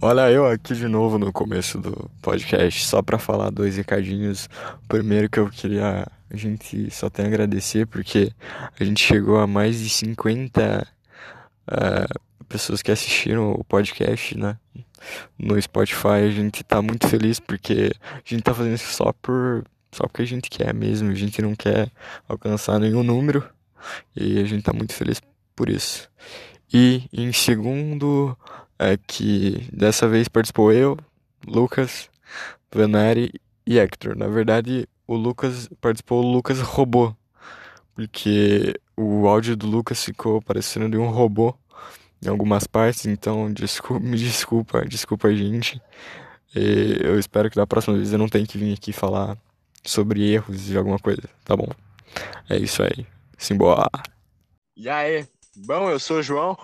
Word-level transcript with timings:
Olha, 0.00 0.30
eu 0.30 0.46
aqui 0.46 0.74
de 0.74 0.86
novo 0.86 1.18
no 1.18 1.32
começo 1.32 1.78
do 1.78 2.10
podcast, 2.20 2.84
só 2.84 3.00
para 3.00 3.18
falar 3.18 3.50
dois 3.50 3.76
recadinhos. 3.76 4.48
O 4.84 4.88
primeiro 4.88 5.30
que 5.30 5.38
eu 5.38 5.48
queria, 5.48 6.06
a 6.30 6.36
gente 6.36 6.90
só 6.90 7.08
tem 7.08 7.24
a 7.24 7.28
agradecer 7.28 7.86
porque 7.86 8.32
a 8.78 8.84
gente 8.84 9.02
chegou 9.02 9.38
a 9.38 9.46
mais 9.46 9.78
de 9.78 9.88
50 9.88 10.86
uh, 11.70 12.44
pessoas 12.48 12.82
que 12.82 12.90
assistiram 12.90 13.52
o 13.52 13.64
podcast, 13.64 14.36
né? 14.36 14.58
No 15.38 15.60
Spotify, 15.60 16.26
a 16.26 16.30
gente 16.30 16.62
tá 16.62 16.82
muito 16.82 17.08
feliz 17.08 17.40
porque 17.40 17.92
a 18.12 18.22
gente 18.24 18.42
tá 18.42 18.52
fazendo 18.52 18.74
isso 18.74 18.92
só 18.92 19.12
por 19.22 19.64
só 19.92 20.06
porque 20.08 20.22
a 20.22 20.26
gente 20.26 20.50
quer 20.50 20.74
mesmo, 20.74 21.10
a 21.10 21.14
gente 21.14 21.40
não 21.40 21.54
quer 21.54 21.90
alcançar 22.28 22.80
nenhum 22.80 23.04
número 23.04 23.48
e 24.14 24.40
a 24.40 24.44
gente 24.44 24.64
tá 24.64 24.72
muito 24.72 24.92
feliz 24.92 25.22
por 25.54 25.70
isso. 25.70 26.10
E 26.72 27.08
em 27.12 27.32
segundo, 27.32 28.36
é 28.78 28.96
que 28.96 29.68
dessa 29.72 30.08
vez 30.08 30.28
participou 30.28 30.72
eu, 30.72 30.96
Lucas, 31.46 32.08
Venari 32.72 33.32
e 33.66 33.78
Hector. 33.78 34.16
Na 34.16 34.28
verdade, 34.28 34.88
o 35.06 35.14
Lucas 35.14 35.68
participou, 35.80 36.24
o 36.24 36.32
Lucas 36.32 36.60
robô, 36.60 37.14
porque 37.94 38.74
o 38.96 39.26
áudio 39.26 39.56
do 39.56 39.66
Lucas 39.66 40.04
ficou 40.04 40.40
parecendo 40.42 40.88
de 40.88 40.96
um 40.96 41.08
robô 41.08 41.54
em 42.22 42.28
algumas 42.28 42.66
partes, 42.66 43.06
então 43.06 43.52
desculpa, 43.52 44.00
me 44.04 44.16
desculpa, 44.16 44.84
desculpa 44.84 45.28
a 45.28 45.34
gente. 45.34 45.80
E 46.54 46.98
eu 47.02 47.18
espero 47.18 47.50
que 47.50 47.56
da 47.56 47.66
próxima 47.66 47.96
vez 47.96 48.12
eu 48.12 48.18
não 48.18 48.28
tenha 48.28 48.46
que 48.46 48.56
vir 48.56 48.74
aqui 48.74 48.92
falar 48.92 49.36
sobre 49.84 50.32
erros 50.32 50.64
de 50.64 50.76
alguma 50.78 50.98
coisa, 50.98 51.22
tá 51.44 51.56
bom? 51.56 51.68
É 52.48 52.56
isso 52.56 52.82
aí. 52.82 53.06
Simbora. 53.36 53.90
E 54.76 54.88
aí? 54.88 55.26
Bom, 55.56 55.90
eu 55.90 55.98
sou 55.98 56.18
o 56.18 56.22
João. 56.22 56.56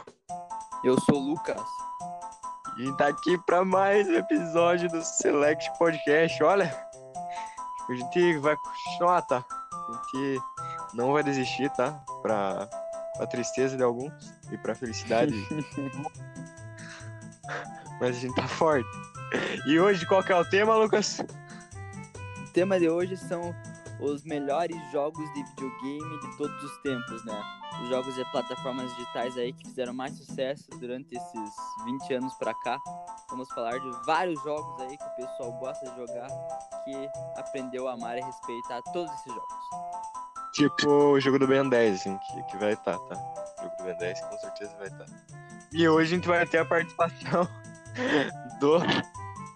Eu 0.84 0.98
sou 1.00 1.16
o 1.16 1.30
Lucas. 1.30 1.60
E 2.82 2.96
tá 2.96 3.08
aqui 3.08 3.36
para 3.36 3.62
mais 3.62 4.08
um 4.08 4.14
episódio 4.14 4.88
do 4.88 5.02
Select 5.02 5.70
Podcast. 5.78 6.42
Olha, 6.42 6.74
a 7.86 7.92
gente 7.92 8.38
vai 8.38 8.56
continuar, 8.56 9.20
tá? 9.20 9.44
A 9.70 9.92
gente 9.92 10.42
não 10.94 11.12
vai 11.12 11.22
desistir, 11.22 11.68
tá? 11.72 12.02
Pra, 12.22 12.66
pra 13.18 13.26
tristeza 13.26 13.76
de 13.76 13.82
alguns 13.82 14.32
e 14.50 14.56
pra 14.56 14.74
felicidade. 14.74 15.34
Mas 18.00 18.16
a 18.16 18.18
gente 18.18 18.34
tá 18.34 18.48
forte. 18.48 18.88
E 19.66 19.78
hoje, 19.78 20.06
qual 20.06 20.22
que 20.22 20.32
é 20.32 20.36
o 20.36 20.48
tema, 20.48 20.74
Lucas? 20.74 21.20
O 22.38 22.52
tema 22.54 22.80
de 22.80 22.88
hoje 22.88 23.14
são 23.14 23.54
os 24.02 24.24
melhores 24.24 24.76
jogos 24.90 25.32
de 25.34 25.42
videogame 25.42 26.20
de 26.20 26.36
todos 26.36 26.62
os 26.64 26.78
tempos, 26.78 27.24
né? 27.24 27.42
Os 27.82 27.88
jogos 27.88 28.14
de 28.14 28.24
plataformas 28.30 28.94
digitais 28.96 29.36
aí 29.36 29.52
que 29.52 29.68
fizeram 29.68 29.94
mais 29.94 30.16
sucesso 30.16 30.68
durante 30.78 31.14
esses 31.14 31.50
20 31.84 32.14
anos 32.14 32.34
pra 32.34 32.52
cá. 32.54 32.78
Vamos 33.30 33.48
falar 33.52 33.78
de 33.78 33.90
vários 34.04 34.42
jogos 34.42 34.80
aí 34.82 34.96
que 34.96 35.04
o 35.04 35.16
pessoal 35.16 35.52
gosta 35.52 35.90
de 35.90 35.96
jogar, 35.96 36.28
que 36.84 37.08
aprendeu 37.38 37.88
a 37.88 37.92
amar 37.92 38.18
e 38.18 38.20
respeitar 38.20 38.82
todos 38.92 39.12
esses 39.14 39.32
jogos. 39.32 39.54
Tipo 40.52 40.88
o 40.88 41.20
jogo 41.20 41.38
do 41.38 41.46
Ben 41.46 41.68
10, 41.68 42.00
assim, 42.00 42.18
que, 42.18 42.42
que 42.44 42.56
vai 42.56 42.72
estar, 42.72 42.98
tá, 42.98 43.14
tá? 43.14 43.54
O 43.58 43.62
jogo 43.62 43.76
do 43.76 43.84
Ben 43.84 43.98
10 43.98 44.20
com 44.20 44.38
certeza 44.38 44.76
vai 44.76 44.88
estar. 44.88 45.04
Tá. 45.04 45.12
E 45.72 45.88
hoje 45.88 46.12
a 46.12 46.16
gente 46.16 46.26
vai 46.26 46.44
ter 46.44 46.58
a 46.58 46.64
participação 46.64 47.48
do 48.58 48.80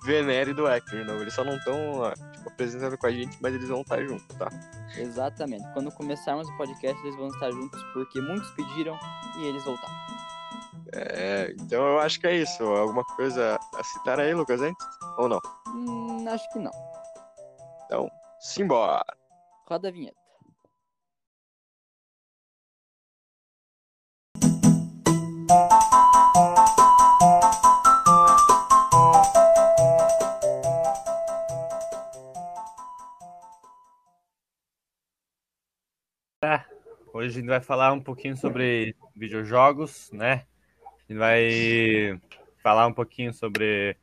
Venere 0.05 0.51
e 0.51 0.55
do 0.55 0.69
Hector, 0.69 1.05
não. 1.05 1.21
Eles 1.21 1.35
só 1.35 1.43
não 1.43 1.57
estão 1.57 2.13
apresentando 2.47 2.97
com 2.99 3.07
a 3.07 3.11
gente, 3.11 3.37
mas 3.41 3.55
eles 3.55 3.69
vão 3.69 3.83
estar 3.83 4.05
juntos, 4.05 4.37
tá? 4.37 4.49
Exatamente. 4.97 5.65
Quando 5.73 5.91
começarmos 5.93 6.49
o 6.49 6.57
podcast, 6.57 7.01
eles 7.03 7.17
vão 7.17 7.29
estar 7.29 7.51
juntos 7.51 7.83
porque 7.93 8.21
muitos 8.21 8.51
pediram 8.53 8.99
e 9.39 9.47
eles 9.47 9.65
voltaram. 9.65 9.95
É, 10.93 11.53
então 11.59 11.85
eu 11.85 11.99
acho 11.99 12.21
que 12.21 12.27
é 12.27 12.37
isso. 12.37 12.63
Alguma 12.63 13.05
coisa 13.05 13.59
a 13.75 13.85
citar 13.85 14.21
aí, 14.21 14.33
Lucas, 14.33 14.61
antes? 14.61 14.87
Ou 15.19 15.29
não? 15.29 15.41
Hum, 15.69 16.25
acho 16.29 16.49
que 16.53 16.59
não. 16.59 16.71
Então, 17.87 18.09
simbora. 18.41 19.05
Roda 19.69 19.89
a 19.89 19.91
vinheta. 19.91 20.24
Hoje 37.15 37.29
a 37.29 37.33
gente 37.41 37.47
vai 37.47 37.61
falar 37.61 37.93
um 37.93 38.01
pouquinho 38.01 38.37
sobre 38.37 38.97
videojogos, 39.15 40.11
né? 40.13 40.43
A 40.85 41.13
gente 41.13 41.17
vai 41.17 42.21
falar 42.61 42.89
um 42.89 42.93
pouquinho 42.93 43.33
sobre. 43.33 43.97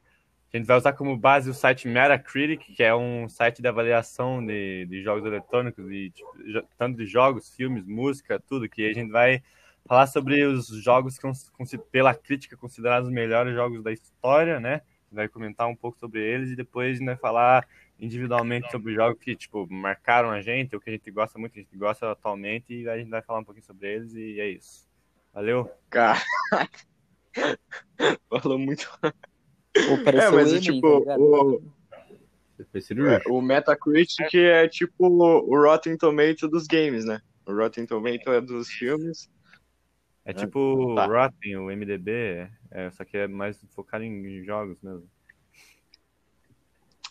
A 0.54 0.56
gente 0.56 0.66
vai 0.66 0.78
usar 0.78 0.94
como 0.94 1.18
base 1.18 1.50
o 1.50 1.54
site 1.54 1.90
Metacritic, 1.90 2.74
que 2.74 2.82
é 2.82 2.96
um 2.96 3.28
site 3.28 3.62
de 3.62 3.68
avaliação 3.68 4.42
de, 4.46 4.86
de 4.86 5.04
jogos 5.04 5.26
eletrônicos, 5.26 5.92
e, 5.92 6.10
tipo, 6.12 6.32
tanto 6.78 6.96
de 6.96 7.06
jogos, 7.06 7.54
filmes, 7.54 7.86
música, 7.86 8.40
tudo, 8.40 8.70
que 8.70 8.90
a 8.90 8.94
gente 8.94 9.12
vai 9.12 9.44
falar 9.86 10.08
sobre 10.08 10.46
os 10.46 10.70
jogos 10.70 11.20
que, 11.20 11.78
pela 11.92 12.16
crítica, 12.16 12.56
considerados 12.56 13.10
os 13.10 13.14
melhores 13.14 13.54
jogos 13.54 13.84
da 13.84 13.92
história, 13.92 14.58
né? 14.58 14.84
vai 15.12 15.28
comentar 15.28 15.68
um 15.68 15.76
pouco 15.76 16.00
sobre 16.00 16.22
eles 16.22 16.52
e 16.52 16.56
depois 16.56 16.92
a 16.92 16.94
gente 16.94 17.06
vai 17.06 17.18
falar 17.18 17.68
individualmente 18.02 18.70
sobre 18.72 18.96
jogos 18.96 19.22
que, 19.22 19.36
tipo, 19.36 19.72
marcaram 19.72 20.32
a 20.32 20.42
gente, 20.42 20.76
ou 20.76 20.82
que 20.82 20.90
a 20.90 20.94
gente 20.94 21.12
gosta 21.12 21.38
muito, 21.38 21.54
que 21.54 21.60
a 21.60 21.64
gente 21.64 21.78
gosta 21.78 22.12
atualmente, 22.12 22.74
e 22.74 22.90
a 22.90 22.98
gente 22.98 23.12
vai 23.12 23.22
falar 23.22 23.40
um 23.40 23.44
pouquinho 23.44 23.66
sobre 23.66 23.94
eles, 23.94 24.16
e 24.16 24.40
é 24.40 24.50
isso. 24.50 24.88
Valeu? 25.32 25.70
Cara, 25.90 26.20
falou 28.42 28.58
muito. 28.58 28.90
é, 29.04 30.32
mas 30.32 30.52
é 30.52 30.60
tipo, 30.60 31.06
tá 31.06 31.16
o... 31.16 31.62
É, 33.08 33.22
o 33.28 33.42
Metacritic 33.42 34.36
é 34.36 34.68
tipo 34.68 35.08
o 35.08 35.64
Rotten 35.64 35.98
Tomato 35.98 36.48
dos 36.48 36.68
games, 36.68 37.06
né? 37.06 37.22
O 37.46 37.56
Rotten 37.56 37.86
Tomato 37.86 38.32
é 38.32 38.42
dos 38.42 38.70
filmes. 38.70 39.30
É 40.24 40.32
tipo 40.34 40.94
tá. 40.96 41.08
o 41.08 41.12
Rotten, 41.12 41.58
o 41.58 41.66
MDB, 41.66 42.48
é, 42.70 42.92
só 42.92 43.04
que 43.04 43.18
é 43.18 43.28
mais 43.28 43.60
focado 43.70 44.04
em 44.04 44.44
jogos 44.44 44.78
mesmo. 44.82 45.10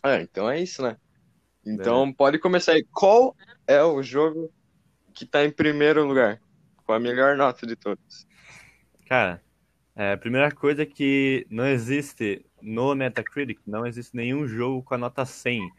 É, 0.03 0.22
então 0.22 0.49
é 0.50 0.61
isso, 0.61 0.83
né? 0.83 0.97
Então 1.65 2.09
é. 2.09 2.12
pode 2.12 2.38
começar 2.38 2.72
aí. 2.72 2.84
Qual 2.93 3.37
é 3.66 3.83
o 3.83 4.03
jogo 4.03 4.53
que 5.12 5.27
tá 5.27 5.44
em 5.44 5.50
primeiro 5.50 6.06
lugar? 6.06 6.41
Com 6.84 6.93
a 6.93 7.00
melhor 7.00 7.37
nota 7.37 7.66
de 7.66 7.77
todos? 7.77 8.27
Cara, 9.06 9.43
é, 9.94 10.12
a 10.12 10.16
primeira 10.16 10.50
coisa 10.50 10.83
é 10.83 10.87
que 10.87 11.47
não 11.50 11.66
existe 11.66 12.44
no 12.62 12.94
Metacritic, 12.94 13.60
não 13.66 13.87
existe 13.87 14.16
nenhum 14.16 14.47
jogo 14.47 14.83
com 14.83 14.94
a 14.94 14.99
nota 14.99 15.25
100. 15.25 15.71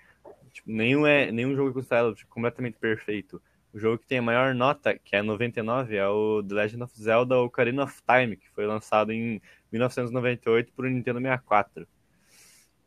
Tipo, 0.51 0.71
nenhum, 0.71 1.07
é, 1.07 1.31
nenhum 1.31 1.55
jogo 1.55 1.71
é 1.71 1.73
considerado 1.73 2.13
tipo, 2.13 2.29
completamente 2.29 2.77
perfeito. 2.77 3.41
O 3.73 3.79
jogo 3.79 3.97
que 3.97 4.07
tem 4.07 4.17
a 4.19 4.21
maior 4.21 4.53
nota, 4.53 4.97
que 4.99 5.15
é 5.15 5.21
99, 5.21 5.95
é 5.95 6.07
o 6.07 6.43
The 6.43 6.53
Legend 6.53 6.83
of 6.83 6.93
Zelda 7.01 7.37
Ocarina 7.37 7.83
of 7.83 8.01
Time, 8.05 8.35
que 8.35 8.49
foi 8.49 8.65
lançado 8.65 9.13
em 9.13 9.41
1998 9.71 10.73
por 10.73 10.89
Nintendo 10.89 11.19
64. 11.21 11.87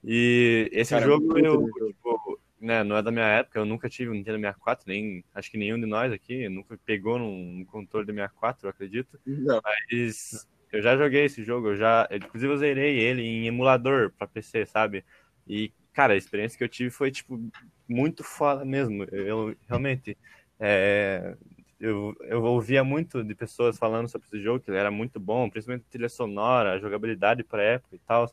E 0.04 0.68
esse 0.72 0.90
Cara, 0.90 1.06
jogo, 1.06 1.38
eu, 1.38 1.66
tipo, 1.86 2.40
né, 2.60 2.84
não 2.84 2.96
é 2.96 3.02
da 3.02 3.10
minha 3.10 3.26
época, 3.26 3.58
eu 3.58 3.64
nunca 3.64 3.88
tive 3.88 4.10
um 4.10 4.14
Nintendo 4.14 4.38
64, 4.38 4.84
nem 4.86 5.24
acho 5.34 5.50
que 5.50 5.56
nenhum 5.56 5.80
de 5.80 5.86
nós 5.86 6.12
aqui 6.12 6.48
nunca 6.48 6.78
pegou 6.84 7.18
num, 7.18 7.58
num 7.58 7.64
controle 7.64 8.06
do 8.06 8.12
64, 8.12 8.66
eu 8.66 8.70
acredito. 8.70 9.18
Não. 9.26 9.60
Mas 9.64 10.46
eu 10.70 10.82
já 10.82 10.96
joguei 10.96 11.24
esse 11.24 11.42
jogo, 11.42 11.68
eu 11.68 11.76
já, 11.76 12.06
inclusive 12.12 12.52
eu 12.52 12.58
zerei 12.58 12.98
ele 12.98 13.22
em 13.22 13.46
emulador 13.46 14.12
para 14.18 14.26
PC, 14.26 14.66
sabe? 14.66 15.04
E 15.48 15.72
cara, 15.92 16.12
a 16.12 16.16
experiência 16.16 16.58
que 16.58 16.64
eu 16.64 16.68
tive 16.68 16.90
foi 16.90 17.10
tipo 17.10 17.40
muito 17.88 18.22
foda 18.22 18.64
mesmo. 18.64 19.04
Eu 19.04 19.56
realmente 19.66 20.18
é, 20.58 21.36
eu, 21.80 22.14
eu 22.22 22.42
ouvia 22.42 22.82
muito 22.84 23.22
de 23.22 23.34
pessoas 23.34 23.78
falando 23.78 24.08
sobre 24.08 24.26
esse 24.26 24.40
jogo, 24.42 24.60
que 24.60 24.70
ele 24.70 24.78
era 24.78 24.90
muito 24.90 25.20
bom, 25.20 25.48
principalmente 25.48 25.84
a 25.86 25.90
trilha 25.90 26.08
sonora, 26.08 26.72
a 26.72 26.78
jogabilidade 26.78 27.44
para 27.44 27.62
época 27.62 27.94
e 27.94 27.98
tal. 28.00 28.30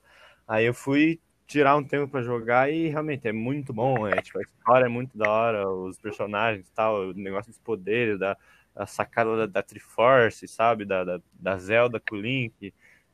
Aí 0.48 0.66
eu 0.66 0.74
fui 0.74 1.20
tirar 1.52 1.76
um 1.76 1.84
tempo 1.84 2.08
para 2.08 2.22
jogar 2.24 2.72
e 2.72 2.88
realmente 2.88 3.28
é 3.28 3.34
muito 3.34 3.74
bom. 3.74 4.08
É, 4.08 4.22
tipo, 4.22 4.40
a 4.40 4.42
história 4.42 4.86
é 4.86 4.90
muito 4.90 5.18
da 5.18 5.30
hora, 5.30 5.70
os 5.70 6.00
personagens 6.00 6.68
e 6.68 6.72
tal, 6.72 7.10
o 7.10 7.14
negócio 7.14 7.52
dos 7.52 7.60
poderes, 7.60 8.18
da, 8.18 8.38
da 8.74 8.86
sacada 8.86 9.36
da, 9.36 9.46
da 9.46 9.62
Triforce, 9.62 10.48
sabe? 10.48 10.86
Da, 10.86 11.04
da, 11.04 11.22
da, 11.34 11.58
Zelda 11.58 12.00
com 12.00 12.16
o 12.16 12.22
Link. 12.22 12.74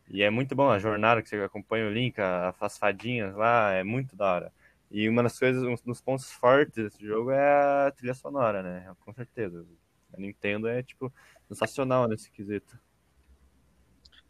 E 0.09 0.21
é 0.21 0.29
muito 0.29 0.55
bom 0.55 0.69
a 0.69 0.77
jornada 0.77 1.21
que 1.21 1.29
você 1.29 1.37
acompanha 1.37 1.87
o 1.87 1.91
Link, 1.91 2.15
as 2.61 2.77
fadinhas 2.77 3.35
lá, 3.35 3.71
é 3.73 3.83
muito 3.83 4.15
da 4.15 4.33
hora. 4.33 4.53
E 4.91 5.09
uma 5.09 5.23
das 5.23 5.37
coisas, 5.37 5.63
um 5.63 5.75
dos 5.85 6.01
pontos 6.01 6.31
fortes 6.31 6.75
desse 6.75 7.05
jogo 7.05 7.31
é 7.31 7.87
a 7.87 7.91
trilha 7.91 8.13
sonora, 8.13 8.61
né? 8.61 8.95
Com 9.01 9.13
certeza. 9.13 9.65
A 10.13 10.17
Nintendo 10.19 10.67
é, 10.67 10.83
tipo, 10.83 11.11
sensacional 11.49 12.07
nesse 12.07 12.31
quesito. 12.31 12.77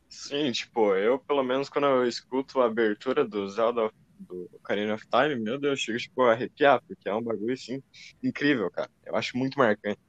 Sim, 0.10 0.52
tipo, 0.52 0.96
eu 0.96 1.20
pelo 1.20 1.44
menos 1.44 1.70
quando 1.70 1.88
eu 1.88 2.08
escuto 2.08 2.62
a 2.62 2.66
abertura 2.66 3.26
do 3.26 3.48
Zelda 3.50 3.92
do 4.20 4.50
Ocarina 4.54 4.96
of 4.96 5.06
Time, 5.08 5.36
meu 5.36 5.60
Deus, 5.60 5.80
chega 5.80 5.98
tipo 5.98 6.24
a 6.24 6.32
arrepiar, 6.32 6.82
porque 6.88 7.08
é 7.08 7.14
um 7.14 7.22
bagulho 7.22 7.54
assim 7.54 7.84
incrível, 8.24 8.70
cara. 8.72 8.90
Eu 9.06 9.16
acho 9.16 9.38
muito 9.38 9.60
marcante. 9.60 10.00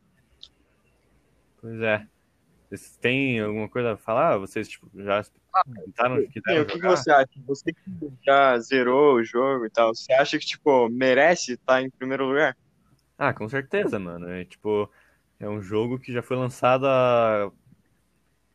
Pois 1.60 1.80
é. 1.80 2.06
Vocês 2.68 2.96
têm 2.98 3.40
alguma 3.40 3.68
coisa 3.68 3.92
a 3.92 3.96
falar? 3.96 4.38
Vocês 4.38 4.68
tipo, 4.68 4.90
já 4.94 5.22
Tentaram, 5.84 6.16
Sim, 6.16 6.28
quiseram 6.28 6.62
o 6.62 6.66
que, 6.66 6.78
que 6.78 6.86
você 6.86 7.10
acha? 7.10 7.28
Você 7.46 7.72
que 7.72 8.12
já 8.24 8.58
zerou 8.60 9.16
o 9.16 9.24
jogo 9.24 9.66
e 9.66 9.70
tal, 9.70 9.94
você 9.94 10.12
acha 10.12 10.38
que, 10.38 10.46
tipo, 10.46 10.88
merece 10.88 11.54
estar 11.54 11.82
em 11.82 11.90
primeiro 11.90 12.26
lugar? 12.26 12.56
Ah, 13.16 13.34
com 13.34 13.48
certeza, 13.48 13.98
mano. 13.98 14.28
É 14.28 14.44
tipo, 14.44 14.90
é 15.40 15.48
um 15.48 15.60
jogo 15.60 15.98
que 15.98 16.12
já 16.12 16.22
foi 16.22 16.36
lançado 16.36 16.86
há 16.86 17.50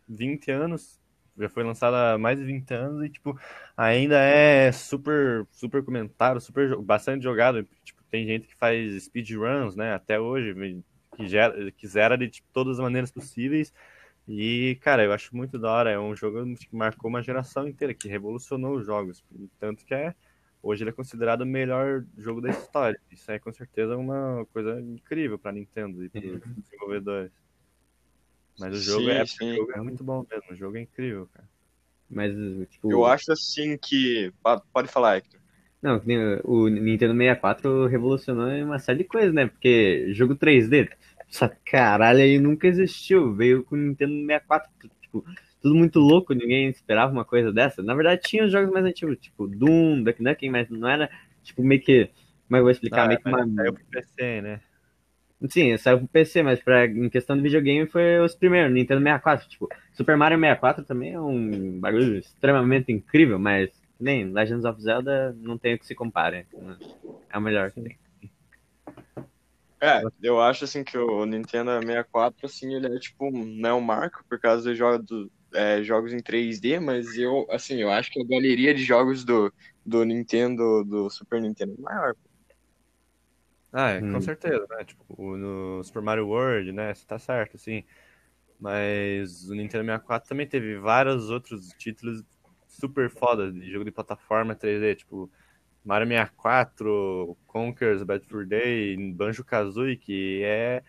20 0.07 0.49
anos. 0.51 0.99
Já 1.38 1.50
foi 1.50 1.63
lançado 1.63 1.95
há 1.95 2.18
mais 2.18 2.38
de 2.38 2.45
20 2.45 2.71
anos 2.74 3.03
e, 3.03 3.09
tipo, 3.09 3.39
ainda 3.75 4.19
é 4.19 4.71
super, 4.71 5.47
super 5.51 5.83
comentado, 5.83 6.39
super, 6.39 6.77
bastante 6.77 7.24
jogado. 7.24 7.68
Tipo, 7.83 8.03
tem 8.09 8.25
gente 8.25 8.47
que 8.47 8.56
faz 8.56 9.03
speedruns, 9.06 9.75
né, 9.75 9.94
até 9.94 10.19
hoje, 10.19 10.53
que, 11.15 11.27
gera, 11.27 11.71
que 11.71 11.88
zera 11.88 12.18
de 12.18 12.30
tipo, 12.30 12.47
todas 12.53 12.77
as 12.77 12.83
maneiras 12.83 13.12
possíveis. 13.12 13.74
E, 14.27 14.77
cara, 14.81 15.03
eu 15.03 15.12
acho 15.12 15.35
muito 15.35 15.57
da 15.59 15.71
hora. 15.71 15.91
É 15.91 16.00
um 16.00 16.15
jogo 16.15 16.56
que 16.56 16.75
marcou 16.75 17.09
uma 17.09 17.21
geração 17.21 17.68
inteira, 17.68 17.94
que 17.94 18.07
revolucionou 18.07 18.75
os 18.77 18.86
jogos. 18.86 19.24
Tanto 19.59 19.86
que 19.86 19.94
é, 19.94 20.15
hoje 20.62 20.83
ele 20.83 20.91
é 20.91 20.94
considerado 20.94 21.41
o 21.41 21.45
melhor 21.45 22.06
jogo 22.18 22.39
da 22.41 22.50
história. 22.50 23.00
Isso 23.12 23.29
é 23.31 23.39
com 23.39 23.51
certeza 23.51 23.97
uma 23.97 24.45
coisa 24.53 24.79
incrível 24.79 25.38
para 25.38 25.51
Nintendo 25.51 26.03
e 26.03 26.09
para 26.09 26.21
os 26.21 26.41
desenvolvedores. 26.57 27.31
Mas 28.59 28.73
o 28.75 28.79
jogo, 28.79 29.05
Sim, 29.05 29.11
é, 29.11 29.25
sim. 29.25 29.51
o 29.51 29.55
jogo 29.55 29.71
é 29.73 29.81
muito 29.81 30.03
bom 30.03 30.25
mesmo. 30.29 30.51
O 30.51 30.55
jogo 30.55 30.77
é 30.77 30.81
incrível, 30.81 31.27
cara. 31.33 31.47
Mas, 32.09 32.31
tipo. 32.69 32.91
Eu 32.91 33.05
acho, 33.05 33.31
assim, 33.31 33.77
que... 33.77 34.31
Pode 34.71 34.88
falar, 34.88 35.17
Hector. 35.17 35.39
Não, 35.81 36.01
o 36.45 36.69
Nintendo 36.69 37.13
64 37.13 37.88
revolucionou 37.88 38.50
em 38.50 38.63
uma 38.63 38.79
série 38.79 39.00
de 39.00 39.03
coisas, 39.03 39.33
né? 39.33 39.47
Porque 39.47 40.13
jogo 40.13 40.33
3D, 40.33 40.89
essa 41.29 41.50
caralho 41.50 42.21
aí 42.21 42.39
nunca 42.39 42.67
existiu. 42.67 43.35
Veio 43.35 43.65
com 43.65 43.75
o 43.75 43.77
Nintendo 43.77 44.13
64, 44.13 44.71
tipo, 45.01 45.25
tudo 45.61 45.75
muito 45.75 46.00
louco, 46.00 46.33
ninguém 46.33 46.69
esperava 46.69 47.11
uma 47.11 47.25
coisa 47.25 47.51
dessa. 47.51 47.83
Na 47.83 47.94
verdade, 47.94 48.21
tinha 48.23 48.45
os 48.45 48.51
jogos 48.51 48.71
mais 48.71 48.85
antigos, 48.85 49.17
tipo 49.17 49.45
Doom, 49.45 50.03
Duck 50.03 50.23
Nukem, 50.23 50.50
mas 50.50 50.69
não 50.69 50.88
era, 50.88 51.09
tipo, 51.44 51.61
meio 51.61 51.81
que. 51.81 52.09
Como 52.47 52.55
é 52.55 52.57
que 52.57 52.59
eu 52.59 52.61
vou 52.61 52.71
explicar? 52.71 53.03
Ah, 53.03 53.07
meio 53.07 53.19
que 53.19 53.27
uma. 53.27 53.55
Saiu 53.55 53.73
pro 53.73 53.85
PC, 53.85 54.41
né? 54.41 54.61
Sim, 55.49 55.77
saiu 55.77 55.99
pro 55.99 56.07
PC, 56.07 56.41
mas 56.41 56.61
pra, 56.63 56.85
em 56.85 57.09
questão 57.09 57.35
de 57.35 57.41
videogame 57.43 57.85
foi 57.87 58.19
os 58.19 58.33
primeiros, 58.33 58.73
Nintendo 58.73 59.01
64. 59.01 59.49
Tipo, 59.49 59.67
Super 59.91 60.15
Mario 60.15 60.37
64 60.39 60.85
também 60.85 61.13
é 61.13 61.19
um 61.19 61.79
bagulho 61.79 62.17
extremamente 62.17 62.91
incrível, 62.93 63.37
mas 63.37 63.69
nem 63.99 64.31
Legends 64.31 64.63
of 64.63 64.81
Zelda 64.81 65.33
não 65.37 65.57
tem 65.57 65.75
o 65.75 65.79
que 65.79 65.85
se 65.85 65.95
compare. 65.95 66.47
É 67.29 67.37
o 67.37 67.41
melhor 67.41 67.71
que 67.71 67.81
tem. 67.81 67.99
É, 69.81 70.01
eu 70.21 70.39
acho, 70.41 70.63
assim, 70.63 70.81
que 70.83 70.97
o 70.97 71.25
Nintendo 71.25 71.71
64, 71.71 72.45
assim, 72.45 72.73
ele 72.73 72.87
é, 72.95 72.99
tipo, 72.99 73.29
não 73.31 73.69
é 73.69 73.73
um 73.73 73.81
marco 73.81 74.23
por 74.29 74.39
causa 74.39 74.63
dos 74.69 74.77
jogos, 74.77 75.05
do- 75.05 75.31
é, 75.53 75.83
jogos 75.83 76.13
em 76.13 76.21
3D, 76.21 76.79
mas 76.79 77.17
eu, 77.17 77.45
assim, 77.51 77.81
eu 77.81 77.91
acho 77.91 78.09
que 78.09 78.21
a 78.21 78.25
galeria 78.25 78.73
de 78.73 78.81
jogos 78.83 79.25
do, 79.25 79.53
do 79.85 80.05
Nintendo, 80.05 80.85
do 80.85 81.09
Super 81.09 81.41
Nintendo 81.41 81.73
é 81.77 81.81
maior. 81.81 82.15
Ah, 83.73 83.89
é, 83.89 84.01
com 84.03 84.19
Hum. 84.19 84.21
certeza, 84.21 84.65
né? 84.69 84.85
Tipo, 84.85 85.37
no 85.37 85.83
Super 85.83 86.01
Mario 86.03 86.27
World, 86.27 86.71
né? 86.71 86.93
Você 86.93 87.05
tá 87.05 87.17
certo, 87.19 87.55
assim. 87.57 87.83
Mas 88.59 89.49
o 89.49 89.55
Nintendo 89.55 89.85
64 89.85 90.29
também 90.29 90.47
teve 90.47 90.77
vários 90.79 91.29
outros 91.29 91.69
títulos 91.77 92.23
super 92.67 93.09
fodas 93.09 93.53
de 93.53 93.71
jogo 93.71 93.85
de 93.85 93.91
plataforma 93.91 94.55
3D, 94.55 94.95
tipo 94.95 95.31
Mario 95.85 96.07
64, 96.07 97.37
Conker's 97.47 98.03
Bad 98.03 98.25
Fur 98.27 98.45
Day, 98.47 98.97
Banjo-Kazooie, 99.13 99.97
que 99.97 100.41
é 100.43 100.83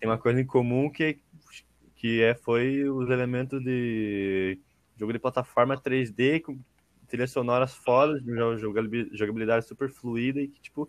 tem 0.00 0.08
uma 0.08 0.18
coisa 0.18 0.40
em 0.40 0.46
comum 0.46 0.90
que 0.90 1.20
que 1.96 2.22
é 2.22 2.34
foi 2.34 2.88
os 2.88 3.10
elementos 3.10 3.62
de 3.62 4.60
jogo 4.96 5.12
de 5.12 5.18
plataforma 5.18 5.80
3D 5.80 6.40
com 6.40 6.58
trilhas 7.08 7.30
sonoras 7.32 7.74
fodas, 7.74 8.22
jogabil- 8.60 9.08
jogabilidade 9.12 9.66
super 9.66 9.90
fluida 9.90 10.40
e 10.40 10.48
que 10.48 10.60
tipo 10.60 10.88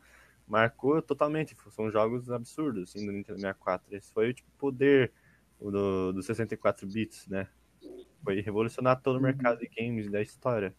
marcou 0.50 1.02
totalmente. 1.02 1.56
São 1.72 1.92
jogos 1.92 2.30
absurdos 2.30 2.90
assim 2.90 3.06
do 3.06 3.12
Nintendo 3.12 3.40
64. 3.40 3.96
Esse 3.96 4.12
foi 4.12 4.34
tipo, 4.34 4.50
o 4.50 4.52
tipo 4.52 4.58
poder 4.58 5.14
do, 5.60 6.14
do 6.14 6.24
64 6.24 6.88
bits, 6.88 7.28
né? 7.28 7.48
Foi 8.24 8.42
revolucionar 8.42 9.02
todo 9.02 9.18
o 9.18 9.22
mercado 9.22 9.60
de 9.60 9.70
games 9.70 10.10
da 10.10 10.22
história. 10.22 10.76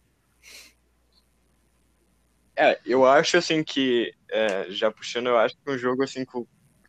É, 2.55 2.79
eu 2.85 3.05
acho 3.05 3.37
assim 3.37 3.63
que, 3.63 4.13
é, 4.29 4.69
já 4.69 4.91
puxando, 4.91 5.27
eu 5.27 5.37
acho 5.37 5.55
que 5.57 5.71
um 5.71 5.77
jogo 5.77 6.03
assim 6.03 6.25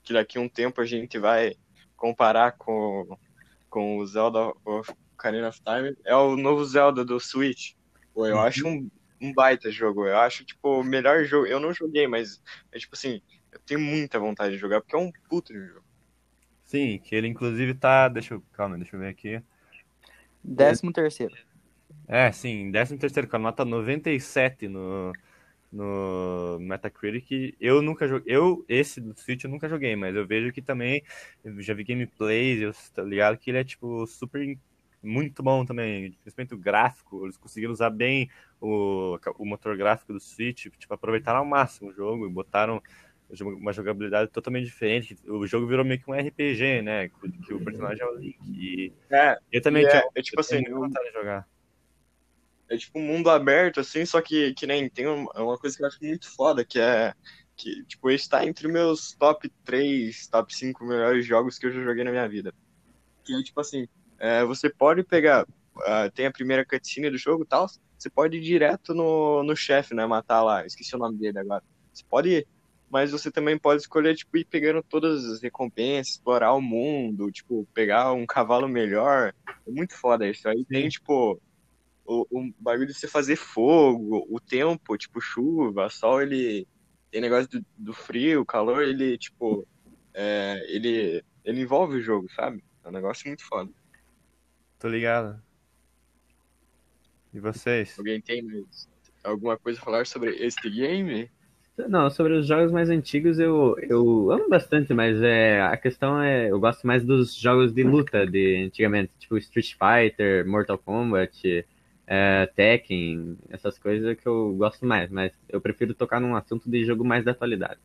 que 0.02 0.12
daqui 0.12 0.36
a 0.36 0.40
um 0.40 0.48
tempo 0.48 0.80
a 0.80 0.84
gente 0.84 1.18
vai 1.18 1.54
comparar 1.96 2.52
com, 2.52 3.16
com 3.70 3.98
o 3.98 4.06
Zelda 4.06 4.52
of 4.64 4.92
Ocarina 5.14 5.48
of 5.48 5.60
Time 5.62 5.96
é 6.04 6.16
o 6.16 6.36
novo 6.36 6.64
Zelda 6.64 7.04
do 7.04 7.20
Switch. 7.20 7.74
Pô, 8.12 8.26
eu 8.26 8.34
Uhum. 8.36 8.42
acho 8.42 8.66
um, 8.68 8.90
um 9.22 9.32
baita 9.32 9.70
jogo. 9.70 10.06
Eu 10.06 10.18
acho, 10.18 10.44
tipo, 10.44 10.80
o 10.80 10.84
melhor 10.84 11.24
jogo. 11.24 11.46
Eu 11.46 11.60
não 11.60 11.72
joguei, 11.72 12.06
mas 12.06 12.42
é 12.72 12.78
tipo 12.78 12.94
assim, 12.94 13.22
eu 13.50 13.58
tenho 13.60 13.80
muita 13.80 14.18
vontade 14.18 14.54
de 14.54 14.60
jogar, 14.60 14.80
porque 14.80 14.96
é 14.96 14.98
um 14.98 15.12
puto 15.28 15.52
de 15.52 15.66
jogo. 15.66 15.84
Sim, 16.64 16.98
que 16.98 17.14
ele 17.14 17.28
inclusive 17.28 17.74
tá. 17.74 18.08
Deixa 18.08 18.34
eu. 18.34 18.42
Calma, 18.52 18.76
deixa 18.76 18.96
eu 18.96 19.00
ver 19.00 19.08
aqui. 19.08 19.42
Décimo 20.42 20.92
terceiro. 20.92 21.34
É, 22.08 22.32
sim, 22.32 22.70
13 22.70 22.98
terceiro, 22.98 23.28
com 23.28 23.36
a 23.36 23.38
nota 23.38 23.64
97 23.64 24.68
no, 24.68 25.12
no 25.70 26.58
Metacritic. 26.60 27.56
Eu 27.60 27.80
nunca 27.80 28.08
joguei. 28.08 28.34
Eu, 28.34 28.64
esse 28.68 29.00
do 29.00 29.18
Switch 29.18 29.44
eu 29.44 29.50
nunca 29.50 29.68
joguei, 29.68 29.94
mas 29.96 30.14
eu 30.14 30.26
vejo 30.26 30.52
que 30.52 30.60
também. 30.60 31.02
Eu 31.44 31.60
já 31.62 31.74
vi 31.74 31.84
gameplays, 31.84 32.60
eu 32.60 32.72
tô 32.94 33.02
ligado 33.02 33.38
que 33.38 33.50
ele 33.50 33.58
é, 33.58 33.64
tipo, 33.64 34.06
super. 34.06 34.58
Muito 35.02 35.42
bom 35.42 35.64
também, 35.64 36.12
principalmente 36.22 36.54
o 36.54 36.58
gráfico. 36.58 37.24
Eles 37.24 37.36
conseguiram 37.36 37.72
usar 37.72 37.90
bem 37.90 38.30
o, 38.60 39.18
o 39.38 39.44
motor 39.44 39.76
gráfico 39.76 40.12
do 40.12 40.20
Switch, 40.20 40.66
tipo, 40.78 40.94
aproveitaram 40.94 41.40
ao 41.40 41.44
máximo 41.44 41.90
o 41.90 41.92
jogo 41.92 42.26
e 42.26 42.30
botaram 42.30 42.80
uma 43.40 43.72
jogabilidade 43.72 44.30
totalmente 44.30 44.66
diferente. 44.66 45.16
O 45.26 45.46
jogo 45.46 45.66
virou 45.66 45.84
meio 45.84 46.00
que 46.00 46.10
um 46.10 46.14
RPG, 46.14 46.82
né? 46.82 47.08
Que 47.46 47.54
o 47.54 47.64
personagem 47.64 48.02
é 48.02 48.06
o 48.06 48.14
Link. 48.16 48.38
E 48.50 48.92
É, 49.10 49.38
eu 49.50 49.62
também 49.62 49.84
é, 49.84 49.88
tinha, 49.88 50.04
é 50.14 50.22
tipo 50.22 50.36
eu 50.36 50.40
assim, 50.40 50.62
tenho 50.62 50.78
muita 50.78 50.86
vontade 50.86 51.08
de 51.08 51.12
jogar. 51.14 51.48
É 52.68 52.76
tipo 52.76 52.98
um 52.98 53.02
mundo 53.02 53.28
aberto, 53.30 53.80
assim, 53.80 54.04
só 54.06 54.20
que, 54.22 54.54
que 54.54 54.66
nem 54.66 54.88
tem 54.88 55.06
um- 55.06 55.26
uma 55.34 55.58
coisa 55.58 55.76
que 55.76 55.82
eu 55.82 55.86
acho 55.86 55.98
muito 56.02 56.30
foda, 56.34 56.64
que 56.64 56.78
é 56.78 57.12
que, 57.54 57.84
tipo, 57.84 58.10
esse 58.10 58.28
tá 58.28 58.44
entre 58.46 58.66
meus 58.66 59.12
top 59.14 59.48
3, 59.64 60.26
top 60.28 60.54
5 60.54 60.84
melhores 60.84 61.24
jogos 61.26 61.58
que 61.58 61.66
eu 61.66 61.72
já 61.72 61.82
joguei 61.82 62.02
na 62.02 62.10
minha 62.10 62.28
vida. 62.28 62.52
Que 63.24 63.34
é 63.34 63.42
tipo 63.42 63.60
assim, 63.60 63.86
é, 64.22 64.44
você 64.44 64.70
pode 64.70 65.02
pegar, 65.02 65.44
ah, 65.84 66.08
tem 66.14 66.26
a 66.26 66.30
primeira 66.30 66.64
cutscene 66.64 67.10
do 67.10 67.18
jogo 67.18 67.42
e 67.42 67.46
tal, 67.46 67.66
você 67.98 68.08
pode 68.08 68.36
ir 68.36 68.40
direto 68.40 68.94
no, 68.94 69.42
no 69.42 69.56
chefe, 69.56 69.94
né, 69.94 70.06
matar 70.06 70.44
lá, 70.44 70.64
esqueci 70.64 70.94
o 70.94 70.98
nome 70.98 71.18
dele 71.18 71.40
agora. 71.40 71.64
Você 71.92 72.04
pode 72.08 72.28
ir, 72.28 72.46
mas 72.88 73.10
você 73.10 73.32
também 73.32 73.58
pode 73.58 73.82
escolher, 73.82 74.14
tipo, 74.14 74.36
ir 74.36 74.44
pegando 74.44 74.80
todas 74.80 75.24
as 75.24 75.42
recompensas, 75.42 76.14
explorar 76.14 76.52
o 76.52 76.60
mundo, 76.60 77.32
tipo, 77.32 77.66
pegar 77.74 78.12
um 78.12 78.24
cavalo 78.24 78.68
melhor. 78.68 79.34
É 79.66 79.70
muito 79.70 79.96
foda 79.96 80.28
isso. 80.28 80.48
Aí 80.48 80.64
tem, 80.66 80.88
tipo, 80.88 81.40
o, 82.04 82.26
o 82.30 82.52
bagulho 82.60 82.86
de 82.86 82.94
você 82.94 83.08
fazer 83.08 83.34
fogo, 83.34 84.24
o 84.30 84.38
tempo, 84.38 84.96
tipo, 84.96 85.20
chuva, 85.20 85.90
sol, 85.90 86.22
ele 86.22 86.68
tem 87.10 87.20
negócio 87.20 87.48
do, 87.48 87.66
do 87.76 87.92
frio, 87.92 88.46
calor, 88.46 88.84
ele, 88.84 89.18
tipo, 89.18 89.66
é, 90.14 90.64
ele, 90.68 91.24
ele 91.44 91.60
envolve 91.60 91.96
o 91.96 92.02
jogo, 92.02 92.30
sabe? 92.36 92.62
É 92.84 92.88
um 92.88 92.92
negócio 92.92 93.26
muito 93.26 93.44
foda. 93.44 93.68
Tô 94.82 94.88
ligado. 94.88 95.40
E 97.32 97.38
vocês? 97.38 97.96
Alguém 97.96 98.20
tem 98.20 98.42
alguma 99.22 99.56
coisa 99.56 99.78
a 99.78 99.84
falar 99.84 100.06
sobre 100.08 100.30
este 100.44 100.68
game? 100.68 101.30
Não, 101.88 102.10
sobre 102.10 102.32
os 102.32 102.48
jogos 102.48 102.72
mais 102.72 102.90
antigos 102.90 103.38
eu, 103.38 103.76
eu 103.78 104.32
amo 104.32 104.48
bastante, 104.48 104.92
mas 104.92 105.22
é, 105.22 105.62
a 105.62 105.76
questão 105.76 106.20
é, 106.20 106.50
eu 106.50 106.58
gosto 106.58 106.84
mais 106.84 107.04
dos 107.04 107.32
jogos 107.32 107.72
de 107.72 107.84
luta 107.84 108.26
de 108.26 108.64
antigamente, 108.66 109.12
tipo 109.20 109.38
Street 109.38 109.74
Fighter, 109.74 110.44
Mortal 110.48 110.78
Kombat, 110.78 111.64
é, 112.04 112.46
Tekken, 112.46 113.38
essas 113.50 113.78
coisas 113.78 114.18
que 114.18 114.26
eu 114.26 114.52
gosto 114.54 114.84
mais, 114.84 115.08
mas 115.12 115.32
eu 115.48 115.60
prefiro 115.60 115.94
tocar 115.94 116.20
num 116.20 116.34
assunto 116.34 116.68
de 116.68 116.84
jogo 116.84 117.04
mais 117.04 117.24
da 117.24 117.30
atualidade. 117.30 117.78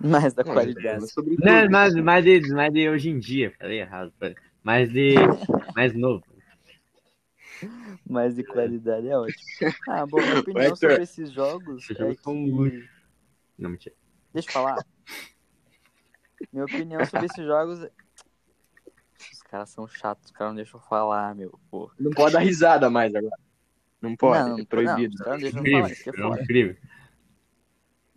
Mais 0.00 0.32
da 0.32 0.42
qualidade. 0.42 1.06
sobre 1.12 1.36
Não, 1.38 1.68
mais, 1.70 1.94
mais, 1.94 2.24
de, 2.24 2.40
mais 2.48 2.72
de 2.72 2.88
hoje 2.88 3.10
em 3.10 3.18
dia, 3.18 3.52
falei 3.58 3.80
errado, 3.80 4.10
falei. 4.18 4.34
Mais 4.64 4.90
de 4.90 5.14
mais 5.76 5.94
novo. 5.94 6.24
Mais 8.04 8.34
de 8.34 8.42
qualidade 8.44 9.08
é 9.08 9.16
ótimo. 9.16 9.38
Ah, 9.88 10.04
bom, 10.04 10.20
minha 10.20 10.40
opinião 10.40 10.76
sobre 10.76 11.02
esses 11.02 11.30
jogos 11.30 11.88
é 11.90 12.14
que... 12.14 12.28
muito- 12.30 12.88
Não, 13.56 13.70
mentira. 13.70 13.94
Deixa 14.32 14.48
eu 14.48 14.52
falar. 14.52 14.84
Minha 16.52 16.64
opinião 16.64 17.04
sobre 17.06 17.26
esses 17.26 17.44
jogos... 17.46 17.82
é- 17.82 17.90
Os 19.32 19.42
caras 19.42 19.70
são 19.70 19.86
chatos, 19.86 20.26
os 20.26 20.30
caras 20.32 20.50
não 20.50 20.56
deixam 20.56 20.78
eu 20.80 20.84
falar, 20.86 21.34
meu, 21.34 21.58
pô. 21.70 21.90
Não 21.98 22.10
pode 22.10 22.34
dar 22.34 22.40
risada 22.40 22.90
mais 22.90 23.14
agora. 23.14 23.38
Não 24.02 24.14
pode, 24.16 24.48
não, 24.50 24.58
é 24.58 24.64
proibido. 24.66 25.16
Não, 25.24 25.32
não 25.32 25.38
deixam 25.38 25.64
falar, 25.64 25.90
Incrível, 25.90 26.12
que 26.12 26.20
é 26.20 26.24
é 26.40 26.42
incrível. 26.42 26.76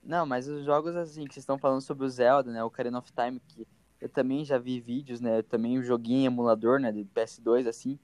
Não, 0.03 0.25
mas 0.25 0.47
os 0.47 0.65
jogos 0.65 0.95
assim 0.95 1.23
que 1.25 1.33
vocês 1.33 1.43
estão 1.43 1.57
falando 1.57 1.81
sobre 1.81 2.05
o 2.05 2.09
Zelda, 2.09 2.51
né? 2.51 2.61
O 2.63 2.67
Ocarina 2.67 2.97
of 2.97 3.09
Time, 3.13 3.39
que 3.47 3.65
eu 3.99 4.09
também 4.09 4.45
já 4.45 4.57
vi 4.57 4.79
vídeos, 4.79 5.19
né? 5.21 5.41
Também 5.41 5.81
joguei 5.81 6.15
em 6.17 6.25
emulador, 6.25 6.79
né? 6.79 6.91
De 6.91 7.03
PS2, 7.05 7.67
assim. 7.67 7.99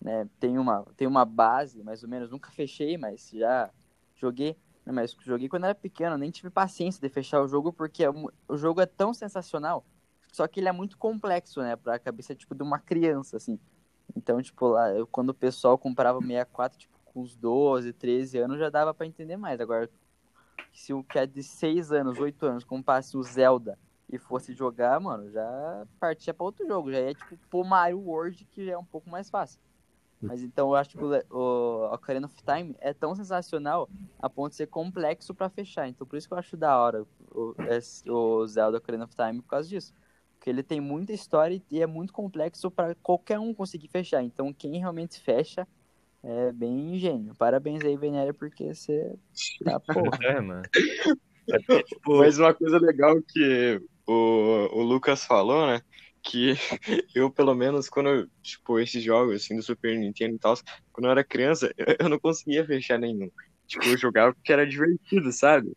né? 0.00 0.28
Tem 0.40 0.58
uma, 0.58 0.84
tem 0.96 1.06
uma 1.08 1.24
base, 1.24 1.82
mais 1.82 2.02
ou 2.02 2.08
menos. 2.08 2.30
Nunca 2.30 2.50
fechei, 2.50 2.96
mas 2.96 3.30
já 3.32 3.70
joguei. 4.16 4.56
né, 4.86 4.92
Mas 4.92 5.16
joguei 5.22 5.48
quando 5.48 5.64
era 5.64 5.74
pequeno, 5.74 6.16
nem 6.18 6.30
tive 6.30 6.50
paciência 6.50 7.00
de 7.00 7.08
fechar 7.08 7.42
o 7.42 7.48
jogo, 7.48 7.72
porque 7.72 8.04
é 8.04 8.10
o 8.10 8.56
jogo 8.56 8.80
é 8.80 8.86
tão 8.86 9.12
sensacional, 9.14 9.84
só 10.32 10.46
que 10.48 10.60
ele 10.60 10.68
é 10.68 10.72
muito 10.72 10.96
complexo, 10.98 11.60
né? 11.60 11.76
Pra 11.76 11.98
cabeça, 11.98 12.34
tipo, 12.34 12.54
de 12.54 12.62
uma 12.62 12.78
criança, 12.78 13.36
assim. 13.36 13.58
Então, 14.16 14.40
tipo, 14.42 14.66
lá, 14.68 14.90
eu, 14.92 15.06
quando 15.06 15.30
o 15.30 15.34
pessoal 15.34 15.76
comprava 15.78 16.18
o 16.18 16.22
64, 16.22 16.78
tipo, 16.78 16.98
com 17.04 17.20
uns 17.22 17.34
12, 17.36 17.92
13 17.92 18.38
anos, 18.38 18.58
já 18.58 18.70
dava 18.70 18.92
pra 18.94 19.06
entender 19.06 19.36
mais. 19.36 19.60
Agora, 19.60 19.90
se 20.72 20.92
o 20.92 21.02
que 21.04 21.18
é 21.18 21.26
de 21.26 21.42
6 21.42 21.92
anos, 21.92 22.18
8 22.18 22.44
anos, 22.46 22.64
comprasse 22.64 23.16
o 23.16 23.22
Zelda 23.22 23.78
e 24.12 24.18
fosse 24.18 24.52
jogar, 24.52 25.00
mano, 25.00 25.30
já 25.30 25.86
partia 25.98 26.34
pra 26.34 26.44
outro 26.44 26.66
jogo. 26.66 26.92
Já 26.92 26.98
é 26.98 27.14
tipo 27.14 27.36
pro 27.48 27.64
Mario 27.64 27.98
World, 27.98 28.44
que 28.44 28.66
já 28.66 28.72
é 28.72 28.78
um 28.78 28.84
pouco 28.84 29.08
mais 29.08 29.30
fácil. 29.30 29.58
Mas 30.20 30.40
então 30.42 30.68
eu 30.68 30.76
acho 30.76 30.90
que 30.96 31.02
o, 31.02 31.10
o 31.30 31.92
Ocarina 31.92 32.26
of 32.26 32.36
Time 32.44 32.76
é 32.78 32.92
tão 32.92 33.12
sensacional 33.16 33.88
a 34.20 34.30
ponto 34.30 34.50
de 34.50 34.56
ser 34.56 34.68
complexo 34.68 35.34
pra 35.34 35.48
fechar. 35.48 35.88
Então 35.88 36.06
por 36.06 36.16
isso 36.16 36.28
que 36.28 36.34
eu 36.34 36.38
acho 36.38 36.56
da 36.56 36.78
hora 36.78 37.04
o, 37.32 37.56
o 38.08 38.46
Zelda 38.46 38.78
Ocarina 38.78 39.04
of 39.04 39.16
Time 39.16 39.42
por 39.42 39.48
causa 39.48 39.68
disso. 39.68 39.92
Porque 40.34 40.50
ele 40.50 40.62
tem 40.62 40.80
muita 40.80 41.12
história 41.12 41.60
e 41.70 41.82
é 41.82 41.86
muito 41.86 42.12
complexo 42.12 42.70
pra 42.70 42.94
qualquer 42.96 43.40
um 43.40 43.52
conseguir 43.52 43.88
fechar. 43.88 44.22
Então 44.22 44.52
quem 44.52 44.78
realmente 44.78 45.18
fecha 45.18 45.66
é 46.22 46.52
bem 46.52 46.96
gênio. 46.98 47.34
Parabéns 47.34 47.82
aí, 47.84 47.96
Venéria, 47.96 48.34
porque 48.34 48.72
você 48.72 49.16
tá 49.64 49.80
porra. 49.80 50.18
É, 50.22 50.40
mano. 50.40 50.62
É 51.48 51.82
tipo, 51.82 52.18
Mas 52.18 52.38
uma 52.38 52.54
coisa 52.54 52.78
legal 52.78 53.20
que 53.20 53.82
o, 54.06 54.68
o 54.72 54.82
Lucas 54.82 55.24
falou, 55.24 55.66
né? 55.66 55.80
Que 56.22 56.54
eu, 57.14 57.30
pelo 57.30 57.54
menos, 57.54 57.88
quando, 57.88 58.30
tipo, 58.42 58.78
esses 58.78 59.02
jogos, 59.02 59.42
assim, 59.42 59.56
do 59.56 59.62
Super 59.62 59.98
Nintendo 59.98 60.36
e 60.36 60.38
tal, 60.38 60.54
quando 60.92 61.06
eu 61.06 61.10
era 61.10 61.24
criança, 61.24 61.72
eu, 61.98 62.08
não 62.08 62.18
conseguia 62.18 62.64
fechar 62.64 62.98
nenhum. 62.98 63.30
Tipo, 63.66 63.86
eu 63.86 63.96
jogava 63.96 64.34
porque 64.34 64.52
era 64.52 64.66
divertido, 64.66 65.32
sabe? 65.32 65.72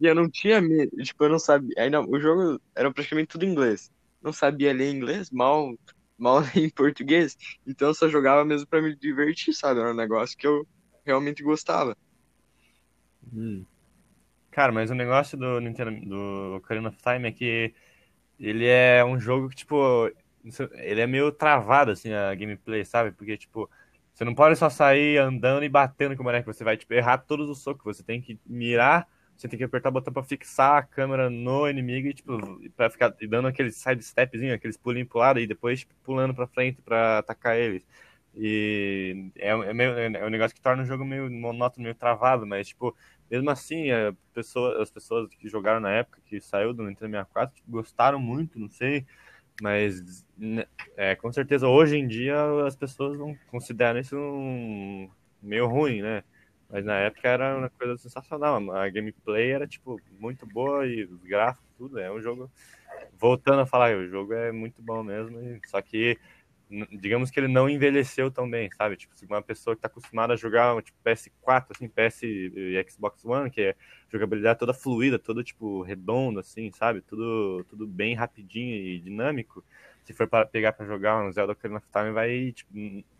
E 0.00 0.06
eu 0.06 0.14
não 0.14 0.30
tinha 0.30 0.60
medo, 0.60 0.90
tipo, 1.02 1.24
eu 1.24 1.28
não 1.28 1.38
sabia. 1.38 1.74
Ainda, 1.78 2.00
o 2.00 2.18
jogo 2.18 2.60
era 2.74 2.92
praticamente 2.92 3.28
tudo 3.28 3.44
inglês. 3.44 3.90
Não 4.22 4.32
sabia 4.32 4.72
ler 4.72 4.90
inglês, 4.90 5.30
mal, 5.30 5.74
mal 6.16 6.40
em 6.56 6.70
português. 6.70 7.36
Então 7.66 7.88
eu 7.88 7.94
só 7.94 8.08
jogava 8.08 8.44
mesmo 8.44 8.66
pra 8.66 8.80
me 8.80 8.96
divertir, 8.96 9.52
sabe? 9.52 9.80
Era 9.80 9.90
um 9.90 9.96
negócio 9.96 10.36
que 10.36 10.46
eu 10.46 10.66
realmente 11.04 11.42
gostava. 11.42 11.96
Hum. 13.32 13.64
Cara, 14.52 14.70
mas 14.70 14.90
o 14.90 14.94
negócio 14.94 15.38
do 15.38 15.60
Nintendo, 15.60 15.90
do 16.08 16.56
Ocarina 16.58 16.90
of 16.90 16.98
Time 17.02 17.28
é 17.28 17.32
que 17.32 17.74
ele 18.38 18.66
é 18.66 19.04
um 19.04 19.18
jogo 19.20 19.48
que, 19.50 19.56
tipo, 19.56 20.10
ele 20.74 21.00
é 21.00 21.06
meio 21.06 21.32
travado, 21.32 21.92
assim, 21.92 22.12
a 22.12 22.34
gameplay, 22.34 22.84
sabe? 22.84 23.12
Porque, 23.12 23.36
tipo, 23.38 23.70
você 24.14 24.24
não 24.24 24.34
pode 24.34 24.56
só 24.58 24.70
sair 24.70 25.18
andando 25.18 25.64
e 25.64 25.68
batendo 25.70 26.16
com 26.16 26.22
o 26.22 26.26
boneco, 26.26 26.52
você 26.52 26.64
vai, 26.64 26.76
tipo, 26.76 26.94
errar 26.94 27.18
todos 27.18 27.50
os 27.50 27.62
socos, 27.62 27.96
você 27.98 28.02
tem 28.04 28.20
que 28.20 28.38
mirar, 28.46 29.08
você 29.36 29.48
tem 29.48 29.58
que 29.58 29.64
apertar 29.64 29.90
o 29.90 29.92
botão 29.92 30.12
pra 30.12 30.22
fixar 30.24 30.78
a 30.78 30.82
câmera 30.84 31.30
no 31.30 31.68
inimigo 31.68 32.08
e, 32.08 32.14
tipo, 32.14 32.38
pra 32.76 32.90
ficar 32.90 33.10
dando 33.28 33.48
aqueles 33.48 33.76
sidestepzinho, 33.76 34.54
aqueles 34.54 34.76
pulinhos 34.76 35.08
pro 35.08 35.18
lado 35.20 35.40
e 35.40 35.46
depois, 35.46 35.80
tipo, 35.80 35.94
pulando 36.04 36.34
pra 36.34 36.46
frente 36.48 36.82
pra 36.82 37.18
atacar 37.18 37.56
eles. 37.58 37.86
E 38.34 39.30
é, 39.36 39.50
é, 39.50 39.72
meio, 39.74 39.92
é 39.98 40.26
um 40.26 40.30
negócio 40.30 40.54
que 40.54 40.60
torna 40.62 40.82
o 40.82 40.86
jogo 40.86 41.04
meio 41.04 41.30
monótono, 41.30 41.82
meio 41.84 41.94
travado, 41.94 42.46
mas, 42.46 42.68
tipo, 42.68 42.96
mesmo 43.32 43.48
assim, 43.48 43.90
a 43.90 44.14
pessoa, 44.34 44.82
as 44.82 44.90
pessoas 44.90 45.26
que 45.34 45.48
jogaram 45.48 45.80
na 45.80 45.90
época 45.90 46.20
que 46.26 46.38
saiu 46.38 46.74
do 46.74 46.82
Nintendo 46.82 47.12
64 47.12 47.56
tipo, 47.56 47.70
gostaram 47.70 48.20
muito, 48.20 48.58
não 48.58 48.68
sei, 48.68 49.06
mas 49.58 50.22
né, 50.36 50.66
é, 50.98 51.16
com 51.16 51.32
certeza 51.32 51.66
hoje 51.66 51.96
em 51.96 52.06
dia 52.06 52.36
as 52.66 52.76
pessoas 52.76 53.18
não 53.18 53.34
consideram 53.50 53.98
isso 54.00 54.18
um, 54.18 55.08
meio 55.42 55.66
ruim, 55.66 56.02
né? 56.02 56.22
Mas 56.68 56.84
na 56.84 56.96
época 56.96 57.26
era 57.26 57.56
uma 57.56 57.70
coisa 57.70 57.96
sensacional. 57.96 58.56
A 58.72 58.88
gameplay 58.90 59.50
era 59.50 59.66
tipo 59.66 60.00
muito 60.18 60.46
boa 60.46 60.86
e 60.86 61.04
os 61.04 61.22
gráficos, 61.22 61.68
tudo. 61.76 61.98
É 61.98 62.10
um 62.10 62.20
jogo. 62.20 62.50
Voltando 63.18 63.60
a 63.60 63.66
falar, 63.66 63.94
o 63.96 64.08
jogo 64.08 64.32
é 64.32 64.50
muito 64.52 64.82
bom 64.82 65.02
mesmo. 65.02 65.38
Só 65.66 65.82
que 65.82 66.18
digamos 66.90 67.30
que 67.30 67.38
ele 67.38 67.48
não 67.48 67.68
envelheceu 67.68 68.30
tão 68.30 68.48
bem, 68.48 68.70
sabe? 68.72 68.96
Tipo, 68.96 69.14
se 69.16 69.26
uma 69.26 69.42
pessoa 69.42 69.76
que 69.76 69.82
tá 69.82 69.88
acostumada 69.88 70.32
a 70.32 70.36
jogar 70.36 70.80
tipo, 70.82 70.96
PS4, 71.04 71.66
assim, 71.70 71.88
PS 71.88 72.22
e 72.22 72.84
Xbox 72.88 73.24
One, 73.24 73.50
que 73.50 73.60
é 73.60 73.76
jogabilidade 74.10 74.58
toda 74.58 74.72
fluida, 74.72 75.18
toda, 75.18 75.44
tipo, 75.44 75.82
redonda, 75.82 76.40
assim, 76.40 76.70
sabe? 76.72 77.02
Tudo, 77.02 77.64
tudo 77.68 77.86
bem 77.86 78.14
rapidinho 78.14 78.74
e 78.74 78.98
dinâmico. 79.00 79.62
Se 80.04 80.12
for 80.12 80.26
para 80.26 80.46
pegar 80.46 80.72
pra 80.72 80.86
jogar 80.86 81.22
um 81.22 81.30
Zelda 81.30 81.52
Ocarina 81.52 81.78
of 81.78 81.86
Time, 81.92 82.10
vai, 82.10 82.52
tipo, 82.52 82.72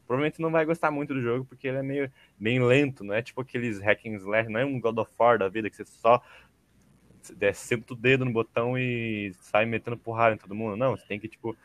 provavelmente 0.07 0.41
não 0.41 0.51
vai 0.51 0.65
gostar 0.65 0.91
muito 0.91 1.15
do 1.15 1.21
jogo, 1.23 1.45
porque 1.45 1.69
ele 1.69 1.79
é 1.79 1.83
meio 1.83 2.11
bem 2.39 2.63
lento, 2.63 3.05
não 3.05 3.15
é 3.15 3.23
tipo 3.23 3.41
aqueles 3.41 3.81
hack 3.81 4.05
and 4.07 4.17
slash, 4.17 4.49
não 4.49 4.61
é 4.61 4.65
um 4.65 4.81
God 4.81 4.99
of 4.99 5.13
War 5.19 5.39
da 5.39 5.49
vida, 5.49 5.71
que 5.71 5.77
você 5.77 5.85
só 5.85 6.23
senta 7.55 7.93
o 7.93 7.97
dedo 7.97 8.25
no 8.25 8.33
botão 8.33 8.77
e 8.77 9.33
sai 9.41 9.65
metendo 9.65 9.97
porrada 9.97 10.35
em 10.35 10.39
todo 10.39 10.55
mundo. 10.55 10.77
Não, 10.77 10.97
você 10.97 11.07
tem 11.07 11.21
que, 11.21 11.29
tipo, 11.29 11.57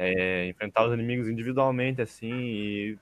é, 0.00 0.46
enfrentar 0.48 0.86
os 0.86 0.94
inimigos 0.94 1.28
individualmente, 1.28 2.00
assim, 2.00 2.32
e 2.32 2.98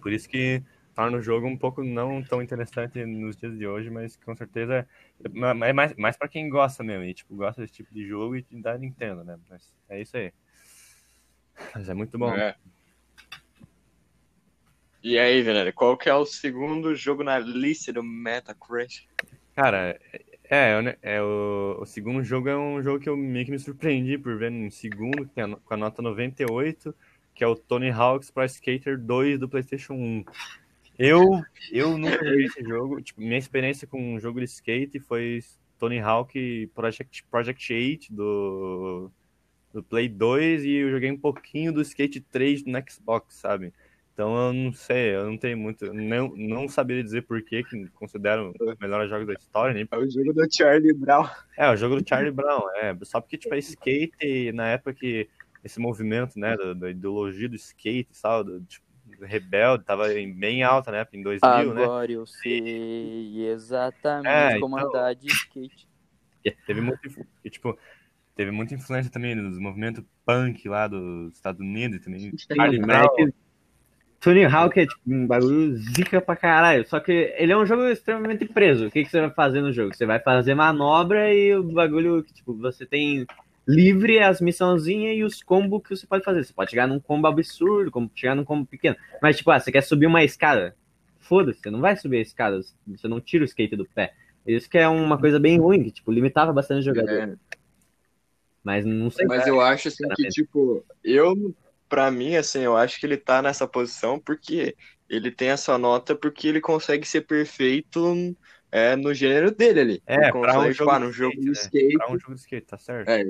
por 0.00 0.12
isso 0.12 0.28
que 0.28 0.62
torna 0.94 1.18
o 1.18 1.22
jogo 1.22 1.48
um 1.48 1.56
pouco 1.56 1.82
não 1.82 2.22
tão 2.22 2.40
interessante 2.40 3.04
nos 3.04 3.36
dias 3.36 3.58
de 3.58 3.66
hoje, 3.66 3.90
mas 3.90 4.16
com 4.16 4.34
certeza 4.36 4.86
é 5.24 5.72
mais, 5.72 5.94
mais 5.96 6.16
para 6.16 6.28
quem 6.28 6.48
gosta 6.48 6.84
mesmo, 6.84 7.02
e 7.02 7.12
tipo, 7.12 7.34
gosta 7.34 7.60
desse 7.60 7.74
tipo 7.74 7.92
de 7.92 8.06
jogo 8.06 8.36
e 8.36 8.44
da 8.52 8.78
Nintendo, 8.78 9.24
né? 9.24 9.36
Mas 9.50 9.74
é 9.88 10.00
isso 10.00 10.16
aí. 10.16 10.32
Mas 11.74 11.88
é 11.88 11.94
muito 11.94 12.16
bom. 12.16 12.32
É. 12.32 12.54
E 15.02 15.18
aí, 15.18 15.42
Venéria, 15.42 15.72
qual 15.72 15.96
que 15.96 16.08
é 16.08 16.14
o 16.14 16.24
segundo 16.24 16.94
jogo 16.94 17.24
na 17.24 17.40
lista 17.40 17.92
do 17.92 18.04
Metacritic? 18.04 19.08
Cara, 19.56 19.98
é, 20.50 20.70
é, 20.70 20.80
o- 20.80 20.96
é 21.02 21.22
o, 21.22 21.78
o 21.82 21.86
segundo 21.86 22.22
jogo 22.24 22.48
é 22.48 22.56
um 22.56 22.82
jogo 22.82 23.00
que 23.00 23.08
eu 23.08 23.16
meio 23.16 23.44
que 23.44 23.50
me 23.50 23.58
surpreendi 23.58 24.18
por 24.18 24.36
ver 24.38 24.50
em 24.52 24.70
segundo, 24.70 25.28
que 25.28 25.40
é 25.40 25.46
com 25.48 25.74
a 25.74 25.76
nota 25.76 26.02
98, 26.02 26.94
que 27.34 27.44
é 27.44 27.46
o 27.46 27.54
Tony 27.56 27.90
Hawk's 27.90 28.30
Pro 28.30 28.44
Skater 28.44 28.98
2 28.98 29.38
do 29.38 29.48
PlayStation 29.48 29.94
1. 29.94 30.24
Eu, 30.98 31.22
eu 31.72 31.96
nunca 31.98 32.24
joguei 32.24 32.46
esse 32.46 32.62
jogo. 32.64 33.00
Tipo, 33.02 33.20
minha 33.20 33.38
experiência 33.38 33.86
com 33.86 34.14
um 34.14 34.20
jogo 34.20 34.40
de 34.40 34.46
skate 34.46 35.00
foi 35.00 35.40
Tony 35.78 35.98
Hawk 36.00 36.66
Project, 36.74 37.24
Project 37.30 37.72
8 37.72 38.12
do, 38.12 39.10
do 39.72 39.82
Play 39.82 40.08
2 40.08 40.64
e 40.64 40.72
eu 40.72 40.90
joguei 40.90 41.10
um 41.10 41.18
pouquinho 41.18 41.72
do 41.72 41.82
Skate 41.82 42.20
3 42.20 42.64
no 42.64 42.78
Xbox, 42.90 43.36
sabe? 43.36 43.72
Então 44.18 44.34
eu 44.48 44.52
não 44.52 44.72
sei, 44.72 45.14
eu 45.14 45.26
não 45.26 45.38
tenho 45.38 45.56
muito. 45.56 45.94
Não, 45.94 46.34
não 46.36 46.68
saberia 46.68 47.04
dizer 47.04 47.22
por 47.22 47.40
que 47.40 47.62
que 47.62 47.86
considero 47.90 48.52
os 48.60 48.76
melhores 48.80 49.08
jogos 49.08 49.28
da 49.28 49.34
história, 49.34 49.72
nem 49.72 49.86
É 49.88 49.96
o 49.96 50.10
jogo 50.10 50.32
do 50.32 50.44
Charlie 50.52 50.92
Brown. 50.92 51.24
é, 51.56 51.70
o 51.70 51.76
jogo 51.76 52.00
do 52.02 52.08
Charlie 52.08 52.32
Brown, 52.32 52.68
é. 52.78 52.98
Só 53.04 53.20
porque, 53.20 53.38
tipo, 53.38 53.54
é 53.54 53.58
skate, 53.58 54.50
na 54.52 54.70
época 54.70 54.92
que 54.94 55.28
esse 55.62 55.78
movimento, 55.78 56.36
né, 56.36 56.56
da, 56.56 56.72
da 56.74 56.90
ideologia 56.90 57.48
do 57.48 57.54
skate, 57.54 58.08
sabe, 58.10 58.50
do, 58.50 58.60
tipo, 58.62 58.84
rebelde, 59.20 59.84
tava 59.84 60.12
em- 60.12 60.34
bem 60.34 60.64
alta, 60.64 60.90
né, 60.90 61.06
em 61.12 61.22
2000, 61.22 61.72
né? 61.72 61.84
Agora 61.84 62.10
eu 62.10 62.26
sei 62.26 63.46
exatamente 63.46 64.26
É, 64.56 64.58
como 64.58 64.76
então- 64.80 64.88
andar 64.90 65.14
de 65.14 65.28
skate. 65.28 65.86
Teve 66.66 66.80
muito, 66.80 66.98
e, 67.44 67.50
tipo, 67.50 67.78
teve 68.34 68.50
muita 68.50 68.74
influência 68.74 69.12
também 69.12 69.36
dos 69.36 69.60
movimentos 69.60 70.02
punk 70.26 70.68
lá 70.68 70.88
dos 70.88 71.34
Estados 71.34 71.60
Unidos, 71.60 72.02
também. 72.02 72.32
Charlie 72.36 72.80
Brown, 72.80 73.06
é 73.20 73.47
Tony 74.20 74.44
Hawk 74.44 74.80
é 74.80 74.86
tipo 74.86 75.00
um 75.06 75.26
bagulho 75.26 75.76
zica 75.76 76.20
pra 76.20 76.34
caralho. 76.34 76.86
Só 76.88 76.98
que 76.98 77.34
ele 77.36 77.52
é 77.52 77.56
um 77.56 77.64
jogo 77.64 77.84
extremamente 77.84 78.44
preso. 78.46 78.86
O 78.86 78.90
que, 78.90 79.04
que 79.04 79.10
você 79.10 79.20
vai 79.20 79.30
fazer 79.30 79.60
no 79.60 79.72
jogo? 79.72 79.94
Você 79.94 80.04
vai 80.04 80.18
fazer 80.18 80.54
manobra 80.54 81.32
e 81.32 81.54
o 81.54 81.62
bagulho 81.62 82.22
que, 82.24 82.32
tipo, 82.32 82.52
você 82.54 82.84
tem 82.84 83.26
livre 83.66 84.18
as 84.18 84.40
missãozinhas 84.40 85.16
e 85.16 85.22
os 85.22 85.42
combos 85.42 85.82
que 85.82 85.96
você 85.96 86.06
pode 86.06 86.24
fazer. 86.24 86.42
Você 86.42 86.52
pode 86.52 86.70
chegar 86.70 86.88
num 86.88 86.98
combo 86.98 87.28
absurdo, 87.28 87.90
como 87.90 88.10
chegar 88.14 88.34
num 88.34 88.44
combo 88.44 88.66
pequeno. 88.66 88.96
Mas, 89.22 89.36
tipo, 89.36 89.50
ah, 89.50 89.60
você 89.60 89.70
quer 89.70 89.82
subir 89.82 90.06
uma 90.06 90.24
escada? 90.24 90.74
Foda-se, 91.20 91.60
você 91.60 91.70
não 91.70 91.80
vai 91.80 91.96
subir 91.96 92.18
a 92.18 92.22
escada. 92.22 92.60
Você 92.88 93.06
não 93.06 93.20
tira 93.20 93.42
o 93.42 93.46
skate 93.46 93.76
do 93.76 93.86
pé. 93.86 94.14
Isso 94.46 94.68
que 94.68 94.78
é 94.78 94.88
uma 94.88 95.18
coisa 95.18 95.38
bem 95.38 95.58
ruim, 95.60 95.84
que, 95.84 95.90
tipo, 95.90 96.10
limitava 96.10 96.52
bastante 96.52 96.80
o 96.80 96.84
jogador. 96.84 97.10
É, 97.10 97.34
Mas 98.64 98.84
não 98.84 99.10
sei. 99.10 99.26
mas 99.26 99.46
eu 99.46 99.60
acho 99.60 99.88
assim 99.88 100.08
que, 100.16 100.28
tipo, 100.28 100.82
eu, 101.04 101.54
pra 101.88 102.10
mim, 102.10 102.36
assim, 102.36 102.60
eu 102.60 102.76
acho 102.76 102.98
que 103.00 103.06
ele 103.06 103.16
tá 103.16 103.40
nessa 103.40 103.66
posição 103.66 104.18
porque 104.18 104.76
ele 105.08 105.30
tem 105.30 105.48
essa 105.48 105.78
nota 105.78 106.14
porque 106.14 106.48
ele 106.48 106.60
consegue 106.60 107.06
ser 107.06 107.22
perfeito 107.22 108.36
é, 108.70 108.94
no 108.94 109.14
gênero 109.14 109.50
dele 109.50 109.80
ali. 109.80 110.02
É, 110.06 110.28
ele 110.28 110.38
um 110.38 110.70
tipo, 110.70 110.72
jogo 110.74 110.90
ah, 110.90 110.98
de 110.98 111.04
no 111.04 111.12
jogo 111.12 111.52
skate, 111.52 111.88
de 111.88 111.96
né? 111.96 112.04
Pra 112.04 112.12
um 112.12 112.18
jogo 112.18 112.34
de 112.34 112.40
skate, 112.40 112.66
tá 112.66 112.76
certo. 112.76 113.08
É, 113.08 113.24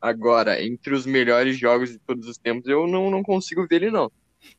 agora, 0.00 0.62
entre 0.62 0.94
os 0.94 1.06
melhores 1.06 1.56
jogos 1.56 1.90
de 1.90 1.98
todos 1.98 2.28
os 2.28 2.36
tempos, 2.36 2.68
eu 2.68 2.86
não, 2.86 3.10
não 3.10 3.22
consigo 3.22 3.66
ver 3.66 3.76
ele, 3.76 3.90
não. 3.90 4.10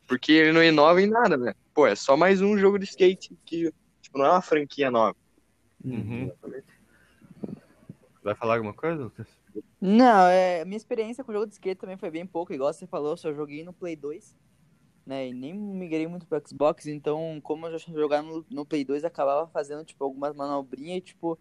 Porque 0.08 0.32
ele 0.32 0.52
não 0.54 0.64
inova 0.64 1.02
em 1.02 1.08
nada, 1.08 1.38
né? 1.38 1.54
Pô, 1.74 1.86
é 1.86 1.96
só 1.96 2.16
mais 2.16 2.42
um 2.42 2.58
jogo 2.58 2.80
de 2.80 2.86
skate 2.86 3.38
que, 3.46 3.72
tipo, 4.02 4.18
não 4.18 4.26
é 4.26 4.30
uma 4.32 4.42
franquia 4.42 4.90
nova. 4.90 5.16
Uhum. 5.84 6.32
Vai 8.24 8.34
falar 8.36 8.56
alguma 8.56 8.74
coisa, 8.74 9.04
Lucas? 9.04 9.28
Não, 9.86 10.28
é, 10.28 10.64
minha 10.64 10.78
experiência 10.78 11.26
com 11.26 11.32
o 11.32 11.36
jogo 11.36 11.46
de 11.46 11.54
skate 11.56 11.82
também 11.82 11.98
foi 11.98 12.10
bem 12.10 12.26
pouco, 12.26 12.54
igual 12.54 12.72
você 12.72 12.88
falou, 12.88 13.12
eu 13.12 13.18
só 13.18 13.34
joguei 13.34 13.66
no 13.66 13.74
Play 13.74 13.98
2. 13.98 14.34
né? 15.06 15.28
E 15.28 15.34
nem 15.34 15.54
migrei 15.54 16.08
muito 16.08 16.26
pro 16.26 16.42
Xbox, 16.48 16.86
então 16.86 17.42
como 17.44 17.68
eu 17.68 17.78
já 17.78 17.92
jogava 17.94 18.26
no, 18.26 18.46
no 18.50 18.66
Play 18.66 18.86
2, 18.86 19.04
acabava 19.04 19.46
fazendo, 19.50 19.84
tipo, 19.84 20.02
algumas 20.02 20.34
manobrinhas 20.34 21.00
e, 21.00 21.02
tipo, 21.02 21.38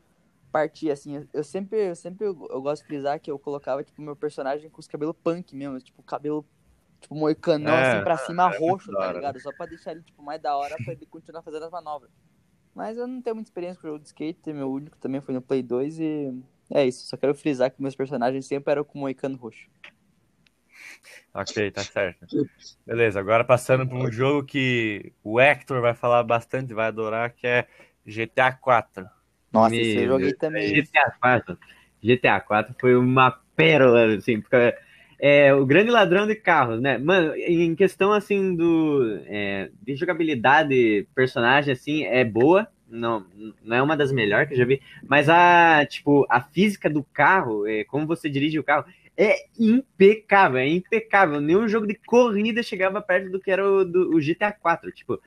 partia, 0.51 0.93
assim. 0.93 1.25
Eu, 1.33 1.45
sempre, 1.45 1.91
eu 1.91 1.95
sempre 1.95 2.27
eu, 2.27 2.49
eu 2.51 2.61
gosto 2.61 2.83
de 2.83 2.89
frisar 2.89 3.21
que 3.21 3.31
eu 3.31 3.39
colocava, 3.39 3.85
tipo, 3.85 4.03
meu 4.03 4.17
personagem 4.17 4.69
com 4.69 4.81
os 4.81 4.89
cabelos 4.89 5.15
punk 5.23 5.55
mesmo, 5.55 5.79
tipo, 5.79 6.03
cabelo, 6.03 6.45
tipo, 7.01 7.15
moicanão, 7.15 7.73
É, 7.73 7.93
assim, 7.93 8.03
pra 8.03 8.17
cima, 8.17 8.43
é 8.53 8.59
muito 8.59 8.73
roxo, 8.73 8.93
tá 8.93 9.13
ligado? 9.13 9.39
Só 9.41 9.53
pra 9.53 9.67
deixar 9.67 9.93
ele, 9.93 10.03
tipo, 10.03 10.21
mais 10.21 10.43
da 10.43 10.57
hora 10.57 10.75
pra 10.83 10.93
ele 10.93 11.07
continuar 11.07 11.43
fazendo 11.43 11.67
as 11.67 11.71
manobras. 11.71 12.11
Mas 12.75 12.99
eu 12.99 13.07
não 13.07 13.23
tenho 13.23 13.37
muita 13.37 13.49
experiência 13.49 13.81
com 13.81 13.87
o 13.87 13.91
jogo 13.93 14.03
de 14.03 14.09
skate, 14.09 14.53
meu 14.53 14.69
único 14.69 14.99
também 14.99 15.21
foi 15.21 15.33
no 15.33 15.41
Play 15.43 15.63
2 15.63 16.01
e 16.01 16.35
é 16.75 16.87
isso. 16.87 17.07
Só 17.07 17.17
quero 17.17 17.35
frisar 17.35 17.71
que 17.71 17.83
meus 17.83 17.95
personagens 17.95 18.47
sempre 18.47 18.73
eram 18.73 18.85
com 18.85 18.99
moicano 18.99 19.37
roxo. 19.37 19.69
Ok, 21.35 21.71
tá 21.71 21.83
certo. 21.83 22.27
Beleza, 22.87 23.19
agora 23.19 23.45
passando 23.45 23.87
para 23.87 23.97
um 23.97 24.11
jogo 24.13 24.47
que 24.47 25.13
o 25.25 25.41
Hector 25.41 25.81
vai 25.81 25.95
falar 25.95 26.23
bastante, 26.23 26.75
vai 26.75 26.89
adorar, 26.89 27.33
que 27.35 27.47
é 27.47 27.67
GTA 28.07 28.53
4. 28.53 29.09
Nossa, 29.51 29.75
esse 29.75 29.99
eu 29.99 30.07
joguei 30.07 30.35
também. 30.35 30.75
GTA 30.75 31.11
4. 31.21 31.59
GTA 32.03 32.41
4 32.41 32.75
foi 32.81 32.97
uma 32.97 33.31
pérola, 33.57 34.15
assim, 34.15 34.41
porque 34.41 34.75
é 35.19 35.55
o 35.55 35.65
grande 35.65 35.91
ladrão 35.91 36.27
de 36.27 36.35
carros, 36.35 36.81
né? 36.81 36.99
Mano, 36.99 37.35
em 37.37 37.75
questão, 37.75 38.13
assim, 38.13 38.55
do 38.57 39.21
é, 39.27 39.71
de 39.81 39.95
jogabilidade, 39.95 41.07
personagem, 41.15 41.73
assim, 41.73 42.05
é 42.05 42.25
boa. 42.25 42.69
Não, 42.93 43.25
não 43.65 43.77
é 43.77 43.83
uma 43.83 43.97
das 43.97 44.13
melhores 44.13 44.49
que 44.49 44.55
eu 44.55 44.59
já 44.59 44.67
vi, 44.67 44.83
mas 45.09 45.27
a, 45.29 45.87
tipo, 45.87 46.27
a 46.29 46.43
física 46.43 46.91
do 46.91 47.03
carro, 47.03 47.67
é, 47.67 47.85
como 47.85 48.07
você 48.07 48.29
dirige 48.29 48.59
o 48.59 48.65
carro, 48.65 48.85
é 49.17 49.47
impecável, 49.59 50.59
é 50.59 50.69
impecável. 50.69 51.41
Nenhum 51.41 51.67
jogo 51.67 51.87
de 51.87 51.95
corrida 51.95 52.63
chegava 52.63 53.01
perto 53.01 53.31
do 53.31 53.41
que 53.41 53.51
era 53.51 53.67
o, 53.67 53.85
do, 53.85 54.15
o 54.15 54.21
GTA 54.21 54.53
4, 54.53 54.93
tipo... 54.93 55.21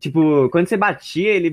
Tipo, 0.00 0.50
quando 0.50 0.66
você 0.66 0.76
batia, 0.76 1.30
ele. 1.30 1.48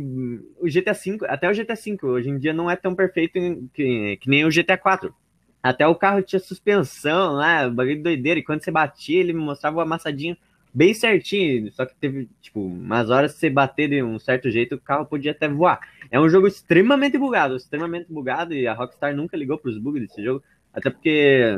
O 0.60 0.66
GTA 0.66 0.92
V, 0.92 1.20
até 1.30 1.50
o 1.50 1.54
GTA 1.54 1.74
V, 1.74 1.98
hoje 2.04 2.30
em 2.30 2.38
dia 2.38 2.52
não 2.52 2.70
é 2.70 2.76
tão 2.76 2.94
perfeito 2.94 3.40
que, 3.74 4.18
que 4.18 4.30
nem 4.30 4.44
o 4.44 4.50
GTA 4.50 4.78
4. 4.78 5.16
Até 5.64 5.88
o 5.88 5.96
carro 5.96 6.22
tinha 6.22 6.40
suspensão 6.40 7.34
lá, 7.36 7.70
bagulho 7.70 7.96
de 7.96 8.04
doideira. 8.04 8.42
E 8.42 8.44
quando 8.44 8.62
você 8.62 8.70
batia, 8.70 9.22
ele 9.22 9.32
mostrava 9.32 9.78
o 9.78 9.80
amassadinho 9.80 10.36
bem 10.74 10.94
certinho. 10.94 11.72
Só 11.72 11.86
que 11.86 11.96
teve, 11.96 12.30
tipo, 12.42 12.62
umas 12.62 13.10
horas 13.10 13.34
você 13.34 13.50
bater 13.50 13.90
de 13.90 14.04
um 14.04 14.20
certo 14.20 14.50
jeito, 14.50 14.76
o 14.76 14.82
carro 14.82 15.06
podia 15.06 15.32
até 15.32 15.48
voar. 15.48 15.80
É 16.10 16.20
um 16.20 16.30
jogo 16.30 16.48
extremamente 16.48 17.18
bugado, 17.18 17.56
extremamente 17.56 18.12
bugado. 18.12 18.54
E 18.54 18.68
a 18.68 18.74
Rockstar 18.74 19.16
nunca 19.16 19.38
ligou 19.38 19.58
pros 19.58 19.78
bugs 19.78 20.02
desse 20.02 20.24
jogo. 20.24 20.44
Até 20.74 20.90
porque. 20.90 21.58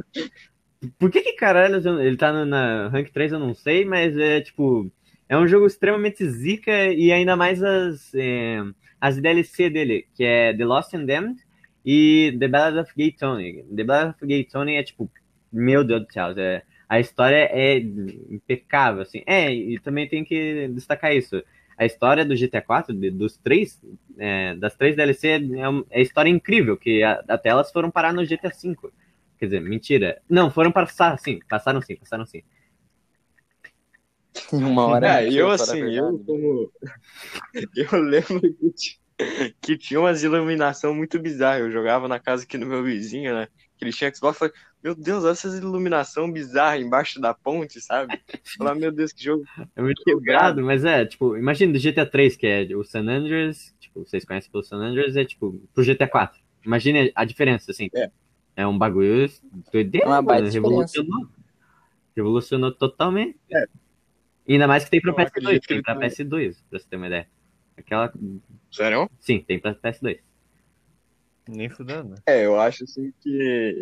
Por 0.99 1.09
que 1.09 1.21
que 1.21 1.33
caralho 1.33 1.75
ele 2.01 2.17
tá 2.17 2.45
na 2.45 2.89
Rank 2.89 3.09
3, 3.11 3.31
eu 3.33 3.39
não 3.39 3.53
sei, 3.53 3.85
mas 3.85 4.17
é 4.17 4.41
tipo. 4.41 4.91
É 5.29 5.37
um 5.37 5.47
jogo 5.47 5.65
extremamente 5.65 6.29
zica 6.29 6.87
e 6.87 7.11
ainda 7.11 7.35
mais 7.35 7.63
as, 7.63 8.13
é, 8.13 8.61
as 8.99 9.17
DLC 9.17 9.69
dele, 9.69 10.05
que 10.13 10.23
é 10.23 10.53
The 10.53 10.65
Lost 10.65 10.93
and 10.93 11.05
Damned 11.05 11.41
e 11.85 12.35
The 12.39 12.47
Ballad 12.47 12.79
of 12.79 12.91
Gay 12.95 13.11
Tony. 13.11 13.63
The 13.63 13.83
Ballad 13.83 14.09
of 14.11 14.25
Gay 14.25 14.43
Tony 14.43 14.75
é 14.75 14.83
tipo, 14.83 15.09
meu 15.51 15.83
Deus 15.83 16.05
do 16.05 16.13
céu, 16.13 16.33
é, 16.37 16.63
a 16.87 16.99
história 16.99 17.49
é 17.51 17.77
impecável, 17.77 19.01
assim. 19.01 19.23
É, 19.25 19.51
e 19.53 19.79
também 19.79 20.07
tem 20.07 20.23
que 20.23 20.67
destacar 20.69 21.15
isso. 21.15 21.41
A 21.77 21.85
história 21.85 22.23
do 22.25 22.35
GTA 22.35 22.61
4, 22.61 22.93
de- 22.93 23.09
dos 23.11 23.37
três, 23.37 23.81
é, 24.17 24.55
das 24.55 24.75
três 24.75 24.95
DLC, 24.95 25.27
é, 25.29 25.39
é 25.99 26.01
história 26.01 26.29
incrível, 26.29 26.77
que 26.77 27.01
a- 27.03 27.23
até 27.27 27.49
elas 27.49 27.71
foram 27.71 27.89
parar 27.91 28.13
no 28.13 28.25
GTA 28.25 28.51
V. 28.51 28.91
Quer 29.39 29.45
dizer, 29.45 29.59
mentira. 29.61 30.21
Não, 30.29 30.51
foram 30.51 30.71
passar, 30.71 31.17
sim, 31.19 31.39
passaram 31.49 31.81
sim, 31.81 31.95
passaram 31.95 32.25
sim. 32.25 32.43
Uma 34.51 34.85
hora. 34.87 35.21
É, 35.21 35.31
eu 35.31 35.49
assim, 35.51 35.77
eu 35.95 36.19
como. 36.25 36.71
Eu 37.75 38.01
lembro 38.01 38.41
que, 38.41 39.53
que 39.61 39.77
tinha 39.77 39.99
umas 39.99 40.23
iluminação 40.23 40.93
muito 40.93 41.19
bizarras. 41.19 41.61
Eu 41.61 41.71
jogava 41.71 42.07
na 42.07 42.19
casa 42.19 42.43
aqui 42.43 42.57
do 42.57 42.65
meu 42.65 42.83
vizinho, 42.83 43.33
né? 43.35 43.47
Que 43.83 43.89
ele 43.89 43.93
tinha 43.93 44.15
Xbox. 44.15 44.37
Falei, 44.37 44.53
meu 44.81 44.95
Deus, 44.95 45.23
olha 45.23 45.33
essas 45.33 45.57
iluminação 45.57 46.31
bizarra 46.31 46.77
embaixo 46.77 47.19
da 47.19 47.33
ponte, 47.33 47.81
sabe? 47.81 48.17
Falar, 48.57 48.75
meu 48.75 48.91
Deus, 48.91 49.11
que 49.11 49.23
jogo. 49.23 49.43
É 49.75 49.81
muito 49.81 50.01
Quebrado. 50.03 50.63
mas 50.63 50.85
é, 50.85 51.05
tipo, 51.05 51.35
imagina 51.35 51.73
do 51.73 51.79
GTA 51.79 52.05
3, 52.05 52.37
que 52.37 52.47
é 52.47 52.75
o 52.75 52.83
San 52.83 53.01
Andreas, 53.01 53.75
tipo, 53.79 54.05
vocês 54.05 54.23
conhecem 54.23 54.49
pelo 54.49 54.63
San 54.63 54.77
Andreas, 54.77 55.17
é 55.17 55.25
tipo, 55.25 55.61
pro 55.73 55.83
GTA 55.83 56.07
4. 56.07 56.39
Imagina 56.65 57.11
a 57.13 57.25
diferença, 57.25 57.71
assim. 57.71 57.89
É. 57.93 58.09
É 58.55 58.67
um 58.67 58.77
bagulho 58.77 59.29
doideira, 59.71 60.05
É 60.05 60.09
uma 60.09 60.21
baita 60.21 60.43
mano, 60.43 60.53
revolucionou. 60.53 61.27
Revolucionou 62.15 62.71
totalmente. 62.71 63.37
É. 63.51 63.65
Ainda 64.47 64.67
mais 64.67 64.85
que 64.85 64.91
tem 64.91 65.01
pra 65.01 65.11
Eu 65.11 65.15
PS2, 65.15 65.27
acredito 65.27 65.61
que 65.61 65.67
tem 65.67 65.81
pra 65.81 65.93
também. 65.95 66.09
PS2, 66.09 66.57
pra 66.69 66.79
você 66.79 66.87
ter 66.87 66.95
uma 66.95 67.07
ideia. 67.07 67.27
Aquela. 67.75 68.13
Sério? 68.71 69.09
Sim, 69.19 69.43
tem 69.45 69.59
pra 69.59 69.73
PS2. 69.75 70.19
Nem 71.47 71.69
fudendo. 71.69 72.09
né? 72.09 72.15
É, 72.25 72.45
eu 72.45 72.59
acho 72.59 72.83
assim 72.85 73.13
que 73.19 73.29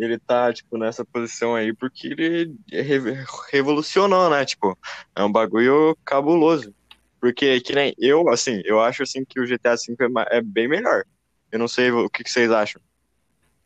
ele 0.00 0.18
tá, 0.18 0.52
tipo, 0.52 0.76
nessa 0.76 1.04
posição 1.04 1.54
aí 1.54 1.72
porque 1.72 2.08
ele 2.08 2.54
re- 2.70 3.24
revolucionou, 3.52 4.28
né? 4.28 4.44
Tipo, 4.44 4.76
é 5.14 5.22
um 5.22 5.30
bagulho 5.30 5.96
cabuloso. 6.04 6.74
Porque 7.20 7.60
que 7.60 7.72
nem 7.72 7.94
eu, 7.98 8.28
assim, 8.28 8.60
eu 8.64 8.80
acho 8.80 9.04
assim 9.04 9.24
que 9.24 9.38
o 9.40 9.46
GTA 9.46 9.76
V 9.76 9.96
é, 10.30 10.38
é 10.38 10.42
bem 10.42 10.66
melhor. 10.66 11.04
Eu 11.52 11.58
não 11.58 11.68
sei 11.68 11.90
o 11.92 12.10
que, 12.10 12.24
que 12.24 12.30
vocês 12.30 12.50
acham. 12.50 12.82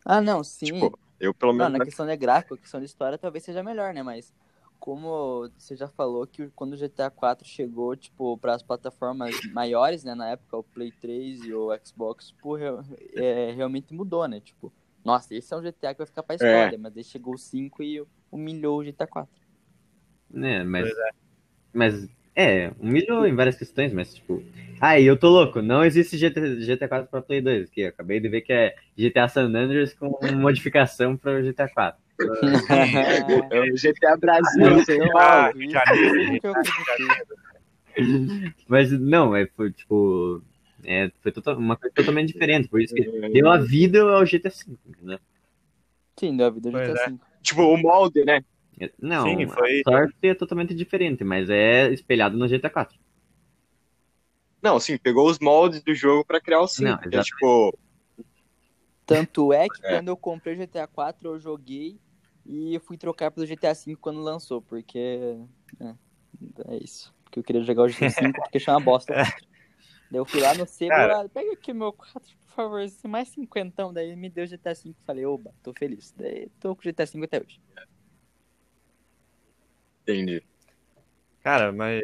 Ah, 0.05 0.21
não, 0.21 0.45
sim. 0.45 0.67
Tipo, 0.67 0.99
eu 1.19 1.33
pelo 1.33 1.53
Não, 1.53 1.65
menos. 1.71 1.79
na 1.79 1.85
questão 1.85 2.07
de 2.07 2.17
gráfico, 2.17 2.57
questão 2.57 2.81
de 2.81 2.87
história 2.87 3.17
talvez 3.17 3.45
seja 3.45 3.63
melhor, 3.63 3.95
né? 3.95 4.03
Mas 4.03 4.31
como 4.79 5.51
você 5.57 5.77
já 5.77 5.89
falou 5.89 6.27
que 6.27 6.49
quando 6.51 6.75
o 6.75 6.77
GTA 6.77 7.11
4 7.11 7.47
chegou, 7.47 7.97
tipo, 7.97 8.39
para 8.39 8.55
as 8.55 8.63
plataformas 8.63 9.43
maiores, 9.45 10.05
né, 10.05 10.15
na 10.15 10.31
época, 10.31 10.57
o 10.59 10.63
Play 10.65 10.93
3 10.93 11.45
e 11.45 11.53
o 11.55 11.71
Xbox, 11.85 12.29
tipo, 12.29 12.55
re- 12.57 12.67
é, 13.15 13.53
realmente 13.53 13.93
mudou, 13.95 14.27
né? 14.29 14.41
Tipo, 14.41 14.73
nossa, 15.05 15.35
esse 15.35 15.53
é 15.55 15.57
um 15.57 15.63
GTA 15.63 15.95
que 15.95 15.99
vai 15.99 16.07
ficar 16.07 16.23
pra 16.23 16.37
história, 16.37 16.79
mas 16.79 16.93
daí 16.95 17.05
chegou 17.05 17.35
o 17.35 17.39
5 17.39 17.83
e 17.83 18.05
humilhou 18.31 18.79
o 18.81 18.85
GTA 18.85 19.07
4. 19.07 19.35
né? 20.31 20.65
Mas, 20.65 20.89
mas 21.73 22.09
é, 22.35 22.71
humilhou 22.81 23.27
em 23.27 23.35
várias 23.35 23.57
questões, 23.59 23.93
mas 23.93 24.15
tipo. 24.15 24.43
Ah, 24.81 24.99
e 25.01 25.07
eu 25.07 25.19
tô 25.19 25.29
louco, 25.31 25.63
não 25.63 25.85
existe 25.85 26.19
GT, 26.19 26.61
GTA 26.63 26.89
4 26.89 27.09
pra 27.11 27.23
Play 27.23 27.41
2, 27.41 27.71
que 27.71 27.85
acabei 27.85 28.21
de 28.21 28.29
ver 28.29 28.43
que 28.43 28.53
é 28.53 28.77
GTA 28.97 29.29
San 29.29 29.45
Andreas 29.55 29.95
com 29.95 30.11
modificação 30.37 31.17
pra 31.17 31.43
GTA 31.43 31.69
4. 31.69 32.03
É 33.51 33.61
o 33.61 33.77
GTA 33.77 34.17
Brasil, 34.17 34.81
Então, 34.81 35.19
ah, 35.19 35.53
é 35.55 35.77
acreditei. 35.79 36.41
Mas 38.69 38.91
não, 38.93 39.35
é, 39.35 39.47
foi 39.47 39.71
tipo. 39.73 40.43
É, 40.85 41.11
foi 41.23 41.33
total- 41.33 41.57
uma 41.59 41.77
coisa 41.77 41.93
totalmente 41.95 42.33
diferente, 42.33 42.69
por 42.69 42.81
isso 42.81 42.95
que 42.95 43.03
deu 43.31 43.51
a 43.51 43.59
vida 43.59 44.03
ao 44.03 44.25
GTA 44.25 44.51
V, 44.51 44.77
né? 45.03 45.19
Sim, 46.19 46.37
deu 46.37 46.47
a 46.47 46.51
vida 46.51 46.71
do 46.71 46.73
Pois 46.73 46.89
GTA 46.89 47.03
é. 47.03 47.09
5. 47.11 47.27
Tipo, 47.43 47.63
o 47.63 47.77
molde, 47.77 48.25
né? 48.25 48.45
Não, 49.01 49.25
Sim, 49.25 49.49
foi- 49.49 49.81
a 49.87 49.91
sorte 49.91 50.15
é 50.29 50.35
totalmente 50.35 50.75
diferente, 50.75 51.25
mas 51.25 51.49
é 51.49 51.91
espelhado 51.93 52.37
no 52.37 52.47
GTA 52.47 52.69
4. 52.71 52.99
Não, 54.63 54.79
sim, 54.79 54.99
pegou 54.99 55.29
os 55.29 55.39
moldes 55.39 55.83
do 55.83 55.95
jogo 55.95 56.25
pra 56.25 56.41
criar 56.41 56.61
o 56.61 56.69
5. 56.69 56.91
Não, 56.91 56.99
que 56.99 57.17
é, 57.17 57.23
tipo, 57.23 57.79
Tanto 59.07 59.53
é 59.53 59.69
que 59.69 59.87
É. 59.87 59.95
quando 59.95 60.09
eu 60.09 60.17
comprei 60.17 60.55
o 60.55 60.59
GTA 60.59 60.87
4, 60.87 61.29
eu 61.31 61.39
joguei 61.39 61.99
e 62.49 62.75
eu 62.75 62.81
fui 62.81 62.97
trocar 62.99 63.31
pelo 63.31 63.47
GTA 63.47 63.75
5 63.75 64.01
quando 64.01 64.21
lançou, 64.21 64.63
porque. 64.63 64.99
É, 65.81 65.95
é 66.75 66.77
isso. 66.83 67.15
Porque 67.25 67.39
eu 67.41 67.45
queria 67.45 67.63
jogar 67.63 67.83
o 67.85 67.89
GTA 67.89 68.11
5 68.11 68.43
porque 68.43 68.59
achei 68.59 68.73
uma 68.73 68.81
bosta. 68.81 69.13
o 69.13 69.17
4. 69.17 69.47
Daí 70.11 70.21
eu 70.21 70.27
fui 70.27 70.41
lá 70.41 70.55
no 70.55 70.67
sebo, 70.67 70.91
Cara. 70.97 71.23
lá, 71.23 71.29
pega 71.29 71.53
aqui 71.53 71.73
meu 71.73 71.93
4, 71.93 72.37
por 72.47 72.55
favor, 72.55 72.81
esse 72.81 73.07
mais 73.09 73.29
cinquentão. 73.31 73.93
Daí 73.93 74.09
ele 74.09 74.17
me 74.17 74.31
deu 74.31 74.45
o 74.45 74.47
GTA 74.47 74.75
5 74.75 74.99
falei, 75.05 75.27
oba, 75.27 75.53
tô 75.63 75.75
feliz. 75.75 76.13
Daí 76.17 76.49
tô 76.61 76.75
com 76.77 76.83
o 76.83 76.85
GTA 76.85 77.07
5 77.07 77.25
até 77.25 77.41
hoje. 77.41 77.61
entendi. 80.03 80.43
Cara, 81.43 81.73
mas 81.73 82.03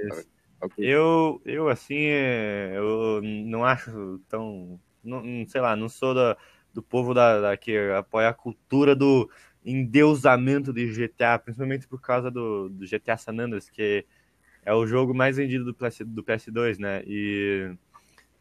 Ok. 0.61 0.74
eu, 0.78 1.40
eu 1.44 1.68
assim, 1.68 1.96
é, 2.07 2.72
eu 2.76 3.20
não 3.22 3.64
acho 3.64 4.18
tão. 4.28 4.81
Não, 5.02 5.22
não- 5.22 5.48
sei 5.48 5.61
lá, 5.61 5.74
não 5.76 5.88
sou 5.88 6.14
da, 6.14 6.37
do 6.72 6.83
povo 6.83 7.12
da, 7.14 7.40
da- 7.40 7.57
que 7.57 7.76
apoia 7.98 8.28
a 8.28 8.35
cultura 8.35 8.94
do 8.94 9.28
endeusamento 9.64 10.72
de 10.72 10.87
GTA, 10.92 11.38
principalmente 11.38 11.87
por 11.87 12.01
causa 12.01 12.31
do, 12.31 12.68
do 12.68 12.87
GTA 12.87 13.16
San 13.16 13.38
Andreas, 13.38 13.70
que 13.70 14.05
é 14.64 14.72
o 14.75 14.87
jogo 14.87 15.14
mais 15.14 15.37
vendido 15.37 15.64
do, 15.64 15.75
PS, 15.75 16.01
do 16.05 16.22
PS2, 16.22 16.79
né? 16.79 17.03
E 17.07 17.75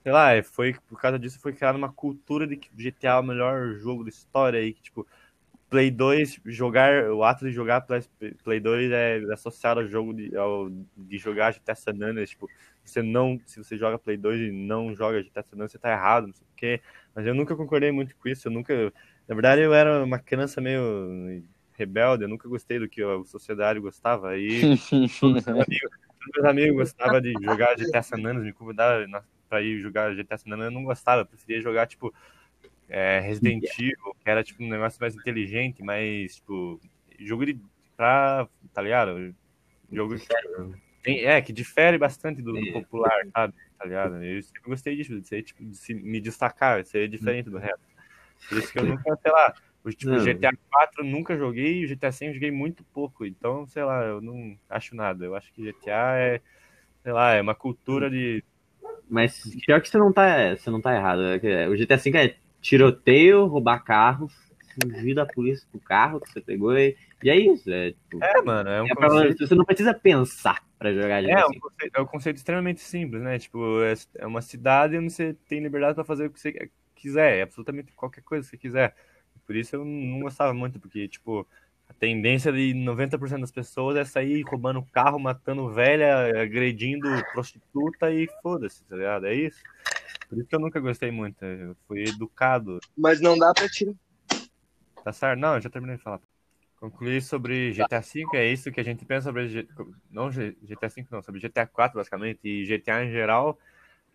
sei 0.03 0.11
lá, 0.11 0.33
é, 0.33 0.43
foi 0.43 0.75
por 0.87 0.99
causa 0.99 1.19
disso 1.19 1.39
foi 1.39 1.53
criada 1.53 1.77
uma 1.77 1.91
cultura 1.91 2.47
de 2.47 2.57
que 2.57 2.69
GTA 2.75 3.09
é 3.09 3.19
o 3.19 3.23
melhor 3.23 3.75
jogo 3.75 4.03
da 4.03 4.09
história 4.09 4.59
aí, 4.59 4.73
que 4.73 4.81
tipo 4.81 5.07
Play 5.71 5.89
2, 5.89 6.41
jogar, 6.47 7.09
o 7.11 7.23
ato 7.23 7.45
de 7.45 7.51
jogar 7.53 7.79
Play, 7.79 8.01
Play 8.43 8.59
2 8.59 8.91
é 8.91 9.21
associado 9.31 9.79
ao 9.79 9.87
jogo 9.87 10.13
de, 10.13 10.35
ao, 10.35 10.69
de 10.69 11.17
jogar 11.17 11.53
GTA 11.53 11.73
San 11.73 11.93
Andreas, 11.93 12.31
tipo, 12.31 12.49
você 12.83 13.01
não, 13.01 13.39
se 13.45 13.63
você 13.63 13.77
joga 13.77 13.97
Play 13.97 14.17
2 14.17 14.41
e 14.41 14.51
não 14.51 14.93
joga 14.93 15.23
GTA 15.23 15.41
San 15.43 15.55
Andreas, 15.55 15.71
você 15.71 15.77
tá 15.77 15.89
errado, 15.89 16.27
não 16.27 16.33
sei 16.33 16.45
o 16.45 16.55
quê, 16.57 16.81
mas 17.15 17.25
eu 17.25 17.33
nunca 17.33 17.55
concordei 17.55 17.89
muito 17.89 18.13
com 18.17 18.27
isso, 18.27 18.49
eu 18.49 18.51
nunca, 18.51 18.93
na 19.27 19.35
verdade 19.35 19.61
eu 19.61 19.73
era 19.73 20.03
uma 20.03 20.19
criança 20.19 20.61
meio 20.61 21.43
rebelde, 21.73 22.23
eu 22.23 22.29
nunca 22.29 22.47
gostei 22.47 22.79
do 22.79 22.87
que 22.89 23.01
a 23.01 23.23
sociedade 23.25 23.79
gostava, 23.79 24.29
aí 24.31 24.61
meus 26.35 26.45
amigos 26.45 26.75
gostavam 26.77 27.21
de 27.21 27.33
jogar 27.43 27.77
GTA 27.77 28.03
San 28.03 28.17
Andreas, 28.17 28.43
me 28.43 28.53
convidavam 28.53 29.21
pra 29.49 29.61
ir 29.61 29.79
jogar 29.79 30.13
GTA 30.15 30.37
San 30.37 30.51
Andreas, 30.51 30.71
eu 30.71 30.79
não 30.79 30.83
gostava, 30.83 31.21
eu 31.21 31.25
preferia 31.25 31.61
jogar, 31.61 31.87
tipo, 31.87 32.13
é, 32.89 33.19
Resident 33.19 33.63
Evil, 33.79 34.15
que 34.23 34.29
era, 34.29 34.43
tipo, 34.43 34.63
um 34.63 34.69
negócio 34.69 34.99
mais 35.01 35.15
inteligente, 35.15 35.83
mais, 35.83 36.35
tipo, 36.35 36.79
jogo 37.19 37.45
de, 37.45 37.59
pra, 37.97 38.47
tá 38.73 38.81
ligado? 38.81 39.33
Jogo 39.91 40.17
que 40.17 40.27
tem, 41.03 41.25
é, 41.25 41.41
que 41.41 41.51
difere 41.51 41.97
bastante 41.97 42.41
do, 42.41 42.53
do 42.53 42.73
popular, 42.73 43.11
sabe? 43.33 43.53
Tá 43.77 43.85
ligado? 43.85 44.23
Eu 44.23 44.41
sempre 44.43 44.61
gostei 44.65 44.95
disso, 44.95 45.19
de 45.19 45.27
ser, 45.27 45.43
tipo, 45.43 45.63
de 45.65 45.75
se- 45.75 45.93
me 45.93 46.21
destacar, 46.21 46.83
de 46.83 46.89
ser 46.89 47.07
diferente 47.07 47.49
do 47.49 47.57
resto. 47.57 47.81
Por 48.49 48.57
isso 48.57 48.71
que 48.71 48.79
eu 48.79 48.85
nunca, 48.85 49.15
sei 49.21 49.31
lá, 49.31 49.53
o 49.83 49.89
tipo, 49.89 50.11
Não. 50.11 50.19
GTA 50.19 50.51
4 50.69 51.03
eu 51.03 51.09
nunca 51.09 51.37
joguei, 51.37 51.83
o 51.83 51.87
GTA 51.87 52.11
5 52.11 52.29
eu 52.31 52.33
joguei 52.35 52.51
muito 52.51 52.83
pouco, 52.93 53.25
então, 53.25 53.65
sei 53.67 53.83
lá, 53.83 54.03
eu 54.03 54.21
não 54.21 54.57
acho 54.69 54.95
nada. 54.95 55.25
Eu 55.25 55.35
acho 55.35 55.51
que 55.53 55.63
GTA 55.63 56.17
é, 56.17 56.41
sei 57.03 57.11
lá, 57.13 57.31
é 57.33 57.41
uma 57.41 57.55
cultura 57.55 58.09
de. 58.09 58.43
Mas 59.09 59.43
pior 59.65 59.81
que 59.81 59.89
você 59.89 59.97
não 59.97 60.11
tá, 60.13 60.55
você 60.55 60.69
não 60.69 60.81
tá 60.81 60.95
errado. 60.95 61.23
é 61.25 61.39
que 61.39 61.67
O 61.67 61.75
GTA 61.75 61.97
V 61.97 62.17
é 62.17 62.35
tiroteio, 62.61 63.45
roubar 63.45 63.83
carro, 63.83 64.29
fugir 64.73 65.13
da 65.15 65.25
polícia 65.25 65.67
com 65.71 65.77
o 65.77 65.81
carro 65.81 66.21
que 66.21 66.31
você 66.31 66.41
pegou 66.41 66.77
e, 66.77 66.95
e 67.23 67.29
é 67.29 67.35
isso. 67.35 67.69
É, 67.71 67.91
tipo, 67.91 68.19
É, 68.23 68.41
mano, 68.41 68.69
é 68.69 68.81
um 68.81 68.87
é 68.87 68.95
pra- 68.95 69.09
conceito. 69.09 69.47
você 69.47 69.55
não 69.55 69.65
precisa 69.65 69.93
pensar 69.93 70.63
pra 70.79 70.93
jogar 70.93 71.21
GTA 71.21 71.39
É, 71.41 71.45
um 71.45 71.49
V. 71.49 71.59
conceito, 71.59 71.95
é 71.95 72.01
um 72.01 72.05
conceito 72.05 72.37
extremamente 72.37 72.79
simples, 72.81 73.21
né? 73.21 73.37
Tipo, 73.39 73.81
é, 73.83 73.93
é 74.19 74.25
uma 74.27 74.41
cidade 74.41 74.97
onde 74.97 75.11
você 75.11 75.33
tem 75.47 75.61
liberdade 75.61 75.95
pra 75.95 76.03
fazer 76.05 76.27
o 76.27 76.31
que 76.31 76.39
você 76.39 76.71
quiser, 77.01 77.39
é 77.39 77.41
absolutamente 77.41 77.91
qualquer 77.93 78.21
coisa 78.21 78.43
que 78.43 78.51
você 78.51 78.57
quiser. 78.57 78.95
Por 79.45 79.55
isso 79.55 79.75
eu 79.75 79.83
não 79.83 80.19
gostava 80.21 80.53
muito, 80.53 80.79
porque, 80.79 81.07
tipo, 81.07 81.47
a 81.89 81.93
tendência 81.93 82.51
de 82.53 82.73
90% 82.73 83.41
das 83.41 83.51
pessoas 83.51 83.97
é 83.97 84.05
sair 84.05 84.41
roubando 84.43 84.81
carro, 84.93 85.19
matando 85.19 85.69
velha, 85.69 86.41
agredindo 86.41 87.09
prostituta 87.33 88.09
e 88.11 88.29
foda-se, 88.41 88.83
tá 88.85 88.95
ligado? 88.95 89.27
É 89.27 89.35
isso. 89.35 89.61
Por 90.29 90.37
isso 90.37 90.47
que 90.47 90.55
eu 90.55 90.59
nunca 90.59 90.79
gostei 90.79 91.11
muito. 91.11 91.43
Eu 91.43 91.75
fui 91.87 92.03
educado 92.03 92.79
Mas 92.97 93.19
não 93.19 93.37
dá 93.37 93.51
pra 93.53 93.67
tirar. 93.67 93.93
Tá 95.03 95.11
certo? 95.11 95.39
Não, 95.39 95.55
eu 95.55 95.61
já 95.61 95.69
terminei 95.69 95.97
de 95.97 96.03
falar. 96.03 96.21
Concluir 96.79 97.21
sobre 97.21 97.73
GTA 97.73 97.99
V, 97.99 98.25
é 98.35 98.47
isso 98.47 98.71
que 98.71 98.79
a 98.79 98.83
gente 98.83 99.03
pensa 99.05 99.25
sobre. 99.25 99.67
Não 100.09 100.29
GTA 100.29 100.87
V, 100.87 101.05
não, 101.11 101.21
sobre 101.21 101.41
GTA 101.41 101.67
4, 101.67 101.97
basicamente, 101.97 102.39
e 102.43 102.65
GTA 102.65 103.03
em 103.03 103.11
geral. 103.11 103.59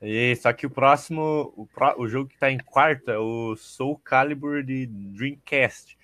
E, 0.01 0.37
só 0.37 0.53
que 0.53 0.67
o 0.67 0.71
próximo, 0.71 1.53
o, 1.57 1.67
pró- 1.67 1.95
o 1.99 2.09
jogo 2.09 2.29
que 2.29 2.39
tá 2.39 2.51
em 2.51 2.59
quarto 2.59 3.11
é 3.11 3.19
o 3.19 3.57
Soul 3.57 3.99
Calibur 3.99 4.63
de 4.63 4.87
Dreamcast. 4.87 5.97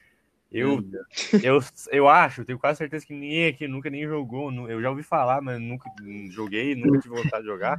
Eu, 0.50 0.84
eu, 1.42 1.60
eu 1.90 2.08
acho, 2.08 2.44
tenho 2.44 2.58
quase 2.58 2.78
certeza 2.78 3.06
que 3.06 3.14
ninguém 3.14 3.46
aqui 3.48 3.66
nunca 3.66 3.88
nem 3.88 4.06
jogou. 4.06 4.52
Eu 4.68 4.82
já 4.82 4.90
ouvi 4.90 5.02
falar, 5.02 5.40
mas 5.40 5.58
nunca 5.60 5.90
joguei, 6.30 6.74
nunca 6.74 7.00
tive 7.00 7.14
vontade 7.14 7.42
de 7.42 7.48
jogar. 7.48 7.78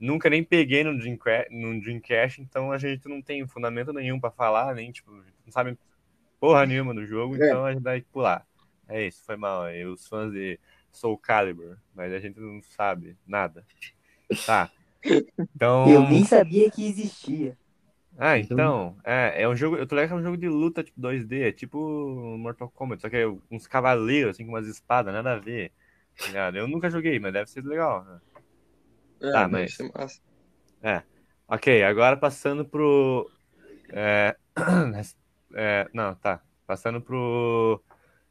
Nunca 0.00 0.30
nem 0.30 0.44
peguei 0.44 0.84
no 0.84 0.96
Dreamcast, 0.96 1.52
no 1.54 1.80
Dreamcast, 1.80 2.40
então 2.40 2.70
a 2.72 2.78
gente 2.78 3.08
não 3.08 3.20
tem 3.20 3.46
fundamento 3.46 3.92
nenhum 3.92 4.20
pra 4.20 4.30
falar, 4.30 4.74
nem 4.74 4.92
tipo, 4.92 5.12
a 5.12 5.24
gente 5.24 5.34
não 5.44 5.52
sabe 5.52 5.76
porra 6.38 6.64
nenhuma 6.64 6.94
do 6.94 7.04
jogo, 7.04 7.34
É. 7.34 7.46
então 7.46 7.64
a 7.64 7.72
gente 7.72 7.82
vai 7.82 8.00
pular. 8.00 8.46
É 8.88 9.06
isso, 9.06 9.24
foi 9.24 9.36
mal 9.36 9.64
aí. 9.64 9.84
Os 9.84 10.06
fãs 10.06 10.32
de 10.32 10.58
Soul 10.92 11.18
Calibur, 11.18 11.76
mas 11.94 12.12
a 12.12 12.18
gente 12.20 12.38
não 12.38 12.62
sabe 12.62 13.16
nada. 13.26 13.66
Tá. 14.46 14.70
Então. 15.54 15.88
Eu 15.88 16.02
nem 16.02 16.24
sabia 16.24 16.70
que 16.70 16.86
existia. 16.86 17.56
Ah, 18.20 18.36
então, 18.36 18.96
é, 19.04 19.42
é 19.42 19.48
um 19.48 19.54
jogo, 19.54 19.76
eu 19.76 19.86
tô 19.86 19.94
ligado 19.94 20.08
que 20.08 20.14
é 20.14 20.16
um 20.18 20.22
jogo 20.22 20.36
de 20.36 20.48
luta, 20.48 20.82
tipo 20.82 21.00
2D, 21.00 21.48
é 21.48 21.52
tipo 21.52 22.36
Mortal 22.36 22.68
Kombat, 22.68 23.00
só 23.00 23.08
que 23.08 23.16
é 23.16 23.28
uns 23.48 23.68
cavaleiros, 23.68 24.32
assim, 24.32 24.44
com 24.44 24.50
umas 24.50 24.66
espadas, 24.66 25.14
nada 25.14 25.34
a 25.34 25.38
ver, 25.38 25.70
tá 26.18 26.26
ligado? 26.26 26.58
Eu 26.58 26.66
nunca 26.66 26.90
joguei, 26.90 27.20
mas 27.20 27.32
deve 27.32 27.48
ser 27.48 27.64
legal. 27.64 28.04
né? 28.04 28.20
É, 29.22 29.30
Tá, 29.30 29.40
deve 29.42 29.52
mas- 29.52 29.74
ser 29.74 29.90
massa. 29.94 30.20
Ok, 31.46 31.82
agora 31.84 32.16
passando 32.16 32.64
pro... 32.64 33.30
é, 33.90 34.36
é, 35.54 35.88
não, 35.94 36.14
tá, 36.16 36.42
passando 36.66 37.00
pro 37.00 37.80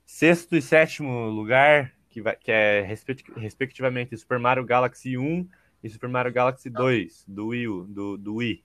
sexto 0.06 0.56
e 0.56 0.62
sétimo 0.62 1.30
lugar, 1.30 1.94
que, 2.10 2.22
vai, 2.22 2.36
que 2.36 2.52
é 2.52 2.82
respect- 2.82 3.32
respectivamente 3.38 4.16
Super 4.18 4.38
Mario 4.38 4.66
Galaxy 4.66 5.18
1 5.18 5.48
e 5.84 5.90
Super 5.90 6.10
Mario 6.10 6.34
Galaxy 6.34 6.70
2, 6.70 7.26
do 7.28 7.48
Wii, 7.48 7.68
U, 7.68 7.84
do, 7.86 8.18
do 8.18 8.36
Wii, 8.36 8.64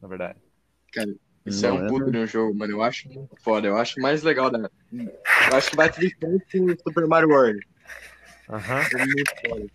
na 0.00 0.08
verdade. 0.08 0.38
Isso 1.44 1.66
é 1.66 1.72
um 1.72 1.86
puto 1.88 2.10
de 2.10 2.18
um 2.18 2.26
jogo, 2.26 2.54
mano. 2.54 2.72
Eu 2.72 2.82
acho 2.82 3.08
muito 3.08 3.36
foda. 3.40 3.68
Eu 3.68 3.76
acho 3.76 4.00
mais 4.00 4.22
legal 4.22 4.50
da. 4.50 4.70
Eu 4.92 5.56
acho 5.56 5.70
que 5.70 5.76
vai 5.76 5.92
ter 5.92 6.16
frente 6.16 6.60
o 6.60 6.76
Super 6.82 7.06
Mario 7.06 7.28
World. 7.28 7.66
Aham. 8.48 8.80
É 8.80 9.48
foda. 9.48 9.66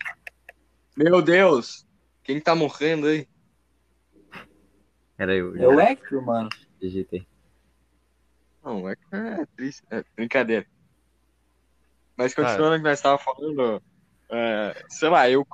Meu 0.98 1.22
Deus! 1.22 1.86
Quem 2.24 2.42
tá 2.42 2.56
morrendo 2.56 3.08
aí? 3.08 3.28
Era 5.18 5.36
eu. 5.36 5.56
É 5.56 5.68
o 5.68 5.80
Hector, 5.80 6.26
mano. 6.26 6.50
digitei. 6.80 7.28
Não, 8.64 8.90
é, 8.90 8.96
é 9.12 9.46
triste. 9.56 9.84
É 9.92 10.04
brincadeira. 10.16 10.66
Mas 12.18 12.34
continuando 12.34 12.76
o 12.76 12.78
que 12.78 12.84
nós 12.84 13.02
tava 13.02 13.18
falando, 13.18 13.82
é, 14.32 14.86
sei 14.90 15.10
lá, 15.10 15.30
eu, 15.30 15.46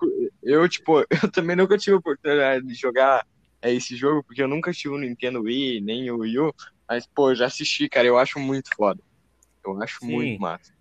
eu, 0.44 0.68
tipo, 0.68 1.00
eu 1.24 1.32
também 1.32 1.56
nunca 1.56 1.78
tive 1.78 1.96
a 1.96 2.00
oportunidade 2.00 2.66
de 2.66 2.74
jogar 2.74 3.26
é, 3.62 3.72
esse 3.74 3.96
jogo, 3.96 4.24
porque 4.24 4.42
eu 4.42 4.48
nunca 4.48 4.72
tive 4.72 4.94
o 4.94 4.98
Nintendo 4.98 5.42
Wii, 5.42 5.82
nem 5.82 6.12
o 6.12 6.20
Wii 6.20 6.40
U, 6.40 6.54
mas, 6.88 7.08
pô, 7.08 7.34
já 7.34 7.46
assisti, 7.46 7.90
cara, 7.90 8.08
eu 8.08 8.18
acho 8.18 8.40
muito 8.40 8.70
foda. 8.76 9.02
Eu 9.66 9.82
acho 9.82 10.00
Sim. 10.00 10.12
muito 10.12 10.42
massa. 10.42 10.74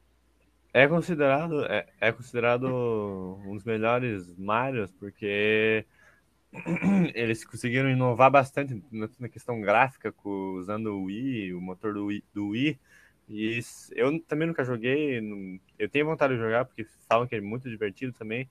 É 0.73 0.89
considerado, 0.89 1.65
é, 1.67 1.87
é 2.01 2.11
considerado 2.13 2.67
um 2.67 3.55
dos 3.55 3.65
melhores 3.65 4.37
Marios, 4.37 4.91
porque 4.93 5.87
eles 7.15 7.45
conseguiram 7.45 7.89
inovar 7.89 8.31
bastante 8.31 8.83
na 8.91 9.29
questão 9.29 9.61
gráfica, 9.61 10.13
usando 10.25 10.89
o 10.89 11.05
Wii, 11.05 11.55
o 11.55 11.61
motor 11.61 11.95
do 11.95 12.07
Wii. 12.07 12.25
Do 12.35 12.49
Wii. 12.49 12.79
E 13.29 13.61
eu 13.93 14.21
também 14.21 14.47
nunca 14.49 14.65
joguei, 14.65 15.21
eu 15.79 15.89
tenho 15.89 16.07
vontade 16.07 16.35
de 16.35 16.41
jogar, 16.41 16.65
porque 16.67 16.87
falam 17.09 17.27
que 17.27 17.35
é 17.35 17.41
muito 17.41 17.69
divertido 17.71 18.13
também, 18.13 18.49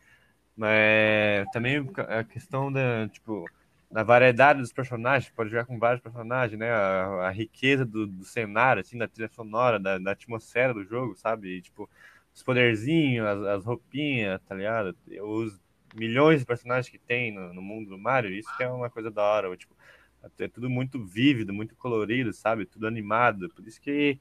mas 0.55 1.47
também 1.51 1.87
a 1.97 2.23
questão 2.23 2.71
da, 2.71 3.07
tipo, 3.07 3.45
da 3.91 4.03
variedade 4.03 4.59
dos 4.59 4.73
personagens, 4.73 5.31
pode 5.31 5.51
jogar 5.51 5.65
com 5.65 5.77
vários 5.77 6.01
personagens, 6.01 6.59
né? 6.59 6.71
A, 6.71 7.27
a 7.27 7.29
riqueza 7.29 7.85
do, 7.85 8.07
do 8.07 8.25
cenário, 8.25 8.81
assim, 8.81 8.97
da 8.97 9.07
trilha 9.07 9.29
sonora, 9.29 9.79
da, 9.79 9.99
da 9.99 10.11
atmosfera 10.11 10.73
do 10.73 10.83
jogo, 10.83 11.15
sabe? 11.15 11.57
E, 11.57 11.61
tipo, 11.61 11.87
os 12.33 12.41
poderzinhos, 12.41 13.27
as, 13.27 13.39
as 13.59 13.65
roupinhas, 13.65 14.41
tá 14.47 14.55
ligado? 14.55 14.95
Os 15.21 15.61
milhões 15.95 16.39
de 16.39 16.45
personagens 16.45 16.89
que 16.89 16.97
tem 16.97 17.31
no, 17.31 17.53
no 17.53 17.61
mundo 17.61 17.89
do 17.89 17.97
Mario, 17.97 18.31
isso 18.31 18.49
que 18.57 18.63
é 18.63 18.67
uma 18.67 18.89
coisa 18.89 19.11
da 19.11 19.21
hora, 19.21 19.55
tipo, 19.55 19.75
é 20.39 20.47
tudo 20.47 20.69
muito 20.69 21.03
vívido, 21.05 21.53
muito 21.53 21.75
colorido, 21.75 22.33
sabe? 22.33 22.65
Tudo 22.65 22.87
animado, 22.87 23.49
por 23.49 23.67
isso 23.67 23.79
que 23.79 24.19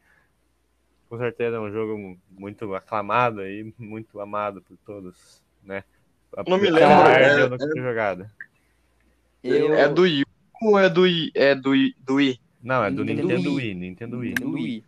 com 1.12 1.18
certeza 1.18 1.56
é 1.56 1.60
um 1.60 1.70
jogo 1.70 2.18
muito 2.30 2.74
aclamado 2.74 3.46
e 3.46 3.70
muito 3.78 4.18
amado 4.18 4.62
por 4.62 4.78
todos, 4.78 5.42
né? 5.62 5.84
Não 6.48 6.56
me 6.56 6.70
lembro, 6.70 6.90
é- 6.90 7.48
nunca 7.50 7.68
ter 7.68 7.82
jogado. 7.82 8.30
Eu... 9.44 9.74
É 9.74 9.90
do 9.90 10.02
Wii 10.02 10.24
ou 10.62 10.78
é 10.78 10.88
do 10.88 11.02
Wii? 11.02 11.30
É 11.34 11.54
do? 11.54 11.72
Do 11.98 12.14
Wii? 12.14 12.40
Não, 12.62 12.82
é 12.82 12.90
do 12.90 13.04
Nintendo 13.04 13.28
Nintendo 13.28 13.54
Wii. 13.54 13.66
Wii, 13.66 13.74
Nintendo 13.74 14.18
Wii. 14.20 14.28
Nintendo 14.30 14.52
Wii. 14.52 14.84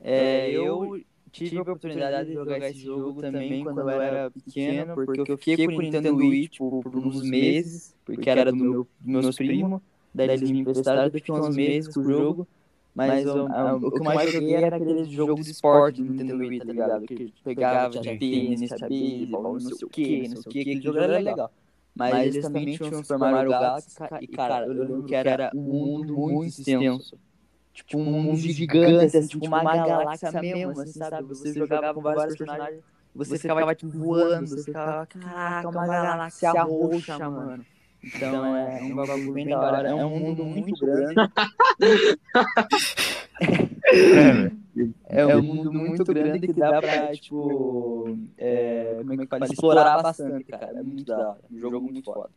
É, 0.00 0.50
eu 0.50 1.04
tive 1.30 1.58
a 1.58 1.62
oportunidade 1.62 2.28
de 2.28 2.32
jogar 2.32 2.56
esse 2.56 2.80
jogo 2.80 3.20
também 3.20 3.64
quando 3.64 3.80
eu 3.80 4.00
era 4.00 4.30
pequeno, 4.30 4.94
porque 4.94 5.30
eu 5.30 5.36
fiquei 5.36 5.66
com 5.66 5.74
o 5.74 5.82
Nintendo 5.82 6.16
Wii, 6.16 6.48
tipo, 6.48 6.82
por 6.82 6.96
uns 6.96 7.20
meses, 7.22 7.94
porque 8.02 8.30
era 8.30 8.50
do 8.50 8.56
meu, 8.56 8.88
dos 8.98 9.22
meus 9.24 9.36
primos, 9.36 9.82
daí 10.14 10.30
eles 10.30 10.50
me 10.50 10.60
emprestaram, 10.60 11.04
eu 11.04 11.10
fiquei 11.10 11.34
uns 11.34 11.54
meses 11.54 11.92
com 11.92 12.00
o 12.00 12.04
jogo, 12.04 12.48
mas 13.04 13.34
o, 13.34 13.46
a- 13.50 13.76
o 13.76 13.92
que 13.92 14.00
eu 14.00 14.04
mais 14.06 14.22
joguei 14.22 14.56
era 14.56 14.68
aquele 14.68 15.04
jogo 15.04 15.34
de 15.34 15.42
esporte 15.42 15.94
do 16.02 16.04
Nintendo 16.04 16.36
Wii, 16.38 16.52
tá 16.52 16.64
ligado? 16.64 17.00
Que 17.02 17.32
pegava, 17.44 17.98
tinha 17.98 18.16
tênis, 18.16 18.72
tinha 18.74 18.90
beisebol, 18.90 19.60
não 19.60 19.70
sei 19.70 19.86
o 19.86 19.90
que, 19.90 20.28
não 20.28 20.36
sei 20.36 20.50
o 20.52 20.54
que, 20.54 20.60
aquele 20.62 20.82
jogo 20.82 21.02
era 21.02 21.18
legal. 21.18 21.52
Mas 21.94 22.24
eles 22.24 22.38
também 22.38 22.66
tinham 22.68 22.92
Super 22.92 23.18
Mario 23.18 23.44
Galaxy, 23.46 23.90
e 24.20 24.28
cara, 24.28 24.66
eu 24.66 24.74
lembro 24.74 25.02
que 25.04 25.28
era 25.28 25.56
um 25.66 25.74
mundo 25.74 26.18
muito 26.18 26.60
extenso. 26.60 27.18
Tipo, 27.72 27.98
um 27.98 28.04
mundo 28.04 28.48
gigante, 28.48 29.04
assim, 29.04 29.26
tipo 29.26 29.44
uma 29.44 29.64
galáxia 29.64 30.32
mesmo, 30.32 30.68
assim, 30.70 30.92
sabe? 30.92 31.22
Você 31.22 31.54
jogava 31.54 31.90
com 31.90 32.02
vários 32.02 32.24
personagens, 32.24 32.70
você 33.16 33.38
ficava, 33.38 33.64
tipo, 33.64 33.90
voando, 33.90 34.46
você 34.48 34.62
ficava, 34.64 35.06
caraca, 35.06 35.68
uma 35.68 35.88
galáxia 35.88 36.52
roxa, 36.54 37.18
mano. 37.18 37.66
Então 38.06 38.56
é 38.56 38.82
um 38.82 38.94
bagulho 38.94 39.32
bem 39.32 39.48
da 39.48 39.60
hora. 39.60 39.88
É 39.88 39.94
um 39.94 40.18
mundo 40.18 40.44
muito 40.44 40.86
grande. 40.86 41.14
É. 45.08 45.20
É 45.22 45.36
um 45.36 45.42
mundo 45.42 45.72
muito 45.72 46.04
grande 46.04 46.46
que 46.46 46.52
dá 46.52 46.80
pra, 46.80 47.12
tipo, 47.12 48.16
é, 48.36 48.96
como 48.98 49.12
é 49.14 49.16
que 49.16 49.26
fala? 49.26 49.46
Explorar 49.46 50.02
bastante, 50.02 50.44
cara. 50.44 50.78
É 50.78 50.82
muito 50.82 51.04
da 51.04 51.30
hora. 51.30 51.38
Um 51.50 51.58
jogo 51.58 51.80
muito 51.80 52.04
foda. 52.04 52.30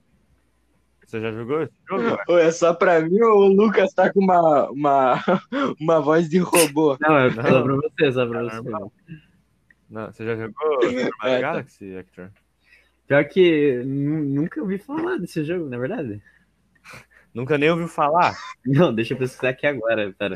Você 1.06 1.20
já 1.20 1.32
jogou 1.32 1.64
esse 1.64 1.74
jogo? 1.90 2.38
É 2.38 2.52
só 2.52 2.74
pra 2.74 3.02
mim 3.02 3.20
ou 3.22 3.46
o 3.46 3.48
Lucas 3.48 3.92
tá 3.94 4.14
com 4.14 4.20
uma, 4.20 4.70
uma, 4.70 5.16
uma 5.82 6.00
voz 6.00 6.30
de 6.30 6.38
robô? 6.38 6.96
Não, 7.02 7.18
é 7.18 7.32
só 7.32 7.64
pra 7.64 7.76
você, 7.76 8.12
só 8.12 8.28
pra 8.28 8.44
você. 8.44 8.70
Não, 9.90 10.06
você 10.06 10.26
já 10.26 10.36
jogou 10.36 10.84
Super 10.84 11.10
Mario 11.20 11.36
É, 11.36 11.36
tá. 11.36 11.42
Galaxy, 11.42 11.96
Hector? 11.96 12.30
Pior 13.10 13.26
que 13.26 13.82
nu- 13.84 14.24
nunca 14.24 14.62
ouvi 14.62 14.78
falar 14.78 15.18
desse 15.18 15.44
jogo, 15.44 15.68
na 15.68 15.80
verdade. 15.80 16.22
Nunca 17.34 17.58
nem 17.58 17.72
ouviu 17.72 17.88
falar. 17.88 18.38
Não, 18.64 18.94
deixa 18.94 19.16
eu 19.16 19.18
pesquisar 19.18 19.50
aqui 19.50 19.66
agora, 19.66 20.14
pera. 20.16 20.36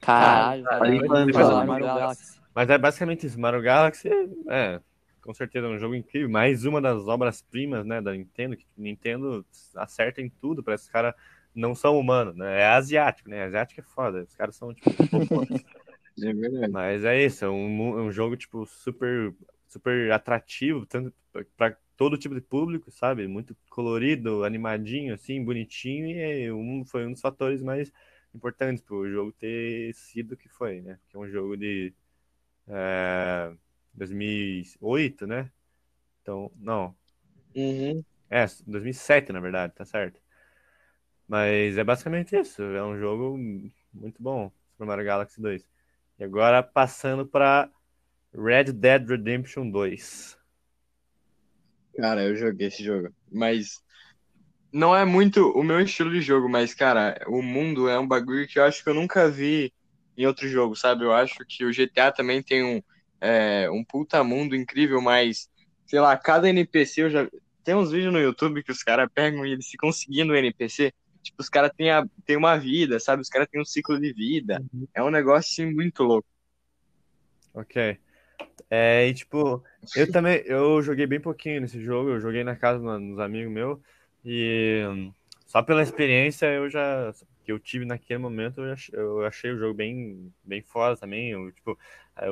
Caralho, 0.00 0.64
pra- 0.64 1.48
lá, 1.48 1.64
Mario 1.64 1.86
Galaxy. 1.86 2.40
Mas 2.52 2.68
é 2.70 2.76
basicamente 2.76 3.26
isso. 3.26 3.40
Mario 3.40 3.62
Galaxy 3.62 4.08
é, 4.48 4.80
com 5.22 5.32
certeza, 5.32 5.68
um 5.68 5.78
jogo 5.78 5.94
incrível. 5.94 6.28
Mais 6.28 6.64
uma 6.64 6.80
das 6.80 7.06
obras-primas, 7.06 7.86
né, 7.86 8.00
da 8.02 8.12
Nintendo. 8.12 8.56
Que 8.56 8.66
Nintendo 8.76 9.46
acerta 9.76 10.20
em 10.20 10.28
tudo. 10.28 10.60
Parece 10.62 10.82
que 10.84 10.88
os 10.88 10.92
caras 10.92 11.14
não 11.54 11.72
são 11.72 11.96
humanos, 11.96 12.34
né? 12.34 12.62
É 12.62 12.66
asiático, 12.66 13.30
né? 13.30 13.44
Asiático 13.44 13.80
é 13.80 13.84
foda. 13.84 14.24
Os 14.28 14.34
caras 14.34 14.56
são, 14.56 14.74
tipo. 14.74 14.90
É 16.22 16.32
verdade. 16.32 16.70
Mas 16.72 17.04
é 17.04 17.24
isso. 17.24 17.44
É 17.44 17.50
um, 17.50 17.98
é 17.98 18.02
um 18.02 18.12
jogo, 18.12 18.36
tipo, 18.36 18.64
super, 18.66 19.34
super 19.74 20.12
atrativo, 20.12 20.86
tanto 20.86 21.12
para 21.56 21.76
todo 21.96 22.16
tipo 22.16 22.34
de 22.34 22.40
público, 22.40 22.90
sabe? 22.90 23.26
Muito 23.26 23.56
colorido, 23.68 24.44
animadinho, 24.44 25.14
assim, 25.14 25.44
bonitinho. 25.44 26.06
E 26.06 26.46
é 26.46 26.52
um, 26.52 26.84
foi 26.84 27.06
um 27.06 27.12
dos 27.12 27.20
fatores 27.20 27.62
mais 27.62 27.92
importantes 28.34 28.82
para 28.82 28.94
o 28.94 29.08
jogo 29.10 29.32
ter 29.32 29.92
sido 29.94 30.32
o 30.32 30.36
que 30.36 30.48
foi, 30.48 30.80
né? 30.80 30.98
Que 31.08 31.16
é 31.16 31.20
um 31.20 31.28
jogo 31.28 31.56
de 31.56 31.92
é, 32.68 33.52
2008, 33.92 35.26
né? 35.26 35.50
Então, 36.22 36.50
não. 36.56 36.94
Uhum. 37.54 38.02
É, 38.30 38.46
2007, 38.66 39.32
na 39.32 39.40
verdade, 39.40 39.74
tá 39.74 39.84
certo. 39.84 40.20
Mas 41.26 41.76
é 41.76 41.84
basicamente 41.84 42.36
isso. 42.36 42.62
É 42.62 42.84
um 42.84 42.98
jogo 42.98 43.36
muito 43.92 44.22
bom, 44.22 44.52
Super 44.72 44.86
Mario 44.86 45.04
Galaxy 45.04 45.40
2. 45.40 45.68
E 46.18 46.24
agora 46.24 46.62
passando 46.62 47.26
para 47.26 47.70
Red 48.34 48.72
Dead 48.74 49.08
Redemption 49.08 49.70
2. 49.70 50.36
Cara, 51.96 52.24
eu 52.24 52.36
joguei 52.36 52.66
esse 52.68 52.82
jogo, 52.82 53.08
mas 53.30 53.80
não 54.72 54.96
é 54.96 55.04
muito 55.04 55.50
o 55.52 55.62
meu 55.62 55.80
estilo 55.80 56.10
de 56.10 56.20
jogo, 56.22 56.48
mas, 56.48 56.74
cara, 56.74 57.16
o 57.28 57.42
mundo 57.42 57.88
é 57.88 57.98
um 57.98 58.06
bagulho 58.08 58.46
que 58.48 58.58
eu 58.58 58.64
acho 58.64 58.82
que 58.82 58.90
eu 58.90 58.94
nunca 58.94 59.30
vi 59.30 59.72
em 60.16 60.26
outro 60.26 60.48
jogo, 60.48 60.76
sabe? 60.76 61.04
Eu 61.04 61.12
acho 61.12 61.36
que 61.48 61.64
o 61.64 61.72
GTA 61.72 62.12
também 62.12 62.42
tem 62.42 62.64
um, 62.64 62.82
é, 63.20 63.70
um 63.70 63.84
puta 63.84 64.24
mundo 64.24 64.56
incrível, 64.56 65.00
mas, 65.00 65.48
sei 65.86 66.00
lá, 66.00 66.16
cada 66.16 66.48
NPC 66.48 67.02
eu 67.04 67.10
já. 67.10 67.28
Tem 67.64 67.74
uns 67.74 67.92
vídeos 67.92 68.12
no 68.12 68.20
YouTube 68.20 68.62
que 68.62 68.72
os 68.72 68.82
caras 68.82 69.08
pegam 69.14 69.46
e 69.46 69.52
eles 69.52 69.68
ficam 69.68 69.92
seguindo 69.92 70.30
o 70.32 70.36
NPC. 70.36 70.92
Tipo, 71.22 71.42
os 71.42 71.48
caras 71.48 71.70
têm, 71.76 71.90
a- 71.90 72.06
têm 72.26 72.36
uma 72.36 72.58
vida, 72.58 73.00
sabe? 73.00 73.22
Os 73.22 73.28
caras 73.28 73.48
têm 73.50 73.60
um 73.60 73.64
ciclo 73.64 73.98
de 74.00 74.12
vida. 74.12 74.62
É 74.94 75.02
um 75.02 75.10
negócio 75.10 75.50
assim, 75.64 75.72
muito 75.74 76.02
louco. 76.02 76.28
Ok. 77.54 77.98
É, 78.70 79.06
e 79.08 79.14
tipo, 79.14 79.62
eu 79.94 80.10
também, 80.10 80.42
eu 80.46 80.80
joguei 80.82 81.06
bem 81.06 81.20
pouquinho 81.20 81.60
nesse 81.60 81.80
jogo, 81.82 82.10
eu 82.10 82.20
joguei 82.20 82.42
na 82.44 82.56
casa 82.56 82.78
dos 82.98 83.18
amigos 83.18 83.52
meus, 83.52 83.78
e 84.24 84.82
só 85.46 85.62
pela 85.62 85.82
experiência 85.82 86.46
eu 86.46 86.68
já, 86.68 87.12
que 87.44 87.52
eu 87.52 87.58
tive 87.58 87.84
naquele 87.84 88.18
momento, 88.18 88.60
eu 88.62 88.72
ach- 88.72 88.90
eu 88.92 89.24
achei 89.26 89.52
o 89.52 89.58
jogo 89.58 89.74
bem, 89.74 90.32
bem 90.42 90.62
foda 90.62 90.96
também, 90.96 91.30
eu, 91.30 91.52
tipo, 91.52 91.78
a, 92.16 92.24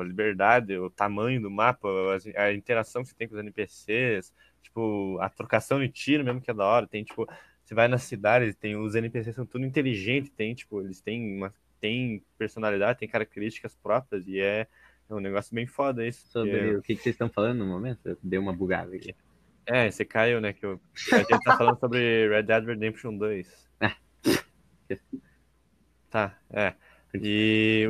a 0.00 0.04
liberdade, 0.04 0.76
o 0.78 0.90
tamanho 0.90 1.40
do 1.40 1.50
mapa, 1.50 1.88
a 2.36 2.52
interação 2.52 3.02
que 3.02 3.08
você 3.10 3.14
tem 3.14 3.28
com 3.28 3.34
os 3.34 3.40
NPCs, 3.40 4.32
tipo, 4.62 5.18
a 5.20 5.28
trocação 5.28 5.78
de 5.80 5.88
tiro 5.88 6.24
mesmo 6.24 6.40
que 6.40 6.50
é 6.50 6.54
da 6.54 6.64
hora, 6.64 6.86
tem, 6.86 7.04
tipo, 7.04 7.26
você 7.64 7.74
vai 7.74 7.86
na 7.88 7.98
cidade, 7.98 8.54
tem, 8.54 8.76
os 8.76 8.94
NPCs 8.94 9.34
são 9.36 9.46
tudo 9.46 9.64
inteligentes, 9.66 10.30
tem, 10.30 10.54
tipo, 10.54 10.80
eles 10.80 11.00
têm 11.00 11.36
uma, 11.36 11.54
tem 11.80 12.22
personalidade, 12.38 12.98
tem 12.98 13.08
características 13.08 13.74
próprias, 13.76 14.26
e 14.26 14.40
é 14.40 14.66
é 15.10 15.14
um 15.14 15.20
negócio 15.20 15.54
bem 15.54 15.66
foda 15.66 16.06
isso. 16.06 16.26
Sobre 16.28 16.50
porque- 16.52 16.76
o 16.76 16.82
que, 16.82 16.96
que 16.96 17.02
vocês 17.02 17.14
estão 17.14 17.28
falando 17.28 17.58
no 17.58 17.66
momento? 17.66 18.00
Eu 18.04 18.18
dei 18.22 18.38
uma 18.38 18.52
bugada 18.52 18.94
aqui. 18.94 19.14
É, 19.66 19.90
você 19.90 20.04
caiu, 20.04 20.40
né? 20.40 20.52
Que 20.52 20.64
eu... 20.64 20.80
A 21.12 21.18
gente 21.18 21.44
tá 21.44 21.56
falando 21.56 21.78
sobre 21.78 22.28
Red 22.28 22.42
Dead 22.44 22.64
Redemption 22.64 23.16
2. 23.16 23.68
Ah. 23.80 23.94
Tá, 26.10 26.34
é. 26.50 26.72
E 27.14 27.86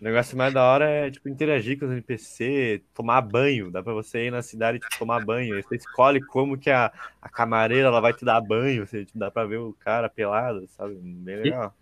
o 0.00 0.04
negócio 0.04 0.36
mais 0.36 0.52
da 0.54 0.62
hora 0.64 0.88
é, 0.88 1.10
tipo, 1.10 1.28
interagir 1.28 1.78
com 1.78 1.86
os 1.86 1.92
NPC, 1.92 2.82
tomar 2.94 3.20
banho. 3.22 3.70
Dá 3.70 3.82
pra 3.82 3.92
você 3.92 4.26
ir 4.26 4.30
na 4.30 4.42
cidade 4.42 4.78
e 4.78 4.80
tipo, 4.80 4.98
tomar 4.98 5.24
banho. 5.24 5.54
Aí 5.56 5.62
Você 5.62 5.76
escolhe 5.76 6.20
como 6.20 6.56
que 6.58 6.70
a, 6.70 6.92
a 7.20 7.28
camareira 7.28 7.88
ela 7.88 8.00
vai 8.00 8.12
te 8.12 8.24
dar 8.24 8.40
banho. 8.40 8.86
Você, 8.86 9.04
tipo, 9.04 9.18
dá 9.18 9.30
pra 9.30 9.44
ver 9.46 9.58
o 9.58 9.72
cara 9.72 10.08
pelado, 10.08 10.66
sabe? 10.68 10.94
Bem 10.96 11.36
legal. 11.42 11.74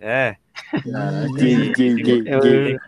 É. 0.00 0.36
Gay, 1.36 1.72
gay, 1.72 1.94
gay, 1.94 2.22
Eu- 2.26 2.40
gay. 2.40 2.78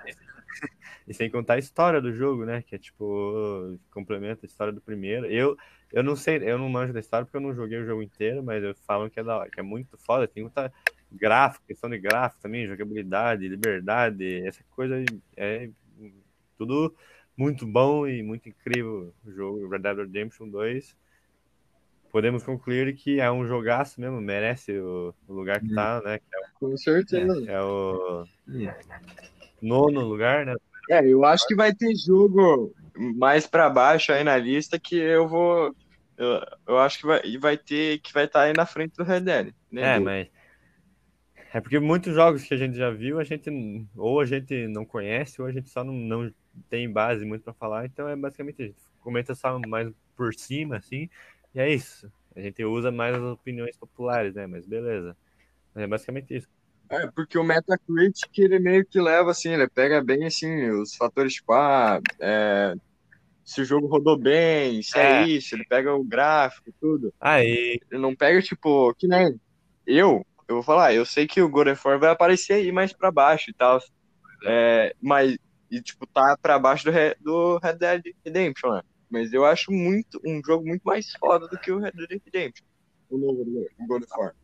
E 1.12 1.14
sem 1.14 1.30
contar 1.30 1.54
a 1.54 1.58
história 1.58 2.00
do 2.00 2.10
jogo, 2.10 2.46
né? 2.46 2.62
Que 2.62 2.74
é 2.74 2.78
tipo, 2.78 3.78
complementa 3.90 4.46
a 4.46 4.48
história 4.48 4.72
do 4.72 4.80
primeiro. 4.80 5.26
Eu, 5.26 5.58
eu 5.92 6.02
não 6.02 6.16
sei, 6.16 6.38
eu 6.38 6.56
não 6.56 6.70
manjo 6.70 6.94
da 6.94 7.00
história 7.00 7.26
porque 7.26 7.36
eu 7.36 7.40
não 7.42 7.54
joguei 7.54 7.78
o 7.78 7.84
jogo 7.84 8.02
inteiro, 8.02 8.42
mas 8.42 8.64
eu 8.64 8.74
falam 8.86 9.10
que 9.10 9.20
é 9.20 9.22
da 9.22 9.46
que 9.50 9.60
é 9.60 9.62
muito 9.62 9.98
foda, 9.98 10.26
tem 10.26 10.42
muita 10.42 10.72
gráfico, 11.12 11.66
questão 11.66 11.90
de 11.90 11.98
gráfico 11.98 12.40
também, 12.40 12.66
jogabilidade, 12.66 13.46
liberdade, 13.46 14.42
essa 14.46 14.64
coisa 14.70 15.04
é 15.36 15.68
tudo 16.56 16.96
muito 17.36 17.66
bom 17.66 18.06
e 18.06 18.22
muito 18.22 18.48
incrível 18.48 19.14
o 19.22 19.30
jogo 19.30 19.68
Red 19.68 19.80
Dead 19.80 19.98
Redemption 19.98 20.48
2. 20.48 20.96
Podemos 22.10 22.42
concluir 22.42 22.94
que 22.94 23.20
é 23.20 23.30
um 23.30 23.46
jogaço 23.46 24.00
mesmo, 24.00 24.18
merece 24.18 24.78
o, 24.78 25.14
o 25.28 25.34
lugar 25.34 25.60
que 25.60 25.74
tá, 25.74 26.00
né? 26.02 26.18
Que 26.18 26.24
Com 26.54 26.74
certeza. 26.74 27.50
é, 27.50 27.52
é 27.52 27.60
o 27.60 28.24
Hum. 28.48 28.66
nono 29.60 30.00
lugar, 30.00 30.46
né? 30.46 30.54
É, 30.92 31.06
eu 31.06 31.24
acho 31.24 31.46
que 31.46 31.54
vai 31.54 31.74
ter 31.74 31.94
jogo 31.96 32.74
mais 33.16 33.46
pra 33.46 33.70
baixo 33.70 34.12
aí 34.12 34.22
na 34.22 34.36
lista 34.36 34.78
que 34.78 34.94
eu 34.94 35.26
vou. 35.26 35.74
Eu, 36.18 36.40
eu 36.68 36.78
acho 36.78 36.98
que 36.98 37.06
vai, 37.06 37.38
vai 37.38 37.56
ter 37.56 37.98
que 38.00 38.12
vai 38.12 38.26
estar 38.26 38.42
aí 38.42 38.52
na 38.52 38.66
frente 38.66 38.94
do 38.96 39.02
Red 39.02 39.20
Dead. 39.22 39.54
Né? 39.70 39.96
É, 39.96 39.98
mas. 39.98 40.28
É 41.54 41.60
porque 41.62 41.78
muitos 41.78 42.14
jogos 42.14 42.44
que 42.44 42.52
a 42.52 42.58
gente 42.58 42.76
já 42.76 42.90
viu, 42.90 43.18
a 43.18 43.24
gente 43.24 43.50
ou 43.96 44.20
a 44.20 44.26
gente 44.26 44.68
não 44.68 44.84
conhece, 44.84 45.40
ou 45.40 45.48
a 45.48 45.52
gente 45.52 45.70
só 45.70 45.82
não, 45.82 45.94
não 45.94 46.34
tem 46.68 46.90
base 46.90 47.24
muito 47.24 47.42
pra 47.42 47.54
falar. 47.54 47.86
Então 47.86 48.06
é 48.06 48.14
basicamente 48.14 48.62
a 48.62 48.66
gente 48.66 48.82
comenta 49.00 49.34
só 49.34 49.58
mais 49.66 49.90
por 50.14 50.34
cima, 50.34 50.76
assim, 50.76 51.08
e 51.54 51.60
é 51.60 51.72
isso. 51.72 52.12
A 52.36 52.40
gente 52.40 52.62
usa 52.64 52.92
mais 52.92 53.14
as 53.14 53.22
opiniões 53.22 53.78
populares, 53.78 54.34
né? 54.34 54.46
Mas 54.46 54.66
beleza. 54.66 55.16
É 55.74 55.86
basicamente 55.86 56.36
isso. 56.36 56.48
É, 56.92 57.06
porque 57.10 57.38
o 57.38 57.42
Metacritic 57.42 58.38
ele 58.38 58.58
meio 58.58 58.84
que 58.84 59.00
leva 59.00 59.30
assim, 59.30 59.48
ele 59.50 59.66
pega 59.68 60.02
bem 60.04 60.26
assim 60.26 60.68
os 60.70 60.94
fatores 60.94 61.32
tipo, 61.32 61.52
ah, 61.54 61.98
é, 62.20 62.74
se 63.44 63.62
o 63.62 63.64
jogo 63.64 63.86
rodou 63.86 64.18
bem, 64.18 64.82
se 64.82 64.98
é, 64.98 65.22
É. 65.22 65.26
isso, 65.26 65.54
ele 65.54 65.64
pega 65.64 65.94
o 65.94 66.04
gráfico, 66.04 66.70
tudo. 66.78 67.12
Aí, 67.18 67.80
Ele 67.90 68.00
não 68.00 68.14
pega 68.14 68.42
tipo, 68.42 68.94
que 68.94 69.08
nem 69.08 69.40
eu, 69.86 70.24
eu 70.46 70.56
vou 70.56 70.62
falar, 70.62 70.92
eu 70.94 71.06
sei 71.06 71.26
que 71.26 71.40
o 71.40 71.48
God 71.48 71.68
of 71.68 71.80
War 71.88 71.98
vai 71.98 72.10
aparecer 72.10 72.54
aí 72.54 72.70
mais 72.70 72.92
pra 72.92 73.10
baixo 73.10 73.50
e 73.50 73.54
tal. 73.54 73.80
É, 74.44 74.94
mas 75.00 75.36
e 75.70 75.80
tipo 75.80 76.06
tá 76.06 76.36
pra 76.42 76.58
baixo 76.58 76.84
do, 76.84 76.90
Re- 76.90 77.16
do 77.20 77.58
Red 77.58 77.74
Dead 77.74 78.02
Redemption, 78.24 78.70
né? 78.74 78.82
Mas 79.08 79.32
eu 79.32 79.46
acho 79.46 79.72
muito 79.72 80.20
um 80.26 80.42
jogo 80.44 80.66
muito 80.66 80.82
mais 80.82 81.10
foda 81.12 81.48
do 81.48 81.58
que 81.58 81.72
o 81.72 81.78
Red 81.78 81.92
Dead 81.92 82.20
Redemption. 82.22 82.66
O 83.08 83.16
novo 83.16 83.44
God 83.86 84.02
of 84.02 84.12
War 84.18 84.34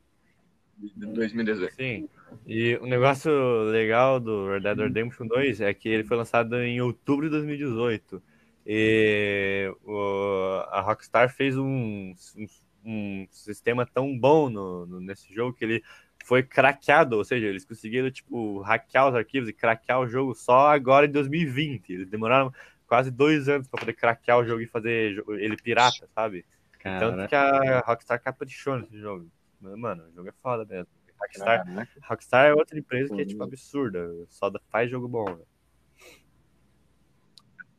de 0.79 1.07
2018. 1.07 1.75
sim. 1.75 2.09
E 2.47 2.77
o 2.77 2.87
negócio 2.87 3.31
legal 3.71 4.19
do 4.19 4.49
Red 4.49 4.61
Dead 4.61 4.79
Redemption 4.79 5.27
2 5.27 5.61
é 5.61 5.73
que 5.75 5.88
ele 5.88 6.05
foi 6.05 6.17
lançado 6.17 6.57
em 6.57 6.81
outubro 6.81 7.27
de 7.27 7.31
2018. 7.31 8.23
E 8.67 9.73
o- 9.85 10.62
a 10.71 10.81
Rockstar 10.81 11.31
fez 11.35 11.57
um, 11.59 12.14
um, 12.37 12.47
um 12.85 13.27
sistema 13.31 13.87
tão 13.87 14.19
bom 14.19 14.49
no, 14.51 14.87
no- 14.87 15.01
nesse 15.01 15.33
jogo 15.33 15.53
que 15.55 15.64
ele 15.64 15.83
foi 16.25 16.43
craqueado, 16.43 17.17
ou 17.17 17.25
seja, 17.25 17.47
eles 17.47 17.64
conseguiram 17.64 18.11
tipo 18.11 18.61
hackear 18.61 19.09
os 19.09 19.14
arquivos 19.14 19.49
e 19.49 19.53
craquear 19.53 20.01
o 20.01 20.09
jogo 20.09 20.35
só 20.35 20.69
agora 20.69 21.07
em 21.07 21.11
2020. 21.11 21.93
Eles 21.93 22.09
demoraram 22.09 22.53
quase 22.87 23.11
dois 23.11 23.49
anos 23.49 23.69
para 23.69 23.81
poder 23.81 23.93
craquear 23.95 24.38
o 24.38 24.45
jogo 24.45 24.61
e 24.61 24.67
fazer 24.67 25.23
ele 25.29 25.57
pirata, 25.57 26.09
sabe? 26.14 26.45
Tanto 26.83 27.17
Cara, 27.17 27.29
que 27.29 27.35
a 27.35 27.81
Rockstar 27.81 28.23
caprichou 28.23 28.79
nesse 28.79 28.99
jogo. 28.99 29.31
Mano, 29.61 30.05
o 30.09 30.12
jogo 30.14 30.29
é 30.29 30.33
foda 30.43 30.64
mesmo. 30.64 30.98
Rockstar, 31.21 31.65
Caraca. 31.65 31.89
Rockstar 32.09 32.47
é 32.47 32.55
outra 32.55 32.79
empresa 32.79 33.15
que 33.15 33.23
é 33.23 33.25
tipo 33.25 33.43
absurda, 33.43 34.09
só 34.29 34.51
faz 34.71 34.91
jogo 34.91 35.09
bom. 35.09 35.25
né? 35.29 35.43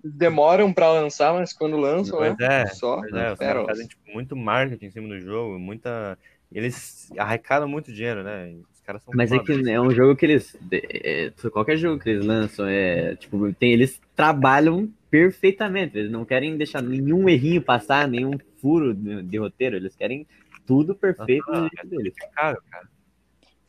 Demoram 0.03 0.71
pra 0.73 0.91
lançar, 0.93 1.33
mas 1.33 1.51
quando 1.51 1.75
lançam, 1.77 2.17
Pois 2.19 2.37
né? 2.39 2.61
é, 2.61 2.65
Só 2.67 2.97
pois 3.01 3.13
é, 3.13 3.33
os 3.33 3.37
caras 3.37 3.37
pérolas. 3.37 3.67
fazem 3.67 3.87
tipo, 3.87 4.01
muito 4.11 4.35
marketing 4.35 4.85
em 4.85 4.91
cima 4.91 5.07
do 5.09 5.19
jogo, 5.19 5.59
muita. 5.59 6.17
Eles 6.51 7.11
arrecadam 7.17 7.67
muito 7.67 7.91
dinheiro, 7.93 8.23
né? 8.23 8.55
Os 8.73 8.79
caras 8.81 9.03
são 9.03 9.13
Mas 9.13 9.31
é 9.31 9.39
que 9.39 9.51
é 9.69 9.79
um 9.79 9.91
jogo 9.91 10.15
que 10.15 10.25
eles. 10.25 10.57
é, 10.71 11.31
qualquer 11.51 11.77
jogo 11.77 12.01
que 12.01 12.09
eles 12.09 12.25
lançam 12.25 12.65
é. 12.65 13.15
Tipo, 13.17 13.51
tem, 13.53 13.73
eles 13.73 14.01
trabalham 14.15 14.89
perfeitamente. 15.11 15.97
Eles 15.97 16.11
não 16.11 16.23
querem 16.23 16.57
deixar 16.57 16.81
nenhum 16.81 17.27
errinho 17.27 17.61
passar, 17.61 18.07
nenhum 18.07 18.31
furo 18.61 18.93
de, 18.93 19.21
de 19.23 19.37
roteiro. 19.37 19.75
Eles 19.75 19.95
querem 19.97 20.25
tudo 20.65 20.95
perfeito 20.95 21.45
Ah, 21.49 21.61
do 21.61 21.69
jeito 21.75 21.87
deles. 21.89 22.13
Caro, 22.33 22.61
cara. 22.71 22.87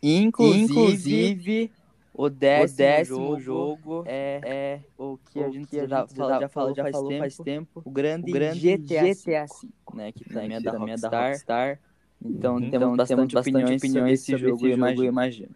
Inclusive, 0.03 1.71
O 2.13 2.29
décimo, 2.29 2.77
décimo 2.77 3.41
jogo, 3.41 4.05
é, 4.07 4.41
é 4.45 4.81
o 4.99 5.19
que 5.19 5.43
a 5.43 5.49
gente, 5.51 5.87
já, 5.87 6.07
fala, 6.07 6.41
já, 6.41 6.49
falou, 6.49 6.75
já 6.75 6.91
falou 6.91 7.19
faz 7.19 7.37
tempo, 7.37 7.83
o 7.85 7.91
grande, 7.91 8.31
o 8.31 8.35
grande 8.35 8.77
GTA, 8.77 9.15
GTA 9.15 9.45
V, 9.47 9.69
né, 9.95 10.13
que 10.13 10.25
tá 10.25 10.45
em 10.45 10.61
da, 10.61 10.73
da 10.73 11.29
Rockstar. 11.29 11.81
Então, 12.23 12.57
uhum. 12.57 12.71
temos 12.71 12.97
bastante, 12.97 13.35
bastante 13.35 13.57
opiniões, 13.57 13.83
opiniões 13.83 14.21
sobre 14.21 14.37
esse 14.37 14.49
jogo, 14.49 14.67
eu 14.67 14.75
imagino. 14.75 15.05
imagino. 15.07 15.55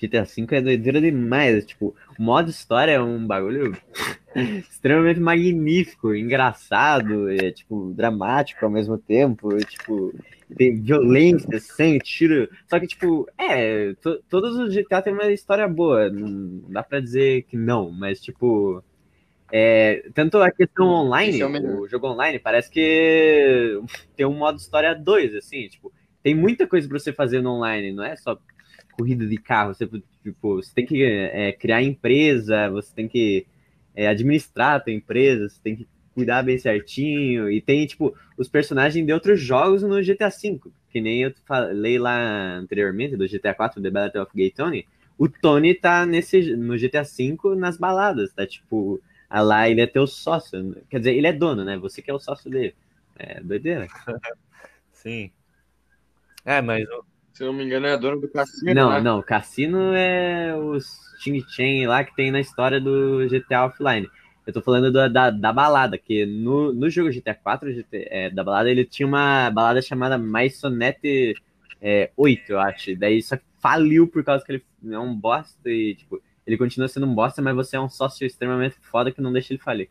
GTA 0.00 0.24
V 0.24 0.46
é 0.56 0.60
doideira 0.62 1.00
demais. 1.00 1.66
Tipo, 1.66 1.94
o 2.18 2.22
modo 2.22 2.50
história 2.50 2.92
é 2.92 3.00
um 3.00 3.26
bagulho 3.26 3.76
extremamente 4.70 5.20
magnífico, 5.20 6.14
engraçado, 6.14 7.30
é, 7.30 7.50
tipo, 7.50 7.92
dramático 7.94 8.64
ao 8.64 8.70
mesmo 8.70 8.96
tempo. 8.96 9.54
É, 9.54 9.60
tipo, 9.60 10.14
tem 10.56 10.80
violência, 10.80 11.60
sangue, 11.60 12.00
tiro. 12.00 12.48
Só 12.66 12.80
que, 12.80 12.86
tipo, 12.86 13.28
é, 13.38 13.94
to, 13.94 14.22
todos 14.28 14.56
os 14.56 14.74
GTA 14.74 15.02
têm 15.02 15.12
uma 15.12 15.30
história 15.30 15.68
boa. 15.68 16.08
Não 16.08 16.62
dá 16.70 16.82
pra 16.82 17.00
dizer 17.00 17.42
que 17.42 17.56
não, 17.56 17.90
mas, 17.90 18.20
tipo. 18.20 18.82
É, 19.52 20.08
tanto 20.14 20.38
a 20.38 20.48
questão 20.48 20.86
online, 20.86 21.40
é 21.40 21.44
o, 21.44 21.80
o 21.80 21.88
jogo 21.88 22.06
online, 22.06 22.38
parece 22.38 22.70
que 22.70 23.82
tem 24.14 24.24
um 24.24 24.32
modo 24.32 24.58
história 24.58 24.94
2, 24.94 25.34
assim, 25.34 25.66
tipo, 25.66 25.92
tem 26.22 26.36
muita 26.36 26.68
coisa 26.68 26.86
para 26.86 27.00
você 27.00 27.12
fazer 27.12 27.42
no 27.42 27.54
online, 27.54 27.92
não 27.92 28.04
é 28.04 28.14
só 28.14 28.38
corrida 28.92 29.26
de 29.26 29.36
carro, 29.36 29.74
você, 29.74 29.86
tipo, 30.22 30.56
você 30.56 30.72
tem 30.74 30.86
que 30.86 31.02
é, 31.02 31.52
criar 31.52 31.82
empresa, 31.82 32.68
você 32.70 32.94
tem 32.94 33.08
que 33.08 33.46
é, 33.94 34.08
administrar 34.08 34.76
a 34.76 34.80
tua 34.80 34.92
empresa, 34.92 35.48
você 35.48 35.60
tem 35.62 35.76
que 35.76 35.88
cuidar 36.14 36.42
bem 36.42 36.58
certinho, 36.58 37.50
e 37.50 37.60
tem, 37.60 37.86
tipo, 37.86 38.14
os 38.36 38.48
personagens 38.48 39.04
de 39.04 39.12
outros 39.12 39.40
jogos 39.40 39.82
no 39.82 40.02
GTA 40.02 40.28
V, 40.28 40.60
que 40.90 41.00
nem 41.00 41.22
eu 41.22 41.32
falei 41.46 41.98
lá 41.98 42.56
anteriormente, 42.56 43.16
do 43.16 43.28
GTA 43.28 43.54
4, 43.54 43.80
The 43.80 43.90
Battle 43.90 44.22
of 44.22 44.32
Gay 44.34 44.50
Tony, 44.50 44.86
o 45.16 45.28
Tony 45.28 45.74
tá 45.74 46.04
nesse, 46.04 46.56
no 46.56 46.76
GTA 46.76 47.02
V 47.02 47.54
nas 47.56 47.76
baladas, 47.76 48.32
tá, 48.32 48.46
tipo, 48.46 49.00
lá 49.30 49.68
ele 49.68 49.80
é 49.80 49.86
teu 49.86 50.06
sócio, 50.06 50.76
quer 50.88 50.98
dizer, 50.98 51.14
ele 51.14 51.26
é 51.26 51.32
dono, 51.32 51.64
né, 51.64 51.78
você 51.78 52.02
que 52.02 52.10
é 52.10 52.14
o 52.14 52.20
sócio 52.20 52.50
dele, 52.50 52.74
é 53.18 53.40
doideira. 53.40 53.86
Sim. 54.92 55.30
É, 56.44 56.60
mas 56.60 56.86
se 57.40 57.44
não 57.46 57.54
me 57.54 57.64
engano, 57.64 57.86
é 57.86 57.94
a 57.94 57.96
dona 57.96 58.20
do 58.20 58.28
cassino. 58.28 58.74
Não, 58.74 58.90
né? 58.90 59.00
não, 59.00 59.22
cassino 59.22 59.94
é 59.94 60.54
os 60.54 60.98
Ching 61.20 61.42
Chen 61.48 61.86
lá 61.86 62.04
que 62.04 62.14
tem 62.14 62.30
na 62.30 62.38
história 62.38 62.78
do 62.78 63.26
GTA 63.28 63.64
Offline. 63.64 64.06
Eu 64.46 64.52
tô 64.52 64.60
falando 64.60 64.92
da, 64.92 65.08
da, 65.08 65.30
da 65.30 65.50
balada, 65.50 65.96
que 65.96 66.26
no, 66.26 66.70
no 66.74 66.90
jogo 66.90 67.10
GTA 67.10 67.34
4 67.34 67.72
GTA, 67.72 67.86
é, 68.10 68.30
da 68.30 68.44
balada, 68.44 68.70
ele 68.70 68.84
tinha 68.84 69.06
uma 69.06 69.50
balada 69.50 69.80
chamada 69.80 70.18
Maisonette 70.18 71.34
é, 71.80 72.10
8, 72.14 72.52
eu 72.52 72.60
acho. 72.60 72.94
Daí 72.96 73.22
só 73.22 73.38
que 73.38 73.44
faliu 73.58 74.06
por 74.06 74.22
causa 74.22 74.44
que 74.44 74.52
ele 74.52 74.64
é 74.90 74.98
um 74.98 75.14
bosta 75.14 75.70
e, 75.70 75.94
tipo, 75.94 76.22
ele 76.46 76.58
continua 76.58 76.88
sendo 76.88 77.06
um 77.06 77.14
bosta, 77.14 77.40
mas 77.40 77.54
você 77.54 77.76
é 77.76 77.80
um 77.80 77.88
sócio 77.88 78.26
extremamente 78.26 78.76
foda 78.82 79.10
que 79.10 79.22
não 79.22 79.32
deixa 79.32 79.54
ele 79.54 79.62
falir. 79.62 79.88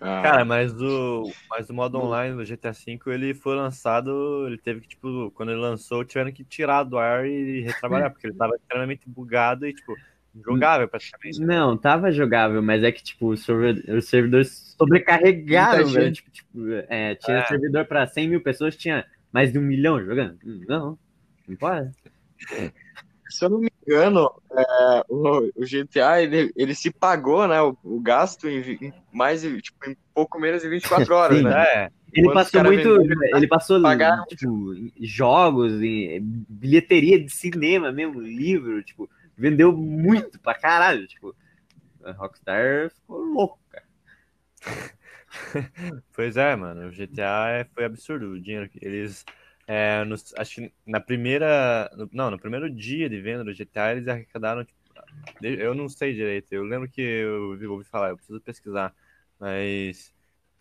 Ah. 0.00 0.22
Cara, 0.22 0.44
mas 0.44 0.72
o, 0.80 1.30
mas 1.50 1.68
o 1.68 1.74
modo 1.74 1.98
online 1.98 2.36
do 2.36 2.44
GTA 2.44 2.72
V, 2.72 2.98
ele 3.06 3.34
foi 3.34 3.56
lançado, 3.56 4.44
ele 4.46 4.58
teve 4.58 4.80
que, 4.80 4.88
tipo, 4.88 5.30
quando 5.32 5.50
ele 5.50 5.60
lançou, 5.60 6.04
tiveram 6.04 6.32
que 6.32 6.44
tirar 6.44 6.84
do 6.84 6.98
ar 6.98 7.26
e 7.26 7.62
retrabalhar, 7.62 8.10
porque 8.10 8.26
ele 8.26 8.36
tava 8.36 8.54
extremamente 8.56 9.08
bugado 9.08 9.66
e, 9.66 9.74
tipo, 9.74 9.96
jogável 10.44 10.88
praticamente. 10.88 11.40
Não, 11.40 11.76
tava 11.76 12.12
jogável, 12.12 12.62
mas 12.62 12.82
é 12.82 12.92
que, 12.92 13.02
tipo, 13.02 13.28
os 13.28 13.44
servidores 14.06 14.74
sobrecarregaram, 14.78 15.86
velho. 15.86 16.12
Tipo, 16.12 16.30
tipo, 16.30 16.72
é, 16.88 17.14
tinha 17.16 17.38
é. 17.38 17.46
servidor 17.46 17.84
pra 17.84 18.06
100 18.06 18.28
mil 18.28 18.40
pessoas, 18.40 18.76
tinha 18.76 19.04
mais 19.32 19.52
de 19.52 19.58
um 19.58 19.62
milhão 19.62 20.02
jogando. 20.04 20.38
Não, 20.68 20.98
não 21.46 21.56
pode. 21.56 21.90
Se 23.28 23.44
eu 23.44 23.50
não 23.50 23.58
me 23.58 23.70
engano, 23.86 24.30
é, 24.50 25.04
o, 25.08 25.50
o, 25.54 25.64
GTA 25.64 26.22
ele, 26.22 26.52
ele 26.56 26.74
se 26.74 26.90
pagou, 26.90 27.46
né? 27.46 27.60
O, 27.60 27.76
o 27.84 28.00
gasto 28.00 28.48
em, 28.48 28.60
em, 28.80 28.92
mais 29.12 29.42
tipo, 29.42 29.88
em 29.88 29.96
pouco 30.14 30.40
menos 30.40 30.62
de 30.62 30.68
24 30.68 31.12
horas, 31.14 31.42
né? 31.42 31.62
É. 31.62 31.90
Ele 32.12 32.32
passou 32.32 32.64
muito. 32.64 32.96
Venderam, 32.96 33.36
ele 33.36 33.46
passou 33.46 33.82
pagaram, 33.82 34.24
tipo, 34.24 34.74
jogos, 35.00 35.74
em, 35.82 36.20
bilheteria 36.48 37.22
de 37.22 37.30
cinema 37.30 37.92
mesmo, 37.92 38.20
livro, 38.20 38.82
tipo, 38.82 39.08
vendeu 39.36 39.72
muito 39.72 40.38
pra 40.40 40.54
caralho. 40.54 41.06
Tipo, 41.06 41.34
a 42.02 42.12
Rockstar 42.12 42.90
ficou 42.90 43.18
louca. 43.18 43.82
pois 46.14 46.36
é, 46.36 46.56
mano. 46.56 46.88
O 46.88 46.90
GTA 46.90 47.48
é, 47.50 47.64
foi 47.74 47.84
absurdo 47.84 48.30
o 48.30 48.40
dinheiro 48.40 48.68
que 48.68 48.78
eles 48.82 49.24
é, 49.70 50.02
no, 50.02 50.14
acho 50.38 50.54
que 50.54 50.72
na 50.86 50.98
primeira. 50.98 51.90
Não, 52.10 52.30
no 52.30 52.38
primeiro 52.38 52.70
dia 52.70 53.06
de 53.06 53.20
venda 53.20 53.44
do 53.44 53.52
GTA, 53.52 53.92
eles 53.92 54.08
arrecadaram. 54.08 54.64
Tipo, 54.64 54.78
eu 55.42 55.74
não 55.74 55.90
sei 55.90 56.14
direito. 56.14 56.50
Eu 56.54 56.64
lembro 56.64 56.88
que 56.88 57.02
eu 57.02 57.70
ouvi 57.70 57.84
falar, 57.84 58.08
eu 58.08 58.16
preciso 58.16 58.40
pesquisar. 58.40 58.94
Mas 59.38 60.10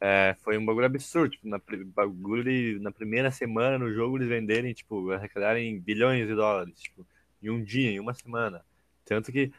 é, 0.02 0.36
foi 0.44 0.58
um 0.58 0.66
bagulho 0.66 0.88
absurdo. 0.88 1.32
Tipo, 1.32 1.48
na, 1.48 1.58
bagulho 1.96 2.82
na 2.82 2.92
primeira 2.92 3.32
semana 3.32 3.80
no 3.80 3.94
jogo 3.94 4.18
eles 4.18 4.28
venderem, 4.28 4.74
tipo, 4.74 5.10
arrecadarem 5.12 5.80
bilhões 5.80 6.28
de 6.28 6.36
dólares. 6.36 6.78
Tipo, 6.78 7.08
em 7.42 7.50
um 7.50 7.64
dia, 7.64 7.90
em 7.90 8.02
uma 8.02 8.14
semana. 8.14 8.66
Tanto 9.06 9.32
que. 9.32 9.54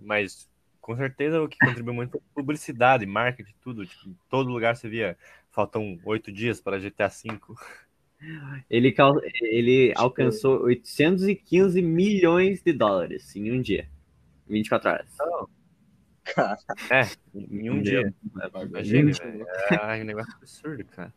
Mas 0.00 0.50
com 0.80 0.96
certeza 0.96 1.40
o 1.40 1.48
que 1.48 1.58
contribuiu 1.60 1.94
muito 1.94 2.12
foi 2.12 2.20
publicidade, 2.42 3.06
marketing, 3.06 3.54
tudo. 3.62 3.86
Tipo, 3.86 4.08
em 4.08 4.16
todo 4.28 4.50
lugar 4.50 4.76
você 4.76 4.88
via. 4.88 5.16
Faltam 5.52 5.96
oito 6.04 6.32
dias 6.32 6.60
para 6.60 6.80
GTA 6.80 7.08
V. 7.08 7.38
Ele, 8.68 8.94
ele 9.42 9.92
alcançou 9.96 10.62
815 10.62 11.80
milhões 11.80 12.62
de 12.62 12.72
dólares 12.72 13.34
em 13.34 13.50
um 13.50 13.60
dia. 13.60 13.88
24 14.48 14.90
horas. 14.90 15.06
Oh. 15.20 15.48
É, 16.90 17.08
em 17.34 17.70
um, 17.70 17.74
um 17.74 17.82
dia. 17.82 18.02
dia. 18.02 18.14
Imagina, 18.64 19.12
É 19.70 20.02
um 20.02 20.04
negócio 20.04 20.34
absurdo, 20.36 20.84
cara. 20.84 21.12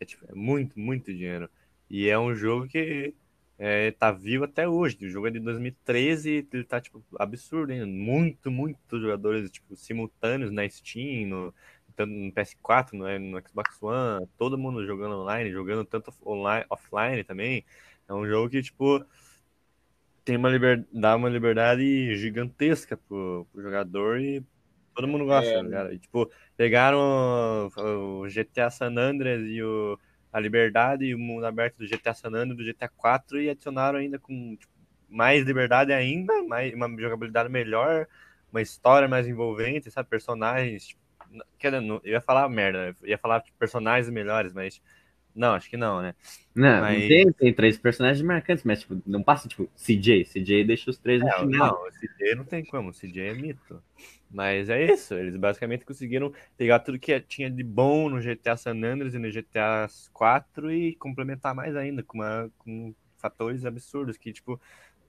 É, 0.00 0.04
tipo, 0.04 0.24
é 0.28 0.34
muito, 0.34 0.78
muito 0.78 1.12
dinheiro. 1.12 1.48
E 1.90 2.08
é 2.08 2.18
um 2.18 2.34
jogo 2.34 2.66
que 2.66 3.14
é, 3.58 3.90
tá 3.92 4.12
vivo 4.12 4.44
até 4.44 4.68
hoje. 4.68 4.96
O 5.02 5.10
jogo 5.10 5.26
é 5.26 5.30
de 5.30 5.40
2013 5.40 6.48
ele 6.52 6.64
tá, 6.64 6.80
tipo, 6.80 7.04
absurdo 7.18 7.72
ainda. 7.72 7.86
Muito, 7.86 8.50
muitos 8.50 9.00
jogadores, 9.00 9.50
tipo, 9.50 9.76
simultâneos 9.76 10.50
na 10.50 10.68
Steam, 10.68 11.28
no, 11.28 11.54
tanto 11.98 12.12
no 12.12 12.32
PS4, 12.32 12.92
no, 12.92 13.18
no 13.18 13.42
Xbox 13.44 13.82
One, 13.82 14.28
todo 14.38 14.56
mundo 14.56 14.86
jogando 14.86 15.16
online, 15.16 15.50
jogando 15.50 15.84
tanto 15.84 16.14
online, 16.24 16.64
offline 16.70 17.24
também. 17.24 17.64
É 18.08 18.14
um 18.14 18.24
jogo 18.24 18.48
que, 18.48 18.62
tipo, 18.62 19.04
tem 20.24 20.36
uma 20.36 20.48
liberdade, 20.48 20.88
dá 20.92 21.16
uma 21.16 21.28
liberdade 21.28 22.14
gigantesca 22.16 22.96
pro, 22.96 23.46
pro 23.52 23.62
jogador 23.62 24.20
e 24.20 24.44
todo 24.94 25.08
mundo 25.08 25.24
gosta, 25.24 25.50
é. 25.50 25.68
cara. 25.68 25.92
E, 25.92 25.98
tipo, 25.98 26.30
pegaram 26.56 27.68
o, 27.76 28.22
o 28.22 28.28
GTA 28.28 28.70
San 28.70 28.96
Andreas 28.96 29.42
e 29.44 29.60
o, 29.60 29.98
a 30.32 30.38
liberdade 30.38 31.04
e 31.04 31.14
o 31.16 31.18
mundo 31.18 31.46
aberto 31.46 31.78
do 31.78 31.88
GTA 31.88 32.14
San 32.14 32.28
Andreas 32.28 32.56
do 32.56 32.64
GTA 32.64 32.88
4 32.88 33.40
e 33.40 33.50
adicionaram 33.50 33.98
ainda 33.98 34.20
com 34.20 34.56
tipo, 34.56 34.72
mais 35.08 35.44
liberdade 35.44 35.92
ainda, 35.92 36.44
mais, 36.44 36.72
uma 36.72 36.88
jogabilidade 37.00 37.48
melhor, 37.48 38.06
uma 38.52 38.62
história 38.62 39.08
mais 39.08 39.26
envolvente, 39.26 39.90
sabe? 39.90 40.08
Personagens, 40.08 40.88
tipo, 40.88 41.07
eu 42.04 42.12
ia 42.12 42.20
falar 42.20 42.48
merda, 42.48 42.94
eu 43.02 43.08
ia 43.08 43.18
falar 43.18 43.42
personagens 43.58 44.12
melhores, 44.12 44.52
mas. 44.52 44.80
Não, 45.34 45.54
acho 45.54 45.70
que 45.70 45.76
não, 45.76 46.02
né? 46.02 46.16
Não, 46.52 46.80
mas... 46.80 47.06
tem, 47.06 47.32
tem 47.32 47.54
três 47.54 47.78
personagens 47.78 48.26
marcantes, 48.26 48.64
mas 48.64 48.80
tipo, 48.80 49.00
não 49.06 49.22
passa, 49.22 49.46
tipo, 49.46 49.68
CJ. 49.76 50.24
CJ 50.24 50.64
deixa 50.64 50.90
os 50.90 50.98
três 50.98 51.22
no 51.22 51.28
é, 51.28 51.38
final. 51.38 51.84
Não, 51.84 51.90
CJ 51.92 52.34
não 52.34 52.44
tem 52.44 52.64
como, 52.64 52.92
CJ 52.92 53.20
é 53.20 53.34
mito. 53.34 53.80
Mas 54.30 54.68
é 54.68 54.92
isso, 54.92 55.14
eles 55.14 55.36
basicamente 55.36 55.86
conseguiram 55.86 56.32
pegar 56.56 56.80
tudo 56.80 56.98
que 56.98 57.18
tinha 57.20 57.50
de 57.50 57.62
bom 57.62 58.10
no 58.10 58.20
GTA 58.20 58.56
San 58.56 58.72
Andreas 58.72 59.14
e 59.14 59.18
no 59.18 59.30
GTA 59.30 59.86
4 60.12 60.72
e 60.72 60.96
complementar 60.96 61.54
mais 61.54 61.74
ainda 61.76 62.02
com, 62.02 62.18
uma, 62.18 62.50
com 62.58 62.94
fatores 63.16 63.64
absurdos 63.64 64.16
que, 64.16 64.32
tipo, 64.32 64.60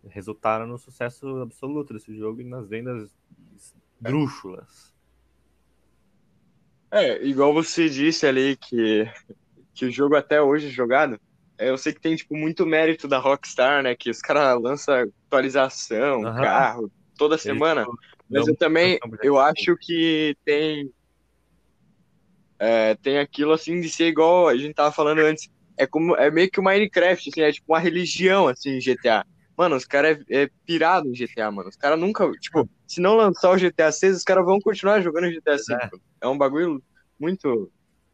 resultaram 0.08 0.65
no 0.65 0.77
sucesso 0.77 1.41
absoluto 1.41 1.93
desse 1.93 2.15
jogo 2.15 2.39
e 2.41 2.45
nas 2.45 2.67
vendas 2.67 3.13
drúxulas. 4.00 4.88
É, 6.92 7.23
igual 7.23 7.54
você 7.54 7.87
disse 7.90 8.25
ali 8.25 8.58
que, 8.58 9.08
que 9.73 9.85
o 9.85 9.92
jogo 9.92 10.15
até 10.15 10.42
hoje 10.42 10.67
é 10.67 10.71
jogado, 10.71 11.19
é, 11.58 11.69
eu 11.69 11.77
sei 11.77 11.94
que 11.94 12.00
tem 12.00 12.15
tipo 12.15 12.35
muito 12.35 12.65
mérito 12.65 13.08
da 13.08 13.19
Rockstar, 13.19 13.83
né? 13.83 13.94
Que 13.94 14.10
os 14.10 14.19
caras 14.19 14.60
lançam 14.62 14.96
atualização, 15.27 16.19
uhum. 16.21 16.35
carro, 16.35 16.92
toda 17.17 17.37
semana. 17.37 17.85
Mas 18.29 18.48
eu 18.48 18.56
também, 18.56 18.98
eu 19.21 19.37
acho 19.37 19.75
que 19.75 20.37
tem 20.46 20.90
é, 22.58 22.96
tem 22.96 23.19
aquilo 23.19 23.52
assim 23.52 23.79
de 23.79 23.90
ser 23.90 24.08
igual 24.08 24.48
a 24.48 24.56
gente 24.56 24.73
tava 24.73 24.92
falando 24.92 25.19
antes. 25.19 25.50
É 25.77 25.85
como 25.87 26.15
é 26.15 26.29
meio 26.29 26.50
que 26.52 26.60
o 26.60 26.63
Minecraft, 26.63 27.29
assim, 27.29 27.42
é 27.42 27.52
tipo 27.52 27.71
uma 27.71 27.79
religião 27.79 28.48
assim 28.48 28.77
em 28.77 28.79
GTA. 28.79 29.25
Mano, 29.60 29.75
os 29.75 29.83
caras 29.83 30.17
é, 30.29 30.43
é 30.43 30.49
pirado 30.65 31.10
em 31.10 31.13
GTA, 31.13 31.51
mano. 31.51 31.67
Os 31.67 31.75
caras 31.75 31.99
nunca, 31.99 32.31
tipo, 32.39 32.69
se 32.87 33.01
não 33.01 33.17
lançar 33.17 33.51
o 33.51 33.57
GTA 33.57 33.91
6, 33.91 34.15
os 34.15 34.23
caras 34.23 34.45
vão 34.45 34.57
continuar 34.57 35.01
jogando 35.01 35.29
GTA 35.29 35.57
5. 35.57 35.77
É. 35.81 35.89
é 36.21 36.27
um 36.29 36.37
bagulho 36.37 36.81
muito. 37.19 37.69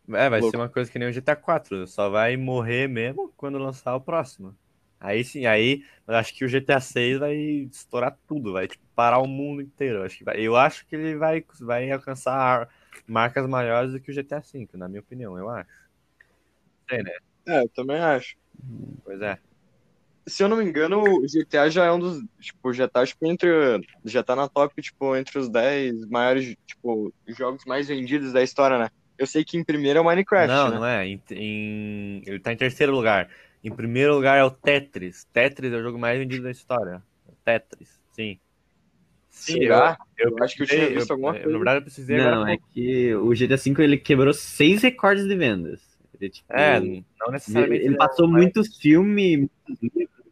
É, 0.09 0.27
vai 0.27 0.39
louco. 0.39 0.49
ser 0.49 0.57
uma 0.57 0.69
coisa 0.69 0.89
que 0.89 0.97
nem 0.97 1.07
o 1.07 1.13
GTA 1.13 1.35
4. 1.35 1.85
Só 1.85 2.09
vai 2.09 2.35
morrer 2.35 2.89
mesmo 2.89 3.31
quando 3.37 3.59
lançar 3.59 3.95
o 3.95 4.01
próximo. 4.01 4.57
Aí 4.99 5.23
sim, 5.23 5.45
aí 5.45 5.83
eu 6.07 6.15
acho 6.15 6.33
que 6.33 6.43
o 6.43 6.49
GTA 6.49 6.79
6 6.79 7.19
vai 7.19 7.35
estourar 7.35 8.17
tudo, 8.27 8.53
vai 8.53 8.67
tipo, 8.67 8.83
parar 8.95 9.19
o 9.19 9.27
mundo 9.27 9.61
inteiro. 9.61 9.99
Eu 9.99 10.03
acho 10.03 10.17
que, 10.17 10.23
vai, 10.23 10.39
eu 10.39 10.55
acho 10.55 10.83
que 10.87 10.95
ele 10.95 11.15
vai, 11.15 11.45
vai 11.61 11.91
alcançar 11.91 12.67
marcas 13.05 13.47
maiores 13.47 13.91
do 13.91 13.99
que 13.99 14.09
o 14.09 14.15
GTA 14.15 14.39
V, 14.39 14.67
na 14.73 14.87
minha 14.87 15.01
opinião, 15.01 15.37
eu 15.37 15.47
acho. 15.47 15.69
Sei, 16.89 17.03
né? 17.03 17.15
É, 17.45 17.61
eu 17.61 17.69
também 17.69 17.99
acho. 17.99 18.35
Pois 19.03 19.21
é. 19.21 19.37
Se 20.27 20.43
eu 20.43 20.49
não 20.49 20.57
me 20.57 20.63
engano, 20.63 21.01
o 21.01 21.27
GTA 21.27 21.69
já 21.69 21.85
é 21.85 21.91
um 21.91 21.99
dos. 21.99 22.19
Tipo, 22.41 22.73
já 22.73 22.87
tá, 22.87 23.05
tipo, 23.05 23.25
entre. 23.27 23.49
Já 24.03 24.23
tá 24.23 24.35
na 24.35 24.49
top, 24.49 24.81
tipo, 24.81 25.15
entre 25.15 25.37
os 25.37 25.49
10 25.49 25.93
maiores, 26.07 26.55
tipo, 26.65 27.13
jogos 27.27 27.63
mais 27.65 27.87
vendidos 27.87 28.33
da 28.33 28.41
história, 28.41 28.77
né? 28.77 28.89
Eu 29.17 29.27
sei 29.27 29.45
que 29.45 29.57
em 29.57 29.63
primeiro 29.63 29.99
é 29.99 30.01
o 30.01 30.05
Minecraft. 30.05 30.47
Não, 30.47 30.69
né? 30.71 30.77
não 30.77 30.85
é. 30.85 31.07
Em, 31.07 31.21
em- 31.31 32.21
ele 32.25 32.39
tá 32.39 32.51
em 32.51 32.57
terceiro 32.57 32.91
lugar. 32.93 33.29
Em 33.63 33.71
primeiro 33.71 34.15
lugar 34.15 34.37
é 34.37 34.43
o 34.43 34.51
Tetris. 34.51 35.25
Tetris 35.31 35.71
é 35.71 35.77
o 35.77 35.83
jogo 35.83 35.97
mais 35.97 36.19
vendido 36.19 36.43
da 36.43 36.51
história. 36.51 37.01
Tetris, 37.43 37.99
sim. 38.11 38.39
Sim, 39.29 39.59
Será? 39.59 39.97
eu, 40.17 40.31
Eu 40.31 40.43
acho 40.43 40.55
que 40.55 40.63
eu 40.63 40.67
tinha 40.67 40.89
visto 40.89 41.11
alguma 41.11 41.35
eu, 41.35 41.43
coisa. 41.43 41.51
Na 41.51 41.57
verdade, 41.57 41.77
eu 41.79 41.83
precisei 41.83 42.17
agora. 42.17 42.35
Não, 42.37 42.47
é 42.47 42.57
que 42.73 43.15
o 43.15 43.33
GTA 43.35 43.57
V 43.57 43.83
ele 43.83 43.97
quebrou 43.97 44.33
seis 44.33 44.81
recordes 44.81 45.27
de 45.27 45.35
vendas. 45.35 45.94
Ele, 46.19 46.29
tipo, 46.29 46.51
É, 46.53 46.79
não 46.79 47.31
necessariamente. 47.31 47.83
ele 47.85 47.93
é 47.95 47.97
passou 47.97 48.27
mais- 48.27 48.43
muitos 48.43 48.75
filmes. 48.77 49.47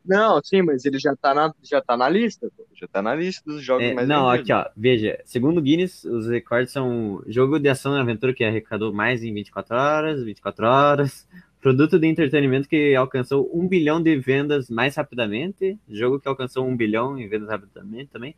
Não, 0.06 0.42
sim, 0.44 0.62
mas 0.62 0.84
ele 0.84 1.00
já 1.00 1.16
tá 1.16 1.34
na, 1.34 1.54
já 1.64 1.82
tá 1.82 1.96
na 1.96 2.10
lista, 2.10 2.52
pô. 2.58 2.66
Já 2.76 2.88
tá 2.88 3.02
na 3.02 3.16
lista 3.16 3.42
dos 3.50 3.64
jogos 3.64 3.86
É, 3.86 3.94
mais 3.94 4.06
não, 4.08 4.30
vendidos. 4.30 4.52
aqui 4.52 4.68
ó, 4.70 4.72
veja, 4.76 5.20
segundo 5.24 5.60
o 5.60 5.62
Guinness, 5.62 6.04
os 6.04 6.28
recordes 6.28 6.74
são 6.74 7.24
jogo 7.28 7.58
de 7.58 7.70
ação 7.70 7.96
e 7.96 8.00
aventura 8.02 8.34
que 8.34 8.44
arrecadou 8.44 8.92
mais 8.94 9.24
em 9.24 9.34
24 9.34 9.74
horas, 9.78 10.22
24 10.24 10.66
horas, 10.66 11.26
produto 11.62 11.98
de 11.98 12.06
entretenimento 12.08 12.68
que 12.68 12.94
alcançou 12.94 13.50
um 13.58 13.66
bilhão 13.66 14.04
de 14.04 14.18
vendas 14.18 14.70
mais 14.70 14.96
rapidamente, 14.98 15.80
jogo 15.88 16.20
que 16.20 16.28
alcançou 16.28 16.68
um 16.68 16.76
bilhão 16.76 17.18
em 17.18 17.30
vendas 17.30 17.48
rapidamente 17.48 18.10
também, 18.12 18.36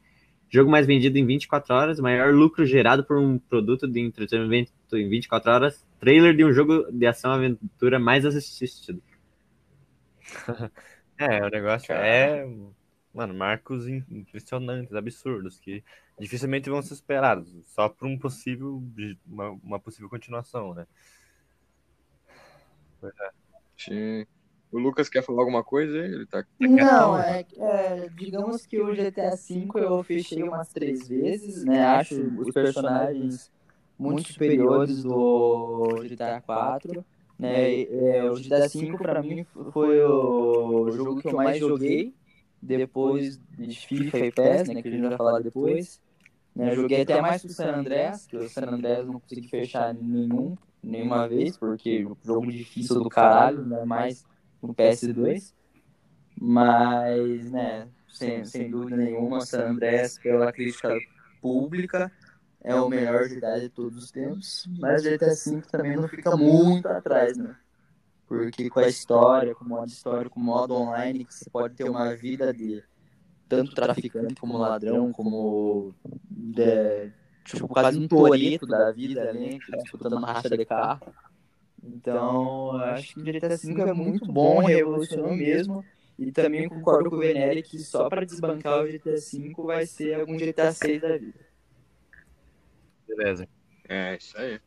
jogo 0.49 0.69
mais 0.71 0.85
vendido 0.87 1.17
em 1.17 1.25
24 1.25 1.73
horas, 1.73 1.99
maior 1.99 2.33
lucro 2.33 2.65
gerado 2.65 3.03
por 3.03 3.17
um 3.17 3.37
produto 3.37 3.87
de 3.87 3.99
entretenimento 3.99 4.71
em 4.93 5.09
24 5.09 5.51
horas, 5.51 5.85
trailer 5.99 6.35
de 6.35 6.43
um 6.45 6.53
jogo 6.53 6.85
de 6.91 7.05
ação 7.05 7.31
e 7.33 7.35
aventura 7.35 7.99
mais 7.99 8.25
assistido. 8.25 9.01
É, 11.17 11.41
o 11.45 11.49
negócio 11.49 11.93
é. 11.93 12.45
Mano, 13.13 13.33
marcos 13.33 13.87
im- 13.87 14.03
impressionantes, 14.09 14.93
absurdos, 14.93 15.57
que 15.57 15.81
dificilmente 16.19 16.69
vão 16.69 16.81
ser 16.81 16.95
esperados, 16.95 17.49
só 17.67 17.87
por 17.87 18.05
um 18.07 18.19
possível, 18.19 18.83
uma, 19.25 19.49
uma 19.51 19.79
possível 19.79 20.09
continuação, 20.09 20.73
né? 20.73 20.85
Sim. 23.77 24.25
O 24.71 24.79
Lucas 24.79 25.09
quer 25.09 25.23
falar 25.23 25.41
alguma 25.41 25.63
coisa? 25.63 26.01
aí? 26.01 26.13
Ele 26.13 26.25
tá. 26.25 26.45
Não, 26.59 27.17
é, 27.17 27.45
é, 27.57 28.09
digamos 28.15 28.65
que 28.65 28.79
o 28.81 28.93
GTA 28.93 29.35
V 29.35 29.67
eu 29.75 30.03
fechei 30.03 30.43
umas 30.43 30.69
três 30.69 31.07
vezes, 31.07 31.63
né? 31.63 31.85
Acho 31.85 32.15
os 32.37 32.53
personagens 32.53 33.51
muito 33.97 34.31
superiores 34.31 35.03
do 35.03 36.03
GTA 36.03 36.37
IV, 36.37 37.03
né? 37.39 37.83
É, 37.83 38.23
o 38.29 38.35
GTA 38.35 38.67
V 38.67 38.97
pra 38.97 39.21
mim 39.21 39.45
foi 39.71 40.03
o 40.03 40.91
jogo 40.91 41.21
que 41.21 41.27
eu 41.27 41.33
mais 41.33 41.59
joguei 41.59 42.13
depois 42.61 43.39
de 43.57 43.87
FIFA 43.87 44.17
e 44.19 44.31
PES, 44.31 44.67
né? 44.67 44.81
Que 44.81 44.87
a 44.87 44.91
gente 44.91 45.07
vai 45.07 45.17
falar 45.17 45.39
depois. 45.39 46.01
Né, 46.55 46.73
joguei 46.73 47.01
até 47.01 47.21
mais 47.21 47.41
que 47.41 47.47
o 47.47 47.53
San 47.53 47.75
Andreas, 47.75 48.25
que 48.25 48.37
o 48.37 48.47
San 48.47 48.69
Andreas 48.69 49.05
não 49.05 49.19
consegui 49.19 49.49
fechar 49.49 49.93
nenhum, 49.93 50.55
nenhuma 50.81 51.27
vez, 51.27 51.57
porque 51.57 52.07
jogo 52.23 52.49
difícil 52.49 53.03
do 53.03 53.09
caralho, 53.09 53.61
ainda 53.63 53.85
mais 53.85 54.25
no 54.67 54.73
PS2. 54.73 55.53
Mas, 56.37 57.51
né, 57.51 57.87
sem, 58.09 58.43
sem 58.45 58.69
dúvida 58.69 58.97
nenhuma, 58.97 59.41
San 59.41 59.69
Andreas, 59.69 60.17
pela 60.17 60.51
crítica 60.51 60.97
pública, 61.41 62.11
é 62.61 62.75
o 62.75 62.89
melhor 62.89 63.27
GTA 63.27 63.59
de 63.59 63.69
todos 63.69 64.03
os 64.03 64.11
tempos. 64.11 64.67
Mas 64.79 65.03
GTA 65.03 65.33
V 65.33 65.61
também 65.71 65.95
não 65.95 66.07
fica 66.07 66.35
muito 66.35 66.87
atrás, 66.87 67.37
né? 67.37 67.55
Porque 68.27 68.69
com 68.69 68.79
a 68.79 68.87
história, 68.87 69.53
com 69.53 69.65
o 69.65 69.69
modo 69.69 69.87
história, 69.87 70.29
com 70.29 70.39
o 70.39 70.43
modo 70.43 70.73
online, 70.73 71.27
você 71.29 71.49
pode 71.49 71.75
ter 71.75 71.87
uma 71.87 72.15
vida 72.15 72.51
de 72.51 72.83
tanto 73.47 73.75
traficante 73.75 74.35
como 74.35 74.57
ladrão, 74.57 75.11
como 75.11 75.93
de, 76.29 77.11
tipo, 77.43 77.67
quase 77.67 77.99
um 77.99 78.07
toreto 78.07 78.65
da 78.65 78.91
vida, 78.91 79.31
né? 79.31 79.59
Disputando 79.83 80.13
uma 80.13 80.33
racha 80.33 80.49
de 80.49 80.65
carro. 80.65 81.13
Então, 81.87 82.71
eu 82.73 82.79
acho 82.93 83.13
que 83.13 83.21
o 83.21 83.25
GTA 83.25 83.47
V 83.57 83.81
é 83.81 83.93
muito 83.93 84.25
bom, 84.25 84.65
revolucionou 84.65 85.35
mesmo. 85.35 85.85
E 86.17 86.31
também 86.31 86.67
concordo 86.67 87.09
com 87.09 87.17
o 87.17 87.19
Venere 87.19 87.61
que 87.61 87.77
só 87.79 88.09
para 88.09 88.25
desbancar 88.25 88.83
o 88.83 88.87
GTA 88.87 89.15
V 89.15 89.53
vai 89.63 89.85
ser 89.85 90.19
algum 90.19 90.37
GTA 90.39 90.71
6 90.71 91.01
da 91.01 91.17
vida. 91.17 91.39
Beleza. 93.07 93.47
É, 93.87 94.17
isso 94.17 94.37
aí. 94.37 94.59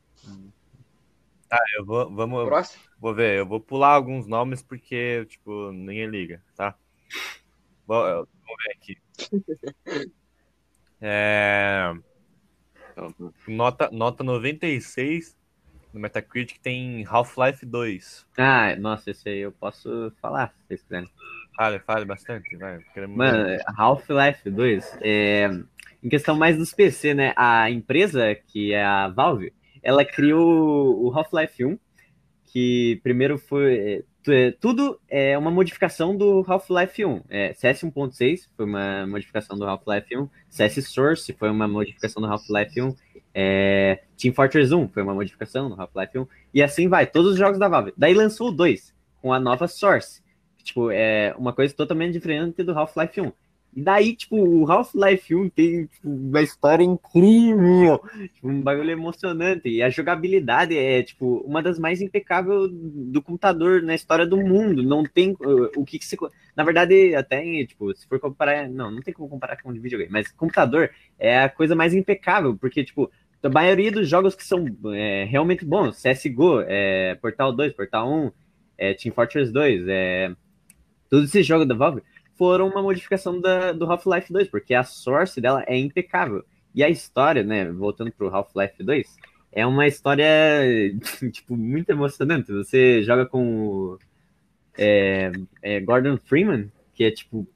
Tá, 1.48 1.58
eu 1.78 1.84
vou, 1.84 2.14
vamos, 2.14 2.44
Próximo? 2.44 2.82
vou 2.98 3.14
ver, 3.14 3.38
eu 3.38 3.46
vou 3.46 3.60
pular 3.60 3.94
alguns 3.94 4.26
nomes 4.26 4.62
porque, 4.62 5.24
tipo, 5.26 5.72
ninguém 5.72 6.06
liga, 6.06 6.42
tá? 6.54 6.76
Vou- 7.86 8.06
eu- 8.06 8.28
Vamos 8.46 8.64
ver 8.64 8.72
aqui. 8.76 8.96
É, 11.00 11.92
nota, 13.46 13.88
nota 13.92 14.24
96 14.24 15.37
no 15.92 16.00
Metacritic 16.00 16.58
tem 16.60 17.04
Half-Life 17.06 17.64
2. 17.64 18.26
Ah, 18.36 18.76
nossa, 18.76 19.10
esse 19.10 19.28
aí 19.28 19.38
eu 19.38 19.52
posso 19.52 20.12
falar, 20.20 20.48
se 20.48 20.66
vocês 20.66 20.82
quiserem. 20.82 21.08
Fale, 21.56 21.78
fale 21.80 22.04
bastante, 22.04 22.56
vai. 22.56 22.78
Queremos 22.94 23.16
Mano. 23.16 23.58
Half-Life 23.76 24.48
2, 24.48 24.98
é, 25.00 25.50
em 26.02 26.08
questão 26.08 26.36
mais 26.36 26.56
dos 26.56 26.72
PC, 26.72 27.14
né? 27.14 27.32
A 27.36 27.70
empresa, 27.70 28.34
que 28.34 28.72
é 28.72 28.84
a 28.84 29.08
Valve, 29.08 29.52
ela 29.82 30.04
criou 30.04 31.04
o 31.04 31.12
Half-Life 31.12 31.64
1, 31.64 31.78
que 32.52 33.00
primeiro 33.02 33.38
foi. 33.38 34.04
é, 34.26 34.32
é, 34.32 34.50
tudo 34.52 35.00
é 35.08 35.36
uma 35.38 35.50
modificação 35.50 36.16
do 36.16 36.44
Half-Life 36.46 37.04
1. 37.04 37.22
É, 37.28 37.54
CS 37.54 37.82
1.6 37.82 38.48
foi 38.56 38.66
uma 38.66 39.06
modificação 39.06 39.56
do 39.56 39.64
Half-Life 39.64 40.16
1. 40.16 40.28
CS 40.48 40.88
Source 40.88 41.32
foi 41.32 41.50
uma 41.50 41.68
modificação 41.68 42.22
do 42.22 42.28
Half-Life 42.28 42.80
1. 42.80 42.94
É, 43.34 44.02
Team 44.16 44.34
Fortress 44.34 44.74
1 44.74 44.88
foi 44.88 45.02
uma 45.02 45.14
modificação 45.14 45.68
do 45.68 45.80
Half-Life 45.80 46.18
1. 46.18 46.26
E 46.54 46.62
assim 46.62 46.88
vai, 46.88 47.06
todos 47.06 47.32
os 47.32 47.38
jogos 47.38 47.58
da 47.58 47.68
Valve. 47.68 47.92
Daí 47.96 48.14
lançou 48.14 48.48
o 48.48 48.52
2, 48.52 48.94
com 49.22 49.32
a 49.32 49.38
nova 49.38 49.68
Source. 49.68 50.22
Tipo, 50.62 50.90
é 50.90 51.34
uma 51.38 51.52
coisa 51.52 51.74
totalmente 51.74 52.12
diferente 52.12 52.62
do 52.62 52.72
Half-Life 52.72 53.20
1. 53.20 53.32
E 53.78 53.82
daí, 53.82 54.16
tipo, 54.16 54.36
o 54.36 54.68
Half-Life 54.68 55.32
1 55.32 55.50
tem 55.50 55.86
tipo, 55.86 56.08
uma 56.08 56.42
história 56.42 56.82
incrível, 56.82 58.02
tipo, 58.34 58.48
um 58.48 58.60
bagulho 58.60 58.90
emocionante. 58.90 59.68
E 59.68 59.80
a 59.80 59.88
jogabilidade 59.88 60.76
é, 60.76 61.00
tipo, 61.04 61.44
uma 61.46 61.62
das 61.62 61.78
mais 61.78 62.00
impecáveis 62.00 62.72
do 62.72 63.22
computador 63.22 63.80
na 63.80 63.94
história 63.94 64.26
do 64.26 64.36
mundo. 64.36 64.82
Não 64.82 65.04
tem 65.04 65.30
uh, 65.30 65.70
o 65.76 65.84
que, 65.84 66.00
que 66.00 66.04
se. 66.04 66.16
Na 66.56 66.64
verdade, 66.64 67.14
até, 67.14 67.64
tipo, 67.66 67.94
se 67.94 68.04
for 68.08 68.18
comparar. 68.18 68.68
Não, 68.68 68.90
não 68.90 69.00
tem 69.00 69.14
como 69.14 69.28
comparar 69.28 69.62
com 69.62 69.70
um 69.70 69.80
videogame, 69.80 70.10
mas 70.10 70.32
computador 70.32 70.90
é 71.16 71.44
a 71.44 71.48
coisa 71.48 71.76
mais 71.76 71.94
impecável, 71.94 72.56
porque, 72.56 72.82
tipo, 72.82 73.08
a 73.40 73.48
maioria 73.48 73.92
dos 73.92 74.08
jogos 74.08 74.34
que 74.34 74.44
são 74.44 74.66
é, 74.92 75.22
realmente 75.22 75.64
bons, 75.64 76.02
CSGO, 76.02 76.62
é, 76.66 77.14
Portal 77.14 77.52
2, 77.52 77.74
Portal 77.74 78.12
1, 78.12 78.32
é, 78.76 78.94
Team 78.94 79.14
Fortress 79.14 79.52
2, 79.52 79.86
é, 79.86 80.34
todos 81.08 81.28
esses 81.28 81.46
jogos 81.46 81.68
da 81.68 81.76
Valve 81.76 82.02
foram 82.38 82.68
uma 82.68 82.80
modificação 82.80 83.40
da, 83.40 83.72
do 83.72 83.84
Half-Life 83.84 84.32
2, 84.32 84.48
porque 84.48 84.72
a 84.72 84.84
source 84.84 85.40
dela 85.40 85.64
é 85.66 85.76
impecável. 85.76 86.44
E 86.74 86.84
a 86.84 86.88
história, 86.88 87.42
né, 87.42 87.70
voltando 87.70 88.12
pro 88.12 88.28
Half-Life 88.28 88.82
2, 88.82 89.16
é 89.52 89.66
uma 89.66 89.86
história, 89.86 90.24
tipo, 91.32 91.56
muito 91.56 91.90
emocionante. 91.90 92.52
Você 92.52 93.02
joga 93.02 93.26
com 93.26 93.98
é, 94.76 95.32
é, 95.60 95.80
Gordon 95.80 96.16
Freeman, 96.16 96.70
que 96.94 97.04
é, 97.04 97.10
tipo, 97.10 97.46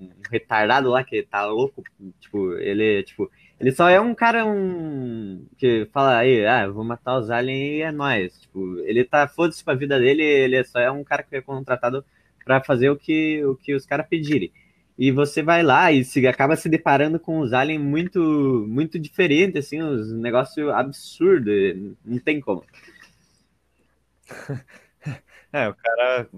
um 0.00 0.10
retardado 0.30 0.88
lá, 0.88 1.02
que 1.02 1.22
tá 1.24 1.44
louco, 1.46 1.82
tipo, 2.20 2.52
ele, 2.54 3.02
tipo, 3.02 3.28
ele 3.58 3.72
só 3.72 3.88
é 3.88 4.00
um 4.00 4.14
cara, 4.14 4.46
um, 4.46 5.44
que 5.56 5.88
fala 5.92 6.18
aí, 6.18 6.46
ah, 6.46 6.68
vou 6.68 6.84
matar 6.84 7.18
os 7.18 7.30
aliens 7.30 7.78
e 7.78 7.82
é 7.82 7.90
nóis. 7.90 8.40
Tipo, 8.40 8.78
ele 8.80 9.02
tá, 9.04 9.26
foda-se 9.26 9.64
pra 9.64 9.74
vida 9.74 9.98
dele, 9.98 10.22
ele 10.22 10.62
só 10.62 10.78
é 10.78 10.90
um 10.90 11.02
cara 11.02 11.24
que 11.24 11.34
é 11.34 11.40
contratado 11.40 12.04
para 12.48 12.64
fazer 12.64 12.88
o 12.88 12.96
que, 12.96 13.44
o 13.44 13.54
que 13.54 13.74
os 13.74 13.84
caras 13.84 14.06
pedirem. 14.08 14.50
E 14.98 15.12
você 15.12 15.42
vai 15.42 15.62
lá 15.62 15.92
e 15.92 16.02
se 16.02 16.26
acaba 16.26 16.56
se 16.56 16.66
deparando 16.66 17.20
com 17.20 17.40
os 17.40 17.52
aliens 17.52 17.80
muito 17.80 18.64
muito 18.66 18.98
diferentes, 18.98 19.66
assim, 19.66 19.82
uns 19.82 20.10
negócios 20.12 20.66
absurdos, 20.70 21.94
não 22.04 22.18
tem 22.18 22.40
como. 22.40 22.64
É, 25.50 25.66
o 25.66 25.74
cara. 25.74 26.28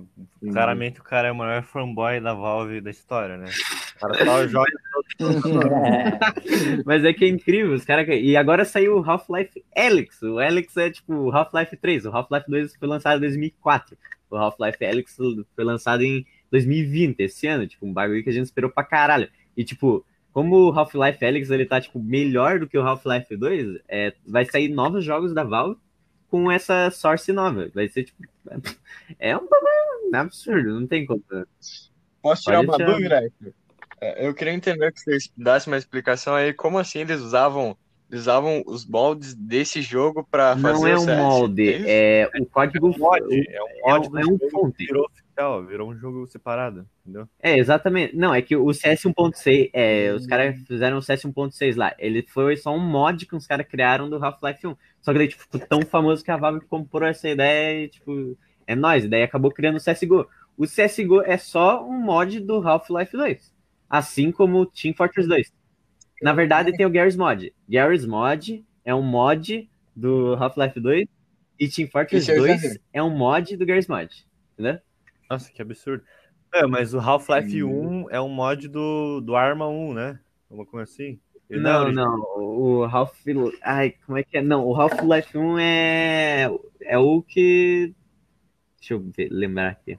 Claramente 0.53 1.01
o 1.01 1.03
cara 1.03 1.27
é 1.27 1.33
o 1.33 1.35
maior 1.35 1.65
fanboy 1.65 2.21
da 2.21 2.33
Valve 2.33 2.81
da 2.81 2.91
história, 2.91 3.37
né? 3.37 3.47
O 3.97 3.99
cara 3.99 4.25
só 4.25 4.47
joga. 4.47 4.71
Mas 6.87 7.05
é 7.05 7.13
que 7.13 7.25
é 7.25 7.29
incrível, 7.29 7.75
os 7.75 7.85
caras. 7.85 8.07
E 8.09 8.37
agora 8.37 8.65
saiu 8.65 8.99
o 8.99 9.05
Half-Life 9.05 9.65
Alyx. 9.77 10.23
O 10.23 10.39
Alyx 10.39 10.77
é 10.77 10.91
tipo 10.91 11.13
o 11.13 11.35
Half-Life 11.35 11.77
3. 11.77 12.07
O 12.07 12.11
Half-Life 12.11 12.49
2 12.49 12.77
foi 12.77 12.87
lançado 12.87 13.17
em 13.17 13.21
2004. 13.23 13.99
O 14.31 14.37
Half-Life 14.37 14.85
Alyx 14.85 15.17
foi 15.55 15.65
lançado 15.65 16.03
em 16.03 16.25
2020, 16.51 17.21
esse 17.21 17.47
ano, 17.47 17.67
tipo, 17.67 17.87
um 17.87 17.93
bagulho 17.93 18.23
que 18.23 18.31
a 18.31 18.33
gente 18.33 18.47
esperou 18.47 18.71
pra 18.71 18.85
caralho. 18.85 19.29
E, 19.57 19.65
tipo, 19.65 20.05
como 20.33 20.57
o 20.57 20.73
Half-Life 20.73 21.25
Alyx, 21.25 21.51
ele 21.51 21.67
tá, 21.67 21.81
tipo, 21.81 21.99
melhor 21.99 22.59
do 22.59 22.69
que 22.69 22.79
o 22.79 22.83
Half-Life 22.83 23.37
2, 23.37 23.81
é, 23.89 24.15
vai 24.27 24.45
sair 24.45 24.69
novos 24.69 25.05
jogos 25.05 25.35
da 25.35 25.45
Valve 25.45 25.79
com 26.29 26.51
essa 26.51 26.91
source 26.91 27.33
nova. 27.33 27.69
Vai 27.75 27.89
ser, 27.89 28.05
tipo, 28.05 28.23
é 29.19 29.37
um 29.37 29.47
bagulho 29.49 30.15
absurdo, 30.15 30.81
não 30.81 30.87
tem 30.87 31.05
como. 31.05 31.23
Posso 32.23 32.43
tirar 32.43 32.65
Pode 32.65 32.69
uma 32.69 32.77
tirar. 32.77 32.93
dúvida? 32.93 33.33
É, 34.01 34.27
Eu 34.27 34.35
queria 34.35 34.53
entender 34.53 34.93
que 34.93 35.01
vocês 35.01 35.31
dessem 35.37 35.73
uma 35.73 35.79
explicação 35.79 36.35
aí, 36.35 36.53
como 36.53 36.79
assim 36.79 37.01
eles 37.01 37.21
usavam, 37.21 37.77
usavam 38.13 38.63
os 38.67 38.87
moldes 38.87 39.35
desse 39.35 39.81
jogo 39.83 40.27
pra 40.31 40.57
fazer 40.57 40.79
Não 40.81 40.87
é 40.87 40.95
o 40.95 41.01
um 41.01 41.05
CS? 41.05 41.19
molde, 41.19 41.69
É 41.87 42.21
é 42.23 42.41
o 42.41 42.47
código. 42.47 42.89
mod, 42.99 43.23
é 43.23 43.63
um 43.63 43.69
é 43.69 43.93
mod 43.99 44.07
um- 44.09 44.11
do 44.11 44.19
é 44.19 44.23
um 44.23 44.25
jogo 44.25 44.51
fonte. 44.51 44.85
virou 44.87 45.05
oficial, 45.07 45.65
virou 45.65 45.91
um 45.91 45.97
jogo 45.97 46.27
separado, 46.27 46.87
entendeu? 47.05 47.29
É, 47.41 47.57
exatamente. 47.59 48.17
Não, 48.17 48.35
é 48.35 48.43
que 48.43 48.57
o 48.57 48.73
CS 48.73 49.05
1.6, 49.07 49.71
é, 49.73 50.13
os 50.13 50.25
Hum. 50.25 50.29
caras 50.29 50.59
fizeram 50.67 50.99
o 50.99 51.03
CS 51.03 51.25
1.6 51.27 51.77
lá. 51.77 51.95
Ele 51.99 52.23
foi 52.29 52.57
só 52.57 52.75
um 52.75 52.81
mod 52.81 53.25
que 53.27 53.37
os 53.37 53.47
caras 53.47 53.67
criaram 53.67 54.09
do 54.11 54.23
Half-Life 54.23 54.67
1. 54.67 54.77
Só 55.01 55.13
que 55.13 55.19
daí, 55.19 55.29
tipo, 55.29 55.43
ficou 55.45 55.61
tão 55.61 55.83
famoso 55.83 56.25
que 56.25 56.31
a 56.31 56.37
Valve 56.37 56.67
comprou 56.67 57.09
essa 57.09 57.29
ideia 57.29 57.85
e, 57.85 57.89
tipo, 57.89 58.37
é 58.67 58.75
nóis. 58.75 59.05
E 59.05 59.09
daí 59.09 59.23
acabou 59.23 59.51
criando 59.51 59.77
o 59.77 59.81
CSGO. 59.81 60.27
O 60.59 60.67
CSGO 60.67 61.23
é 61.23 61.39
só 61.39 61.83
um 61.87 61.99
mod 61.99 62.39
do 62.41 62.57
Half-Life 62.67 63.17
2. 63.17 63.53
Assim 63.89 64.31
como 64.31 64.59
o 64.61 64.67
Team 64.67 64.95
Fortress 64.95 65.27
2. 65.29 65.51
Na 66.21 66.33
verdade, 66.33 66.73
tem 66.77 66.85
o 66.87 66.91
Garry's 66.91 67.17
Mod. 67.17 67.53
Garry's 67.69 68.05
Mod 68.05 68.65
é 68.85 68.95
um 68.95 69.03
mod 69.03 69.69
do 69.97 70.35
Half-Life 70.35 70.79
2 70.79 71.07
e 71.59 71.69
Team 71.69 71.89
Fortress 71.89 72.23
Isso 72.23 72.33
eu 72.33 72.47
já 72.47 72.55
2 72.55 72.63
vi. 72.75 72.81
é 72.93 73.03
um 73.03 73.11
mod 73.11 73.57
do 73.57 73.67
Garry's 73.67 73.87
Mod. 73.89 74.27
Entendeu? 74.53 74.79
Nossa, 75.29 75.51
que 75.51 75.63
absurdo. 75.63 76.05
É, 76.53 76.67
mas 76.67 76.93
o 76.95 76.99
Half-Life 76.99 77.63
Hum. 77.63 78.05
1 78.07 78.11
é 78.11 78.21
um 78.21 78.29
mod 78.29 78.69
do, 78.69 79.21
do 79.21 79.37
Arma 79.37 79.69
1, 79.69 79.95
né? 79.95 80.21
Uma 80.51 80.67
coisa 80.67 80.91
assim. 80.91 81.19
Ele 81.49 81.61
Não, 81.61 81.89
é 81.89 81.93
não, 81.93 82.21
o 82.37 82.85
Half... 82.85 83.13
Ai, 83.63 83.95
como 84.07 84.19
é 84.19 84.23
que 84.23 84.39
é? 84.39 84.43
Não, 84.43 84.67
o 84.67 84.75
Half-Life 84.75 85.37
1 85.37 85.59
é... 85.59 86.49
é 86.83 86.99
o 86.99 87.23
que... 87.23 87.95
Deixa 88.79 88.95
eu 88.95 89.01
ver, 89.01 89.29
lembrar 89.31 89.71
aqui. 89.71 89.99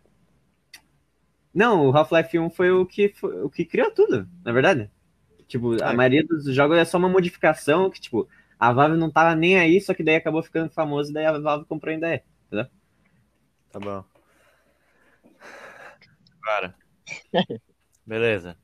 Não, 1.54 1.88
o 1.90 1.96
Half-Life 1.96 2.40
1 2.40 2.50
foi 2.50 2.72
o 2.72 2.86
que, 2.86 3.10
foi, 3.10 3.44
o 3.44 3.50
que 3.50 3.66
criou 3.66 3.92
tudo, 3.92 4.28
na 4.44 4.52
verdade. 4.52 4.90
Tipo, 5.52 5.84
a 5.84 5.92
É. 5.92 5.94
maioria 5.94 6.26
dos 6.26 6.46
jogos 6.56 6.78
é 6.78 6.86
só 6.86 6.98
uma 6.98 7.10
modificação 7.10 7.90
que, 7.90 8.00
tipo, 8.00 8.26
a 8.58 8.72
Valve 8.72 8.96
não 8.98 9.12
tava 9.12 9.36
nem 9.36 9.60
aí, 9.60 9.82
só 9.82 9.94
que 9.94 10.02
daí 10.02 10.16
acabou 10.16 10.42
ficando 10.42 10.72
famoso, 10.72 11.12
daí 11.12 11.26
a 11.26 11.38
Valve 11.38 11.66
comprou 11.66 11.94
a 11.94 11.98
ideia. 11.98 12.24
Tá 13.70 13.80
bom. 13.80 14.04
Cara. 16.42 16.74
Beleza. 18.08 18.58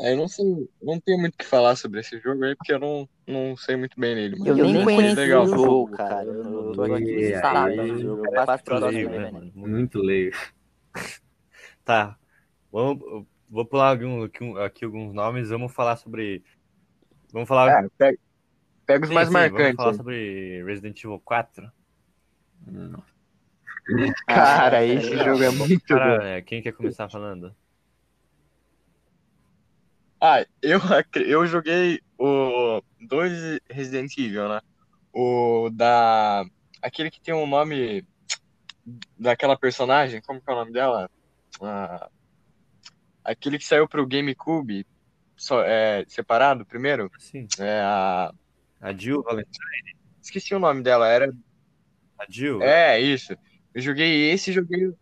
É, 0.00 0.12
Eu 0.12 0.16
não 0.16 0.28
sei, 0.28 0.44
não 0.82 0.98
tenho 0.98 1.18
muito 1.20 1.34
o 1.34 1.36
que 1.38 1.44
falar 1.44 1.76
sobre 1.76 2.00
esse 2.00 2.18
jogo 2.20 2.42
aí, 2.42 2.56
porque 2.56 2.72
eu 2.72 2.80
não, 2.80 3.08
não 3.28 3.54
sei 3.56 3.76
muito 3.76 4.00
bem 4.00 4.14
nele. 4.14 4.36
mas 4.38 4.48
Eu, 4.48 4.64
nem 4.64 4.82
conheço 4.84 5.16
legal. 5.16 5.44
o 5.44 5.48
jogo, 5.48 5.90
cara. 5.92 6.24
Eu, 6.24 6.68
eu 6.68 6.72
tô 6.72 6.82
aqui 6.84 7.34
aí, 7.44 7.76
no 7.76 7.98
jogo. 8.00 8.26
Eu 8.26 8.32
próximo, 8.64 9.10
né, 9.10 9.18
né, 9.18 9.30
mano? 9.30 9.52
Muito 9.54 9.98
leigo. 9.98 10.34
Tá. 11.84 12.16
Vamos, 12.72 13.02
eu 13.06 13.26
vou 13.54 13.64
pular 13.64 13.92
aqui, 13.92 14.04
um- 14.44 14.56
aqui 14.58 14.84
alguns 14.84 15.14
nomes. 15.14 15.48
Vamos 15.48 15.72
falar 15.72 15.96
sobre. 15.96 16.42
Vamos 17.32 17.48
falar. 17.48 17.84
É, 17.84 17.88
pega, 17.96 18.18
pega 18.84 19.04
os 19.04 19.08
Sim, 19.08 19.14
mais 19.14 19.28
sim, 19.28 19.34
Vamos 19.34 19.50
marcantes. 19.52 19.76
falar 19.76 19.90
aí. 19.90 19.96
sobre 19.96 20.64
Resident 20.64 20.98
Evil 21.04 21.20
4. 21.24 21.72
Cara, 24.26 24.84
esse 24.84 25.16
jogo 25.16 25.42
é 25.42 25.50
muito 25.50 25.80
bom. 25.88 25.94
Cara, 25.98 26.28
é, 26.28 26.42
quem 26.42 26.60
quer 26.62 26.72
começar 26.72 27.08
falando? 27.08 27.54
Ah, 30.20 30.44
eu, 30.62 30.80
eu 31.26 31.46
joguei 31.46 32.00
o 32.18 32.82
dois 33.00 33.60
Resident 33.70 34.16
Evil, 34.18 34.48
né? 34.48 34.60
O 35.12 35.70
da. 35.72 36.44
Aquele 36.82 37.10
que 37.10 37.20
tem 37.20 37.32
um 37.34 37.46
nome 37.46 38.04
daquela 39.18 39.56
personagem, 39.56 40.20
como 40.22 40.40
que 40.40 40.50
é 40.50 40.52
o 40.52 40.56
nome 40.56 40.72
dela? 40.72 41.10
Ah, 41.62 42.08
aquele 43.24 43.58
que 43.58 43.64
saiu 43.66 43.88
pro 43.88 44.06
GameCube 44.06 44.86
só, 45.36 45.62
é, 45.64 46.04
separado 46.06 46.64
primeiro. 46.66 47.10
Sim. 47.18 47.46
É 47.58 47.80
a. 47.82 48.32
A 48.80 48.92
Jill, 48.92 49.22
Valentine. 49.22 49.96
Esqueci 50.22 50.54
o 50.54 50.58
nome 50.58 50.82
dela, 50.82 51.08
era. 51.08 51.32
A 52.18 52.26
Jill. 52.28 52.62
É, 52.62 53.00
isso. 53.00 53.34
Eu 53.74 53.80
joguei 53.80 54.30
esse 54.30 54.50
e 54.50 54.54
joguei 54.54 54.92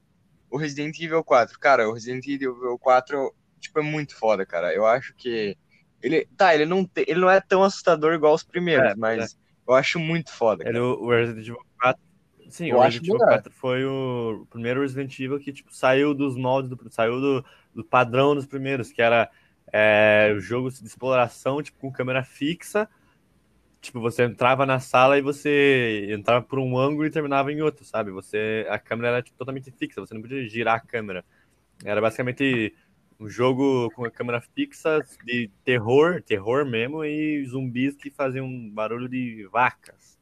o 0.48 0.56
Resident 0.56 0.98
Evil 1.00 1.22
4. 1.24 1.58
Cara, 1.58 1.88
o 1.88 1.92
Resident 1.92 2.26
Evil 2.28 2.78
4, 2.78 3.34
tipo, 3.58 3.78
é 3.80 3.82
muito 3.82 4.16
foda, 4.16 4.46
cara. 4.46 4.72
Eu 4.72 4.86
acho 4.86 5.12
que. 5.14 5.56
Ele, 6.00 6.26
tá, 6.36 6.54
ele 6.54 6.64
não, 6.64 6.84
te- 6.84 7.04
ele 7.06 7.20
não 7.20 7.30
é 7.30 7.40
tão 7.40 7.62
assustador 7.62 8.12
igual 8.14 8.34
os 8.34 8.42
primeiros, 8.42 8.90
É, 8.92 8.94
mas 8.96 9.36
eu 9.68 9.74
acho 9.74 9.98
muito 10.00 10.32
foda, 10.32 10.64
cara. 10.64 10.82
o 10.84 11.10
Resident 11.10 11.46
Evil 11.46 11.60
4. 11.80 12.02
Sim, 12.52 12.68
Eu 12.68 12.76
o 12.76 12.82
acho 12.82 12.98
Resident 12.98 13.08
Evil 13.08 13.14
melhor. 13.14 13.42
4 13.42 13.52
foi 13.54 13.84
o 13.86 14.46
primeiro 14.50 14.82
Resident 14.82 15.18
Evil 15.18 15.40
que 15.40 15.52
tipo, 15.54 15.74
saiu 15.74 16.12
dos 16.12 16.36
moldes, 16.36 16.68
do, 16.68 16.78
saiu 16.90 17.18
do, 17.18 17.44
do 17.74 17.82
padrão 17.82 18.34
dos 18.34 18.44
primeiros, 18.44 18.92
que 18.92 19.00
era 19.00 19.30
é, 19.72 20.34
o 20.36 20.38
jogo 20.38 20.70
de 20.70 20.84
exploração, 20.84 21.62
tipo, 21.62 21.78
com 21.78 21.90
câmera 21.90 22.22
fixa. 22.22 22.86
Tipo, 23.80 24.00
você 24.00 24.24
entrava 24.24 24.66
na 24.66 24.78
sala 24.78 25.16
e 25.16 25.22
você 25.22 26.08
entrava 26.10 26.44
por 26.44 26.58
um 26.58 26.78
ângulo 26.78 27.06
e 27.06 27.10
terminava 27.10 27.50
em 27.50 27.62
outro, 27.62 27.86
sabe? 27.86 28.10
Você, 28.10 28.66
a 28.68 28.78
câmera 28.78 29.08
era 29.08 29.22
tipo, 29.22 29.38
totalmente 29.38 29.70
fixa, 29.70 30.02
você 30.02 30.12
não 30.12 30.20
podia 30.20 30.46
girar 30.46 30.76
a 30.76 30.80
câmera. 30.80 31.24
Era 31.82 32.02
basicamente 32.02 32.74
um 33.18 33.30
jogo 33.30 33.90
com 33.94 34.04
a 34.04 34.10
câmera 34.10 34.42
fixa 34.42 35.00
de 35.24 35.50
terror, 35.64 36.22
terror 36.22 36.66
mesmo, 36.66 37.02
e 37.02 37.44
zumbis 37.46 37.96
que 37.96 38.10
faziam 38.10 38.46
barulho 38.70 39.08
de 39.08 39.48
vacas. 39.50 40.20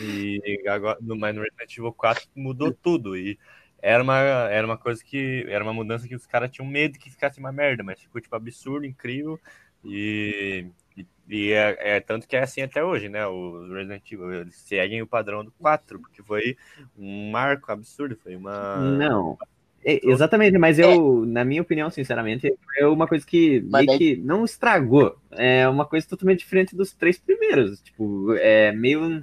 E 0.00 0.62
agora, 0.68 0.98
no, 1.00 1.16
mas 1.16 1.34
no 1.34 1.42
Resident 1.42 1.76
Evil 1.76 1.92
4 1.92 2.28
mudou 2.34 2.72
tudo. 2.72 3.16
E 3.16 3.38
era 3.80 4.02
uma, 4.02 4.18
era 4.18 4.66
uma 4.66 4.78
coisa 4.78 5.02
que. 5.04 5.44
Era 5.48 5.64
uma 5.64 5.72
mudança 5.72 6.06
que 6.06 6.14
os 6.14 6.26
caras 6.26 6.50
tinham 6.50 6.68
medo 6.68 6.98
que 6.98 7.10
ficasse 7.10 7.40
uma 7.40 7.52
merda, 7.52 7.82
mas 7.82 8.00
ficou 8.00 8.20
tipo 8.20 8.34
absurdo, 8.36 8.86
incrível. 8.86 9.38
E, 9.84 10.66
e, 10.96 11.06
e 11.28 11.52
é, 11.52 11.96
é 11.96 12.00
tanto 12.00 12.28
que 12.28 12.36
é 12.36 12.42
assim 12.42 12.62
até 12.62 12.84
hoje, 12.84 13.08
né? 13.08 13.26
Os 13.26 13.68
Resident 13.70 14.10
Evil 14.10 14.32
eles 14.32 14.56
seguem 14.56 15.02
o 15.02 15.06
padrão 15.06 15.44
do 15.44 15.50
4, 15.52 15.98
porque 15.98 16.22
foi 16.22 16.56
um 16.96 17.30
marco 17.30 17.72
absurdo, 17.72 18.16
foi 18.16 18.36
uma. 18.36 18.76
Não. 18.76 19.36
É, 19.84 20.00
exatamente, 20.08 20.56
mas 20.58 20.78
eu, 20.78 21.26
na 21.26 21.44
minha 21.44 21.60
opinião, 21.60 21.90
sinceramente, 21.90 22.54
é 22.78 22.86
uma 22.86 23.08
coisa 23.08 23.26
que 23.26 23.60
meio 23.62 23.98
que 23.98 24.16
não 24.16 24.44
estragou. 24.44 25.16
É 25.32 25.68
uma 25.68 25.84
coisa 25.84 26.06
totalmente 26.06 26.38
diferente 26.38 26.76
dos 26.76 26.92
três 26.92 27.18
primeiros. 27.18 27.80
Tipo, 27.80 28.32
é 28.34 28.70
meio 28.70 29.20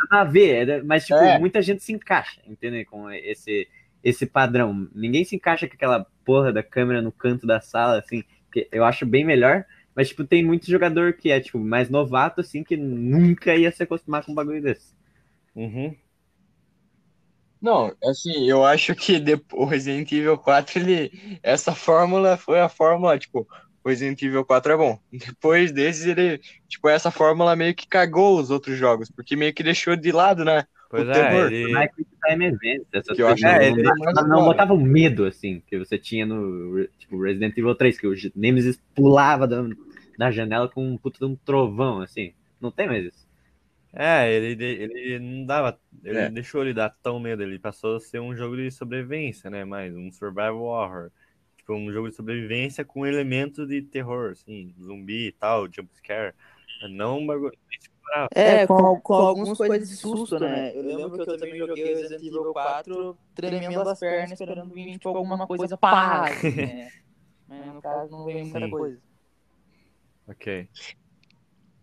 nada 0.00 0.20
a 0.22 0.24
ver, 0.24 0.68
é- 0.68 0.82
mas 0.82 1.06
tipo, 1.06 1.18
É. 1.18 1.38
muita 1.38 1.60
gente 1.62 1.82
se 1.82 1.92
encaixa, 1.92 2.40
entende? 2.46 2.84
Com 2.84 3.10
esse, 3.10 3.68
esse 4.02 4.26
padrão. 4.26 4.88
Ninguém 4.94 5.24
se 5.24 5.36
encaixa 5.36 5.68
com 5.68 5.74
aquela 5.74 6.06
porra 6.24 6.52
da 6.52 6.62
câmera 6.62 7.02
no 7.02 7.12
canto 7.12 7.46
da 7.46 7.60
sala, 7.60 7.98
assim, 7.98 8.22
que 8.52 8.68
eu 8.72 8.84
acho 8.84 9.04
bem 9.06 9.24
melhor. 9.24 9.64
Mas, 9.94 10.08
tipo, 10.08 10.24
tem 10.24 10.42
muito 10.44 10.70
jogador 10.70 11.12
que 11.14 11.30
é, 11.30 11.40
tipo, 11.40 11.58
mais 11.58 11.90
novato, 11.90 12.40
assim, 12.40 12.62
que 12.62 12.76
nunca 12.76 13.54
ia 13.56 13.70
se 13.72 13.82
acostumar 13.82 14.24
com 14.24 14.32
um 14.32 14.34
bagulho 14.34 14.62
desse. 14.62 14.94
Uhum. 15.54 15.94
Não, 17.60 17.94
assim, 18.04 18.48
eu 18.48 18.64
acho 18.64 18.94
que 18.94 19.18
depo- 19.20 19.56
o 19.62 19.64
Resident 19.66 20.10
Evil 20.12 20.38
4, 20.38 20.78
ele, 20.80 21.38
essa 21.42 21.74
fórmula 21.74 22.36
foi 22.38 22.58
a 22.60 22.68
fórmula, 22.70 23.18
tipo, 23.18 23.46
Resident 23.84 24.20
Evil 24.22 24.44
4 24.44 24.72
é 24.72 24.76
bom. 24.76 24.98
Depois 25.12 25.72
desses, 25.72 26.06
ele, 26.06 26.38
tipo, 26.68 26.88
essa 26.88 27.10
fórmula 27.10 27.56
meio 27.56 27.74
que 27.74 27.86
cagou 27.86 28.38
os 28.38 28.50
outros 28.50 28.76
jogos, 28.76 29.10
porque 29.10 29.36
meio 29.36 29.54
que 29.54 29.62
deixou 29.62 29.96
de 29.96 30.12
lado, 30.12 30.44
né? 30.44 30.66
Pois 30.88 31.06
O 31.06 31.10
é, 31.10 31.14
terror. 31.14 31.52
ele. 31.52 31.72
Mas 31.72 31.90
Quick 31.94 32.10
Time 32.28 32.44
Events, 32.46 32.86
essas 32.92 33.16
Que 33.16 33.22
coisas, 33.22 33.40
não, 33.40 33.62
ele 33.62 33.82
não, 33.82 34.28
não 34.28 34.44
botava 34.44 34.74
o 34.74 34.80
medo, 34.80 35.24
assim, 35.24 35.62
que 35.66 35.78
você 35.78 35.96
tinha 35.98 36.26
no 36.26 36.84
tipo, 36.98 37.22
Resident 37.22 37.56
Evil 37.56 37.74
3, 37.74 37.98
que 37.98 38.06
o 38.06 38.14
Nemesis 38.34 38.80
pulava 38.94 39.46
da, 39.46 39.62
da 40.18 40.30
janela 40.30 40.68
com 40.68 40.84
um 40.86 40.96
puto 40.98 41.18
de 41.20 41.26
um 41.32 41.36
trovão, 41.36 42.00
assim. 42.02 42.32
Não 42.60 42.70
tem 42.70 42.86
mais 42.88 43.04
isso. 43.06 43.28
É, 43.92 44.32
ele, 44.32 44.62
ele 44.64 45.18
não 45.18 45.46
dava. 45.46 45.78
Ele 46.04 46.18
É. 46.18 46.24
não 46.26 46.34
deixou 46.34 46.62
ele 46.62 46.72
dar 46.74 46.90
tão 47.02 47.18
medo. 47.18 47.42
Ele 47.42 47.58
passou 47.58 47.96
a 47.96 48.00
ser 48.00 48.20
um 48.20 48.36
jogo 48.36 48.56
de 48.56 48.70
sobrevivência, 48.70 49.50
né? 49.50 49.64
Mais 49.64 49.94
um 49.94 50.12
survival 50.12 50.60
horror. 50.62 51.10
Tipo, 51.60 51.74
um 51.74 51.92
jogo 51.92 52.08
de 52.08 52.16
sobrevivência 52.16 52.86
com 52.86 53.06
elementos 53.06 53.68
de 53.68 53.82
terror, 53.82 54.30
assim, 54.30 54.74
zumbi 54.80 55.26
e 55.26 55.32
tal, 55.32 55.70
jumpscare. 55.70 56.34
Não 56.88 57.18
um 57.18 57.26
bagulho. 57.26 57.52
É, 58.34 58.66
com, 58.66 58.98
com 59.00 59.14
algumas 59.14 59.58
coisas 59.58 59.88
de 59.88 59.96
susto, 59.96 60.38
né? 60.38 60.72
Eu 60.74 60.82
lembro 60.82 61.12
que 61.12 61.20
eu 61.20 61.38
também 61.38 61.58
joguei 61.58 61.84
Resident 61.94 62.22
Evil 62.22 62.52
4 62.52 63.18
tremendo 63.34 63.88
as 63.88 63.98
pernas, 63.98 64.32
esperando 64.32 64.72
vir, 64.72 64.92
tipo, 64.92 65.10
alguma 65.10 65.46
coisa 65.46 65.76
pá, 65.76 66.30
assim, 66.30 66.50
né? 66.50 66.88
Mas 67.46 67.66
no 67.66 67.82
caso 67.82 68.10
não 68.10 68.24
veio 68.24 68.46
muita 68.46 68.60
Sim. 68.60 68.70
coisa. 68.70 68.98
Ok. 70.26 70.68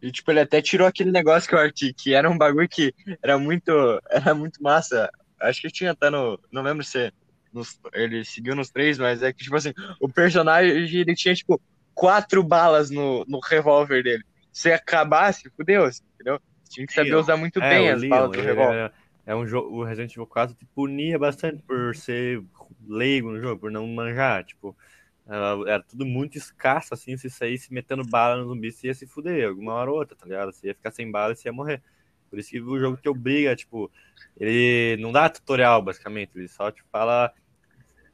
E, 0.02 0.12
tipo, 0.12 0.32
ele 0.32 0.40
até 0.40 0.60
tirou 0.60 0.88
aquele 0.88 1.12
negócio 1.12 1.48
que 1.48 1.56
eu 1.56 1.74
que, 1.74 1.94
que 1.94 2.14
era 2.16 2.30
um 2.30 2.38
bagulho 2.38 2.68
que 2.68 2.96
era 3.22 3.38
muito, 3.38 3.72
era 4.10 4.34
muito 4.34 4.62
massa. 4.62 5.12
Acho 5.40 5.62
que 5.62 5.70
tinha 5.70 5.92
até 5.92 6.10
no, 6.10 6.40
não 6.52 6.64
lembro 6.64 6.84
se, 6.84 7.14
nos- 7.58 7.80
ele 7.94 8.24
seguiu 8.26 8.56
nos 8.56 8.70
três, 8.72 8.98
mas 9.00 9.24
é 9.24 9.34
que, 9.34 9.44
tipo 9.44 9.56
assim, 9.56 9.74
o 10.02 10.10
personagem, 10.12 10.72
ele 11.02 11.16
tinha, 11.16 11.36
tipo, 11.36 11.62
quatro 11.94 12.44
balas 12.44 12.90
no, 12.92 13.26
no 13.28 13.40
revólver 13.40 14.04
dele. 14.04 14.24
Se 14.52 14.72
acabasse, 14.72 15.50
fudeu, 15.58 15.88
entendeu? 16.16 16.40
Tinha 16.70 16.88
que 16.88 16.94
saber 16.94 17.16
usar 17.16 17.38
muito 17.38 17.62
É, 17.62 17.64
bem 17.64 17.90
as 17.90 18.04
Leon, 18.04 18.06
balas 18.06 18.32
do 18.34 18.42
revólver. 18.42 18.82
é, 18.86 19.32
é 19.32 19.36
um 19.36 19.46
jogo, 19.48 19.76
o 19.78 19.84
Resident 19.84 20.12
Evil 20.12 20.28
4 20.28 20.56
te 20.56 20.66
punia 20.76 21.18
bastante 21.18 21.64
por 21.64 21.96
ser 21.96 22.44
leigo 22.88 23.32
no 23.32 23.40
jogo, 23.42 23.60
por 23.62 23.72
não 23.72 23.88
manjar, 23.88 24.44
tipo, 24.46 24.78
era, 25.26 25.72
era 25.72 25.84
tudo 25.84 26.06
muito 26.06 26.38
escasso, 26.38 26.94
assim, 26.94 27.18
se 27.18 27.30
saísse 27.30 27.74
metendo 27.74 28.06
bala 28.06 28.38
no 28.38 28.48
zumbi, 28.50 28.72
você 28.72 28.88
ia 28.88 28.94
se 28.94 29.08
fuder, 29.08 29.48
alguma 29.50 29.74
hora 29.74 29.92
ou 29.92 29.98
outra, 29.98 30.16
tá 30.16 30.26
ligado? 30.26 30.54
Você 30.54 30.68
ia 30.68 30.76
ficar 30.76 30.92
sem 30.92 31.10
bala 31.12 31.34
e 31.34 31.36
você 31.36 31.50
ia 31.50 31.54
morrer. 31.54 31.82
Por 32.30 32.38
isso 32.40 32.50
que 32.52 32.62
o 32.62 32.80
jogo 32.80 32.98
te 32.98 33.10
obriga, 33.10 33.56
tipo, 33.56 33.92
ele 34.36 34.98
não 35.02 35.12
dá 35.12 35.30
tutorial, 35.30 35.82
basicamente, 35.82 36.32
ele 36.36 36.48
só 36.48 36.72
te 36.72 36.84
fala, 36.92 37.34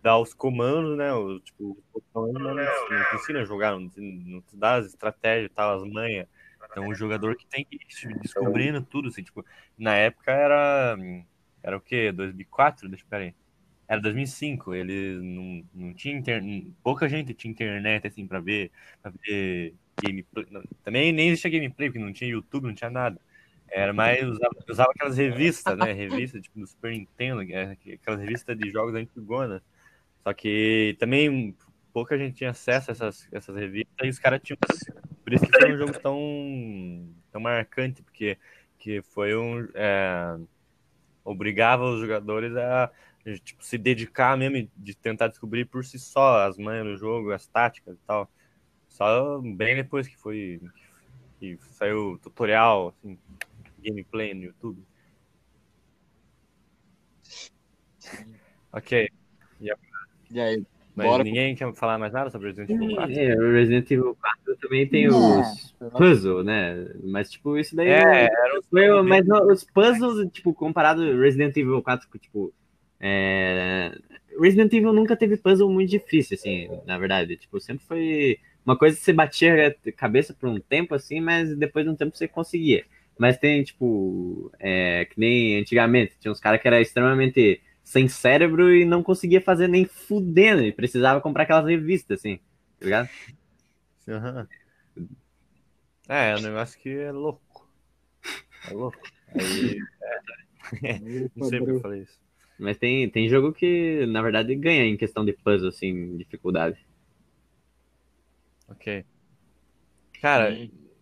dá 0.04 0.18
os 0.18 0.34
comandos, 0.34 0.98
né, 0.98 1.14
o, 1.14 1.40
tipo, 1.40 1.78
o 1.94 2.02
botão, 2.14 2.34
mas 2.34 2.44
não, 2.44 2.54
não 2.54 3.10
te 3.10 3.16
ensina 3.16 3.42
a 3.42 3.46
jogar, 3.46 3.72
não 3.72 3.88
te, 3.88 4.02
não 4.02 4.42
te 4.42 4.58
dá 4.58 4.76
as 4.76 4.88
estratégias 4.88 5.50
e 5.50 5.54
tal, 5.54 5.78
as 5.78 5.90
manhas. 5.90 6.28
Então, 6.70 6.88
o 6.88 6.94
jogador 6.94 7.36
que 7.38 7.46
tem 7.46 7.64
que 7.64 7.76
ir 7.76 8.20
descobrindo 8.20 8.82
tudo, 8.82 9.08
assim, 9.08 9.24
tipo, 9.24 9.46
na 9.78 9.96
época 9.96 10.32
era. 10.32 10.98
Era 11.62 11.78
o 11.78 11.82
quê? 11.82 12.12
2004? 12.12 12.90
Deixa 12.90 13.06
eu 13.06 13.10
peraí. 13.10 13.34
Era 13.88 14.02
2005. 14.02 14.74
Eles 14.74 15.22
não, 15.22 15.64
não 15.74 15.94
tinha 15.94 16.18
internet. 16.18 16.74
Pouca 16.84 17.08
gente 17.08 17.34
tinha 17.34 17.52
internet, 17.52 18.08
assim, 18.08 18.26
pra 18.26 18.40
ver, 18.40 18.72
pra 19.02 19.12
ver 19.22 19.76
gameplay. 20.02 20.48
Não, 20.50 20.64
Também 20.84 21.14
nem 21.14 21.30
existia 21.30 21.52
gameplay, 21.52 21.90
porque 21.90 22.04
não 22.04 22.12
tinha 22.12 22.32
YouTube, 22.32 22.66
não 22.66 22.74
tinha 22.74 22.90
nada. 22.90 23.22
Era 23.70 23.94
mais. 23.94 24.24
Usava, 24.28 24.56
usava 24.68 24.92
aquelas 24.92 25.16
revistas, 25.16 25.78
né? 25.78 25.92
Revistas, 25.94 26.42
tipo, 26.42 26.60
do 26.60 26.66
Super 26.66 26.92
Nintendo, 26.92 27.44
é, 27.44 27.78
aquelas 27.94 28.20
revistas 28.20 28.58
de 28.58 28.72
jogos 28.72 28.96
antigonas. 28.96 29.62
Só 30.24 30.34
que 30.34 30.96
também 31.00 31.56
pouca 31.92 32.18
gente 32.18 32.38
tinha 32.38 32.52
acesso 32.52 32.92
a 32.92 32.94
essas, 32.94 33.28
essas 33.32 33.56
revistas 33.56 34.06
e 34.06 34.10
os 34.10 34.20
caras 34.20 34.42
tinham. 34.42 34.58
Por 35.24 35.34
isso 35.34 35.46
que 35.46 35.60
foi 35.60 35.74
um 35.74 35.78
jogo 35.78 36.00
tão, 36.00 37.10
tão 37.32 37.42
marcante, 37.42 38.02
porque 38.02 38.38
que 38.80 39.02
foi 39.02 39.36
um. 39.36 39.68
é, 39.76 40.38
obrigava 41.24 41.86
os 41.86 42.02
jogadores 42.02 42.56
a 42.56 42.92
tipo, 43.44 43.64
se 43.64 43.78
dedicar 43.78 44.38
mesmo 44.38 44.58
e 44.58 44.70
de 44.76 44.96
tentar 44.96 45.30
descobrir 45.30 45.66
por 45.66 45.86
si 45.86 45.98
só 45.98 46.46
as 46.46 46.58
manhas 46.58 46.86
do 46.86 46.98
jogo, 46.98 47.32
as 47.32 47.48
táticas 47.48 47.96
e 47.96 48.02
tal. 48.06 48.30
Só 48.90 49.40
bem 49.40 49.76
depois 49.76 50.08
que 50.08 50.18
foi. 50.18 50.62
que 51.40 51.58
saiu 51.72 52.20
tutorial, 52.22 52.90
assim, 52.90 53.18
gameplay 53.80 54.34
no 54.34 54.44
YouTube. 54.44 54.84
Ok. 58.72 59.10
E 59.62 59.72
aí, 60.40 60.64
Mas 60.96 61.08
Bora. 61.08 61.24
ninguém 61.24 61.56
quer 61.56 61.74
falar 61.74 61.98
mais 61.98 62.14
nada 62.14 62.30
sobre 62.30 62.48
Resident 62.50 62.70
Evil 62.70 62.96
4? 62.96 63.14
É, 63.20 63.36
o 63.36 63.52
Resident 63.54 63.92
Evil 63.92 64.18
4 64.22 64.58
também 64.62 64.88
tem 64.88 65.08
Não. 65.08 65.42
os 65.42 65.76
puzzles, 65.98 66.46
né? 66.46 66.88
Mas, 67.04 67.32
tipo, 67.32 67.58
isso 67.58 67.76
daí. 67.76 67.88
É, 67.90 68.30
não- 68.54 68.62
foi, 68.70 69.02
mas 69.02 69.26
não, 69.26 69.48
os 69.48 69.64
puzzles, 69.64 70.30
tipo, 70.32 70.54
comparado 70.54 71.02
ao 71.04 71.18
Resident 71.18 71.56
Evil 71.58 71.82
4, 71.82 72.08
com, 72.10 72.18
tipo. 72.18 72.54
É... 73.00 73.92
Resident 74.40 74.72
Evil 74.74 74.94
nunca 74.94 75.16
teve 75.16 75.36
puzzle 75.38 75.70
muito 75.70 75.90
difícil, 75.90 76.36
assim, 76.36 76.70
na 76.86 76.98
verdade. 76.98 77.36
Tipo, 77.38 77.60
sempre 77.60 77.86
foi 77.86 78.38
uma 78.66 78.78
coisa 78.78 78.96
que 78.98 79.04
você 79.04 79.14
batia 79.14 79.76
a 79.88 79.92
cabeça 79.92 80.34
por 80.34 80.48
um 80.50 80.60
tempo, 80.60 80.96
assim, 80.96 81.20
mas 81.20 81.56
depois 81.56 81.86
de 81.86 81.92
um 81.92 81.96
tempo 81.96 82.16
você 82.16 82.28
conseguia. 82.28 82.86
Mas 83.18 83.38
tem, 83.38 83.62
tipo, 83.64 84.52
é, 84.60 85.06
que 85.06 85.20
nem 85.20 85.60
antigamente, 85.60 86.14
tinha 86.20 86.32
uns 86.32 86.40
caras 86.40 86.62
que 86.62 86.68
era 86.68 86.82
extremamente 86.82 87.62
sem 87.84 88.08
cérebro 88.08 88.74
e 88.74 88.86
não 88.86 89.04
conseguia 89.04 89.42
fazer 89.42 89.68
nem 89.68 89.86
fudendo, 89.86 90.64
e 90.64 90.72
precisava 90.72 91.22
comprar 91.22 91.44
aquelas 91.44 91.66
revistas, 91.66 92.20
assim, 92.20 92.38
tá 92.80 92.86
ligado? 92.86 93.10
Aham. 94.08 94.48
É, 96.08 96.32
é 96.32 96.36
um 96.36 96.42
negócio 96.42 96.80
que 96.80 96.90
é 96.90 97.12
louco. 97.12 97.70
É 98.70 98.74
louco. 98.74 99.00
Aí, 99.36 99.80
é, 100.84 101.00
não 101.36 101.50
sei 101.50 101.60
porque 101.60 101.72
eu 101.72 101.82
falei 101.82 102.02
isso. 102.02 102.20
Mas 102.60 102.78
tem, 102.78 103.10
tem 103.10 103.28
jogo 103.28 103.52
que, 103.52 104.06
na 104.06 104.22
verdade, 104.22 104.56
ganha 104.56 104.86
em 104.86 104.96
questão 104.96 105.26
de 105.26 105.34
puzzle, 105.34 105.70
assim, 105.70 106.18
dificuldade. 106.18 106.78
Ok. 108.70 109.04
Cara, 110.22 110.58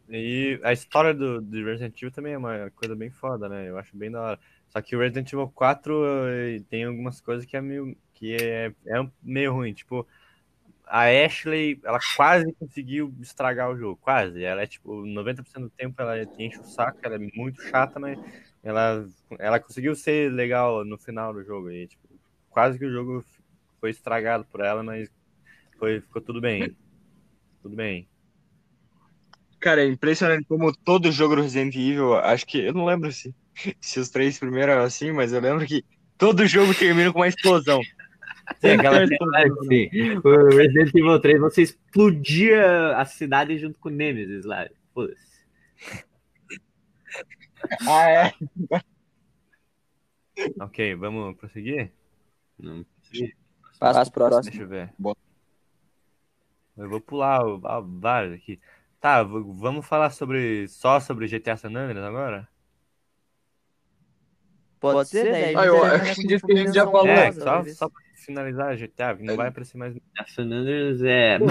e 0.09 0.59
a 0.63 0.73
história 0.73 1.13
do, 1.13 1.41
do 1.41 1.63
Resident 1.63 1.95
Evil 1.97 2.11
também 2.11 2.33
é 2.33 2.37
uma 2.37 2.69
coisa 2.71 2.95
bem 2.95 3.11
foda, 3.11 3.47
né? 3.47 3.69
Eu 3.69 3.77
acho 3.77 3.95
bem 3.95 4.09
da 4.09 4.21
hora. 4.21 4.39
Só 4.71 4.81
que 4.81 4.95
o 4.95 4.99
Resident 4.99 5.31
Evil 5.31 5.51
4 5.53 5.93
eh, 6.29 6.61
tem 6.69 6.85
algumas 6.85 7.19
coisas 7.19 7.45
que 7.45 7.57
é 7.57 7.61
meio, 7.61 7.95
que 8.13 8.35
é, 8.35 8.73
é 8.87 9.07
meio 9.21 9.53
ruim. 9.53 9.73
Tipo, 9.73 10.07
a 10.85 11.03
Ashley, 11.25 11.79
ela 11.83 11.99
quase 12.15 12.53
conseguiu 12.53 13.13
estragar 13.19 13.69
o 13.69 13.77
jogo. 13.77 13.99
Quase. 14.01 14.43
Ela 14.43 14.61
é, 14.61 14.67
tipo, 14.67 15.03
90% 15.03 15.59
do 15.59 15.69
tempo 15.69 16.01
ela 16.01 16.21
enche 16.39 16.57
o 16.59 16.63
saco, 16.63 16.99
ela 17.03 17.15
é 17.15 17.31
muito 17.35 17.61
chata, 17.63 17.99
mas 17.99 18.17
ela, 18.63 19.07
ela 19.39 19.59
conseguiu 19.59 19.93
ser 19.93 20.31
legal 20.31 20.85
no 20.85 20.97
final 20.97 21.33
do 21.33 21.43
jogo. 21.43 21.69
E, 21.69 21.87
tipo, 21.87 22.07
quase 22.49 22.79
que 22.79 22.85
o 22.85 22.91
jogo 22.91 23.25
foi 23.81 23.89
estragado 23.89 24.45
por 24.45 24.61
ela, 24.61 24.81
mas 24.81 25.09
foi, 25.77 25.99
ficou 25.99 26.21
tudo 26.21 26.39
bem. 26.39 26.73
Tudo 27.61 27.75
bem. 27.75 28.07
Cara, 29.59 29.83
é 29.83 29.87
impressionante 29.87 30.45
como 30.45 30.75
todo 30.75 31.11
jogo 31.11 31.35
do 31.35 31.41
Resident 31.41 31.75
Evil, 31.75 32.15
acho 32.15 32.47
que, 32.47 32.59
eu 32.59 32.73
não 32.73 32.85
lembro 32.85 33.11
se, 33.11 33.33
se 33.79 33.99
os 33.99 34.09
três 34.09 34.39
primeiros 34.39 34.73
eram 34.73 34.83
assim, 34.83 35.11
mas 35.11 35.33
eu 35.33 35.41
lembro 35.41 35.65
que 35.65 35.83
todo 36.17 36.45
jogo 36.47 36.73
termina 36.73 37.11
com 37.11 37.19
uma 37.19 37.27
explosão. 37.27 37.81
Tem 38.59 38.73
aquela 38.73 39.05
Sim, 39.67 39.89
o 40.23 40.55
Resident 40.55 40.93
Evil 40.93 41.19
3, 41.19 41.39
você 41.39 41.61
explodia 41.61 42.97
a 42.97 43.05
cidade 43.05 43.57
junto 43.57 43.79
com 43.79 43.89
o 43.89 43.91
Nemesis 43.91 44.45
lá. 44.45 44.67
Foda-se. 44.93 45.41
Ah, 47.87 48.09
é? 48.09 48.33
Ok, 50.59 50.95
vamos 50.95 51.37
prosseguir? 51.37 51.91
Não. 52.57 52.83
Passo 53.79 54.11
pro 54.11 54.25
próximo. 54.25 54.51
Deixa 54.51 54.63
eu 54.63 54.67
ver. 54.67 54.93
Bom. 54.97 55.13
Eu 56.75 56.89
vou 56.89 56.99
pular 56.99 57.39
vários 57.83 58.33
aqui. 58.33 58.59
Tá, 58.99 59.23
vamos 59.23 59.85
falar 59.85 60.09
sobre 60.11 60.67
só 60.67 60.99
sobre 60.99 61.27
GTA 61.27 61.57
San 61.57 61.69
Andreas 61.69 62.05
agora? 62.05 62.47
Pode 64.81 65.09
ser, 65.09 65.31
daí. 65.31 65.55
Ah, 65.55 65.65
eu 65.65 65.83
a 65.83 65.97
gente 65.99 66.11
acredito 66.11 66.41
termina 66.47 66.47
que 66.47 66.53
a 66.53 66.65
gente 66.65 66.75
já 66.75 66.85
falou. 66.85 67.07
É, 67.07 67.31
só, 67.31 67.51
honrosa, 67.53 67.73
só 67.75 67.89
pra 67.89 68.01
finalizar 68.15 68.75
GTA, 68.77 69.15
que 69.15 69.23
não 69.23 69.33
É. 69.33 69.37
vai 69.37 69.47
aparecer 69.47 69.77
mais. 69.77 69.95
A 70.17 70.25
San 70.27 70.43
Andreas 70.51 71.01
é. 71.03 71.39
Pô, 71.39 71.45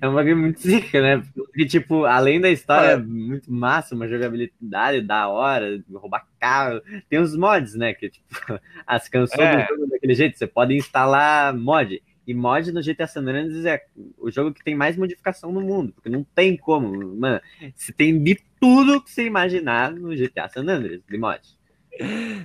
é 0.00 0.08
um 0.08 0.14
bagulho 0.14 0.36
muito 0.36 0.60
zica, 0.60 1.00
né? 1.00 1.22
Porque, 1.34 1.66
tipo, 1.66 2.04
além 2.04 2.40
da 2.40 2.50
história 2.50 2.98
muito 2.98 3.52
massa, 3.52 3.94
uma 3.94 4.08
jogabilidade 4.08 5.00
da 5.02 5.28
hora, 5.28 5.82
roubar 5.92 6.26
carro, 6.38 6.80
tem 7.08 7.18
os 7.18 7.36
mods, 7.36 7.74
né? 7.74 7.92
Que, 7.94 8.08
tipo, 8.10 8.24
as 8.86 9.08
canções 9.08 9.40
É. 9.40 9.66
do 9.66 9.68
jogo 9.74 9.86
daquele 9.90 10.14
jeito, 10.14 10.38
você 10.38 10.46
pode 10.46 10.74
instalar 10.76 11.54
mod. 11.56 12.02
E 12.26 12.34
mod 12.34 12.70
no 12.70 12.80
GTA 12.82 13.06
San 13.08 13.20
Andreas 13.22 13.64
é 13.64 13.82
o 14.18 14.30
jogo 14.30 14.52
que 14.54 14.62
tem 14.62 14.74
mais 14.74 14.96
modificação 14.96 15.50
no 15.50 15.60
mundo, 15.60 15.92
porque 15.92 16.08
não 16.08 16.22
tem 16.34 16.56
como, 16.56 17.16
mano. 17.16 17.40
Você 17.74 17.92
tem 17.92 18.22
de 18.22 18.38
tudo 18.60 19.02
que 19.02 19.10
você 19.10 19.24
imaginar 19.24 19.90
no 19.90 20.14
GTA 20.14 20.48
San 20.48 20.60
Andreas, 20.60 21.00
de 21.08 21.18
mod. 21.18 21.40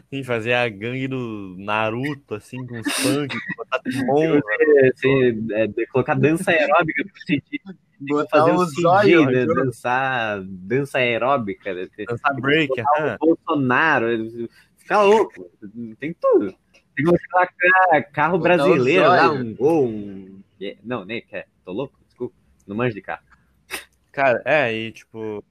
Sim, 0.09 0.23
fazer 0.23 0.53
a 0.53 0.67
gangue 0.67 1.07
do 1.07 1.55
Naruto, 1.57 2.35
assim, 2.35 2.65
com 2.65 2.79
os 2.79 2.93
punks, 3.01 3.39
botar 3.57 3.79
Timon, 3.89 4.41
Você, 4.93 5.37
é, 5.51 5.85
colocar 5.87 6.13
dança 6.15 6.51
aeróbica 6.51 7.03
pra 7.03 7.21
sentir 7.25 7.61
Botar 8.01 8.39
fazer 8.39 8.51
um 8.51 8.89
olhos, 8.89 9.31
né? 9.31 9.45
dançar 9.45 10.43
dança 10.43 10.97
aeróbica, 10.97 11.73
né? 11.73 11.87
Dançar 12.07 12.35
break, 12.41 12.69
aham. 12.97 13.15
o 13.21 13.25
Bolsonaro, 13.27 14.07
fica 14.77 15.01
louco, 15.01 15.49
tem 15.99 16.13
tudo. 16.19 16.53
Tem 16.95 17.05
que 17.05 17.11
colocar 17.29 17.53
ca- 17.57 18.03
carro 18.03 18.37
Botar 18.37 18.55
brasileiro 18.57 19.07
lá, 19.07 19.31
um 19.31 19.55
gol, 19.55 19.87
um... 19.87 20.41
Não, 20.83 21.05
nem 21.05 21.21
quer, 21.21 21.47
tô 21.63 21.71
louco, 21.71 21.97
desculpa, 22.05 22.35
não 22.67 22.75
manjo 22.75 22.95
de 22.95 23.01
carro. 23.01 23.23
Cara, 24.11 24.41
é, 24.45 24.73
e 24.73 24.91
tipo. 24.91 25.43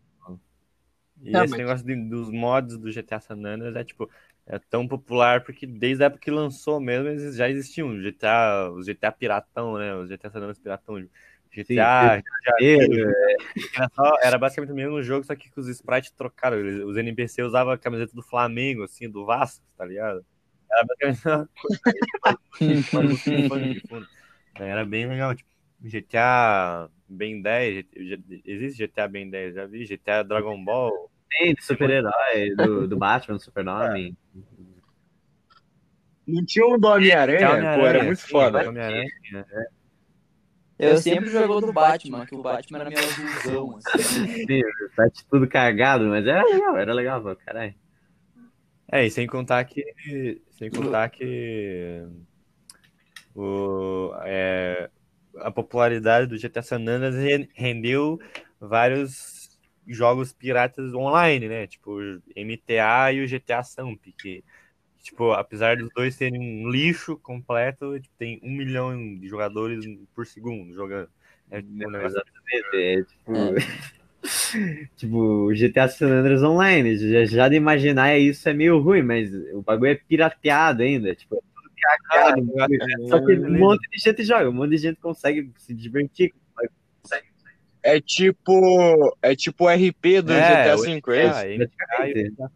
E 1.25 1.33
Tá, 1.33 1.45
esse 1.45 1.51
mas- 1.53 1.59
negócio 1.61 1.87
de- 1.87 2.09
dos 2.09 2.31
mods 2.31 2.77
do 2.79 2.91
GTA 2.93 3.19
San 3.21 3.35
Andreas 3.45 3.75
é 3.77 3.85
tipo. 3.85 4.11
É 4.47 4.59
tão 4.59 4.87
popular 4.87 5.43
porque 5.43 5.67
desde 5.67 6.03
a 6.05 6.07
época 6.09 6.21
que 6.21 6.31
lançou 6.31 6.79
mesmo, 6.79 7.09
eles 7.09 7.35
já 7.35 7.49
existiam. 7.49 7.89
o 7.89 7.99
GTA, 8.03 8.71
os 8.71 8.87
GTA 8.87 9.11
Piratão, 9.11 9.79
né? 9.79 9.95
Os 9.95 10.11
GTA 10.11 10.31
San 10.31 10.39
Andreas 10.39 10.59
Piratão. 10.59 11.03
GTA, 11.51 12.23
É, 12.61 12.75
era, 13.77 13.89
só- 13.95 14.17
era 14.23 14.39
basicamente 14.39 14.73
o 14.73 14.75
mesmo 14.77 15.03
jogo, 15.03 15.25
só 15.25 15.35
que 15.35 15.51
com 15.51 15.61
os 15.61 15.69
sprites 15.69 16.11
trocaram. 16.11 16.59
Eles- 16.59 16.85
Os 16.85 16.97
NPC 16.97 17.43
usavam 17.43 17.73
a 17.73 17.79
camiseta 17.79 18.13
do 18.15 18.23
Flamengo, 18.23 18.83
assim, 18.83 19.09
do 19.09 19.25
Vasco, 19.25 19.65
tá 19.79 19.85
ligado? 19.87 20.27
Era 20.71 20.85
basicamente 20.85 21.21
coisa. 23.89 24.07
Era 24.57 24.85
bem 24.85 25.07
legal. 25.07 25.35
Tipo, 25.35 25.49
GTA 25.85 26.89
Ben 27.09 27.41
10, 27.41 27.87
GT 27.95 28.43
existe 28.45 28.79
GTA 28.79 29.09
Ben 29.09 29.31
10, 29.31 29.55
já 29.55 29.67
vi. 29.67 29.87
GTA 29.87 30.23
Dragon 30.23 30.63
Ball. 30.63 31.11
Tem 31.29 31.55
de 31.55 31.65
super-herói, 31.65 32.55
do, 32.57 32.89
do 32.89 32.97
Batman, 32.97 33.37
do 33.37 33.43
Super-Nome. 33.43 34.17
Não 36.27 36.45
tinha 36.45 36.67
um 36.67 36.79
do 36.79 36.89
Homem-Aranha? 36.89 37.79
Pô, 37.79 37.87
era 37.87 38.03
muito 38.03 38.21
sim, 38.21 38.29
foda. 38.31 38.71
Né? 38.73 39.07
Eu 40.79 40.99
sempre 40.99 41.31
jogo 41.31 41.61
do 41.61 41.73
Batman, 41.73 42.27
que 42.27 42.35
o 42.35 42.43
Batman 42.43 42.79
era 42.81 42.91
meu 42.91 42.99
azulzão, 42.99 43.77
assim. 43.77 44.27
Sim, 44.47 44.63
tá 44.97 45.09
tudo 45.31 45.47
cagado, 45.49 46.07
mas 46.07 46.27
era 46.27 46.43
legal, 46.45 46.77
era 46.77 46.93
legal, 46.95 47.23
pô, 47.23 47.37
caralho. 47.37 47.75
É, 48.91 49.05
e 49.07 49.11
sem 49.11 49.27
contar 49.27 49.65
que. 49.65 50.43
Sem 50.51 50.71
contar 50.71 51.09
que. 51.11 52.07
O, 53.35 54.13
é, 54.23 54.89
a 55.39 55.51
popularidade 55.51 56.29
do 56.29 56.39
GTA 56.39 56.63
San 56.63 56.77
Andreas 56.77 57.17
re- 57.17 57.49
rendeu 57.55 58.19
vários 58.61 59.34
jogos 59.87 60.33
piratas 60.33 60.95
online, 60.95 61.49
né? 61.49 61.67
Tipo, 61.67 61.99
MTA 62.37 63.13
e 63.13 63.25
o 63.25 63.29
GTA 63.29 63.63
Samp, 63.63 64.01
que, 64.19 64.43
tipo, 65.03 65.33
apesar 65.33 65.77
dos 65.77 65.89
dois 65.95 66.15
serem 66.15 66.41
um 66.41 66.69
lixo 66.71 67.17
completo, 67.17 67.99
tipo, 68.01 68.15
tem 68.19 68.41
um 68.43 68.51
milhão 68.51 68.97
de 69.17 69.29
jogadores 69.29 69.85
por 70.15 70.27
segundo 70.27 70.73
jogando. 70.73 71.09
É 71.51 71.61
tipo, 71.61 71.89
um 71.89 71.91
negócio 71.91 72.23
É, 72.75 73.03
tipo, 73.03 73.33
tipo, 74.97 75.19
o 75.19 75.55
GTA 75.55 75.89
San 75.89 76.09
Andreas 76.09 76.43
Online, 76.43 76.97
já, 76.97 77.25
já 77.25 77.49
de 77.49 77.57
imaginar 77.57 78.19
isso 78.19 78.49
é 78.49 78.55
meio 78.55 78.79
ruim, 78.79 79.03
mas 79.03 79.33
o 79.53 79.63
bagulho 79.63 79.93
é 79.93 79.95
pirateado 79.95 80.83
ainda, 80.83 81.15
tipo, 81.15 81.37
é 81.37 81.39
tudo 81.55 81.71
cagado. 81.81 82.43
Só 83.09 83.25
que 83.25 83.35
um 83.35 83.59
monte 83.59 83.89
de 83.91 83.99
gente 83.99 84.25
joga, 84.25 84.49
um 84.49 84.55
monte 84.55 84.71
de 84.71 84.79
gente 84.79 85.01
consegue 85.01 85.51
se 85.59 85.75
divertir. 85.75 86.33
É 87.85 88.01
tipo. 88.01 89.17
É 89.21 89.37
tipo 89.37 89.65
o 89.65 89.69
RP 89.69 90.23
do 90.23 90.33
É, 90.33 90.65
GTA 90.65 90.77
V, 90.77 90.91
é 91.13 91.55
isso? 91.55 91.67
GTA 91.67 92.51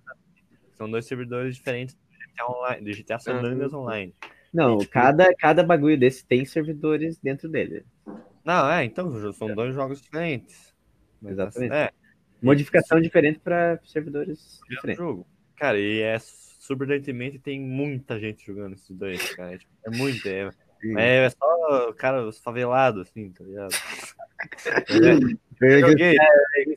São 0.72 0.91
dois 0.91 1.05
servidores 1.05 1.55
diferentes 1.55 1.95
do 1.95 2.01
GTA, 2.01 2.51
Online, 2.51 2.85
do 2.85 2.97
GTA 2.97 3.18
San 3.18 3.35
Andreas 3.35 3.74
Online. 3.74 4.14
Não, 4.53 4.79
cada, 4.79 5.35
cada 5.35 5.62
bagulho 5.62 5.99
desse 5.99 6.24
tem 6.24 6.47
servidores 6.47 7.18
dentro 7.18 7.47
dele. 7.47 7.85
Não, 8.43 8.70
é, 8.70 8.85
então, 8.85 9.33
são 9.35 9.55
dois 9.55 9.74
jogos 9.74 10.01
diferentes. 10.01 10.74
Mas, 11.20 11.33
Exatamente. 11.33 11.74
É, 11.74 11.91
Modificação 12.41 13.01
diferente 13.01 13.39
para 13.39 13.79
servidores 13.85 14.61
é 14.70 14.74
diferentes. 14.74 14.99
jogo. 14.99 15.26
Cara, 15.57 15.79
e 15.79 16.01
é 16.01 16.18
surpreendentemente 16.18 17.39
tem 17.39 17.61
muita 17.61 18.18
gente 18.18 18.47
jogando 18.47 18.74
esses 18.74 18.97
dois, 18.97 19.35
cara. 19.35 19.55
É, 19.55 19.59
tipo, 19.59 19.72
é 19.85 19.91
muito, 19.91 20.26
é, 20.26 20.51
é, 20.97 21.24
é 21.24 21.31
só, 21.31 21.93
cara, 21.93 22.26
os 22.26 22.39
favelados, 22.39 23.09
assim, 23.09 23.31
tá 23.31 23.45
ligado? 23.45 23.70
Eu 25.61 25.81
Joguei. 25.81 26.14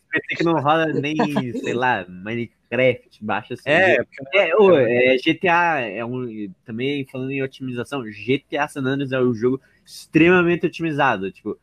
pensei 0.09 0.37
que 0.37 0.43
não 0.43 0.59
rola 0.59 0.87
nem, 0.87 1.15
sei 1.53 1.73
lá, 1.73 2.05
Minecraft, 2.09 3.23
baixa 3.23 3.53
assim. 3.53 3.69
É, 3.69 3.97
É, 4.33 4.55
ô, 4.55 4.75
é, 4.75 5.15
GTA 5.17 5.81
é 5.81 6.03
um. 6.03 6.51
Também 6.65 7.05
falando 7.05 7.31
em 7.31 7.43
otimização, 7.43 8.03
GTA 8.03 8.67
San 8.67 8.81
Andreas 8.81 9.11
é 9.11 9.19
um 9.19 9.33
jogo 9.33 9.61
extremamente 9.85 10.65
otimizado. 10.65 11.31
Tipo, 11.31 11.59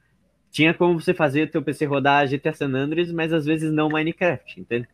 tinha 0.51 0.73
como 0.73 1.01
você 1.01 1.13
fazer 1.13 1.43
o 1.43 1.51
teu 1.51 1.63
PC 1.63 1.87
rodar 1.87 2.29
GTA 2.29 2.53
San 2.53 2.73
Andreas, 2.73 3.11
mas 3.11 3.33
às 3.33 3.45
vezes 3.45 3.73
não 3.73 3.89
Minecraft, 3.89 4.61
entende? 4.61 4.89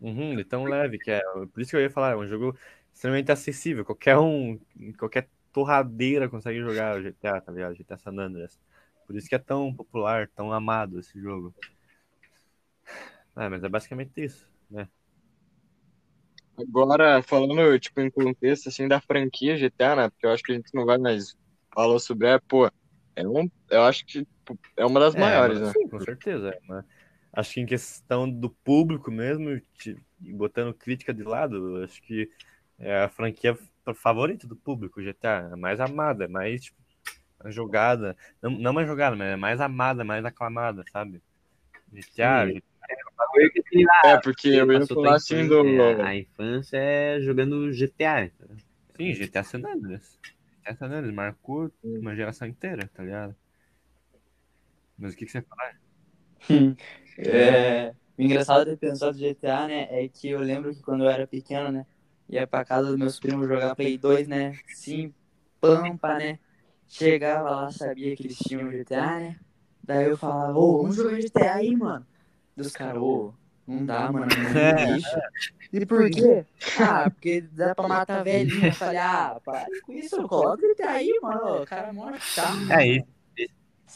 Uhum, 0.00 0.36
de 0.36 0.44
tão 0.44 0.64
leve 0.64 0.98
que 0.98 1.10
é. 1.10 1.20
Por 1.52 1.60
isso 1.60 1.70
que 1.70 1.76
eu 1.76 1.80
ia 1.80 1.90
falar, 1.90 2.12
é 2.12 2.16
um 2.16 2.26
jogo 2.26 2.56
extremamente 2.94 3.30
acessível. 3.30 3.84
Qualquer 3.84 4.16
um, 4.18 4.58
qualquer 4.98 5.28
torradeira 5.56 6.28
consegue 6.28 6.60
jogar 6.60 6.98
o 6.98 7.02
GTA, 7.02 7.40
tá 7.40 7.50
ligado? 7.50 7.74
GTA 7.74 7.98
San 7.98 8.12
Andreas. 8.18 8.60
Por 9.06 9.16
isso 9.16 9.28
que 9.28 9.34
é 9.34 9.38
tão 9.38 9.74
popular, 9.74 10.28
tão 10.36 10.52
amado 10.52 11.00
esse 11.00 11.18
jogo. 11.20 11.54
É, 13.36 13.48
mas 13.48 13.62
é 13.64 13.68
basicamente 13.68 14.22
isso, 14.24 14.50
né? 14.70 14.88
Agora, 16.58 17.22
falando, 17.22 17.78
tipo, 17.78 18.00
em 18.00 18.10
contexto, 18.10 18.68
assim, 18.68 18.88
da 18.88 19.00
franquia 19.00 19.56
GTA, 19.56 19.94
né? 19.96 20.10
Porque 20.10 20.26
eu 20.26 20.30
acho 20.32 20.42
que 20.42 20.52
a 20.52 20.54
gente 20.54 20.74
não 20.74 20.86
vai 20.86 20.96
mais 20.98 21.36
falar 21.74 21.98
sobre 21.98 22.28
ela, 22.28 22.40
pô, 22.48 22.66
é 23.14 23.26
um, 23.28 23.50
eu 23.70 23.82
acho 23.84 24.04
que 24.06 24.26
é 24.76 24.86
uma 24.86 25.00
das 25.00 25.14
É, 25.14 25.16
maiores, 25.16 25.60
mas 25.60 25.60
né? 25.60 25.72
Sim, 25.72 25.88
com 25.88 26.00
certeza. 26.00 26.50
é, 26.50 26.60
mas 26.68 26.84
acho 27.32 27.54
que 27.54 27.60
em 27.60 27.66
questão 27.66 28.30
do 28.30 28.50
público 28.50 29.10
mesmo, 29.10 29.60
te- 29.78 29.96
botando 30.18 30.74
crítica 30.74 31.12
de 31.14 31.22
lado, 31.22 31.82
acho 31.84 32.02
que 32.02 32.30
é 32.78 33.02
a 33.04 33.08
franquia 33.08 33.56
favorita 33.94 34.46
do 34.46 34.56
público, 34.56 35.02
GTA. 35.02 35.50
É 35.52 35.56
mais 35.56 35.80
amada, 35.80 36.24
é 36.24 36.28
mais 36.28 36.64
tipo, 36.64 36.78
a 37.40 37.50
jogada. 37.50 38.16
Não, 38.42 38.50
não 38.50 38.72
mais 38.72 38.86
jogada, 38.86 39.16
mas 39.16 39.28
é 39.28 39.36
mais 39.36 39.60
amada, 39.60 40.04
mais 40.04 40.24
aclamada, 40.24 40.84
sabe? 40.92 41.22
GTA, 41.92 42.46
Sim. 42.46 42.62
Que 43.52 43.62
tem 43.62 43.84
lá, 43.84 44.12
É, 44.12 44.20
porque 44.20 44.48
eu 44.48 44.72
ia 44.72 44.86
falar 44.86 45.16
assim 45.16 45.46
do. 45.46 45.60
A 46.02 46.14
infância 46.14 46.76
é 46.76 47.20
jogando 47.20 47.72
GTA. 47.72 48.30
sim, 48.96 49.12
GTA 49.12 49.42
San 49.42 49.58
Andreas. 49.58 50.18
GTA 50.62 50.76
San 50.76 50.86
Andreas 50.86 51.14
marcou 51.14 51.70
uma 51.82 52.14
geração 52.14 52.46
inteira, 52.46 52.88
tá 52.94 53.02
ligado? 53.02 53.34
Mas 54.98 55.12
o 55.12 55.16
que, 55.16 55.26
que 55.26 55.32
você 55.32 55.42
fala? 55.42 55.72
É, 57.18 57.94
o 58.18 58.22
engraçado 58.22 58.70
de 58.70 58.76
pensar 58.76 59.10
do 59.10 59.18
GTA, 59.18 59.66
né, 59.66 59.88
é 59.90 60.08
que 60.08 60.28
eu 60.28 60.40
lembro 60.40 60.74
que 60.74 60.82
quando 60.82 61.04
eu 61.04 61.10
era 61.10 61.26
pequeno, 61.26 61.70
né, 61.70 61.86
ia 62.28 62.46
pra 62.46 62.64
casa 62.64 62.88
dos 62.88 62.96
meus 62.98 63.18
primos 63.20 63.48
jogar 63.48 63.74
Play 63.74 63.98
2, 63.98 64.26
né, 64.28 64.58
sim, 64.72 65.12
pampa, 65.60 66.18
né, 66.18 66.38
chegava 66.88 67.50
lá, 67.50 67.70
sabia 67.70 68.16
que 68.16 68.24
eles 68.24 68.38
tinham 68.38 68.70
GTA, 68.70 69.20
né, 69.20 69.36
daí 69.82 70.08
eu 70.10 70.16
falava, 70.16 70.58
ô, 70.58 70.78
vamos 70.78 70.96
jogar 70.96 71.20
GTA 71.20 71.54
aí, 71.54 71.76
mano. 71.76 72.06
Dos 72.56 72.72
caras, 72.72 73.02
ô, 73.02 73.34
não 73.66 73.84
dá, 73.84 74.10
mano, 74.10 74.26
não 74.34 74.52
deixa. 74.74 75.20
E 75.72 75.84
por 75.84 76.08
quê? 76.08 76.46
Ah, 76.80 77.10
porque 77.10 77.40
dá 77.40 77.74
pra 77.74 77.88
matar 77.88 78.24
velhinha. 78.24 78.68
Eu 78.68 78.74
falei, 78.76 78.98
ah, 78.98 79.40
para 79.44 79.66
com 79.82 79.92
isso, 79.92 80.26
coloca 80.28 80.64
o 80.64 80.68
GTA 80.68 80.92
aí, 80.92 81.18
mano, 81.20 81.62
o 81.62 81.66
cara 81.66 81.88
é 81.88 81.92
mó 81.92 82.12
chato. 82.18 82.56
É 82.70 82.86
isso. 82.86 83.15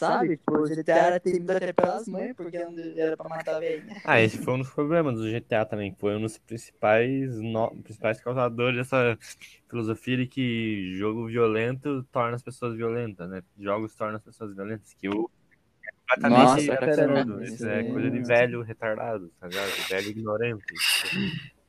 Sabe? 0.01 0.37
Tipo, 0.39 0.59
o 0.59 0.67
GTA 0.67 0.97
era 1.07 1.21
temido 1.21 1.53
até 1.53 1.73
pelas 1.73 2.09
mães, 2.09 2.35
porque 2.35 2.57
era 2.57 3.17
pra 3.17 3.29
matar 3.29 3.57
a 3.57 3.61
velhinha. 3.61 4.01
Ah, 4.03 4.21
esse 4.21 4.39
foi 4.39 4.55
um 4.55 4.59
dos 4.59 4.71
problemas 4.71 5.15
do 5.19 5.31
GTA 5.31 5.67
também. 5.67 5.95
Foi 5.99 6.17
um 6.17 6.23
dos 6.23 6.39
principais, 6.39 7.37
no... 7.39 7.71
principais 7.83 8.21
causadores 8.21 8.77
dessa 8.79 9.19
filosofia 9.69 10.17
de 10.17 10.27
que 10.27 10.97
jogo 10.97 11.27
violento 11.27 12.03
torna 12.11 12.37
as 12.37 12.43
pessoas 12.43 12.75
violentas, 12.75 13.29
né? 13.29 13.43
Jogos 13.59 13.95
tornam 13.95 14.17
as 14.17 14.23
pessoas 14.23 14.55
violentas. 14.55 14.95
Que 14.95 15.09
o 15.09 15.31
é 15.87 15.93
completamente 16.17 16.39
Nossa, 16.45 16.73
absurdo. 16.75 16.97
caramba, 16.97 17.45
Isso 17.45 17.55
isso 17.55 17.67
é 17.69 17.85
coisa 17.85 18.11
de 18.11 18.21
velho 18.21 18.63
retardado, 18.63 19.31
tá 19.39 19.49
ligado? 19.49 19.71
Velho 19.89 20.09
ignorante. 20.11 20.65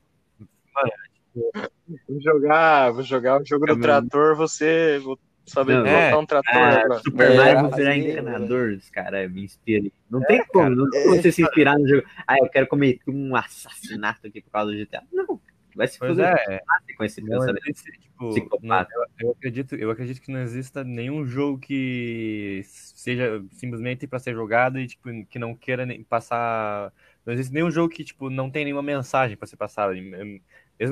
Vou 2.08 2.22
jogar, 2.22 2.92
vou 2.92 3.04
jogar 3.04 3.42
o 3.42 3.46
jogo 3.46 3.66
do 3.66 3.74
É, 3.74 3.80
trator, 3.80 4.36
você 4.36 5.00
vou 5.00 5.18
saber 5.52 5.74
Não, 5.76 5.84
botar 5.84 6.00
é. 6.00 6.16
um 6.16 6.26
trator 6.26 6.52
Ah, 6.56 6.80
agora. 6.80 7.00
Super 7.00 7.32
É, 7.32 7.36
Mario 7.36 7.60
vou 7.62 7.70
faz 7.70 7.82
virar 7.84 7.98
meio, 7.98 8.12
encanador, 8.12 8.72
os 8.74 8.90
caras 8.90 9.32
me 9.32 9.44
inspiram. 9.44 9.92
Não 10.10 10.22
tem 10.22 10.44
como, 10.48 10.70
não 10.70 10.90
tem 10.90 11.04
como 11.04 11.16
você 11.16 11.32
se 11.32 11.42
inspirar 11.42 11.78
no 11.78 11.88
jogo. 11.88 12.04
Ah, 12.28 12.38
eu 12.40 12.50
quero 12.50 12.68
cometer 12.68 13.02
um 13.10 13.36
assassinato 13.36 14.28
aqui 14.28 14.42
por 14.42 14.52
causa 14.52 14.72
do 14.72 14.78
GTA. 14.78 15.04
Não, 15.12 15.40
vai 15.76 15.88
se 15.88 15.98
Pois 16.00 16.18
fazer 16.18 16.24
é, 16.50 16.62
com 16.98 17.04
esse 17.04 17.22
Não 17.22 17.44
existe, 17.50 17.92
tipo, 18.00 18.30
Psicopata. 18.30 18.90
não, 18.94 19.04
eu, 19.04 19.28
eu 19.28 19.32
acredito, 19.32 19.76
eu 19.76 19.92
acredito 19.92 20.22
que 20.22 20.32
não 20.32 20.42
exista 20.42 20.84
nenhum 20.84 21.26
jogo 21.26 21.60
que 21.60 22.62
seja 22.66 23.44
simplesmente 23.52 24.06
para 24.08 24.20
ser 24.20 24.34
jogado 24.34 24.80
e 24.80 24.88
tipo 24.88 25.10
que 25.26 25.40
não 25.40 25.56
queira 25.56 25.86
nem 25.86 26.04
passar. 26.04 26.94
Não 27.26 27.34
existe 27.34 27.54
nenhum 27.54 27.72
jogo 27.72 27.94
que 27.94 28.04
tipo 28.04 28.30
não 28.30 28.50
tem 28.50 28.64
nenhuma 28.66 28.84
mensagem 28.84 29.38
para 29.38 29.48
ser 29.48 29.58
passada, 29.58 29.94
mesmo 29.94 30.42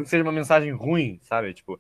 que 0.04 0.10
seja 0.10 0.24
uma 0.24 0.32
mensagem 0.32 0.72
ruim, 0.72 1.20
sabe? 1.24 1.54
Tipo, 1.54 1.80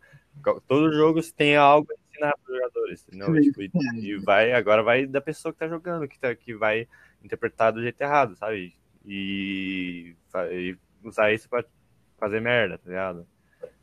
os 0.70 0.96
jogos 0.96 1.32
têm 1.32 1.56
algo 1.56 1.88
ensinar 2.20 2.36
para 2.38 2.52
os 2.52 2.58
jogadores, 2.58 3.06
entendeu? 3.08 3.42
Tipo, 3.42 3.62
e, 3.62 3.72
e 3.96 4.18
vai 4.18 4.52
agora 4.52 4.84
vai 4.84 5.06
da 5.06 5.22
pessoa 5.22 5.54
que 5.54 5.60
tá 5.60 5.68
jogando, 5.68 6.08
que 6.08 6.20
tá, 6.20 6.36
que 6.36 6.54
vai 6.54 6.88
interpretar 7.24 7.72
do 7.72 7.82
jeito 7.82 8.02
errado, 8.02 8.36
sabe? 8.36 8.76
E, 9.06 10.16
e 10.52 10.78
usar 11.04 11.32
isso 11.34 11.50
para 11.50 11.66
fazer 12.20 12.42
merda, 12.42 12.78
tá 12.78 12.90
ligado? 12.90 13.28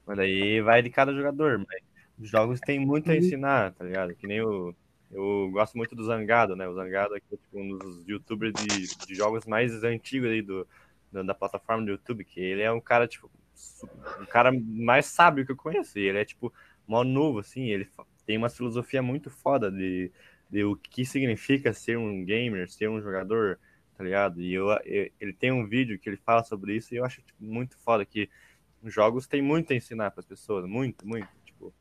Mas 0.07 0.17
daí 0.19 0.61
vai 0.61 0.83
de 0.83 0.91
cada 0.91 1.13
jogador. 1.13 1.59
Mas 1.59 1.83
os 2.19 2.29
jogos 2.29 2.61
têm 2.61 2.79
muito 2.79 3.11
a 3.11 3.17
ensinar, 3.17 3.73
tá 3.73 3.85
ligado? 3.85 4.15
Que 4.15 4.27
nem 4.27 4.41
o. 4.43 4.75
Eu 5.11 5.51
gosto 5.53 5.77
muito 5.77 5.95
do 5.95 6.05
Zangado, 6.05 6.57
né? 6.57 6.69
O 6.69 6.75
Zangado 6.75 7.17
é 7.17 7.21
tipo, 7.21 7.39
um 7.55 7.79
dos 7.79 8.07
youtubers 8.07 8.53
de, 8.55 9.07
de 9.07 9.15
jogos 9.15 9.47
mais 9.47 9.85
antigos 9.85 10.29
aí 10.29 10.43
do, 10.43 10.67
da, 11.13 11.23
da 11.23 11.35
plataforma 11.35 11.85
do 11.85 11.93
YouTube, 11.93 12.25
que 12.25 12.41
ele 12.41 12.63
é 12.63 12.73
um 12.73 12.81
cara, 12.81 13.07
tipo, 13.07 13.31
um 14.21 14.27
cara 14.27 14.53
mais 14.53 15.07
sábio 15.07 15.47
que 15.47 15.53
eu 15.53 15.57
conheço. 15.57 15.99
Ele 15.99 16.19
é, 16.19 16.25
tipo, 16.25 16.53
mó 16.87 17.05
novo, 17.05 17.39
assim. 17.39 17.65
Ele 17.67 17.89
tem 18.27 18.37
uma 18.39 18.51
filosofia 18.51 19.03
muito 19.03 19.31
foda 19.31 19.71
de, 19.71 20.13
de 20.51 20.65
o 20.65 20.77
que 20.77 21.05
significa 21.07 21.73
ser 21.73 21.99
um 21.99 22.25
gamer, 22.25 22.71
ser 22.71 22.89
um 22.91 23.01
jogador, 23.01 23.59
tá 23.97 24.05
ligado? 24.05 24.41
E 24.41 24.53
eu, 24.55 24.69
eu- 24.85 25.11
ele 25.21 25.33
tem 25.33 25.53
um 25.53 25.67
vídeo 25.69 25.99
que 25.99 26.09
ele 26.09 26.17
fala 26.19 26.43
sobre 26.45 26.77
isso 26.77 26.95
e 26.95 26.99
eu 26.99 27.05
acho 27.05 27.23
tipo, 27.23 27.43
muito 27.45 27.77
foda 27.79 28.05
que 28.07 28.29
os 28.83 28.93
jogos 28.95 29.27
têm 29.27 29.43
muito 29.43 29.73
a 29.73 29.77
ensinar 29.77 30.11
para 30.13 30.21
as 30.21 30.27
pessoas, 30.27 30.67
muito, 30.69 31.07
muito. 31.07 31.29
Tipo, 31.45 31.75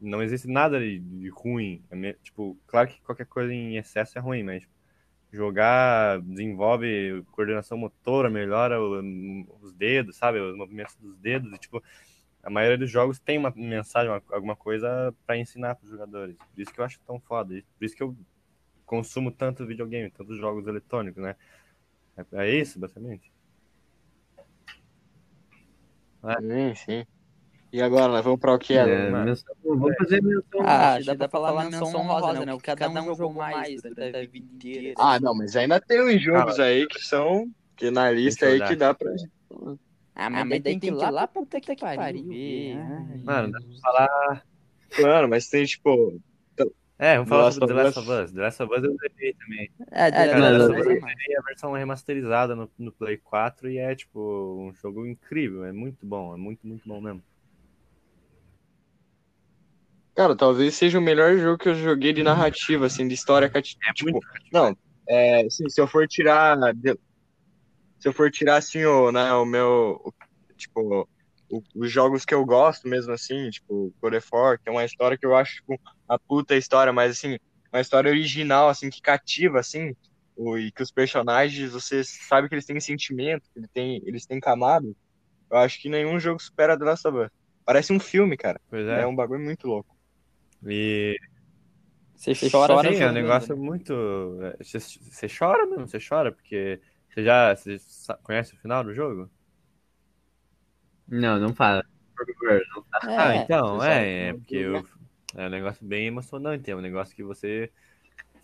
não 0.00 0.22
existe 0.22 0.48
nada 0.48 0.80
de, 0.80 0.98
de 1.00 1.28
ruim. 1.30 1.84
É 1.90 2.12
Tipo, 2.14 2.58
claro 2.66 2.88
que 2.88 3.00
qualquer 3.02 3.26
coisa 3.26 3.52
em 3.52 3.76
excesso 3.76 4.18
é 4.18 4.20
ruim, 4.20 4.42
mas 4.44 4.66
jogar 5.32 6.20
desenvolve 6.22 7.22
coordenação 7.32 7.78
motora, 7.78 8.28
melhora 8.30 8.80
os 8.82 9.72
dedos, 9.74 10.16
sabe? 10.16 10.40
Os 10.40 10.56
movimentos 10.56 10.96
dos 10.96 11.16
dedos. 11.18 11.52
E, 11.52 11.58
tipo, 11.58 11.82
a 12.42 12.50
maioria 12.50 12.78
dos 12.78 12.90
jogos 12.90 13.18
tem 13.18 13.38
uma 13.38 13.52
mensagem, 13.54 14.10
uma- 14.10 14.22
alguma 14.30 14.56
coisa 14.56 15.14
pra 15.26 15.36
ensinar 15.36 15.74
pros 15.74 15.90
jogadores. 15.90 16.36
Por 16.36 16.60
isso 16.60 16.72
que 16.72 16.80
eu 16.80 16.84
acho 16.84 17.00
tão 17.06 17.20
foda. 17.20 17.62
Por 17.78 17.84
isso 17.84 17.94
que 17.94 18.02
eu 18.02 18.16
consumo 18.86 19.30
tanto 19.30 19.66
videogame, 19.66 20.10
tantos 20.10 20.36
jogos 20.38 20.66
eletrônicos, 20.66 21.22
né? 21.22 21.36
É, 22.16 22.24
é 22.46 22.50
isso, 22.54 22.78
basicamente. 22.78 23.30
Sim, 26.40 26.74
sim. 26.74 27.06
E 27.72 27.80
agora, 27.80 28.08
nós 28.08 28.24
vamos 28.24 28.40
pra 28.40 28.52
o 28.54 28.58
que 28.58 28.74
É, 28.74 28.78
é? 28.80 29.10
menção- 29.10 29.54
vamos 29.64 29.96
fazer 29.96 30.20
menção. 30.20 30.60
Ah, 30.60 30.94
acho 30.94 31.08
que 31.08 31.16
dá 31.16 31.28
pra 31.28 31.40
falar 31.40 31.64
menção 31.64 32.00
honrosa, 32.00 32.44
né? 32.44 32.52
O 32.52 32.58
que 32.58 32.74
cada 32.74 32.88
um 33.00 33.04
jogou 33.06 33.32
mais 33.32 33.80
durante 33.80 34.16
a 34.16 34.26
vida 34.26 34.38
inteira. 34.38 34.94
Ah, 34.98 35.20
não, 35.20 35.34
mas 35.34 35.54
ainda 35.54 35.80
tem 35.80 36.02
uns 36.02 36.20
jogos 36.22 36.58
aí 36.58 36.86
que 36.88 37.00
são. 37.00 37.48
Que 37.76 37.90
na 37.90 38.10
lista 38.10 38.46
aí 38.46 38.60
que 38.60 38.76
dá 38.76 38.92
pra. 38.92 39.12
Ah, 40.22 40.28
mas 40.28 40.48
daí 40.50 40.60
tem 40.60 40.78
que 40.78 40.88
ir 40.88 40.90
lá 40.90 41.26
pra 41.26 41.28
puta 41.28 41.58
que 41.60 41.74
pariu. 41.74 42.28
ver. 42.28 42.76
Ai, 42.76 43.20
Mano, 43.24 43.50
dá 43.50 43.58
pra 43.58 43.80
falar. 43.80 44.44
Mano, 45.00 45.28
mas 45.28 45.48
tem 45.48 45.64
tipo. 45.64 46.20
É, 46.98 47.14
vamos 47.14 47.30
falar 47.30 47.50
sobre 47.52 47.68
The 47.68 47.82
Last 47.82 47.98
of 47.98 48.10
Us. 48.10 48.32
The 48.32 48.40
Last 48.42 48.62
of 48.62 48.74
Us 48.74 48.84
eu 48.84 48.96
zerei 48.98 49.32
também. 49.32 49.70
É, 49.90 50.08
É, 50.08 50.10
The 50.10 50.26
Cara, 50.26 50.28
The 50.28 50.40
Last 50.40 50.64
of 50.64 50.72
não. 50.72 50.80
Us 50.80 50.86
eu 50.86 51.38
a 51.38 51.42
versão 51.42 51.72
remasterizada 51.72 52.54
no, 52.54 52.70
no 52.78 52.92
Play 52.92 53.16
4 53.16 53.70
e 53.70 53.78
é, 53.78 53.94
tipo, 53.94 54.20
um 54.20 54.74
jogo 54.74 55.06
incrível. 55.06 55.64
É 55.64 55.72
muito 55.72 56.04
bom, 56.04 56.34
é 56.34 56.36
muito, 56.36 56.66
muito 56.66 56.86
bom 56.86 57.00
mesmo. 57.00 57.22
Cara, 60.14 60.36
talvez 60.36 60.74
seja 60.74 60.98
o 60.98 61.02
melhor 61.02 61.34
jogo 61.38 61.56
que 61.56 61.70
eu 61.70 61.74
joguei 61.74 62.12
de 62.12 62.22
narrativa, 62.22 62.84
assim, 62.84 63.08
de 63.08 63.14
história 63.14 63.48
cativa. 63.48 63.80
É 63.88 63.92
tipo, 63.94 64.10
muito 64.10 64.26
não, 64.52 64.76
é, 65.08 65.46
assim, 65.46 65.66
se 65.70 65.80
eu 65.80 65.86
for 65.86 66.06
tirar. 66.06 66.58
Se 68.00 68.08
eu 68.08 68.12
for 68.14 68.30
tirar, 68.30 68.56
assim, 68.58 68.84
o, 68.84 69.12
né, 69.12 69.32
o 69.34 69.44
meu. 69.46 70.00
o- 70.04 70.14
tipo, 70.56 71.08
o- 71.50 71.62
os 71.74 71.90
jogos 71.92 72.24
que 72.24 72.34
eu 72.34 72.44
gosto 72.46 72.88
mesmo, 72.88 73.12
assim, 73.12 73.50
tipo, 73.50 73.94
God 74.02 74.14
of 74.14 74.28
War, 74.32 74.58
que 74.60 74.68
é 74.68 74.72
uma 74.72 74.84
história 74.84 75.18
que 75.18 75.26
eu 75.26 75.36
acho, 75.36 75.56
tipo, 75.56 75.80
a 76.08 76.18
puta 76.18 76.56
história, 76.56 76.92
mas, 76.92 77.12
assim, 77.12 77.38
uma 77.72 77.80
história 77.80 78.10
original, 78.10 78.68
assim, 78.68 78.90
que 78.90 79.00
cativa, 79.02 79.60
assim, 79.60 79.94
o, 80.36 80.58
e 80.58 80.72
que 80.72 80.82
os 80.82 80.92
personagens, 80.92 81.72
você 81.72 82.02
sabe 82.04 82.48
que 82.48 82.54
eles 82.54 82.66
têm 82.66 82.80
sentimento, 82.80 83.42
que 83.52 83.58
eles 83.60 83.70
têm, 83.72 84.02
eles 84.06 84.26
têm 84.26 84.40
camada. 84.40 84.86
Eu 85.50 85.58
acho 85.58 85.80
que 85.80 85.88
nenhum 85.90 86.18
jogo 86.20 86.40
supera 86.42 86.78
The 86.78 86.84
Last 86.84 87.08
of 87.08 87.18
Us. 87.18 87.30
Parece 87.64 87.92
um 87.92 88.00
filme, 88.00 88.36
cara. 88.36 88.60
Pois 88.68 88.86
É 88.88 88.94
é. 89.02 89.06
um 89.06 89.14
bagulho 89.16 89.40
muito 89.40 89.66
louco. 89.68 89.96
E 90.66 91.16
Você 92.16 92.34
chora, 92.50 92.90
Sim, 92.92 93.02
é 93.02 93.08
um 93.08 93.12
negócio 93.12 93.56
né? 93.56 93.62
muito. 93.62 93.92
é, 94.42 94.62
Você, 94.64 94.78
você 94.78 95.26
chora 95.28 95.66
mesmo, 95.66 95.88
você 95.88 95.98
chora, 95.98 96.32
porque 96.32 96.80
você 97.10 97.24
já 97.24 97.54
você 97.54 97.78
conhece 98.22 98.54
o 98.54 98.58
final 98.58 98.84
do 98.84 98.94
jogo? 98.94 99.30
Não, 101.08 101.38
não 101.38 101.54
fala. 101.54 101.84
Por 102.16 102.26
favor, 102.34 102.62
não 102.74 102.84
fala. 102.84 103.04
Ah, 103.16 103.34
É, 103.34 103.36
então, 103.36 103.84
é, 103.84 104.28
é 104.28 104.32
porque 104.34 104.56
eu- 104.56 104.88
é 105.36 105.46
um 105.46 105.50
negócio 105.50 105.86
bem 105.86 106.06
emocionante, 106.06 106.70
é 106.70 106.76
um 106.76 106.80
negócio 106.80 107.14
que 107.14 107.22
você 107.22 107.70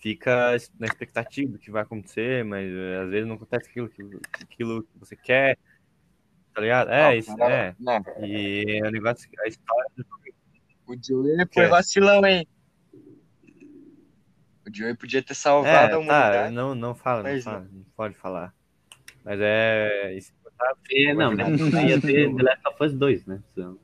fica 0.00 0.52
na 0.78 0.86
expectativa 0.86 1.52
do 1.52 1.58
que 1.58 1.70
vai 1.70 1.82
acontecer, 1.82 2.44
mas 2.44 2.70
é, 2.72 2.98
às 2.98 3.10
vezes 3.10 3.28
não 3.28 3.36
acontece 3.36 3.70
aquilo 3.70 3.88
que, 3.88 4.02
aquilo 4.42 4.84
que 4.84 4.98
você 4.98 5.16
quer, 5.16 5.58
tá 6.54 6.60
ligado? 6.60 6.90
É, 6.90 7.16
Não, 7.16 7.18
isso, 7.18 7.36
cara, 7.38 7.50
é. 7.50 7.76
Né? 7.78 8.00
E 8.20 8.80
é 8.82 8.88
um 8.88 8.90
negócio, 8.90 9.28
a 9.44 9.48
história 9.48 9.90
do 9.96 10.04
O 10.88 10.94
Joey 11.00 11.46
Que 11.50 11.60
foi 11.60 11.66
é? 11.66 11.68
vacilão, 11.68 12.24
hein? 12.24 12.46
O 14.66 14.74
Joey 14.74 14.94
podia 14.96 15.22
ter 15.22 15.34
salvado 15.34 15.76
a 15.76 15.80
É, 15.84 15.88
tá, 15.90 15.98
humanidade. 15.98 16.54
não, 16.54 16.74
não 16.74 16.94
fala, 16.94 17.22
não 17.22 17.40
fala, 17.40 17.68
não 17.72 17.84
pode 17.96 18.14
falar. 18.16 18.52
Mas 19.24 19.38
é. 19.40 20.14
Isso, 20.14 20.32
É, 20.90 21.14
não, 21.14 21.34
mas 21.36 21.58
não 21.60 21.80
ia 21.88 22.00
ter 22.00 22.28
The 22.34 22.42
Last 22.42 22.68
of 22.68 22.84
Us 22.84 22.92
2, 22.94 23.26
né? 23.26 23.42
Então, 23.52 23.78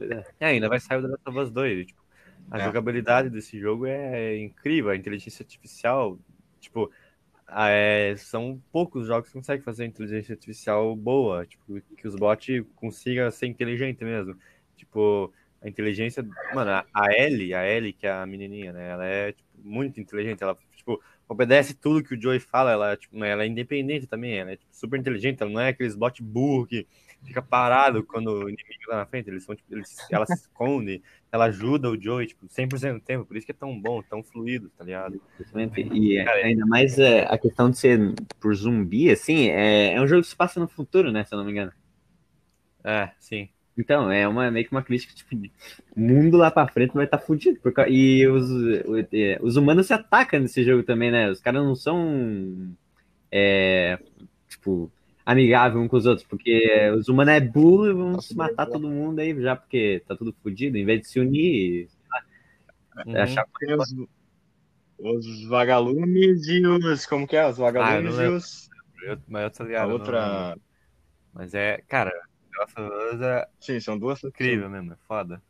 é. 0.00 0.24
É, 0.40 0.46
ainda 0.46 0.68
vai 0.68 0.80
sair 0.80 0.98
o 0.98 1.02
The 1.02 1.08
Last 1.08 1.28
of 1.28 1.38
Us 1.38 1.50
2. 1.50 1.78
e, 1.80 1.84
Tipo, 1.86 2.02
a 2.50 2.58
É. 2.58 2.64
jogabilidade 2.64 3.30
desse 3.30 3.58
jogo 3.60 3.86
é 3.86 4.36
incrível. 4.38 4.90
A 4.90 4.96
inteligência 4.96 5.42
artificial, 5.42 6.18
tipo, 6.60 6.90
a- 7.46 7.68
é, 7.70 8.16
são 8.16 8.60
poucos 8.72 9.06
jogos 9.06 9.28
que 9.28 9.34
conseguem 9.34 9.62
fazer 9.62 9.84
inteligência 9.84 10.32
artificial 10.32 10.94
boa. 10.96 11.46
Tipo, 11.46 11.80
que 11.96 12.08
os 12.08 12.16
bots 12.16 12.64
consigam 12.74 13.30
ser 13.30 13.46
inteligente 13.46 14.04
mesmo. 14.04 14.36
Tipo, 14.76 15.32
a 15.62 15.68
inteligência. 15.68 16.26
Mano, 16.54 16.70
a 16.72 16.84
a 16.92 17.12
Ellie, 17.12 17.54
a 17.54 17.64
Ellie, 17.68 17.92
que 17.92 18.06
é 18.06 18.10
a 18.12 18.26
menininha, 18.26 18.72
né? 18.72 18.88
Ela 18.90 19.06
é 19.06 19.32
tipo, 19.32 19.43
muito 19.64 20.00
inteligente. 20.00 20.42
Ela, 20.42 20.56
tipo, 20.76 21.00
obedece 21.28 21.74
tudo 21.74 22.02
que 22.02 22.14
o 22.14 22.20
Joey 22.20 22.38
fala. 22.38 22.72
Ela, 22.72 22.96
tipo, 22.96 23.22
ela 23.24 23.42
é 23.42 23.46
independente 23.46 24.06
também. 24.06 24.38
Ela 24.38 24.52
é 24.52 24.56
tipo, 24.56 24.74
super 24.74 24.98
inteligente. 24.98 25.42
Ela 25.42 25.50
não 25.50 25.60
é 25.60 25.68
aqueles 25.68 25.94
bots 25.94 26.20
burros 26.20 26.68
que 26.68 26.86
fica 27.24 27.40
parado 27.40 28.04
quando 28.04 28.28
o 28.28 28.48
inimigo 28.48 28.86
tá 28.88 28.96
na 28.96 29.06
frente. 29.06 29.28
Eles 29.28 29.44
são, 29.44 29.54
tipo, 29.54 29.74
eles, 29.74 29.96
ela 30.10 30.26
se 30.26 30.34
esconde, 30.34 31.02
ela 31.32 31.46
ajuda 31.46 31.90
o 31.90 32.00
Joey, 32.00 32.26
tipo, 32.26 32.46
100% 32.46 32.94
do 32.94 33.00
tempo. 33.00 33.24
Por 33.24 33.36
isso 33.36 33.46
que 33.46 33.52
é 33.52 33.56
tão 33.58 33.80
bom, 33.80 34.02
tão 34.02 34.22
fluido, 34.22 34.70
tá 34.76 34.84
ligado? 34.84 35.20
E 35.94 36.18
é, 36.18 36.24
Cara, 36.24 36.44
ainda 36.44 36.66
mais 36.66 36.98
é, 36.98 37.22
a 37.22 37.38
questão 37.38 37.70
de 37.70 37.78
ser 37.78 38.14
por 38.38 38.54
zumbi, 38.54 39.10
assim, 39.10 39.48
é, 39.48 39.94
é 39.94 40.00
um 40.00 40.06
jogo 40.06 40.22
que 40.22 40.28
se 40.28 40.36
passa 40.36 40.60
no 40.60 40.68
futuro, 40.68 41.10
né? 41.10 41.24
Se 41.24 41.34
eu 41.34 41.38
não 41.38 41.44
me 41.44 41.52
engano. 41.52 41.72
É, 42.84 43.10
sim. 43.18 43.48
Então, 43.76 44.10
é 44.10 44.26
uma, 44.28 44.50
meio 44.50 44.64
que 44.66 44.72
uma 44.72 44.82
crítica, 44.84 45.12
tipo, 45.14 45.34
o 45.96 46.00
mundo 46.00 46.36
lá 46.36 46.50
pra 46.50 46.68
frente 46.68 46.94
vai 46.94 47.06
estar 47.06 47.18
fudido. 47.18 47.58
por 47.60 47.72
ca- 47.72 47.88
E 47.88 48.26
os, 48.28 48.48
é, 49.12 49.38
os 49.42 49.56
humanos 49.56 49.86
se 49.86 49.92
atacam 49.92 50.40
nesse 50.40 50.62
jogo 50.64 50.82
também, 50.84 51.10
né? 51.10 51.28
Os 51.30 51.40
caras 51.40 51.62
não 51.64 51.74
são, 51.74 52.72
é, 53.32 53.98
tipo, 54.48 54.92
amigáveis 55.26 55.82
uns 55.84 55.88
com 55.88 55.96
os 55.96 56.06
outros, 56.06 56.26
porque 56.26 56.90
os 56.96 57.08
humanos 57.08 57.34
é 57.34 57.40
burro 57.40 57.86
e 57.88 57.92
vão 57.92 58.12
Nossa, 58.12 58.28
se 58.28 58.36
matar 58.36 58.66
todo 58.66 58.88
mundo 58.88 59.18
aí 59.18 59.34
já, 59.42 59.56
porque 59.56 60.02
tá 60.06 60.14
tudo 60.14 60.32
fudido. 60.42 60.76
Em 60.78 60.84
vez 60.84 61.00
de 61.00 61.08
se 61.08 61.18
unir, 61.18 61.88
Uhum. 63.06 63.20
achar 63.20 63.44
os, 63.76 63.94
os 64.98 65.44
vagalumes 65.48 66.46
e 66.46 66.64
os. 66.64 67.06
Como 67.06 67.26
que 67.26 67.34
é? 67.36 67.44
Os 67.48 67.58
vagalumes 67.58 68.16
Ah, 68.18 68.24
e 68.24 68.28
não 68.28 68.36
os. 68.36 68.68
Eu, 69.02 69.18
mas 69.26 69.42
eu 69.42 69.50
tô 69.50 69.62
A 69.64 69.66
ligado. 69.66 69.88
não- 69.88 69.94
outra. 69.94 70.56
Mas 71.32 71.52
é, 71.54 71.82
cara, 71.88 72.12
Last 72.58 72.80
of 72.80 73.14
Us 73.14 73.20
é 73.20 73.48
Sim, 73.60 73.80
são 73.80 73.98
duas. 73.98 74.22
incrível 74.24 74.68
mesmo, 74.68 74.92
é 74.92 74.96
foda. 75.06 75.42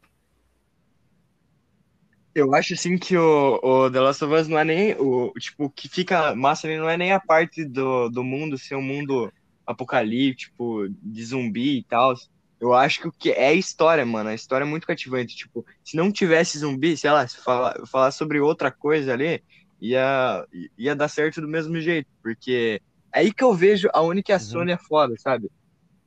Eu 2.35 2.53
acho 2.53 2.75
assim 2.75 2.99
que 2.99 3.17
o, 3.17 3.61
o 3.63 3.91
The 3.91 4.01
Last 4.01 4.25
of 4.25 4.35
Us 4.35 4.49
não 4.49 4.59
é 4.59 4.65
nem 4.65 4.95
o 4.99 5.33
tipo 5.39 5.67
o 5.67 5.71
que 5.71 5.89
fica 5.89 6.35
massa 6.35 6.67
ali 6.67 6.77
não 6.77 6.89
é 6.89 6.97
nem 6.97 7.13
a 7.13 7.21
parte 7.21 7.65
do, 7.65 8.09
do 8.09 8.25
mundo 8.25 8.59
ser 8.59 8.75
um 8.75 8.83
mundo 8.83 9.33
apocalíptico 9.67 10.89
de 11.01 11.25
zumbi 11.25 11.79
e 11.79 11.85
tal. 11.85 12.15
Eu 12.61 12.73
acho 12.75 13.01
que 13.01 13.09
o 13.09 13.13
que 13.13 13.31
é 13.31 13.49
a 13.49 13.55
história, 13.55 14.05
mano, 14.07 14.31
a 14.31 14.35
história 14.35 14.65
é 14.65 14.67
muito 14.69 14.87
cativante. 14.87 15.37
Tipo, 15.37 15.65
se 15.85 15.97
não 15.97 16.11
tivesse 16.11 16.59
zumbi, 16.59 16.97
sei 16.97 17.11
lá, 17.11 17.27
se 17.27 17.37
falar, 17.43 17.77
falar 17.87 18.11
sobre 18.11 18.41
outra 18.41 18.71
coisa 18.73 19.13
ali, 19.13 19.43
ia, 19.81 20.45
ia 20.79 20.97
dar 20.97 21.09
certo 21.09 21.41
do 21.41 21.49
mesmo 21.49 21.79
jeito, 21.81 22.09
porque 22.23 22.81
é 23.13 23.21
aí 23.21 23.33
que 23.33 23.45
eu 23.45 23.55
vejo 23.55 23.89
aonde 23.93 24.23
que 24.23 24.33
a 24.33 24.37
Uhum. 24.37 24.41
Sony 24.41 24.73
é 24.73 24.79
foda, 24.79 25.15
sabe? 25.19 25.51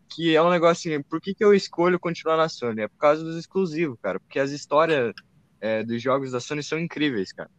Que 0.09 0.35
é 0.35 0.41
um 0.41 0.49
negócio 0.49 0.91
assim, 0.91 1.03
por 1.03 1.19
que, 1.19 1.33
que 1.33 1.43
eu 1.43 1.53
escolho 1.53 1.99
continuar 1.99 2.37
na 2.37 2.49
Sony? 2.49 2.81
É 2.81 2.87
por 2.87 2.97
causa 2.97 3.23
dos 3.23 3.37
exclusivos, 3.37 3.99
cara. 4.01 4.19
Porque 4.19 4.39
as 4.39 4.51
histórias 4.51 5.13
é, 5.59 5.83
dos 5.83 6.01
jogos 6.01 6.31
da 6.31 6.39
Sony 6.39 6.63
são 6.63 6.79
incríveis, 6.79 7.31
cara. 7.31 7.49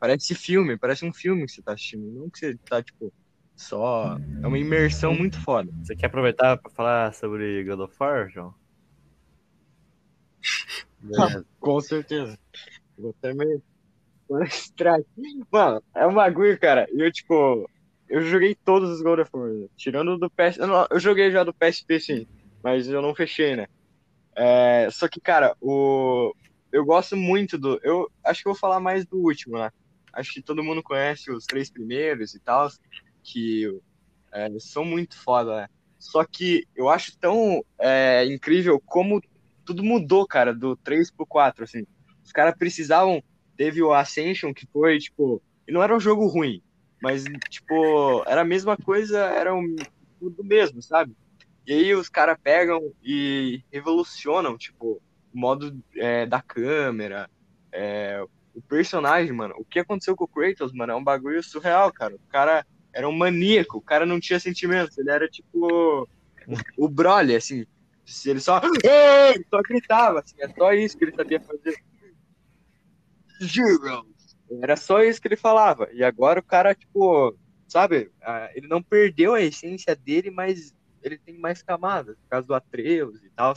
Parece 0.00 0.34
filme, 0.34 0.76
parece 0.76 1.04
um 1.04 1.12
filme 1.12 1.44
que 1.44 1.52
você 1.52 1.62
tá 1.62 1.72
assistindo. 1.72 2.02
Não 2.12 2.30
que 2.30 2.38
você 2.38 2.56
tá, 2.68 2.82
tipo, 2.82 3.12
só. 3.56 4.16
É 4.42 4.46
uma 4.46 4.58
imersão 4.58 5.12
muito 5.12 5.40
foda. 5.40 5.70
Você 5.82 5.96
quer 5.96 6.06
aproveitar 6.06 6.56
pra 6.56 6.70
falar 6.70 7.12
sobre 7.12 7.64
God 7.64 7.80
of 7.80 7.94
War, 7.98 8.30
João? 8.30 8.54
Beleza. 11.00 11.44
Com 11.58 11.80
certeza. 11.80 12.38
Vou 12.96 13.14
até 13.18 13.34
meio. 13.34 13.62
Mano, 15.50 15.82
é 15.94 16.06
um 16.06 16.14
bagulho, 16.14 16.58
cara. 16.58 16.86
E 16.92 17.00
eu, 17.00 17.10
tipo. 17.10 17.68
Eu 18.08 18.22
joguei 18.22 18.54
todos 18.54 18.90
os 18.90 19.02
God 19.02 19.20
of 19.20 19.30
War. 19.34 19.50
Tirando 19.76 20.18
do 20.18 20.30
PS. 20.30 20.58
Eu, 20.60 20.66
não- 20.66 20.86
eu 20.90 20.98
joguei 21.00 21.30
já 21.30 21.44
do 21.44 21.52
PSP, 21.52 22.00
sim. 22.00 22.26
Mas 22.62 22.88
eu 22.88 23.02
não 23.02 23.14
fechei, 23.14 23.56
né? 23.56 23.66
É, 24.36 24.88
só 24.90 25.08
que, 25.08 25.20
cara, 25.20 25.56
o. 25.60 26.34
Eu 26.72 26.84
gosto 26.84 27.16
muito 27.16 27.58
do. 27.58 27.78
Eu 27.82 28.10
acho 28.24 28.42
que 28.42 28.48
eu 28.48 28.52
vou 28.52 28.60
falar 28.60 28.80
mais 28.80 29.04
do 29.06 29.18
último, 29.18 29.58
né? 29.58 29.70
Acho 30.12 30.32
que 30.32 30.42
todo 30.42 30.62
mundo 30.64 30.82
conhece 30.82 31.30
os 31.30 31.44
três 31.44 31.70
primeiros 31.70 32.34
e 32.34 32.40
tal. 32.40 32.68
Que 33.22 33.70
é, 34.32 34.48
são 34.58 34.84
muito 34.84 35.16
foda, 35.18 35.56
né? 35.62 35.68
Só 35.98 36.24
que 36.24 36.66
eu 36.76 36.88
acho 36.88 37.18
tão 37.18 37.64
é, 37.78 38.24
incrível 38.26 38.80
como 38.86 39.20
tudo 39.64 39.82
mudou, 39.82 40.26
cara, 40.26 40.54
do 40.54 40.76
3 40.76 41.10
pro 41.10 41.26
4, 41.26 41.64
assim. 41.64 41.86
Os 42.24 42.32
caras 42.32 42.54
precisavam. 42.56 43.22
Teve 43.56 43.82
o 43.82 43.92
Ascension, 43.92 44.54
que 44.54 44.66
foi, 44.66 44.98
tipo. 44.98 45.42
E 45.66 45.72
não 45.72 45.82
era 45.82 45.94
um 45.94 46.00
jogo 46.00 46.26
ruim, 46.26 46.62
mas, 47.02 47.24
tipo, 47.48 48.22
era 48.26 48.40
a 48.40 48.44
mesma 48.44 48.76
coisa, 48.76 49.18
era 49.18 49.54
um, 49.54 49.76
tudo 50.18 50.42
mesmo, 50.44 50.82
sabe? 50.82 51.14
E 51.66 51.72
aí 51.72 51.94
os 51.94 52.08
caras 52.08 52.38
pegam 52.42 52.92
e 53.02 53.62
revolucionam, 53.72 54.56
tipo, 54.56 55.00
o 55.32 55.38
modo 55.38 55.78
é, 55.96 56.26
da 56.26 56.40
câmera, 56.40 57.28
é, 57.70 58.24
o 58.54 58.62
personagem, 58.62 59.32
mano. 59.32 59.54
O 59.58 59.64
que 59.64 59.78
aconteceu 59.78 60.16
com 60.16 60.24
o 60.24 60.28
Kratos, 60.28 60.72
mano, 60.72 60.92
é 60.92 60.96
um 60.96 61.04
bagulho 61.04 61.42
surreal, 61.42 61.92
cara. 61.92 62.14
O 62.14 62.30
cara 62.30 62.66
era 62.92 63.08
um 63.08 63.12
maníaco, 63.12 63.78
o 63.78 63.82
cara 63.82 64.04
não 64.04 64.18
tinha 64.18 64.40
sentimentos, 64.40 64.96
ele 64.98 65.10
era 65.10 65.28
tipo 65.28 66.08
o 66.76 66.88
Broly, 66.88 67.36
assim. 67.36 67.66
Ele 68.24 68.40
só. 68.40 68.60
Só 69.50 69.62
gritava, 69.62 70.20
assim, 70.20 70.36
é 70.38 70.48
só 70.48 70.72
isso 70.72 70.96
que 70.96 71.04
ele 71.04 71.14
sabia 71.14 71.40
fazer. 71.40 71.76
Zero. 73.42 74.06
Era 74.62 74.76
só 74.76 75.02
isso 75.02 75.20
que 75.20 75.28
ele 75.28 75.36
falava. 75.36 75.88
E 75.92 76.02
agora 76.02 76.40
o 76.40 76.42
cara, 76.42 76.74
tipo, 76.74 77.36
sabe, 77.66 78.10
ele 78.54 78.66
não 78.66 78.82
perdeu 78.82 79.34
a 79.34 79.42
essência 79.42 79.94
dele, 79.94 80.30
mas 80.30 80.74
ele 81.02 81.18
tem 81.18 81.38
mais 81.38 81.62
camadas, 81.62 82.16
por 82.16 82.28
causa 82.28 82.46
do 82.46 82.54
Atreus 82.54 83.22
e 83.22 83.30
tal. 83.30 83.54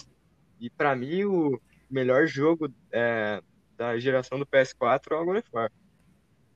E 0.60 0.70
pra 0.70 0.96
mim, 0.96 1.24
o 1.24 1.60
melhor 1.89 2.28
jogo 2.28 2.72
é, 2.92 3.42
da 3.76 3.98
geração 3.98 4.38
do 4.38 4.46
PS4 4.46 5.12
é 5.12 5.16
o 5.16 5.26
God 5.26 5.38
of 5.38 5.50
War. 5.52 5.72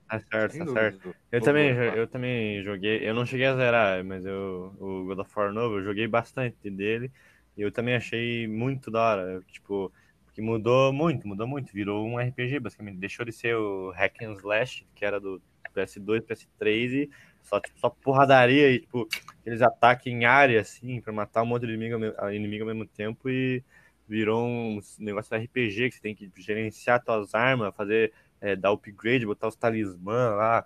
Tá 0.08 0.20
certo, 0.20 0.58
tá 0.60 0.68
certo. 0.68 1.16
Eu 1.32 1.42
também, 1.42 1.74
War. 1.74 1.98
eu 1.98 2.08
também 2.08 2.62
joguei, 2.62 3.10
eu 3.10 3.14
não 3.14 3.26
cheguei 3.26 3.48
a 3.48 3.56
zerar, 3.56 4.04
mas 4.04 4.24
eu, 4.26 4.76
o 4.80 5.06
God 5.06 5.20
of 5.20 5.32
War 5.36 5.52
novo, 5.52 5.80
eu 5.80 5.84
joguei 5.84 6.08
bastante 6.08 6.70
dele, 6.70 7.12
e 7.58 7.62
eu 7.62 7.72
também 7.72 7.96
achei 7.96 8.48
muito 8.48 8.92
da 8.92 9.02
hora, 9.02 9.42
tipo, 9.48 9.92
porque 10.36 10.42
mudou 10.42 10.92
muito, 10.92 11.26
mudou 11.26 11.48
muito, 11.48 11.72
virou 11.72 12.06
um 12.06 12.18
RPG, 12.18 12.60
basicamente, 12.60 12.98
deixou 12.98 13.26
de 13.26 13.32
ser 13.32 13.56
o 13.56 13.92
Hack 13.92 14.22
and 14.22 14.34
Slash, 14.34 14.86
que 14.94 15.06
era 15.06 15.18
do 15.18 15.42
PS2, 15.74 16.22
PS3, 16.24 16.92
e 16.92 17.10
só, 17.42 17.58
tipo, 17.62 17.80
só 17.80 17.90
porradaria, 17.90 18.70
e, 18.70 18.80
tipo, 18.80 19.08
aqueles 19.40 19.62
ataques 19.62 20.08
em 20.08 20.26
área, 20.26 20.60
assim, 20.60 21.00
pra 21.00 21.14
matar 21.14 21.42
um 21.42 21.46
monte 21.46 21.66
de 21.66 21.74
inimigo, 21.74 22.04
inimigo 22.34 22.64
ao 22.66 22.68
mesmo 22.68 22.86
tempo, 22.86 23.30
e 23.30 23.64
virou 24.10 24.46
um 24.46 24.82
negócio 25.00 25.40
de 25.40 25.46
RPG, 25.46 25.90
que 25.90 25.96
você 25.96 26.02
tem 26.02 26.14
que 26.14 26.30
gerenciar 26.36 27.02
suas 27.02 27.34
armas, 27.34 27.74
fazer 27.74 28.12
é, 28.42 28.58
dar 28.58 28.72
upgrade, 28.72 29.26
botar 29.26 29.48
os 29.48 29.56
talismã 29.56 30.32
lá. 30.32 30.66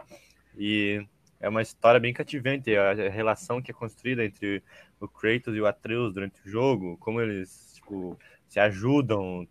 E 0.57 1.05
é 1.39 1.47
uma 1.47 1.61
história 1.61 1.99
bem 1.99 2.11
cativante, 2.11 2.75
a 2.75 2.93
relação 3.07 3.61
que 3.61 3.69
é 3.69 3.73
construída 3.73 4.25
entre 4.25 4.63
o 4.99 5.07
Kratos 5.07 5.55
e 5.55 5.61
o 5.61 5.67
Atreus 5.67 6.11
durante 6.11 6.41
o 6.43 6.49
jogo, 6.49 6.97
como 6.97 7.21
eles 7.21 7.75
tipo, 7.75 8.17
se 8.49 8.59
ajudam, 8.59 9.47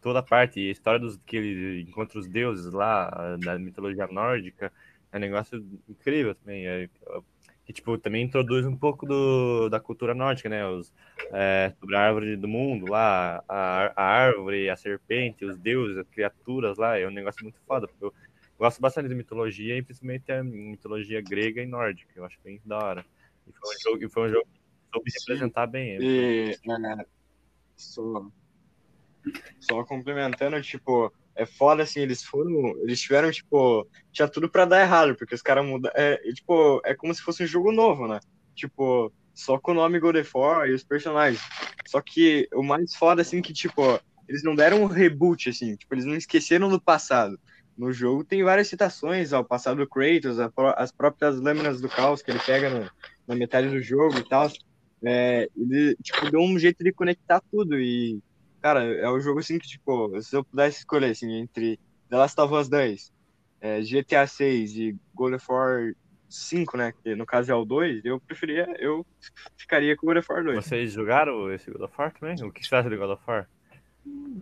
toda 0.00 0.22
parte. 0.22 0.60
E 0.60 0.68
a 0.68 0.72
história 0.72 1.00
dos 1.00 1.16
que 1.26 1.36
ele 1.36 1.82
encontra 1.82 2.18
os 2.18 2.26
deuses 2.26 2.72
lá, 2.72 3.36
da 3.38 3.58
mitologia 3.58 4.06
nórdica, 4.06 4.72
é 5.12 5.16
um 5.16 5.20
negócio 5.20 5.64
incrível 5.88 6.34
também. 6.34 6.66
É, 6.66 6.88
que 7.64 7.74
tipo, 7.74 7.96
também 7.98 8.24
introduz 8.24 8.66
um 8.66 8.76
pouco 8.76 9.06
do, 9.06 9.68
da 9.68 9.78
cultura 9.78 10.12
nórdica, 10.12 10.48
né? 10.48 10.66
Os, 10.66 10.92
é, 11.32 11.72
sobre 11.78 11.94
a 11.94 12.00
árvore 12.00 12.36
do 12.36 12.48
mundo 12.48 12.90
lá, 12.90 13.44
a, 13.48 13.92
a 13.94 14.02
árvore, 14.02 14.68
a 14.68 14.76
serpente, 14.76 15.44
os 15.44 15.56
deuses, 15.56 15.96
as 15.98 16.08
criaturas 16.08 16.78
lá, 16.78 16.98
é 16.98 17.06
um 17.06 17.12
negócio 17.12 17.42
muito 17.44 17.60
foda. 17.66 17.86
porque 17.86 18.04
Eu 18.04 18.12
gosto 18.58 18.80
bastante 18.80 19.08
de 19.08 19.14
mitologia, 19.14 19.76
e 19.76 19.82
principalmente 19.82 20.32
a 20.32 20.42
mitologia 20.42 21.20
grega 21.20 21.62
e 21.62 21.66
nórdica, 21.66 22.12
eu 22.16 22.24
acho 22.24 22.38
bem 22.42 22.60
da 22.64 22.78
hora. 22.78 23.04
E 23.46 23.52
foi 23.52 23.76
um 23.76 23.78
jogo, 23.80 24.10
foi 24.10 24.28
um 24.28 24.32
jogo 24.32 24.46
que 24.46 24.92
soube 24.92 25.10
representar 25.20 25.66
bem. 25.68 25.90
ele. 25.90 26.06
E 26.06 26.50
é, 26.50 27.06
só, 27.76 28.26
só 29.60 29.84
complementando, 29.84 30.60
tipo, 30.62 31.12
é 31.36 31.46
foda 31.46 31.82
assim, 31.82 32.00
eles 32.00 32.22
foram. 32.22 32.68
Eles 32.82 33.00
tiveram, 33.00 33.30
tipo, 33.30 33.86
tinha 34.12 34.28
tudo 34.28 34.48
pra 34.50 34.64
dar 34.64 34.80
errado, 34.80 35.14
porque 35.16 35.34
os 35.34 35.42
caras 35.42 35.64
mudaram. 35.64 35.94
É, 35.96 36.20
e, 36.24 36.32
tipo, 36.34 36.80
é 36.84 36.94
como 36.94 37.14
se 37.14 37.22
fosse 37.22 37.42
um 37.42 37.46
jogo 37.46 37.72
novo, 37.72 38.06
né? 38.06 38.20
Tipo, 38.54 39.12
só 39.34 39.58
com 39.58 39.72
o 39.72 39.74
nome 39.74 39.98
God 40.00 40.16
of 40.16 40.30
War 40.34 40.68
e 40.68 40.74
os 40.74 40.84
personagens. 40.84 41.40
Só 41.88 42.00
que 42.00 42.48
o 42.52 42.62
mais 42.62 42.94
foda, 42.94 43.22
assim, 43.22 43.40
que, 43.40 43.52
tipo, 43.52 44.00
eles 44.28 44.42
não 44.42 44.54
deram 44.54 44.82
um 44.82 44.86
reboot, 44.86 45.48
assim, 45.48 45.76
tipo, 45.76 45.94
eles 45.94 46.04
não 46.04 46.14
esqueceram 46.14 46.68
do 46.68 46.80
passado. 46.80 47.38
No 47.76 47.92
jogo 47.92 48.24
tem 48.24 48.42
várias 48.42 48.68
citações 48.68 49.32
ao 49.32 49.44
passado 49.44 49.78
do 49.78 49.88
Kratos, 49.88 50.38
as 50.76 50.92
próprias 50.92 51.40
lâminas 51.40 51.80
do 51.80 51.88
caos 51.88 52.20
que 52.20 52.30
ele 52.30 52.40
pega 52.40 52.68
no- 52.68 52.90
na 53.26 53.34
metade 53.34 53.68
do 53.68 53.80
jogo 53.80 54.18
e 54.18 54.28
tal. 54.28 54.50
É, 55.02 55.48
ele, 55.56 55.96
tipo, 56.02 56.30
deu 56.30 56.40
um 56.40 56.58
jeito 56.58 56.84
de 56.84 56.92
conectar 56.92 57.40
tudo 57.50 57.80
e, 57.80 58.20
cara, 58.60 58.84
é 58.84 59.10
um 59.10 59.20
jogo 59.20 59.40
assim 59.40 59.58
que, 59.58 59.66
tipo, 59.66 60.20
se 60.20 60.36
eu 60.36 60.44
pudesse 60.44 60.78
escolher, 60.78 61.10
assim, 61.10 61.32
entre 61.32 61.78
The 62.08 62.16
Last 62.16 62.40
of 62.40 62.54
Us 62.54 62.68
2, 62.68 63.12
é, 63.60 63.80
GTA 63.80 64.26
6 64.26 64.76
e 64.76 64.96
God 65.14 65.34
of 65.34 65.46
War 65.48 65.92
5, 66.28 66.76
né, 66.76 66.92
que 66.92 67.14
no 67.14 67.26
caso 67.26 67.50
é 67.50 67.54
o 67.54 67.64
2, 67.64 68.04
eu 68.04 68.20
preferia, 68.20 68.66
eu 68.78 69.04
ficaria 69.56 69.96
com 69.96 70.06
God 70.06 70.18
of 70.18 70.32
War 70.32 70.44
2. 70.44 70.64
Vocês 70.64 70.92
jogaram 70.92 71.52
esse 71.52 71.70
God 71.70 71.82
of 71.82 71.94
War 71.98 72.12
também? 72.12 72.36
O 72.44 72.52
que 72.52 72.64
você 72.64 72.74
acha 72.74 72.88
de 72.88 72.96
God 72.96 73.10
of 73.10 73.22
War? 73.26 73.48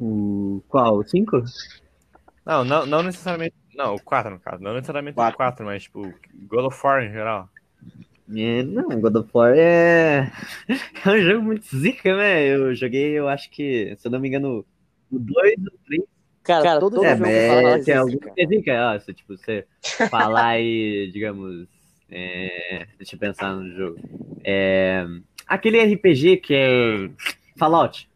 O 0.01 0.63
qual? 0.69 0.99
O 0.99 1.05
5? 1.05 1.43
Não, 2.45 2.65
não, 2.65 2.87
não 2.87 3.03
necessariamente. 3.03 3.55
Não, 3.75 3.95
o 3.95 4.03
4 4.03 4.31
no 4.31 4.41
caso. 4.41 4.63
Não 4.63 4.75
necessariamente 4.75 5.15
Quatro. 5.15 5.35
o 5.35 5.37
4, 5.37 5.67
mas 5.67 5.83
tipo, 5.85 6.03
God 6.49 6.65
of 6.67 6.81
War 6.85 7.03
em 7.03 7.13
geral. 7.13 7.49
É, 8.37 8.63
não, 8.63 8.89
God 9.01 9.17
of 9.17 9.31
War 9.33 9.55
é... 9.57 10.31
é 11.07 11.09
um 11.11 11.19
jogo 11.19 11.43
muito 11.43 11.65
zica, 11.75 12.15
né? 12.17 12.47
Eu 12.47 12.75
joguei, 12.75 13.13
eu 13.13 13.29
acho 13.29 13.51
que, 13.51 13.95
se 13.99 14.07
eu 14.07 14.11
não 14.13 14.21
me 14.21 14.29
engano, 14.29 14.65
o 15.11 15.19
2, 15.19 15.55
o 15.67 15.79
3. 15.87 16.03
Cara, 16.43 16.81
todo 16.81 17.05
É, 17.05 17.11
jogo 17.11 17.21
mas 17.23 17.47
fala 17.47 17.79
é, 17.79 17.91
é 17.91 17.95
algum 17.97 18.11
zica. 18.13 18.33
é 18.37 18.47
zica, 18.47 18.95
ó, 18.95 18.99
se 18.99 19.15
tipo, 19.15 19.37
você 19.37 19.67
falar 20.11 20.47
aí, 20.47 21.11
digamos, 21.13 21.67
é, 22.11 22.87
deixa 22.99 23.17
eu 23.17 23.19
pensar 23.21 23.55
no 23.55 23.71
jogo. 23.75 23.99
É, 24.45 25.07
aquele 25.47 25.83
RPG 25.95 26.39
que 26.39 26.55
é 26.55 27.11
Fallout. 27.57 28.09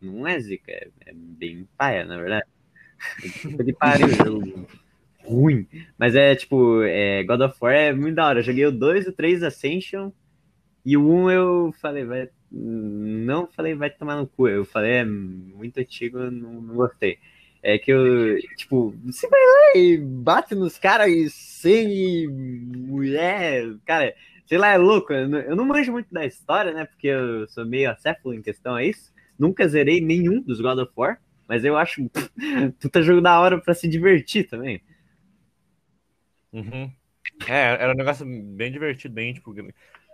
Não 0.00 0.26
é 0.26 0.38
zica, 0.38 0.70
é, 0.70 0.88
é 1.06 1.12
bem 1.14 1.66
paia, 1.76 2.04
na 2.04 2.16
verdade. 2.16 2.46
Que 3.64 3.72
pariu, 3.74 4.08
jogo 4.08 4.66
ruim. 5.26 5.66
Mas 5.98 6.14
é 6.14 6.34
tipo, 6.34 6.82
é, 6.82 7.22
God 7.24 7.40
of 7.40 7.56
War 7.60 7.74
é 7.74 7.92
muito 7.92 8.14
da 8.16 8.26
hora. 8.26 8.40
Eu 8.40 8.44
joguei 8.44 8.66
o 8.66 8.72
2, 8.72 9.08
o 9.08 9.12
3 9.12 9.42
Ascension 9.42 10.10
e 10.84 10.96
o 10.96 11.08
1 11.08 11.30
eu 11.30 11.74
falei, 11.80 12.04
vai. 12.04 12.28
Não 12.50 13.48
falei, 13.48 13.74
vai 13.74 13.90
tomar 13.90 14.16
no 14.16 14.26
cu. 14.26 14.48
Eu 14.48 14.64
falei, 14.64 14.92
é 14.92 15.04
muito 15.04 15.78
antigo, 15.78 16.18
não, 16.30 16.60
não 16.62 16.74
gostei. 16.76 17.18
É 17.62 17.76
que 17.78 17.90
eu, 17.90 18.38
tipo, 18.56 18.94
você 19.04 19.28
vai 19.28 19.40
lá 19.40 19.80
e 19.80 19.98
bate 19.98 20.54
nos 20.54 20.78
caras 20.78 21.10
e 21.64 22.28
mulher, 22.28 23.74
cara, 23.84 24.14
sei 24.46 24.56
lá, 24.56 24.68
é 24.68 24.78
louco. 24.78 25.12
Eu 25.12 25.28
não, 25.28 25.38
eu 25.40 25.56
não 25.56 25.64
manjo 25.66 25.90
muito 25.90 26.12
da 26.12 26.24
história, 26.24 26.72
né? 26.72 26.84
Porque 26.84 27.08
eu 27.08 27.48
sou 27.48 27.66
meio 27.66 27.90
acéfalo 27.90 28.32
em 28.34 28.40
questão 28.40 28.76
a 28.76 28.84
isso. 28.84 29.12
Nunca 29.36 29.66
zerei 29.66 30.00
nenhum 30.00 30.40
dos 30.40 30.60
God 30.60 30.78
of 30.78 30.92
War, 30.96 31.20
mas 31.48 31.64
eu 31.64 31.76
acho 31.76 32.08
puta 32.80 33.02
jogo 33.02 33.20
da 33.20 33.40
hora 33.40 33.60
pra 33.60 33.74
se 33.74 33.88
divertir 33.88 34.48
também. 34.48 34.80
Uhum. 36.52 36.90
É, 37.48 37.74
era 37.74 37.92
um 37.92 37.96
negócio 37.96 38.24
bem 38.26 38.72
divertido, 38.72 39.14
bem, 39.14 39.34
tipo, 39.34 39.54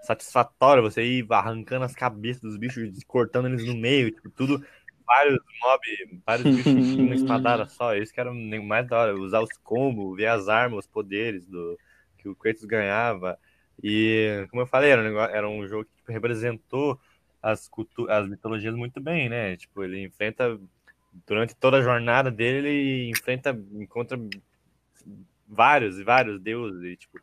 satisfatório 0.03 0.83
você 0.83 1.03
ir 1.03 1.27
arrancando 1.31 1.85
as 1.85 1.95
cabeças 1.95 2.43
dos 2.43 2.57
bichos, 2.57 2.91
cortando 3.07 3.47
eles 3.49 3.65
no 3.65 3.75
meio, 3.75 4.11
tipo, 4.11 4.31
tudo, 4.31 4.65
vários 5.07 5.39
mob, 5.61 6.23
vários 6.27 6.57
bichos 6.57 6.97
uma 6.97 7.15
espadada 7.15 7.69
só, 7.69 7.95
isso 7.95 8.13
que 8.13 8.21
era 8.21 8.33
mais 8.33 8.89
da 8.89 8.99
hora, 8.99 9.15
usar 9.15 9.41
os 9.41 9.57
combos, 9.63 10.17
ver 10.17 10.27
as 10.27 10.49
armas, 10.49 10.81
os 10.81 10.87
poderes 10.87 11.47
do 11.47 11.79
que 12.19 12.29
o 12.29 12.35
Kratos 12.35 12.65
ganhava, 12.65 13.39
e, 13.83 14.47
como 14.51 14.63
eu 14.63 14.67
falei, 14.67 14.91
era 14.91 15.01
um, 15.01 15.05
negócio, 15.05 15.35
era 15.35 15.49
um 15.49 15.67
jogo 15.67 15.85
que 15.85 15.97
tipo, 15.97 16.13
representou 16.13 17.01
as, 17.43 17.69
cultu 17.69 18.09
as 18.11 18.29
mitologias 18.29 18.75
muito 18.75 19.01
bem, 19.01 19.29
né, 19.29 19.57
tipo, 19.57 19.83
ele 19.85 20.03
enfrenta, 20.03 20.59
durante 21.27 21.55
toda 21.55 21.79
a 21.79 21.83
jornada 21.83 22.31
dele, 22.31 22.69
ele 22.69 23.11
enfrenta, 23.11 23.51
encontra 23.75 24.19
vários 25.53 25.99
e 25.99 26.05
vários 26.05 26.41
deuses 26.41 26.83
e 26.83 26.97
tipo 26.97 27.21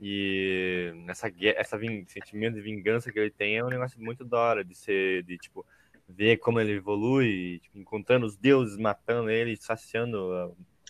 e 0.00 0.92
essa 1.06 1.30
essa 1.42 1.78
sentimento 2.06 2.54
de 2.54 2.60
vingança 2.60 3.12
que 3.12 3.18
ele 3.18 3.30
tem 3.30 3.58
é 3.58 3.64
um 3.64 3.68
negócio 3.68 4.00
muito 4.00 4.24
da 4.24 4.38
hora 4.38 4.64
de 4.64 4.74
ser 4.74 5.22
de 5.24 5.36
tipo 5.38 5.64
ver 6.08 6.38
como 6.38 6.58
ele 6.58 6.72
evolui 6.72 7.60
tipo, 7.62 7.78
encontrando 7.78 8.26
os 8.26 8.36
deuses 8.36 8.78
matando 8.78 9.30
ele 9.30 9.56
saciando 9.56 10.32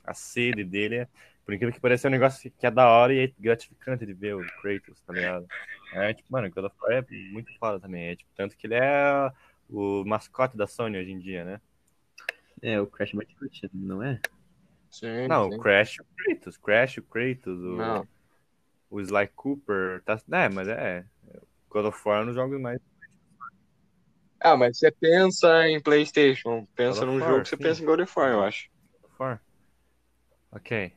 a, 0.04 0.10
a 0.10 0.14
sede 0.14 0.64
dele. 0.64 1.08
Por 1.44 1.54
incrível 1.54 1.74
que 1.74 1.80
pareça 1.80 2.06
é 2.06 2.10
um 2.10 2.12
negócio 2.12 2.50
que 2.50 2.66
é 2.66 2.70
da 2.70 2.86
hora 2.88 3.12
e 3.12 3.20
é 3.20 3.32
gratificante 3.38 4.04
de 4.04 4.12
ver 4.12 4.36
o 4.36 4.46
Kratos 4.60 5.00
tá 5.00 5.12
ligado? 5.12 5.46
É 5.92 6.14
tipo 6.14 6.30
mano 6.30 6.50
God 6.50 6.66
of 6.66 6.76
é 6.90 7.04
muito 7.32 7.52
foda 7.58 7.80
também. 7.80 8.08
É 8.08 8.16
tipo 8.16 8.30
tanto 8.36 8.56
que 8.56 8.66
ele 8.66 8.74
é 8.74 9.32
o 9.68 10.04
mascote 10.04 10.56
da 10.56 10.66
Sony 10.66 10.98
hoje 10.98 11.10
em 11.10 11.18
dia 11.18 11.44
né? 11.44 11.60
É, 12.60 12.80
o 12.80 12.86
Crash 12.86 13.12
Bandicoot, 13.12 13.70
não 13.72 14.02
é? 14.02 14.20
Sim, 14.90 15.28
não, 15.28 15.48
sim. 15.48 15.56
o 15.56 15.58
Crash 15.58 15.98
o 16.00 16.04
Kratos, 16.16 16.56
Crash 16.56 16.98
o 16.98 17.02
Kratos, 17.02 17.58
o, 17.60 17.76
Não. 17.76 18.08
o 18.90 19.00
Sly 19.00 19.28
Cooper, 19.28 20.02
tá, 20.04 20.20
é, 20.32 20.48
mas 20.48 20.68
é, 20.68 21.04
God 21.70 21.86
of 21.86 22.08
War 22.08 22.24
nos 22.24 22.34
jogos 22.34 22.60
mais, 22.60 22.80
Ah, 24.40 24.56
mas 24.56 24.78
você 24.78 24.90
pensa 24.92 25.68
em 25.68 25.80
PlayStation, 25.80 26.66
pensa 26.76 27.04
num 27.04 27.20
War, 27.20 27.28
jogo, 27.28 27.44
você 27.44 27.56
sim. 27.56 27.62
pensa 27.62 27.82
em 27.82 27.86
God 27.86 28.00
of 28.00 28.12
War, 28.16 28.30
eu 28.30 28.42
acho. 28.42 28.68
God 29.02 29.10
of 29.10 29.22
War. 29.22 29.40
Ok. 30.52 30.92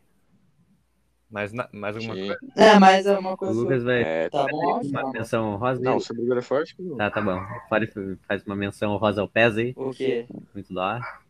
Mais, 1.30 1.54
na, 1.54 1.70
mais 1.72 1.96
alguma 1.96 2.16
Sim. 2.16 2.28
coisa? 2.28 2.42
É, 2.58 2.80
mas 2.80 3.06
é 3.06 3.18
uma 3.18 3.36
O 3.36 3.38
coisa. 3.38 3.54
Lucas 3.54 3.84
vai 3.84 4.04
É, 4.04 4.30
Tá 4.30 4.48
bom, 4.48 4.82
uma 4.84 5.02
não. 5.02 5.14
menção 5.14 5.56
rosa 5.56 5.82
não, 5.82 6.00
sobre 6.00 6.26
God 6.26 6.38
of 6.40 6.54
War, 6.54 6.62
acho 6.64 6.76
que 6.76 6.82
não. 6.84 6.98
Tá, 6.98 7.10
tá 7.10 7.22
bom. 7.22 7.40
Pode 7.70 7.88
faz 8.28 8.44
uma 8.44 8.56
menção 8.56 8.96
rosa 8.98 9.22
ao 9.22 9.30
pés 9.30 9.58
aí. 9.58 9.74
O 9.76 9.92
quê? 9.92 10.26
Muito 10.54 10.74
da 10.74 10.86
hora. 10.86 11.22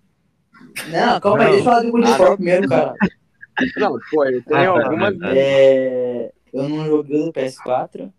Não, 0.87 1.19
calma 1.19 1.43
aí, 1.43 1.51
deixa 1.51 1.59
eu 1.59 1.63
falar 1.63 1.81
do 1.83 1.91
God 1.91 2.03
of 2.03 2.21
Ah, 2.23 2.35
primeiro, 2.35 2.69
cara. 2.69 2.97
Não, 3.77 3.99
pô, 4.09 4.25
eu 4.25 4.43
tenho 4.43 4.59
Ah, 4.59 4.81
tá, 4.81 4.87
algumas. 4.89 5.19
tá. 5.19 5.35
É, 5.35 6.33
eu 6.53 6.69
não 6.69 6.85
joguei 6.85 7.25
no 7.25 7.31
PS4, 7.33 8.13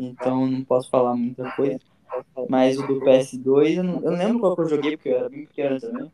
então 0.00 0.46
não 0.46 0.64
posso 0.64 0.90
falar 0.90 1.14
muita 1.14 1.50
coisa. 1.52 1.78
Mas 2.48 2.78
o 2.78 2.86
do 2.86 3.00
PS2, 3.00 3.76
eu 3.78 3.84
não, 3.84 4.02
eu 4.02 4.12
lembro 4.12 4.40
qual 4.40 4.56
que 4.56 4.62
eu 4.62 4.68
joguei, 4.68 4.96
porque 4.96 5.10
eu 5.10 5.18
era 5.18 5.28
bem 5.28 5.46
pequeno 5.46 5.80
também. 5.80 6.12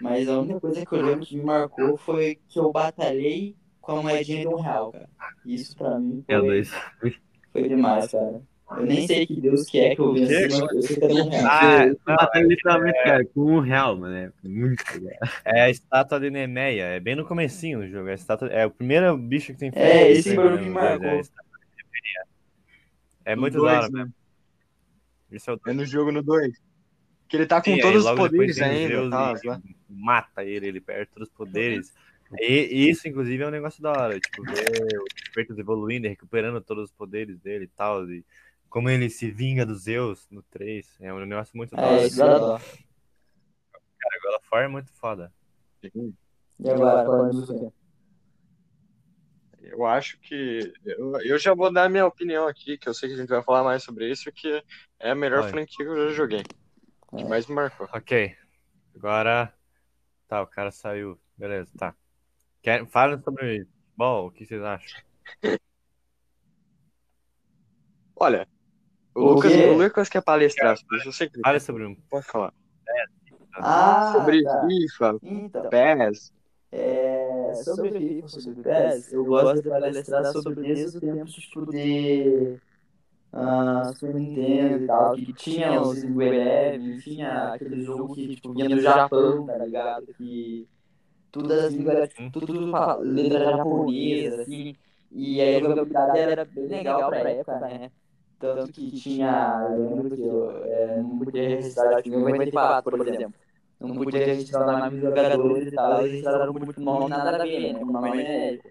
Mas 0.00 0.28
a 0.28 0.40
única 0.40 0.60
coisa 0.60 0.84
que 0.84 0.92
eu 0.94 1.02
lembro 1.02 1.26
que 1.26 1.36
me 1.36 1.44
marcou 1.44 1.96
foi 1.96 2.40
que 2.48 2.58
eu 2.58 2.72
batalhei 2.72 3.54
com 3.80 3.92
a 3.92 4.02
moedinha 4.02 4.40
de 4.40 4.48
um 4.48 4.60
real, 4.60 4.92
cara. 4.92 5.08
Isso 5.44 5.76
pra 5.76 5.98
mim 5.98 6.24
É 6.28 6.38
o 6.38 6.42
foi, 7.00 7.16
foi 7.52 7.68
demais, 7.68 8.10
cara. 8.10 8.42
Eu 8.76 8.86
nem 8.86 9.06
sei 9.06 9.26
que 9.26 9.40
Deus 9.40 9.74
é 9.74 9.94
que 9.94 10.00
eu 10.00 10.14
venci, 10.14 10.48
mas 10.48 10.60
eu 10.60 10.82
sei 10.82 10.96
que 10.96 11.04
é 11.04 11.08
um 11.08 11.28
real. 11.28 11.46
Ah, 11.50 11.86
não, 11.86 12.16
Batalha 12.16 12.46
literalmente, 12.46 13.02
cara, 13.02 13.24
com 13.24 13.40
um 13.40 13.60
real, 13.60 13.96
mano. 13.96 14.14
É 14.16 14.48
muito 14.48 14.84
legal. 14.92 15.18
é 15.44 15.62
a 15.62 15.70
estátua 15.70 16.20
de 16.20 16.30
Nemeia. 16.30 16.84
É 16.84 17.00
bem 17.00 17.16
no 17.16 17.26
comecinho 17.26 17.80
do 17.80 17.88
jogo. 17.88 18.08
É, 18.08 18.12
a 18.12 18.14
estátua, 18.14 18.48
é 18.48 18.64
o 18.64 18.70
primeiro 18.70 19.16
bicho 19.16 19.52
que 19.52 19.58
tem 19.58 19.72
É, 19.74 20.00
fogo, 20.00 20.12
esse 20.12 20.28
né, 20.28 20.34
foi 20.36 20.46
o 20.46 20.50
no 20.50 20.58
que 20.58 20.70
marcou. 20.70 21.06
É. 21.08 21.22
É 23.24 23.36
muito 23.36 23.58
dois, 23.58 23.72
da 23.72 23.78
hora 23.78 23.88
né? 23.90 23.98
mesmo. 23.98 24.14
Esse 25.32 25.50
é 25.50 25.52
o 25.52 25.60
É 25.66 25.72
no 25.72 25.84
jogo 25.84 26.12
no 26.12 26.22
2. 26.22 26.52
Que 27.28 27.36
ele 27.36 27.46
tá 27.46 27.60
com 27.60 27.64
Sim, 27.64 27.74
aí 27.74 27.80
todos 27.80 28.04
os 28.04 28.10
poderes 28.12 28.60
ainda. 28.60 29.10
Tá, 29.10 29.34
e- 29.36 29.46
tá. 29.46 29.60
mata 29.88 30.44
ele, 30.44 30.66
ele 30.66 30.80
perde 30.80 31.10
todos 31.12 31.28
os 31.28 31.34
poderes. 31.34 31.92
E 32.38 32.88
isso, 32.88 33.08
inclusive, 33.08 33.42
é 33.42 33.46
um 33.46 33.50
negócio 33.50 33.82
da 33.82 33.90
hora. 33.90 34.18
Tipo, 34.18 34.44
ver 34.44 34.98
o 34.98 35.04
Kratos 35.32 35.58
evoluindo, 35.58 36.06
e 36.06 36.10
recuperando 36.10 36.60
todos 36.60 36.84
os 36.84 36.92
poderes 36.92 37.38
dele 37.38 37.64
e 37.64 37.68
tal. 37.68 38.08
E 38.08 38.24
como 38.70 38.88
ele 38.88 39.10
se 39.10 39.30
vinga 39.30 39.66
dos 39.66 39.82
Zeus 39.82 40.26
no 40.30 40.42
3. 40.44 40.96
É 41.00 41.12
um 41.12 41.26
negócio 41.26 41.54
muito. 41.56 41.78
É, 41.78 42.06
isso 42.06 42.16
dá 42.16 42.38
dó. 42.38 42.58
Cara, 42.58 44.20
God 44.22 44.34
of 44.36 44.48
War 44.50 44.64
é 44.64 44.68
muito 44.68 44.92
foda. 44.92 45.32
E 45.82 46.70
agora, 46.70 47.04
falando 47.04 47.46
do 47.46 47.58
quê? 47.58 47.72
Eu 49.60 49.84
acho 49.84 50.18
que. 50.20 50.72
Eu, 50.84 51.20
eu 51.20 51.38
já 51.38 51.52
vou 51.52 51.72
dar 51.72 51.84
a 51.84 51.88
minha 51.88 52.06
opinião 52.06 52.46
aqui, 52.46 52.78
que 52.78 52.88
eu 52.88 52.94
sei 52.94 53.08
que 53.08 53.16
a 53.16 53.18
gente 53.18 53.28
vai 53.28 53.42
falar 53.42 53.64
mais 53.64 53.82
sobre 53.82 54.08
isso, 54.08 54.32
que 54.32 54.64
é 55.00 55.10
a 55.10 55.14
melhor 55.14 55.50
franquia 55.50 55.84
que 55.84 55.90
eu 55.90 56.08
já 56.08 56.14
joguei. 56.14 56.42
Que 57.16 57.24
mais 57.24 57.46
me 57.46 57.54
marcou. 57.54 57.88
Ok. 57.92 58.34
Agora. 58.94 59.52
Tá, 60.28 60.40
o 60.42 60.46
cara 60.46 60.70
saiu. 60.70 61.20
Beleza, 61.36 61.72
tá. 61.76 61.94
Quer... 62.62 62.86
Fala 62.86 63.20
sobre 63.20 63.64
futebol, 63.64 64.28
o 64.28 64.30
que 64.30 64.46
vocês 64.46 64.62
acham? 64.62 65.02
Olha, 68.14 68.46
o 69.14 69.20
O 69.20 69.34
Lucas, 69.34 69.52
o 69.54 69.72
Lucas 69.72 70.08
quer 70.08 70.22
palestrar, 70.22 70.76
mas 70.90 71.04
eu 71.06 71.12
sei 71.12 71.28
que 71.28 71.36
ele 71.36 71.42
Fala 71.42 71.60
sobre 71.60 71.86
um. 71.86 71.94
pode 72.08 72.26
falar. 72.26 72.52
Ah, 73.56 74.12
Sobre 74.12 74.42
tá. 74.42 74.68
FIFA, 74.68 75.18
Então, 75.22 75.62
PES. 75.70 76.32
é, 76.72 77.54
sobre 77.64 77.90
FIFA, 77.92 78.28
sobre 78.28 78.62
PES, 78.62 79.12
eu 79.12 79.24
gosto 79.24 79.62
de 79.62 79.68
palestrar 79.68 80.32
sobre 80.32 80.54
desde 80.64 80.98
o 80.98 81.00
tempo 81.00 81.26
tipo, 81.26 81.66
de 81.66 82.58
ah, 83.32 83.92
Super 83.94 84.14
Nintendo 84.14 84.84
e 84.84 84.86
tal, 84.86 85.16
que 85.16 85.32
tinha 85.34 85.80
os 85.80 86.02
Windows 86.02 86.20
Eleven, 86.20 86.80
tinha 87.02 87.54
aquele 87.54 87.82
jogo 87.82 88.14
que 88.14 88.28
tipo, 88.28 88.52
vinha 88.54 88.68
do 88.68 88.80
Japão, 88.80 89.48
tá 89.48 89.58
ligado? 89.58 90.06
Que 90.14 90.68
todas 91.30 91.64
as 91.64 91.74
línguas, 91.74 92.08
tipo, 92.08 92.30
tudo, 92.30 92.46
tudo 92.46 93.02
letra 93.02 93.44
japonesa, 93.56 94.42
assim, 94.42 94.76
e 95.10 95.40
aí 95.40 95.56
a 95.56 95.60
jogabilidade 95.62 96.30
era 96.30 96.44
bem 96.44 96.68
legal 96.68 97.04
pra 97.04 97.20
época, 97.20 97.60
né? 97.60 97.90
Tanto 98.40 98.72
que 98.72 98.90
tinha, 98.90 99.68
eu 99.70 99.78
lembro 99.78 100.16
que 100.16 100.22
eu 100.22 100.64
é, 100.64 100.96
não 100.96 101.18
podia 101.18 101.48
registrar, 101.48 102.02
que 102.02 102.08
em 102.08 102.12
94, 102.12 102.96
por 102.96 103.06
exemplo. 103.06 103.34
Não 103.78 103.94
podia 103.96 104.26
registrar 104.26 104.66
o 104.66 104.78
nome 104.78 104.90
dos 104.90 105.00
jogadores 105.00 105.68
e 105.68 105.70
tal, 105.72 106.00
eles 106.00 106.10
registraram 106.12 106.52
muito 106.52 106.80
nome 106.80 107.08
nada 107.08 107.36
a 107.36 107.44
ver, 107.44 107.74
né? 107.74 107.80
O 107.82 107.86
nome 107.86 108.10
genérico. 108.12 108.68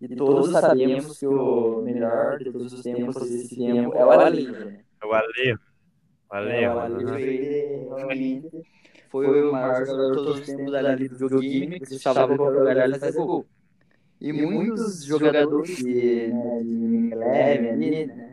E 0.00 0.16
todos 0.16 0.52
sabemos 0.52 1.18
que 1.18 1.26
o 1.26 1.82
melhor 1.82 2.38
de 2.38 2.52
todos 2.52 2.72
os 2.72 2.82
tempos 2.82 3.16
desse 3.28 3.56
tempo 3.56 3.94
é 3.96 4.06
o 4.06 4.10
Alejo, 4.10 4.52
né? 4.52 4.84
É 5.02 5.06
o 5.06 5.12
Alejo. 5.12 5.60
O 6.30 6.36
É, 6.36 6.64
Alejo. 6.66 7.06
o 7.06 7.18
ele 7.18 7.88
realmente 7.88 8.50
foi 9.10 9.48
o 9.48 9.52
maior 9.52 9.84
jogador 9.84 10.10
de 10.10 10.16
todos 10.16 10.40
os 10.40 10.46
tempos 10.46 10.74
ali 10.74 11.08
do 11.08 11.18
videogame, 11.18 11.80
que 11.80 11.86
deixava 11.88 12.36
qualquer 12.36 12.58
lugar 12.58 12.76
ele 12.76 12.98
fazer 12.98 13.18
gol. 13.18 13.46
E 14.20 14.32
muitos 14.32 15.04
jogadores 15.04 15.76
de, 15.76 16.32
né, 16.32 16.62
de 16.62 17.12
Eleven 17.12 17.70
ali, 17.70 18.06
né, 18.06 18.27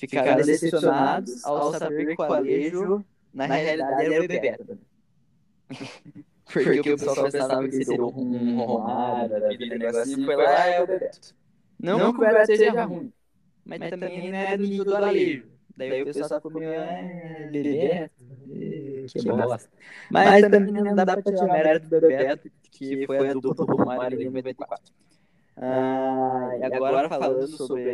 ficaram 0.00 0.36
decepcionados 0.36 1.44
ao 1.44 1.72
saber 1.74 2.16
que 2.16 2.22
o 2.22 2.32
Alejo, 2.32 3.04
na 3.32 3.46
realidade, 3.46 4.14
era 4.14 4.24
o 4.24 4.28
Bebeto. 4.28 4.64
né? 4.68 4.78
Porque 6.52 6.80
o 6.80 6.98
pessoal 6.98 7.30
pensava 7.30 7.68
que 7.68 7.84
seria 7.84 8.04
um 8.04 8.56
Romário 8.64 9.36
um 9.36 9.66
negócio 9.68 10.24
foi 10.24 10.36
lá, 10.36 10.66
é 10.66 10.82
o 10.82 10.86
Bebeto. 10.86 11.34
Não 11.78 12.12
que 12.12 12.18
o 12.18 12.20
Bebeto 12.20 12.46
seja 12.46 12.84
ruim, 12.84 13.12
mas 13.64 13.90
também 13.90 14.30
não 14.30 14.38
é 14.38 14.56
do 14.56 14.64
nível 14.64 14.84
do 14.84 14.96
Alejo. 14.96 15.48
Daí 15.76 16.02
o 16.02 16.06
pessoal 16.06 16.40
ficou 16.40 16.50
meio, 16.52 16.72
é, 16.72 17.48
Bebeto, 17.50 18.24
que 19.12 19.22
bosta. 19.24 19.70
Mas 20.10 20.42
também 20.42 20.72
não 20.72 20.94
dá 20.94 21.06
pra 21.06 21.22
tirar 21.22 21.46
mérito 21.46 21.88
do 21.88 22.00
Bebeto, 22.00 22.50
que 22.70 23.06
foi 23.06 23.28
a 23.28 23.34
dupla 23.34 23.66
do 23.66 23.76
Romário 23.76 24.20
em 24.20 24.24
94. 24.30 24.92
Ah, 25.56 26.52
e 26.58 26.64
agora 26.64 27.08
falando 27.08 27.46
sobre 27.48 27.90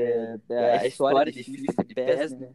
eh, 0.48 0.78
a 0.78 0.86
história 0.86 1.32
de 1.32 1.42
FIFA 1.42 1.84
de 1.84 1.94
PES, 1.94 2.32
né? 2.32 2.48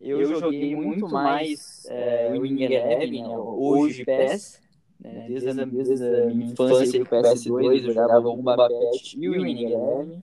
Eu 0.00 0.24
joguei 0.26 0.76
muito 0.76 1.08
mais 1.08 1.86
é, 1.88 2.30
o 2.34 2.40
Wing 2.40 2.62
Eleven, 2.62 3.22
né, 3.22 3.36
hoje 3.38 4.04
PES, 4.04 4.60
né, 5.00 5.26
desde, 5.28 5.48
a, 5.48 5.64
desde 5.64 6.04
a 6.04 6.26
minha 6.26 6.52
infância 6.52 7.04
com 7.04 7.16
o 7.16 7.22
PS2, 7.22 7.86
eu 7.86 7.94
jogava 7.94 8.28
o 8.28 8.36
Bomba 8.36 8.68
Pet 8.68 9.18
e 9.18 9.28
o 9.28 9.32
Wing 9.32 9.64
Eleven. 9.64 10.22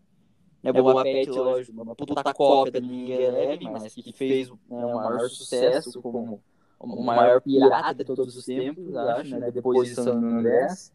Né, 0.62 0.72
Bomba 0.72 1.02
Pet, 1.02 1.30
lógico, 1.32 1.82
uma 1.82 1.96
puta 1.96 2.34
cópia 2.34 2.80
do 2.80 2.88
Wing 2.88 3.12
Eleven, 3.12 3.72
mas 3.72 3.94
que 3.94 4.14
fez 4.14 4.50
né, 4.50 4.56
o 4.70 4.96
maior 4.96 5.30
sucesso 5.30 6.00
como 6.00 6.40
o 6.80 7.04
maior 7.04 7.42
pirata 7.42 7.96
de 7.96 8.06
todos 8.06 8.36
os 8.36 8.46
tempos, 8.46 8.96
acho, 8.96 9.38
né, 9.38 9.52
depois 9.52 9.90
de 9.90 9.96
San 9.96 10.14
Andreas 10.14 10.94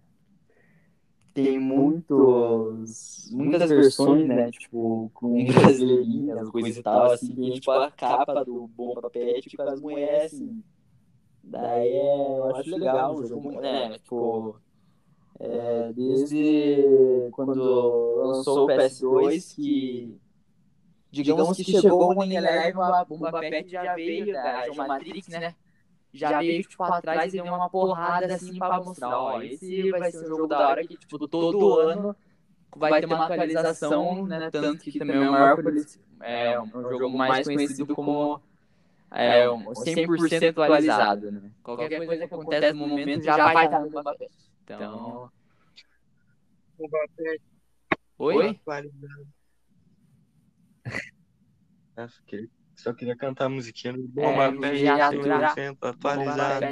tem 1.36 1.58
muitos, 1.58 3.28
muitas 3.30 3.68
versões, 3.68 4.26
né, 4.26 4.50
tipo, 4.50 5.10
com 5.12 5.44
brasileirinhas, 5.44 6.48
coisa 6.48 6.80
e 6.80 6.82
tal, 6.82 7.12
assim, 7.12 7.34
tem, 7.34 7.52
tipo, 7.52 7.70
a 7.70 7.90
capa 7.90 8.42
do 8.42 8.66
Bomba 8.68 9.10
Pet 9.10 9.54
com 9.54 9.62
as 9.62 9.78
mulheres, 9.82 10.32
assim. 10.32 10.62
Daí 11.44 11.90
é, 11.90 12.38
eu 12.38 12.56
acho 12.56 12.70
legal 12.70 13.14
o 13.14 13.26
jogo, 13.26 13.60
né, 13.60 13.98
tipo, 13.98 14.56
é, 15.38 15.92
desde 15.92 17.28
quando 17.32 18.14
lançou 18.16 18.64
o 18.64 18.68
PS2, 18.68 19.54
que, 19.54 20.18
digamos 21.10 21.54
que 21.54 21.64
chegou 21.64 22.16
o 22.16 22.24
Eleven, 22.24 22.82
a 22.82 23.04
Bomba 23.04 23.40
Pet 23.40 23.70
já 23.70 23.94
veio 23.94 24.32
da 24.32 24.64
Geomatrix, 24.64 25.28
né, 25.28 25.54
já 26.12 26.38
veio, 26.38 26.62
tipo, 26.62 26.82
atrás 26.82 27.34
e 27.34 27.36
deu 27.42 27.44
uma 27.54 27.68
porrada, 27.70 28.34
assim, 28.34 28.58
pra 28.58 28.78
mostrar, 28.82 29.18
ó, 29.20 29.42
esse 29.42 29.90
vai 29.90 30.10
ser 30.10 30.24
um 30.24 30.26
jogo 30.26 30.46
da 30.46 30.68
hora 30.68 30.86
que, 30.86 30.96
tipo, 30.96 31.28
todo 31.28 31.78
ano 31.78 32.16
vai 32.74 33.00
ter 33.00 33.06
uma 33.06 33.24
atualização, 33.24 34.26
né, 34.26 34.50
tanto 34.50 34.84
que 34.84 34.98
também 34.98 35.16
é 35.16 35.28
o 35.28 35.32
maior, 35.32 35.56
é 36.22 36.60
um 36.60 36.88
jogo 36.88 37.10
mais 37.18 37.46
conhecido 37.46 37.94
como 37.94 38.40
é, 39.10 39.48
um 39.50 39.74
100% 39.74 40.60
atualizado, 40.60 41.30
né. 41.32 41.50
Qualquer 41.62 42.06
coisa 42.06 42.26
que 42.28 42.34
acontece 42.34 42.72
no 42.74 42.86
momento 42.88 43.22
já 43.24 43.36
vai 43.36 43.64
estar 43.64 43.80
no 43.80 43.90
Bomba 43.90 44.14
Pet. 44.16 44.32
Então... 44.64 45.30
Oi? 48.18 48.58
É, 51.96 52.06
fiquei- 52.08 52.50
Só 52.76 52.92
queria 52.92 53.16
cantar 53.16 53.46
a 53.46 53.48
musiquinha 53.48 53.94
do 53.94 54.00
É, 54.00 54.22
Bomba 54.22 54.50
no 54.50 54.60
Pet 54.60 54.76
viatura, 54.76 55.54
100% 55.54 55.76
Bomba 55.80 55.88
atualizado. 55.88 56.66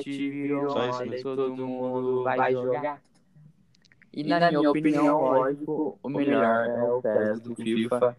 Só 0.71 0.91
isso 0.91 1.07
mesmo. 1.07 1.37
todo 1.37 1.57
mundo 1.57 2.23
vai 2.23 2.53
jogar. 2.53 3.03
E 4.13 4.23
na 4.23 4.53
minha 4.53 4.71
opinião, 4.71 5.21
lógico, 5.21 5.99
o 6.01 6.09
melhor 6.09 6.67
é 6.67 6.83
o 6.85 7.03
PES 7.03 7.41
do 7.41 7.55
FIFA, 7.57 8.17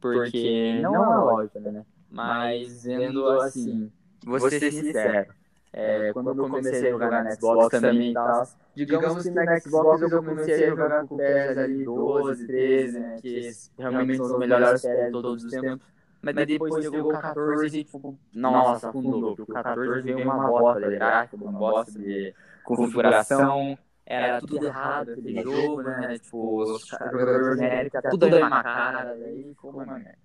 porque 0.00 0.80
não 0.80 0.94
é 0.94 1.16
lógico, 1.24 1.60
né? 1.60 1.84
Mas 2.10 2.84
vendo 2.84 3.28
assim, 3.28 3.92
vou 4.24 4.40
ser 4.40 4.72
sincero, 4.72 5.32
é, 5.72 6.12
quando 6.12 6.30
eu 6.30 6.36
comecei 6.48 6.88
a 6.88 6.90
jogar 6.90 7.22
na 7.22 7.30
Xbox 7.36 7.68
também 7.68 8.10
e 8.10 8.14
tal, 8.14 8.48
digamos 8.74 9.22
que 9.22 9.30
na 9.30 9.60
Xbox 9.60 10.02
eu 10.02 10.22
comecei 10.22 10.64
a 10.64 10.68
jogar 10.70 11.06
com 11.06 11.14
o 11.14 11.18
PES 11.18 11.58
ali 11.58 11.84
12, 11.84 12.46
13, 12.46 12.98
né? 12.98 13.16
Que 13.20 13.50
realmente 13.78 14.16
são 14.16 14.26
os 14.26 14.38
melhores 14.38 14.82
PES 14.82 15.04
de 15.06 15.12
todos 15.12 15.44
os 15.44 15.50
tempos. 15.50 15.95
Mas 16.34 16.46
depois 16.46 16.84
chegou 16.84 17.10
o 17.10 17.18
14 17.18 17.78
e, 17.78 17.84
tipo, 17.84 18.18
nossa, 18.34 18.88
afundou. 18.88 19.36
Porque 19.36 19.50
o 19.50 19.54
14 19.54 20.02
veio 20.02 20.22
uma 20.22 20.48
bosta 20.48 20.88
de 20.88 20.96
gráfico, 20.96 21.44
uma 21.44 21.58
bosta 21.58 21.98
de 21.98 22.34
configuração. 22.64 23.78
Era 24.08 24.38
tudo 24.40 24.64
errado 24.64 25.10
aquele 25.12 25.42
jogo, 25.42 25.82
né? 25.82 26.18
Tipo, 26.18 26.62
os 26.62 26.86
jogadores 26.86 27.58
genéricos, 27.58 28.00
tudo 28.10 28.26
a 28.26 28.30
mesma 28.30 28.62
cara. 28.62 29.16
Daí 29.18 29.44
ficou 29.44 29.70
uma 29.72 29.84
merda. 29.84 30.18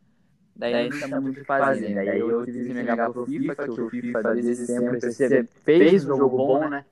Daí 0.55 0.89
não 0.89 0.97
tinha 0.99 1.21
muito 1.21 1.37
o 1.37 1.39
que 1.39 1.45
fazer. 1.45 1.95
Daí 1.95 2.19
eu 2.19 2.45
tive 2.45 2.67
que 2.67 2.73
me 2.73 2.81
ligar 2.81 3.11
pro 3.11 3.25
FIFA, 3.25 3.55
que 3.55 3.71
o 3.71 3.89
FIFA 3.89 4.33
desde 4.35 4.55
sempre 4.67 5.01
você 5.01 5.43
fez 5.63 6.05
um 6.05 6.15
jogo 6.17 6.37
bom, 6.37 6.69
né? 6.69 6.85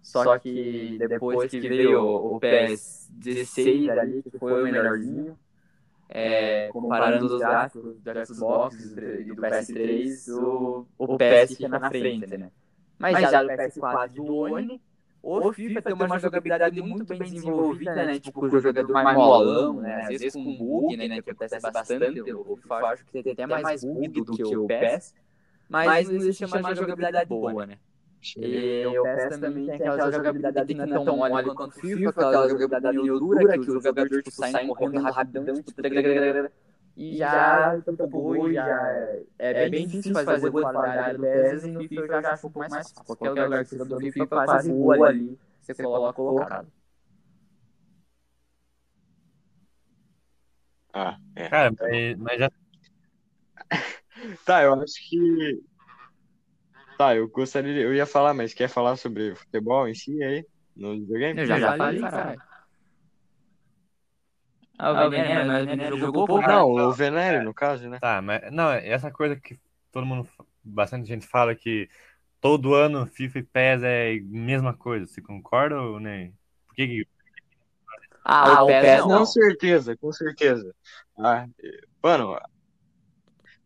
Só 0.00 0.38
que 0.38 0.98
depois 0.98 1.50
que 1.50 1.60
veio 1.60 2.02
o 2.02 2.40
PES 2.40 3.10
16 3.10 3.88
ali, 3.90 4.22
que 4.22 4.38
foi 4.38 4.62
o 4.62 4.64
melhorzinho, 4.64 5.38
é, 6.08 6.68
comparando 6.68 7.26
os 7.26 7.38
gráficos 7.40 8.00
do 8.00 8.26
Xbox 8.26 8.96
e 8.96 9.24
do 9.24 9.36
PS3, 9.36 10.28
o, 10.32 10.86
o 10.98 11.18
PS 11.18 11.56
fica 11.56 11.68
na 11.68 11.88
frente, 11.90 12.36
né? 12.36 12.50
Mas 12.98 13.20
já 13.20 13.42
do 13.42 13.48
PS4 13.48 14.10
e 14.12 14.14
do 14.14 14.36
One, 14.36 14.80
o 15.22 15.52
FIFA 15.52 15.82
tem 15.82 15.94
uma 15.94 16.18
jogabilidade 16.18 16.82
muito 16.82 17.04
bem 17.16 17.18
desenvolvida, 17.30 17.94
né? 17.94 18.20
Tipo, 18.20 18.44
o 18.44 18.60
jogador 18.60 18.92
mais 18.92 19.16
molão, 19.16 19.80
né? 19.80 20.02
Às 20.02 20.08
vezes 20.08 20.34
com 20.34 20.56
bug, 20.56 20.96
né? 20.96 21.22
Que 21.22 21.30
acontece 21.30 21.60
bastante. 21.60 22.32
O 22.32 22.56
FIFA 22.56 22.74
acho 22.86 23.04
que 23.06 23.22
tem 23.22 23.32
até 23.32 23.46
mais 23.46 23.82
bug 23.82 24.08
do 24.08 24.32
que 24.36 24.56
o 24.56 24.66
PES. 24.66 25.14
Mas 25.68 26.08
não 26.08 26.16
existe 26.16 26.44
uma 26.44 26.74
jogabilidade 26.74 27.28
boa, 27.28 27.66
né? 27.66 27.78
E 28.36 28.86
o 28.86 29.02
PES 29.02 29.38
também 29.38 29.66
tem 29.66 29.74
aquela 29.74 30.10
jogabilidade 30.10 30.66
que 30.66 30.74
não 30.74 30.96
é 30.96 31.04
tão 31.04 31.16
mole 31.16 31.44
quanto 31.54 31.66
o 31.66 31.70
FIFA, 31.70 32.10
aquela 32.10 32.48
jogabilidade 32.48 32.98
meio 32.98 33.18
dura, 33.18 33.52
que 33.52 33.58
o 33.58 33.64
jogador, 33.64 34.08
tipo, 34.08 34.30
sai 34.30 34.66
correndo 34.66 35.00
rapidão, 35.00 35.62
tipo, 35.62 35.82
e 36.96 37.16
já 37.16 37.80
tampou, 37.84 38.52
já 38.52 39.06
é, 39.38 39.68
bem 39.68 39.86
difícil 39.86 40.14
fazer 40.14 40.50
gol 40.50 40.62
da 40.62 40.80
área 40.80 41.18
do 41.18 41.24
PES, 41.24 41.64
e 41.64 41.70
no 41.72 41.80
FIFA 41.80 42.00
eu 42.02 42.08
já 42.08 42.32
acho 42.32 42.46
um 42.46 42.50
pouco 42.50 42.58
mais 42.70 42.72
fácil. 42.72 43.04
Qualquer 43.04 43.30
lugar 43.30 43.64
que 43.64 43.76
você 43.76 43.84
do 43.84 44.00
FIFA 44.00 44.26
faz 44.46 44.66
gol 44.68 45.04
ali, 45.04 45.38
você 45.60 45.74
coloca 45.74 46.12
colocado. 46.12 46.68
Ah, 50.92 51.18
é. 51.34 51.48
Cara, 51.48 51.72
mas 52.18 52.38
já. 52.38 52.50
Tá, 54.44 54.62
eu 54.62 54.74
acho 54.74 54.94
que. 55.08 55.73
Tá, 56.98 57.14
eu 57.16 57.28
gostaria. 57.28 57.82
Eu 57.82 57.94
ia 57.94 58.06
falar, 58.06 58.34
mas 58.34 58.54
quer 58.54 58.68
falar 58.68 58.96
sobre 58.96 59.34
futebol 59.34 59.88
em 59.88 59.94
si 59.94 60.22
aí? 60.22 60.46
No 60.76 60.92
videogame? 60.92 61.40
Eu 61.40 61.46
já, 61.46 61.60
já 61.60 61.76
falei, 61.76 62.00
caralho. 62.00 62.40
Ah, 64.78 65.06
o 65.06 65.10
Venere, 65.10 65.44
mas 65.46 65.64
o 65.64 65.66
Venere 65.66 65.98
jogou 65.98 66.26
pouco. 66.26 66.42
Não, 66.46 66.70
o 66.70 66.92
Venere, 66.92 67.40
no 67.44 67.54
caso, 67.54 67.88
né? 67.88 67.98
Tá, 67.98 68.20
mas 68.20 68.52
não, 68.52 68.70
essa 68.70 69.10
coisa 69.10 69.36
que 69.36 69.58
todo 69.90 70.06
mundo, 70.06 70.28
bastante 70.62 71.06
gente 71.06 71.26
fala 71.26 71.54
que 71.54 71.88
todo 72.40 72.74
ano 72.74 73.06
FIFA 73.06 73.38
e 73.38 73.42
PES 73.42 73.82
é 73.82 74.12
a 74.12 74.22
mesma 74.24 74.74
coisa. 74.74 75.06
Você 75.06 75.20
concorda 75.22 75.80
ou 75.80 76.00
nem? 76.00 76.32
Por 76.66 76.74
que 76.74 76.86
que 76.86 77.08
Ah, 78.24 78.62
o 78.62 78.66
PES 78.66 79.04
Com 79.04 79.08
não. 79.08 79.26
certeza, 79.26 79.96
com 79.96 80.12
certeza. 80.12 80.74
Ah, 81.18 81.46
mano. 82.02 82.38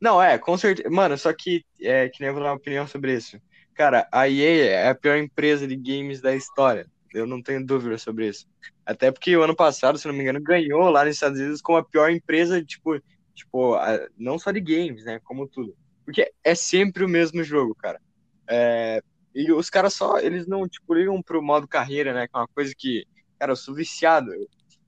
Não, 0.00 0.22
é, 0.22 0.38
com 0.38 0.56
certeza. 0.56 0.88
Mano, 0.90 1.16
só 1.18 1.32
que, 1.32 1.64
é, 1.80 2.08
que 2.08 2.20
nem 2.20 2.28
eu 2.28 2.34
vou 2.34 2.42
dar 2.42 2.50
uma 2.50 2.56
opinião 2.56 2.86
sobre 2.86 3.14
isso. 3.14 3.40
Cara, 3.74 4.08
a 4.12 4.28
EA 4.28 4.66
é 4.70 4.88
a 4.88 4.94
pior 4.94 5.16
empresa 5.16 5.66
de 5.66 5.76
games 5.76 6.20
da 6.20 6.34
história. 6.34 6.86
Eu 7.12 7.26
não 7.26 7.42
tenho 7.42 7.64
dúvida 7.64 7.96
sobre 7.98 8.28
isso. 8.28 8.46
Até 8.84 9.10
porque 9.10 9.36
o 9.36 9.42
ano 9.42 9.54
passado, 9.54 9.98
se 9.98 10.06
não 10.06 10.14
me 10.14 10.22
engano, 10.22 10.40
ganhou 10.40 10.90
lá 10.90 11.04
nos 11.04 11.14
Estados 11.14 11.38
Unidos 11.38 11.62
como 11.62 11.78
a 11.78 11.84
pior 11.84 12.10
empresa, 12.10 12.62
tipo, 12.62 13.00
tipo, 13.34 13.76
não 14.16 14.38
só 14.38 14.50
de 14.50 14.60
games, 14.60 15.04
né? 15.04 15.20
Como 15.24 15.46
tudo. 15.46 15.76
Porque 16.04 16.32
é 16.42 16.54
sempre 16.54 17.04
o 17.04 17.08
mesmo 17.08 17.42
jogo, 17.42 17.74
cara. 17.74 18.00
É, 18.48 19.02
e 19.34 19.52
os 19.52 19.70
caras 19.70 19.94
só, 19.94 20.18
eles 20.18 20.46
não, 20.46 20.66
tipo, 20.68 20.94
ligam 20.94 21.22
pro 21.22 21.42
modo 21.42 21.68
carreira, 21.68 22.12
né? 22.12 22.26
Que 22.26 22.36
é 22.36 22.40
uma 22.40 22.48
coisa 22.48 22.74
que, 22.76 23.06
cara, 23.38 23.52
eu 23.52 23.56
sou 23.56 23.74
viciado. 23.74 24.30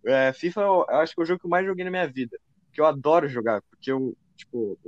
É, 0.05 0.33
FIFA, 0.33 0.61
eu 0.63 0.87
acho 0.91 1.15
que 1.15 1.21
é 1.21 1.25
o 1.25 1.27
jogo 1.27 1.41
que 1.41 1.47
eu 1.47 1.51
mais 1.51 1.67
joguei 1.67 1.85
na 1.85 1.91
minha 1.91 2.09
vida. 2.09 2.39
Que 2.73 2.81
eu 2.81 2.87
adoro 2.87 3.29
jogar, 3.29 3.63
porque 3.63 3.93
eu, 3.93 4.17
tipo, 4.41 4.79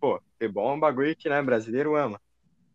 pô, 0.00 0.20
futebol 0.32 0.70
é 0.70 0.74
um 0.74 0.80
bagulho 0.80 1.16
que, 1.16 1.28
né, 1.28 1.40
brasileiro 1.42 1.96
ama. 1.96 2.20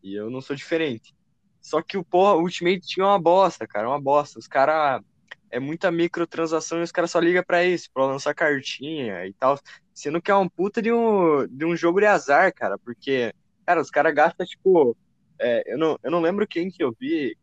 E 0.02 0.14
eu 0.14 0.30
não 0.30 0.40
sou 0.40 0.56
diferente. 0.56 1.14
Só 1.60 1.82
que 1.82 1.98
o 1.98 2.04
porra, 2.04 2.34
o 2.34 2.42
Ultimate 2.42 2.80
tinha 2.80 3.06
uma 3.06 3.18
bosta, 3.18 3.66
cara, 3.66 3.88
uma 3.88 4.00
bosta. 4.00 4.38
Os 4.38 4.48
caras. 4.48 5.02
É 5.50 5.58
muita 5.58 5.90
microtransação 5.90 6.78
e 6.78 6.82
os 6.82 6.92
caras 6.92 7.10
só 7.10 7.18
ligam 7.18 7.42
pra 7.42 7.64
isso, 7.64 7.90
pra 7.92 8.04
lançar 8.04 8.34
cartinha 8.34 9.26
e 9.26 9.32
tal. 9.32 9.58
Sendo 9.94 10.20
que 10.20 10.30
é 10.30 10.34
um 10.34 10.46
puta 10.46 10.82
de 10.82 10.92
um, 10.92 11.46
de 11.46 11.64
um 11.64 11.74
jogo 11.74 12.00
de 12.00 12.06
azar, 12.06 12.52
cara. 12.54 12.76
Porque, 12.78 13.32
cara, 13.64 13.80
os 13.80 13.90
caras 13.90 14.14
gastam, 14.14 14.46
tipo. 14.46 14.96
é, 15.38 15.72
eu, 15.72 15.78
não, 15.78 15.98
eu 16.02 16.10
não 16.10 16.20
lembro 16.20 16.46
quem 16.46 16.70
que 16.70 16.82
eu 16.82 16.94
vi, 17.00 17.34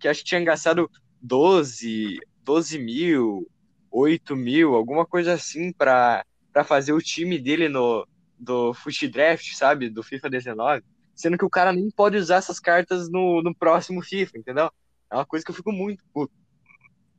que 0.00 0.08
acho 0.08 0.20
que 0.20 0.26
tinha 0.26 0.42
gastado 0.42 0.90
12, 1.20 2.18
12 2.42 2.78
mil, 2.80 3.48
8 3.92 4.34
mil, 4.34 4.74
alguma 4.74 5.06
coisa 5.06 5.34
assim 5.34 5.72
pra, 5.72 6.24
pra 6.52 6.64
fazer 6.64 6.92
o 6.92 7.00
time 7.00 7.38
dele 7.38 7.68
no 7.68 8.06
do 8.42 8.74
Fut 8.74 9.08
Draft, 9.08 9.54
sabe? 9.54 9.88
Do 9.88 10.02
FIFA 10.02 10.28
19 10.28 10.84
sendo 11.14 11.38
que 11.38 11.44
o 11.44 11.50
cara 11.50 11.72
nem 11.72 11.90
pode 11.90 12.16
usar 12.16 12.36
essas 12.36 12.58
cartas 12.58 13.08
no, 13.10 13.42
no 13.42 13.54
próximo 13.54 14.02
FIFA, 14.02 14.38
entendeu? 14.38 14.70
É 15.10 15.14
uma 15.14 15.26
coisa 15.26 15.44
que 15.44 15.50
eu 15.50 15.54
fico 15.54 15.72
muito 15.72 16.02
puto. 16.12 16.32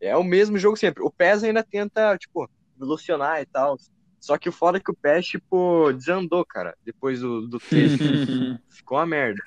É 0.01 0.15
o 0.17 0.23
mesmo 0.23 0.57
jogo 0.57 0.75
sempre. 0.75 1.03
O 1.03 1.11
PES 1.11 1.43
ainda 1.43 1.63
tenta, 1.63 2.17
tipo, 2.17 2.49
evolucionar 2.75 3.41
e 3.41 3.45
tal. 3.45 3.77
Só 4.19 4.37
que 4.37 4.49
o 4.49 4.51
foda 4.51 4.77
é 4.77 4.81
que 4.81 4.91
o 4.91 4.95
PES, 4.95 5.27
tipo, 5.27 5.93
desandou, 5.93 6.45
cara, 6.45 6.75
depois 6.83 7.21
do, 7.21 7.47
do 7.47 7.59
13. 7.59 7.97
Ficou 8.69 8.97
uma 8.97 9.05
merda, 9.05 9.41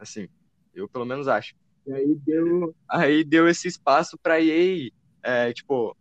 assim. 0.00 0.28
Eu 0.74 0.88
pelo 0.88 1.06
menos 1.06 1.28
acho. 1.28 1.54
E 1.86 1.92
aí 1.92 2.14
deu, 2.26 2.74
aí 2.88 3.24
deu 3.24 3.48
esse 3.48 3.68
espaço 3.68 4.18
pra 4.18 4.40
EA, 4.40 4.90
é, 5.22 5.52
tipo, 5.52 5.96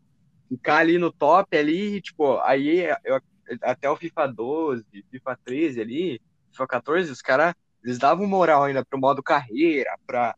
ficar 0.50 0.78
ali 0.78 0.98
no 0.98 1.12
top 1.12 1.56
ali, 1.56 2.02
tipo, 2.02 2.38
a 2.40 2.58
EA, 2.58 2.98
eu, 3.04 3.22
até 3.62 3.90
o 3.90 3.96
FIFA 3.96 4.28
12, 4.28 4.86
FIFA 5.12 5.40
13 5.44 5.82
ali, 5.82 6.22
FIFA 6.52 6.68
14, 6.68 7.12
os 7.12 7.22
caras 7.22 7.54
eles 7.84 7.98
davam 7.98 8.26
moral 8.26 8.64
ainda 8.64 8.84
pro 8.86 9.00
modo 9.00 9.22
carreira, 9.22 9.98
pra. 10.08 10.36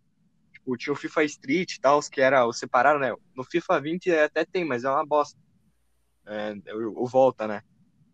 Tipo, 0.51 0.75
tinha 0.75 0.93
o 0.93 0.97
FIFA 0.97 1.23
Street 1.25 1.73
e 1.73 1.79
tal, 1.79 1.99
que 2.01 2.19
era 2.19 2.45
o 2.45 2.51
separado, 2.51 2.99
né? 2.99 3.13
No 3.35 3.43
FIFA 3.43 3.79
20 3.79 4.11
até 4.11 4.43
tem, 4.43 4.65
mas 4.65 4.83
é 4.83 4.89
uma 4.89 5.05
bosta. 5.05 5.37
É, 6.25 6.55
o, 6.73 7.03
o 7.03 7.07
volta, 7.07 7.47
né? 7.47 7.61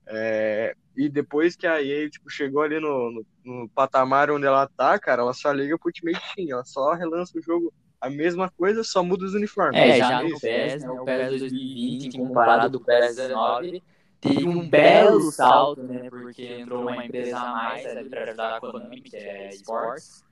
É, 0.05 0.75
e 0.97 1.07
depois 1.07 1.55
que 1.55 1.65
a 1.65 1.81
EA 1.81 2.09
tipo, 2.09 2.29
chegou 2.29 2.61
ali 2.61 2.79
no, 2.79 3.11
no, 3.11 3.25
no, 3.45 3.69
patamar 3.69 4.29
onde 4.29 4.45
ela 4.45 4.67
tá, 4.67 4.99
cara, 4.99 5.21
ela 5.21 5.33
só 5.33 5.51
liga 5.53 5.77
pro 5.77 5.87
Ultimate 5.87 6.19
Team, 6.35 6.49
ela 6.49 6.65
só 6.65 6.93
relança 6.93 7.37
o 7.37 7.41
jogo 7.41 7.73
a 8.01 8.09
mesma 8.09 8.49
coisa, 8.49 8.83
só 8.83 9.01
muda 9.01 9.23
os 9.23 9.33
uniformes. 9.33 9.79
É, 9.79 9.99
já 9.99 10.21
no 10.21 10.37
PES, 10.37 10.83
né? 10.83 10.89
O 10.89 11.05
PES 11.05 11.39
2020, 11.39 12.17
comparado 12.17 12.79
com 12.79 12.83
o 12.83 12.85
PES 12.85 13.15
19, 13.15 13.83
teve 14.21 14.47
um 14.47 14.69
belo 14.69 15.19
salto, 15.31 15.81
né? 15.81 16.09
Porque 16.09 16.45
entrou 16.45 16.83
uma 16.83 17.03
empresa 17.03 17.39
a 17.39 17.51
mais 17.51 17.85
ali 17.85 18.07
para 18.07 18.23
ajudar 18.23 18.57
a 18.57 18.59
Konami, 18.61 19.01
que 19.01 19.17
é 19.17 19.49
Sports, 19.49 20.23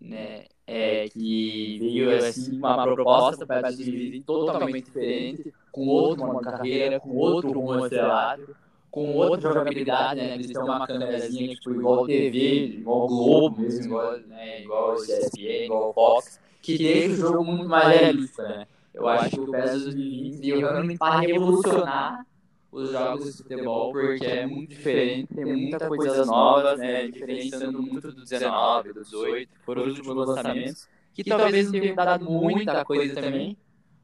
né? 0.00 0.46
É, 0.66 1.08
que 1.08 1.78
veio 1.80 2.16
assim 2.16 2.56
uma 2.56 2.82
proposta 2.82 3.46
para 3.46 3.70
2020 3.70 4.24
totalmente 4.24 4.84
diferente, 4.86 5.52
com 5.70 5.86
outro 5.86 6.26
modo 6.26 6.38
de 6.38 6.44
carreira, 6.44 7.00
com 7.00 7.10
outro 7.10 7.52
rumo 7.52 7.84
acelerado, 7.84 8.56
com 8.90 9.14
outra 9.14 9.52
jogabilidade, 9.52 10.20
né? 10.20 10.34
Eles 10.34 10.46
têm 10.46 10.62
uma 10.62 10.86
câmerazinha 10.86 11.54
tipo 11.54 11.72
igual 11.72 12.06
TV, 12.06 12.64
igual 12.78 13.06
Globo, 13.06 13.60
mesmo, 13.60 13.84
igual, 13.84 14.18
né? 14.20 14.62
igual 14.62 14.96
o 14.96 15.04
ESPN, 15.04 15.64
igual 15.64 15.90
o 15.90 15.92
Fox, 15.92 16.40
que 16.62 16.78
deixa 16.78 17.12
o 17.12 17.16
jogo 17.16 17.44
muito 17.44 17.68
mais 17.68 18.00
realista, 18.00 18.42
né? 18.48 18.66
Eu 18.94 19.08
acho 19.08 19.30
que 19.30 19.40
o 19.40 19.50
PES 19.50 19.84
2020 19.84 20.40
veio 20.40 20.58
realmente 20.60 20.98
para 20.98 21.20
revolucionar 21.20 22.26
os 22.72 22.90
jogos 22.90 23.36
de 23.36 23.42
futebol, 23.42 23.92
porque 23.92 24.24
é 24.24 24.46
muito 24.46 24.70
diferente, 24.70 25.34
tem 25.34 25.44
muitas 25.44 25.88
coisas 25.88 26.26
novas, 26.26 26.78
né, 26.78 27.08
diferenciando 27.08 27.82
muito 27.82 28.12
do 28.12 28.22
19, 28.22 28.92
do 28.92 29.02
18, 29.02 29.50
foram 29.64 29.82
os 29.82 29.88
últimos 29.96 30.28
lançamentos, 30.28 30.88
que 31.12 31.24
talvez 31.24 31.70
tenham 31.70 31.94
dado 31.94 32.24
muita 32.24 32.84
coisa 32.84 33.14
também, 33.14 33.56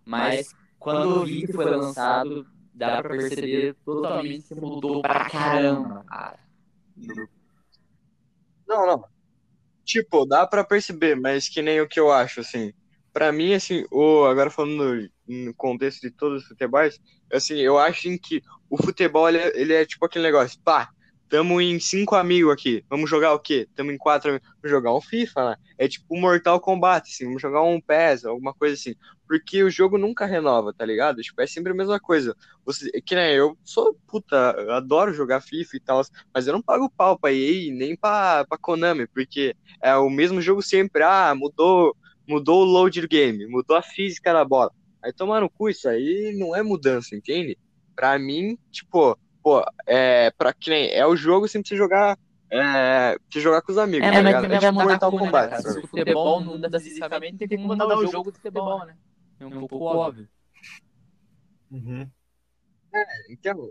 mas 0.05 0.55
quando 0.79 1.23
o 1.23 1.25
20 1.25 1.53
foi 1.53 1.65
lançado, 1.65 2.47
dá 2.75 3.03
pra 3.03 3.11
perceber 3.11 3.75
totalmente 3.85 4.49
que 4.49 4.61
mudou 4.61 5.03
pra 5.03 5.29
caramba, 5.31 6.05
cara. 6.05 6.39
Não, 8.67 8.87
não. 8.87 9.05
Tipo, 9.85 10.27
dá 10.27 10.47
pra 10.47 10.65
perceber, 10.65 11.15
mas 11.15 11.49
que 11.49 11.63
nem 11.63 11.81
o 11.81 11.89
que 11.89 12.01
eu 12.01 12.11
acho, 12.11 12.41
assim. 12.41 12.73
Pra 13.13 13.33
mim, 13.33 13.55
assim, 13.55 13.87
o, 13.91 14.25
agora 14.25 14.51
falando 14.51 15.09
no 15.27 15.55
contexto 15.55 16.01
de 16.03 16.11
todos 16.11 16.43
os 16.43 16.49
futebols, 16.49 17.01
assim, 17.33 17.59
eu 17.59 17.79
acho 17.79 18.17
que 18.19 18.43
o 18.69 18.77
futebol, 18.77 19.29
ele 19.29 19.39
é, 19.39 19.61
ele 19.61 19.73
é 19.75 19.85
tipo 19.85 20.05
aquele 20.05 20.25
negócio, 20.25 20.59
pá, 20.61 20.91
tamo 21.29 21.61
em 21.61 21.79
cinco 21.81 22.15
amigos 22.15 22.53
aqui, 22.53 22.85
vamos 22.89 23.09
jogar 23.11 23.35
o 23.35 23.39
quê? 23.39 23.69
Tamo 23.75 23.91
em 23.91 23.99
quatro 23.99 24.31
amigos, 24.31 24.49
vamos 24.49 24.71
jogar 24.71 24.95
um 24.95 25.01
FIFA, 25.01 25.51
né? 25.51 25.57
É 25.79 25.89
tipo 25.89 26.17
Mortal 26.17 26.61
Kombat, 26.61 27.11
assim, 27.11 27.25
vamos 27.25 27.43
jogar 27.43 27.63
um 27.63 27.81
PES, 27.81 28.25
alguma 28.25 28.55
coisa 28.55 28.75
assim. 28.75 28.95
Porque 29.27 29.63
o 29.63 29.71
jogo 29.71 29.99
nunca 29.99 30.25
renova, 30.25 30.73
tá 30.73 30.85
ligado? 30.85 31.21
Tipo, 31.21 31.43
é 31.43 31.47
sempre 31.47 31.73
a 31.73 31.75
mesma 31.75 31.99
coisa. 31.99 32.37
Você, 32.65 32.91
que 33.01 33.15
nem 33.15 33.35
eu 33.35 33.59
sou, 33.65 33.99
puta, 34.07 34.55
eu 34.57 34.73
adoro 34.73 35.13
jogar 35.13 35.41
FIFA 35.41 35.77
e 35.77 35.81
tal, 35.81 36.03
mas 36.33 36.47
eu 36.47 36.53
não 36.53 36.63
pago 36.63 36.89
pau 36.89 37.19
pra 37.19 37.33
EA, 37.33 37.73
nem 37.73 37.97
pra, 37.97 38.45
pra 38.45 38.59
Konami, 38.59 39.07
porque 39.09 39.57
é 39.83 39.97
o 39.97 40.09
mesmo 40.09 40.41
jogo 40.41 40.63
sempre, 40.63 41.03
ah, 41.03 41.35
mudou, 41.35 41.97
mudou 42.27 42.63
o 42.63 42.65
load 42.65 43.01
do 43.01 43.09
game, 43.09 43.47
mudou 43.47 43.77
a 43.77 43.83
física 43.83 44.33
da 44.33 44.45
bola. 44.45 44.71
Aí 45.07 45.13
tomar 45.13 45.41
no 45.41 45.49
cu, 45.49 45.71
isso 45.71 45.89
aí 45.89 46.37
não 46.37 46.55
é 46.57 46.65
mudança, 46.65 47.15
entende? 47.15 47.57
Pra 47.95 48.19
mim, 48.19 48.59
tipo, 48.73 49.17
pô, 49.41 49.65
é, 49.87 50.33
pra 50.33 50.53
que 50.53 50.69
nem, 50.69 50.91
é 50.91 51.07
o 51.07 51.15
jogo 51.15 51.47
sem 51.47 51.63
você 51.65 51.77
jogar, 51.77 52.19
é, 52.51 53.17
você 53.31 53.41
jogar 53.41 53.63
com 53.63 53.71
os 53.71 53.79
amigos, 53.79 54.05
É, 54.05 54.11
tá 54.11 54.17
mas 54.17 54.27
ligado? 54.27 54.53
É 54.53 54.59
tipo 54.59 54.73
mudar 54.73 54.85
Mortal 54.85 55.13
né, 55.13 55.19
Kombat, 55.19 55.51
cara? 55.51 55.63
Se 55.63 55.79
o 55.79 55.87
futebol 55.87 56.41
não 56.41 56.59
muda 56.59 56.81
fisicamente, 56.81 57.47
tem 57.47 57.57
como 57.57 57.69
mudar 57.69 57.97
o 57.97 58.07
jogo 58.09 58.33
de 58.33 58.39
futebol, 58.39 58.85
né? 58.85 58.97
É 59.39 59.47
um 59.47 59.67
pouco 59.69 59.85
óbvio. 59.85 60.29
Uhum. 61.71 62.11
Então, 63.31 63.71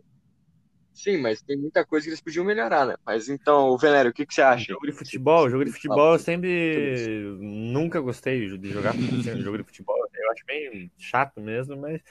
Sim, 0.96 1.18
mas 1.18 1.42
tem 1.42 1.58
muita 1.58 1.86
coisa 1.86 2.06
que 2.06 2.10
eles 2.12 2.22
podiam 2.22 2.46
melhorar, 2.46 2.86
né? 2.86 2.96
Mas 3.06 3.28
então, 3.28 3.78
Venério, 3.78 4.12
o 4.12 4.14
que, 4.14 4.26
que 4.26 4.34
você 4.34 4.42
acha? 4.42 4.72
Jogo 4.72 4.86
de 4.86 4.94
futebol, 4.94 5.50
jogo 5.50 5.66
de 5.66 5.72
futebol 5.74 6.14
eu 6.14 6.20
sempre 6.20 7.38
nunca 7.38 8.00
gostei 8.00 8.58
de 8.58 8.72
jogar 8.72 8.94
jogo 9.44 9.58
de 9.58 9.66
futebol. 9.66 9.98
Eu 10.26 10.32
acho 10.32 10.46
bem 10.46 10.92
chato 10.98 11.40
mesmo, 11.40 11.78
mas 11.78 12.02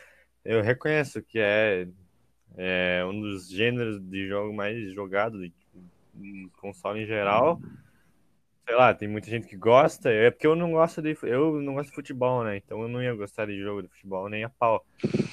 eu 0.44 0.62
reconheço 0.62 1.22
que 1.22 1.38
é, 1.38 1.86
é 2.56 3.04
um 3.04 3.20
dos 3.20 3.48
gêneros 3.48 4.00
de 4.00 4.28
jogo 4.28 4.54
mais 4.54 4.92
jogado 4.94 5.44
em 5.44 6.48
console 6.60 7.02
em 7.02 7.06
geral. 7.06 7.60
Sei 8.66 8.74
lá, 8.76 8.94
tem 8.94 9.08
muita 9.08 9.28
gente 9.28 9.46
que 9.46 9.56
gosta, 9.56 10.10
é 10.10 10.30
porque 10.30 10.46
eu 10.46 10.54
não 10.56 10.72
gosto 10.72 11.02
de 11.02 11.16
eu 11.24 11.60
não 11.60 11.74
gosto 11.74 11.90
de 11.90 11.94
futebol, 11.96 12.44
né? 12.44 12.56
Então 12.56 12.80
eu 12.82 12.88
não 12.88 13.02
ia 13.02 13.14
gostar 13.14 13.46
de 13.46 13.58
jogo 13.60 13.82
de 13.82 13.88
futebol 13.88 14.28
nem 14.28 14.44
a 14.44 14.48
pau. 14.48 14.86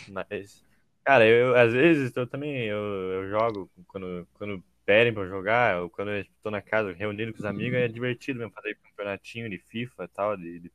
Mas 0.09 0.65
cara, 1.03 1.25
eu 1.25 1.55
às 1.55 1.71
vezes 1.71 2.15
eu 2.15 2.27
também 2.27 2.65
eu, 2.65 2.77
eu 2.77 3.29
jogo 3.29 3.69
quando 3.87 4.27
quando 4.33 4.63
pedem 4.85 5.13
pra 5.13 5.25
jogar, 5.27 5.81
ou 5.81 5.89
quando 5.89 6.11
eu 6.11 6.25
tô 6.43 6.51
na 6.51 6.61
casa 6.61 6.91
reunido 6.91 7.31
com 7.31 7.39
os 7.39 7.45
amigos, 7.45 7.79
é 7.79 7.87
divertido 7.87 8.39
mesmo 8.39 8.53
fazer 8.53 8.75
campeonatinho 8.75 9.49
de 9.49 9.57
FIFA 9.59 10.03
e 10.03 10.07
tal, 10.09 10.35
de, 10.35 10.59
de. 10.59 10.71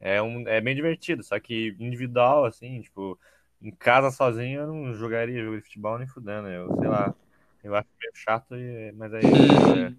É, 0.00 0.22
um, 0.22 0.48
é 0.48 0.60
bem 0.60 0.74
divertido, 0.74 1.22
só 1.22 1.38
que 1.38 1.76
individual, 1.78 2.46
assim, 2.46 2.80
tipo, 2.80 3.18
em 3.60 3.70
casa 3.70 4.10
sozinho 4.10 4.60
eu 4.60 4.66
não 4.66 4.94
jogaria 4.94 5.44
jogo 5.44 5.56
de 5.56 5.62
futebol 5.62 5.98
nem 5.98 6.08
fudendo. 6.08 6.48
Eu, 6.48 6.74
sei 6.78 6.88
lá, 6.88 7.14
eu 7.62 7.74
acho 7.74 7.88
meio 8.00 8.12
chato, 8.14 8.54
mas 8.94 9.12
aí. 9.12 9.22
É, 9.24 9.92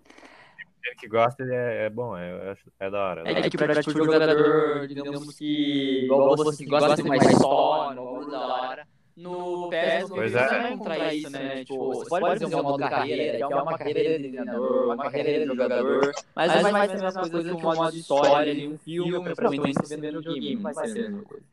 gente 0.84 0.98
que 1.00 1.08
gosta 1.08 1.44
é, 1.44 1.86
é 1.86 1.90
bom, 1.90 2.18
é, 2.18 2.56
é 2.80 2.90
da 2.90 3.00
hora. 3.00 3.30
É, 3.30 3.40
é 3.40 3.50
que 3.50 3.58
pra 3.58 3.76
tipo, 3.76 3.92
jogador, 3.92 4.88
digamos 4.88 5.36
que. 5.38 6.06
Igual 6.06 6.36
você 6.36 6.64
que 6.64 6.70
gosta 6.70 6.96
de 6.96 7.04
mais 7.08 7.24
história, 7.24 7.96
da 7.96 8.48
hora. 8.48 8.88
No 9.22 9.70
pois 10.10 10.32
você 10.32 10.38
é. 10.38 10.48
vai 10.48 10.74
encontrar 10.74 11.14
isso, 11.14 11.30
né? 11.30 11.64
Tipo, 11.64 11.94
você 11.94 12.10
pode 12.10 12.40
fazer 12.40 12.56
um 12.56 12.64
modo 12.64 12.90
carreira, 12.90 13.38
que 13.38 13.44
é 13.44 13.56
uma 13.56 13.78
carreira 13.78 14.20
de 14.20 14.30
treinador, 14.30 14.86
uma 14.86 14.98
carreira 14.98 15.40
de 15.40 15.46
jogador, 15.46 16.12
mas 16.36 16.64
não 16.64 16.72
vai 16.72 16.88
ser 16.90 16.98
a 16.98 17.04
mesma 17.04 17.30
coisa 17.30 17.50
que 17.50 17.56
um 17.56 17.62
modo 17.62 17.92
de 17.92 18.00
história 18.00 18.52
ali, 18.52 18.68
um 18.68 18.78
filme, 18.80 19.36
provavelmente 19.36 19.76
você 19.76 19.98
vendo 19.98 20.22
no 20.22 20.34
game, 20.34 20.56
não 20.56 20.62
vai 20.64 20.74
ser 20.74 21.00
a 21.00 21.10
mesma 21.10 21.24
coisa. 21.24 21.46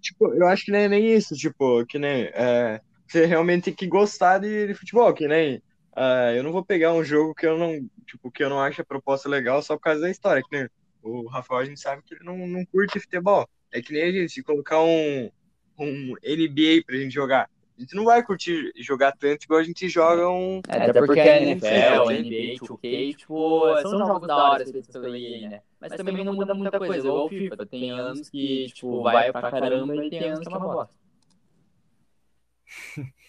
Tipo, 0.00 0.34
eu 0.34 0.46
acho 0.46 0.66
que 0.66 0.70
nem, 0.70 0.86
nem 0.88 1.14
isso, 1.14 1.34
tipo, 1.34 1.84
que 1.86 1.98
nem. 1.98 2.30
É, 2.34 2.80
você 3.08 3.24
realmente 3.24 3.64
tem 3.64 3.74
que 3.74 3.86
gostar 3.86 4.38
de, 4.38 4.66
de 4.66 4.74
futebol, 4.74 5.12
que 5.14 5.26
nem. 5.26 5.60
é, 5.96 6.38
eu 6.38 6.44
não 6.44 6.52
vou 6.52 6.64
pegar 6.64 6.92
um 6.92 7.02
jogo 7.02 7.34
que 7.34 7.46
eu 7.46 7.58
não, 7.58 7.88
tipo, 8.06 8.30
que 8.30 8.44
eu 8.44 8.50
não 8.50 8.60
acho 8.60 8.82
a 8.82 8.84
proposta 8.84 9.28
legal 9.28 9.62
só 9.62 9.76
por 9.76 9.84
causa 9.84 10.02
da 10.02 10.10
história, 10.10 10.42
que 10.42 10.56
nem 10.56 10.68
o 11.02 11.26
Rafael, 11.28 11.60
a 11.60 11.64
gente 11.64 11.80
sabe 11.80 12.02
que 12.02 12.14
ele 12.14 12.24
não, 12.24 12.36
não 12.46 12.64
curte 12.66 13.00
futebol. 13.00 13.48
É 13.74 13.82
que 13.82 13.92
nem 13.92 14.04
a 14.04 14.12
gente, 14.12 14.32
se 14.32 14.40
colocar 14.40 14.80
um, 14.80 15.28
um 15.76 16.14
NBA 16.22 16.84
pra 16.86 16.96
gente 16.96 17.12
jogar, 17.12 17.50
a 17.76 17.80
gente 17.80 17.96
não 17.96 18.04
vai 18.04 18.22
curtir 18.24 18.72
jogar 18.76 19.10
tanto 19.10 19.42
igual 19.42 19.58
a 19.58 19.64
gente 19.64 19.88
joga 19.88 20.30
um. 20.30 20.60
É, 20.68 20.76
até 20.76 20.92
porque 20.92 21.18
a 21.18 21.42
NFL, 21.42 22.08
a 22.08 22.12
NBA, 22.12 22.54
2K, 22.60 23.16
tipo, 23.16 23.82
são 23.82 23.98
jogos 23.98 24.28
da 24.28 24.36
hora 24.36 24.64
feitos 24.64 24.92
pela 24.92 25.18
EA, 25.18 25.48
né? 25.48 25.60
Mas 25.80 25.92
também 25.94 26.24
não 26.24 26.34
muda 26.34 26.54
muita 26.54 26.78
coisa, 26.78 27.04
igual 27.04 27.26
o 27.26 27.28
FIFA. 27.28 27.66
Tem 27.66 27.90
anos 27.90 28.30
que, 28.30 28.66
tipo, 28.66 29.02
vai 29.02 29.32
pra 29.32 29.50
caramba 29.50 30.06
e 30.06 30.08
tem 30.08 30.30
anos 30.30 30.46
que 30.46 30.54
é 30.54 30.56
uma 30.56 30.72
bosta. 30.72 30.94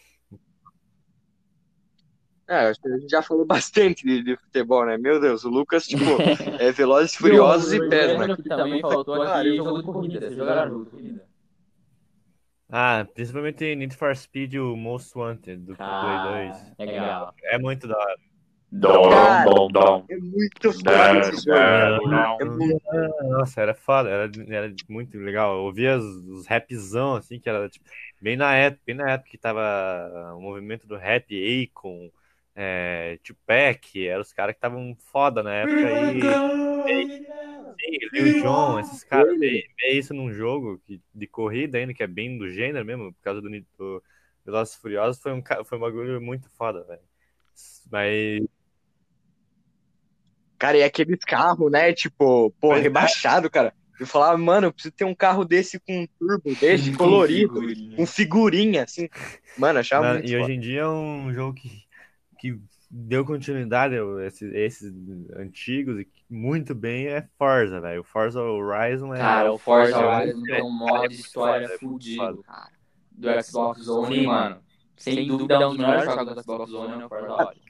É, 2.47 2.67
acho 2.67 2.79
que 2.79 2.87
a 2.87 2.97
gente 2.97 3.09
já 3.09 3.21
falou 3.21 3.45
bastante 3.47 4.05
de, 4.05 4.23
de 4.23 4.37
futebol, 4.37 4.85
né? 4.85 4.97
Meu 4.97 5.19
Deus, 5.19 5.43
o 5.43 5.49
Lucas, 5.49 5.85
tipo, 5.85 6.03
é 6.59 6.71
Velozes, 6.71 7.15
Furiosos 7.15 7.73
e 7.73 7.79
PES, 7.89 8.19
né? 8.19 8.35
que 8.35 8.43
também 8.43 8.81
faltou 8.81 9.21
aqui 9.21 9.55
jogo 9.55 9.79
de 9.79 9.83
corrida. 9.83 10.19
Vocês 10.19 10.35
jogaram 10.35 10.71
jogo 10.71 10.85
de 10.85 10.91
corrida? 10.91 11.25
Ah, 12.69 13.05
principalmente 13.13 13.75
Need 13.75 13.95
for 13.95 14.15
Speed 14.15 14.53
e 14.53 14.59
o 14.59 14.75
Most 14.75 15.15
Wanted 15.17 15.57
do 15.57 15.75
Play 15.75 15.87
2. 16.47 16.55
Ah, 16.77 16.83
legal. 16.83 17.33
É 17.43 17.59
muito 17.59 17.87
da 17.87 17.97
hora. 17.97 18.15
Cara, 18.81 19.45
Dom, 19.45 19.67
dom, 19.69 20.05
É 20.09 20.17
muito 20.17 20.73
foda 20.73 21.19
esse 21.19 21.45
jogo. 21.45 22.09
dom. 22.09 22.37
É 22.41 22.45
muito... 22.45 22.83
Nossa, 23.29 23.61
era 23.61 23.73
foda, 23.73 24.09
era, 24.09 24.31
era 24.49 24.73
muito 24.89 25.17
legal. 25.17 25.55
Eu 25.55 25.63
ouvia 25.63 25.97
os, 25.97 26.05
os 26.27 26.47
rapzão, 26.47 27.15
assim, 27.15 27.39
que 27.39 27.47
era 27.47 27.69
tipo, 27.69 27.85
bem 28.21 28.35
na 28.35 28.53
época, 28.55 28.81
bem 28.85 28.95
na 28.95 29.11
época 29.11 29.29
que 29.29 29.37
tava 29.37 29.61
o 30.35 30.41
movimento 30.41 30.87
do 30.87 30.97
rap, 30.97 31.33
Akon, 31.71 32.09
é, 32.55 33.19
Tupac, 33.23 34.07
eram 34.07 34.21
os 34.21 34.31
caras 34.33 34.53
que 34.53 34.57
estavam 34.57 34.95
foda 35.11 35.43
na 35.43 35.53
época 35.53 35.87
aí. 35.87 36.21
Sim, 37.77 37.97
Lil 38.13 38.41
Jon, 38.41 38.79
esses 38.79 39.03
caras, 39.03 39.37
ver, 39.37 39.65
ver 39.77 39.91
isso 39.91 40.13
num 40.13 40.31
jogo 40.31 40.79
que, 40.85 41.01
de 41.13 41.27
corrida 41.27 41.77
ainda, 41.77 41.93
que 41.93 42.01
é 42.01 42.07
bem 42.07 42.37
do 42.37 42.49
gênero 42.49 42.85
mesmo, 42.85 43.13
por 43.13 43.21
causa 43.21 43.41
do, 43.41 43.49
do 43.77 44.03
Velozes 44.45 44.75
e 44.75 44.79
Furiosos, 44.79 45.21
foi 45.21 45.33
um, 45.33 45.43
foi 45.65 45.77
um 45.77 45.81
bagulho 45.81 46.21
muito 46.21 46.49
foda, 46.51 46.83
velho. 46.83 47.01
Mas 47.91 48.41
Cara, 50.57 50.77
e 50.77 50.83
aqueles 50.83 51.19
carros, 51.19 51.69
né? 51.71 51.93
Tipo, 51.93 52.49
pô, 52.51 52.69
Pois 52.69 52.79
é. 52.79 52.83
rebaixado, 52.83 53.49
cara. 53.49 53.73
Eu 53.99 54.07
falava, 54.07 54.37
mano, 54.37 54.67
eu 54.67 54.73
preciso 54.73 54.93
ter 54.93 55.05
um 55.05 55.15
carro 55.15 55.45
desse 55.45 55.79
com 55.79 56.01
um 56.01 56.07
turbo 56.19 56.55
desse, 56.55 56.91
colorido, 56.95 57.61
com 57.95 58.05
figurinha, 58.05 58.83
assim. 58.83 59.07
Mano, 59.57 59.79
achava 59.79 60.05
Na- 60.07 60.13
muito 60.15 60.25
e 60.27 60.31
foda. 60.31 60.43
hoje 60.43 60.53
em 60.53 60.59
dia 60.59 60.81
é 60.81 60.87
um 60.87 61.33
jogo 61.33 61.53
que, 61.53 61.84
que 62.53 62.61
deu 62.89 63.25
continuidade 63.25 63.95
a 63.95 64.25
esses, 64.25 64.53
esses 64.53 64.93
antigos 65.35 65.99
e 65.99 66.07
muito 66.29 66.73
bem 66.75 67.07
é 67.07 67.27
Forza, 67.37 67.81
velho. 67.81 68.01
O 68.01 68.03
Forza 68.03 68.41
Horizon 68.41 69.13
é. 69.13 69.17
Cara, 69.19 69.51
o 69.51 69.57
Forza 69.57 69.95
é 69.95 70.05
Horizon 70.05 70.37
muito- 70.37 70.51
tem 70.53 70.63
um 70.63 70.71
modo 70.77 71.07
de 71.09 71.15
história 71.15 71.65
é 71.65 71.67
muito 71.67 71.79
fudido, 71.79 72.43
cara. 72.43 72.71
Do 73.11 73.43
Xbox 73.43 73.87
One, 73.87 74.27
mano. 74.27 74.61
Sem 74.97 75.27
dúvida, 75.27 75.55
é 75.55 75.65
um 75.67 75.69
dos 75.71 75.77
melhores 75.77 76.05
jogos 76.05 76.35
do 76.35 76.41
Xbox 76.41 76.71
One 76.73 77.01
é 77.01 77.05
o 77.05 77.09
Forza 77.09 77.31
Horizon. 77.33 77.61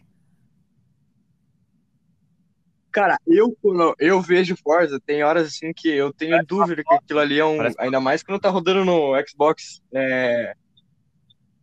Cara, 2.91 3.17
eu 3.27 3.53
quando 3.61 3.93
eu 3.99 4.21
vejo 4.21 4.55
Forza, 4.55 4.99
tem 5.05 5.21
horas 5.21 5.47
assim 5.47 5.73
que 5.73 5.89
eu 5.89 6.13
tenho 6.13 6.37
dúvida 6.45 6.81
que 6.81 6.93
aquilo 6.93 7.19
ali 7.19 7.37
é 7.39 7.43
um. 7.45 7.57
Parece- 7.57 7.75
Ainda 7.79 7.99
mais 7.99 8.23
quando 8.23 8.39
tá 8.39 8.49
rodando 8.49 8.85
no 8.85 9.11
Xbox. 9.27 9.81
É, 9.93 10.55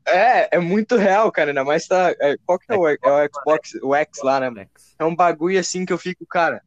é, 0.06 0.56
é 0.56 0.58
muito 0.58 0.96
real, 0.96 1.30
cara. 1.30 1.50
Ainda 1.50 1.64
mais 1.64 1.86
tá. 1.86 2.14
é, 2.20 2.36
qual 2.44 2.58
que 2.58 2.72
é 2.72 2.76
o, 2.76 2.88
é 2.88 2.96
o 3.02 3.28
Xbox, 3.32 3.74
o 3.82 3.94
X 3.94 4.22
lá, 4.22 4.40
né? 4.40 4.66
É 4.98 5.04
um 5.04 5.14
bagulho 5.14 5.58
assim 5.58 5.84
que 5.84 5.92
eu 5.92 5.98
fico, 5.98 6.26
cara. 6.26 6.62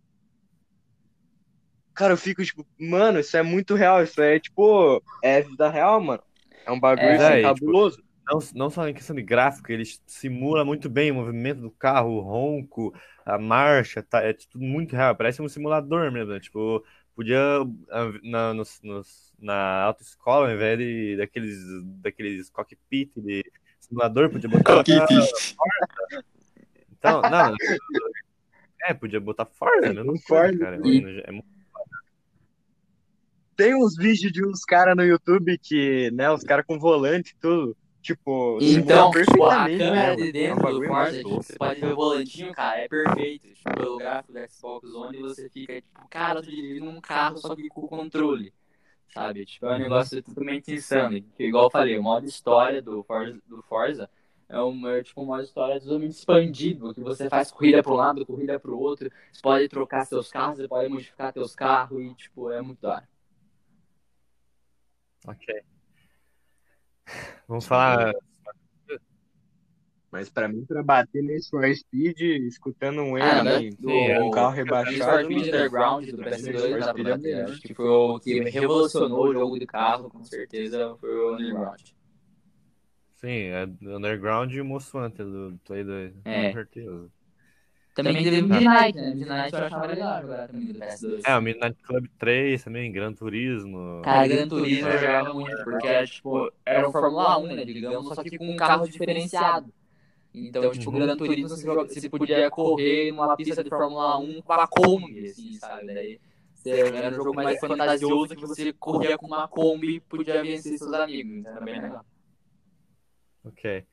Cara, 1.93 2.13
eu 2.13 2.17
fico 2.17 2.43
tipo, 2.43 2.65
mano, 2.79 3.19
isso 3.19 3.37
é 3.37 3.41
muito 3.43 3.73
real. 3.75 4.03
Isso 4.03 4.21
é 4.21 4.39
tipo, 4.39 5.01
é 5.23 5.41
vida 5.41 5.69
real, 5.69 6.01
mano. 6.01 6.21
É 6.65 6.71
um 6.71 6.79
bagulho 6.79 7.09
É, 7.09 7.15
assim, 7.15 7.23
é, 7.23 7.41
e, 7.41 7.53
tipo, 7.53 7.71
cabuloso. 7.71 8.03
Não, 8.27 8.39
não 8.55 8.69
só 8.69 8.87
em 8.87 8.93
questão 8.93 9.15
de 9.15 9.21
gráfico, 9.21 9.71
ele 9.71 9.83
simula 10.07 10.65
muito 10.65 10.89
bem 10.89 11.11
o 11.11 11.15
movimento 11.15 11.61
do 11.61 11.69
carro, 11.71 12.09
o 12.09 12.21
ronco, 12.21 12.91
a 13.25 13.37
marcha, 13.37 14.01
tá, 14.01 14.21
é 14.23 14.33
tudo 14.33 14.59
muito 14.65 14.95
real, 14.95 15.15
parece 15.15 15.41
um 15.41 15.47
simulador 15.47 16.11
mesmo, 16.11 16.33
né? 16.33 16.39
Tipo, 16.39 16.83
podia 17.15 17.37
ah, 17.91 18.11
na, 18.23 18.53
nos- 18.53 18.81
nos- 18.81 19.24
na 19.39 19.83
autoescola, 19.83 20.47
ao 20.47 20.53
invés 20.55 20.77
de, 20.77 21.17
daqueles, 21.17 21.57
daqueles 22.01 22.49
cockpit 22.49 23.11
de 23.17 23.43
simulador, 23.79 24.29
podia 24.29 24.49
botar. 24.49 24.83
Então, 26.91 27.21
não, 27.21 27.55
é, 28.83 28.93
podia 28.93 29.19
botar 29.19 29.45
Forza, 29.45 29.93
mesmo. 29.93 30.13
Um 30.13 30.17
Forza, 30.19 30.57
cara. 30.57 30.77
e- 30.77 31.23
É 31.25 31.31
muito 31.31 31.45
Tem 33.55 33.73
uns 33.75 33.95
vídeos 33.95 34.31
de 34.31 34.45
uns 34.45 34.63
caras 34.65 34.95
no 34.95 35.03
YouTube 35.03 35.57
que, 35.57 36.11
né, 36.11 36.29
os 36.31 36.43
caras 36.43 36.65
com 36.65 36.77
volante 36.79 37.31
e 37.31 37.39
tudo. 37.39 37.77
Tipo, 38.01 38.59
Então, 38.61 39.09
tipo, 39.09 39.43
a 39.45 39.65
câmera 39.65 39.91
né, 39.91 40.15
de 40.15 40.21
mano? 40.21 40.23
É 40.23 40.27
um 40.27 40.31
dentro 40.31 40.73
do 40.79 40.85
Forza, 40.85 41.11
muito 41.13 41.17
tipo, 41.17 41.43
você 41.43 41.57
pode 41.57 41.79
ver 41.79 41.91
o 41.91 41.95
volantinho, 41.95 42.53
cara, 42.53 42.79
é 42.81 42.87
perfeito. 42.87 43.47
Tipo, 43.47 43.73
pelo 43.75 43.97
gráfico 43.97 44.33
do 44.33 44.39
Xbox 44.51 44.93
One, 44.93 45.21
você 45.23 45.49
fica, 45.49 45.81
tipo, 45.81 46.07
cara, 46.09 46.39
eu 46.39 46.43
tô 46.43 46.49
dirigindo 46.51 46.89
um 46.89 47.01
carro 47.01 47.37
só 47.39 47.55
que 47.55 47.67
com 47.67 47.81
o 47.81 47.87
controle. 47.87 48.53
Sabe? 49.13 49.45
Tipo, 49.45 49.67
é 49.67 49.75
um 49.75 49.79
negócio 49.79 50.21
totalmente 50.21 50.73
insano. 50.73 51.21
Que, 51.35 51.45
igual 51.45 51.65
eu 51.65 51.69
falei, 51.69 51.97
o 51.97 52.03
modo 52.03 52.25
história 52.25 52.81
do 52.81 53.03
Forza, 53.03 53.39
do 53.47 53.61
Forza 53.63 54.09
é, 54.47 54.61
um, 54.61 54.87
é 54.87 55.01
tipo 55.01 55.21
um 55.21 55.25
modo 55.25 55.43
história 55.43 55.79
totalmente 55.79 56.11
expandido, 56.11 56.93
que 56.93 57.01
você 57.01 57.29
faz 57.29 57.51
corrida 57.51 57.81
para 57.81 57.91
um 57.91 57.95
lado, 57.95 58.25
corrida 58.25 58.59
para 58.59 58.71
o 58.71 58.79
outro. 58.79 59.09
Você 59.31 59.41
pode 59.41 59.67
trocar 59.69 60.05
seus 60.05 60.29
carros, 60.29 60.57
você 60.57 60.67
pode 60.67 60.89
modificar 60.89 61.33
seus 61.33 61.55
carros 61.55 62.01
e, 62.01 62.13
tipo, 62.15 62.51
é 62.51 62.61
muito 62.61 62.81
da 62.81 62.95
hora. 62.95 63.09
Ok. 65.27 65.63
Vamos 67.47 67.65
falar. 67.65 68.13
Mas 70.15 70.29
pra 70.29 70.47
mim, 70.47 70.63
pra 70.65 70.81
bater 70.81 71.21
nesse 71.21 71.49
For 71.49 71.67
Speed, 71.75 72.21
escutando 72.47 73.01
um 73.01 73.17
Ah, 73.17 73.43
né? 73.43 73.69
Do- 73.77 73.89
um 73.91 74.31
carro 74.31 74.51
Need 74.55 74.63
rebaixado, 74.63 75.11
for 75.11 75.23
Speed 75.25 75.47
Underground 75.47 76.05
do 76.05 76.17
Need 76.17 76.29
PS2 76.37 76.69
for 76.71 76.79
dá 76.79 76.85
pra 76.85 76.93
Speed 76.93 77.07
é 77.07 77.09
bater. 77.11 77.35
melhor. 77.35 77.49
Acho 77.49 77.61
que 77.61 77.73
foi 77.73 77.85
o 77.89 78.19
que 78.21 78.39
revolucionou 78.49 79.27
o 79.27 79.33
jogo 79.33 79.59
de 79.59 79.65
carro, 79.67 80.09
com 80.09 80.23
certeza, 80.23 80.95
foi 81.01 81.09
o 81.13 81.33
Underground. 81.33 81.81
Sim, 83.17 83.27
é 83.27 83.63
Underground 83.81 84.53
e 84.53 84.61
o 84.61 84.65
Most 84.65 84.95
Wanted 84.95 85.29
do 85.29 85.59
Play 85.65 85.83
2. 85.83 86.13
É. 86.23 86.47
Com 86.47 86.53
certeza. 86.53 87.09
Também 87.93 88.23
teve 88.23 88.41
o 88.41 88.47
Midnight, 88.47 88.97
né? 88.97 89.13
Midnight 89.15 89.53
eu 89.53 89.65
achava 89.65 89.85
legal 89.87 90.21
jogar 90.21 90.47
também 90.47 90.67
do 90.67 90.73
PS2. 90.79 91.23
É, 91.25 91.37
o 91.37 91.41
Midnight 91.41 91.81
Club 91.83 92.07
3 92.17 92.63
também, 92.63 92.89
Gran 92.89 93.13
Turismo. 93.13 94.01
Cara, 94.01 94.27
Gran 94.27 94.47
Turismo 94.47 94.87
eu 94.87 94.97
jogava 94.97 95.33
muito, 95.33 95.63
porque 95.65 95.87
era, 95.87 96.05
tipo, 96.07 96.51
era 96.65 96.87
o 96.87 96.91
Fórmula 96.93 97.37
1, 97.37 97.47
né, 97.53 97.65
digamos, 97.65 98.07
só 98.07 98.23
que 98.23 98.37
com 98.37 98.49
um 98.49 98.55
carro 98.55 98.87
diferenciado. 98.87 99.73
Então, 100.35 100.71
tipo, 100.71 100.89
o 100.89 100.93
Gran 100.93 101.15
Turismo 101.17 101.49
você, 101.49 101.65
joga- 101.65 101.87
você 101.87 102.09
podia 102.09 102.49
correr 102.49 103.11
numa 103.11 103.35
pista 103.35 103.63
de 103.63 103.69
Fórmula 103.69 104.17
1 104.17 104.41
com 104.41 104.53
a 104.53 104.67
Kombi, 104.67 105.27
assim, 105.27 105.53
sabe? 105.53 105.85
Daí 105.87 106.19
você- 106.53 106.69
era 106.69 107.09
um 107.09 107.13
jogo 107.13 107.33
mais 107.35 107.59
fantasioso 107.59 108.35
que 108.35 108.45
você 108.45 108.73
corria 108.73 109.17
com 109.17 109.27
uma 109.27 109.47
Kombi 109.47 109.95
e 109.95 109.99
podia 109.99 110.41
vencer 110.43 110.77
seus 110.77 110.93
amigos. 110.93 111.37
Então, 111.37 111.51
era 111.55 111.65
bem 111.65 111.81
legal. 111.81 112.05
Ok. 113.43 113.85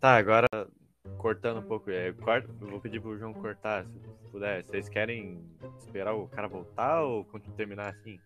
Tá, 0.00 0.16
agora 0.16 0.46
cortando 1.18 1.58
um 1.60 1.62
pouco. 1.62 1.90
É, 1.90 2.12
corta, 2.12 2.48
eu 2.60 2.68
vou 2.68 2.80
pedir 2.80 3.00
pro 3.00 3.16
João 3.18 3.32
cortar, 3.34 3.84
se 3.86 3.98
puder. 4.30 4.64
Vocês 4.64 4.88
querem 4.88 5.44
esperar 5.78 6.14
o 6.14 6.28
cara 6.28 6.48
voltar 6.48 7.02
ou 7.02 7.24
terminar 7.56 7.90
assim? 7.90 8.18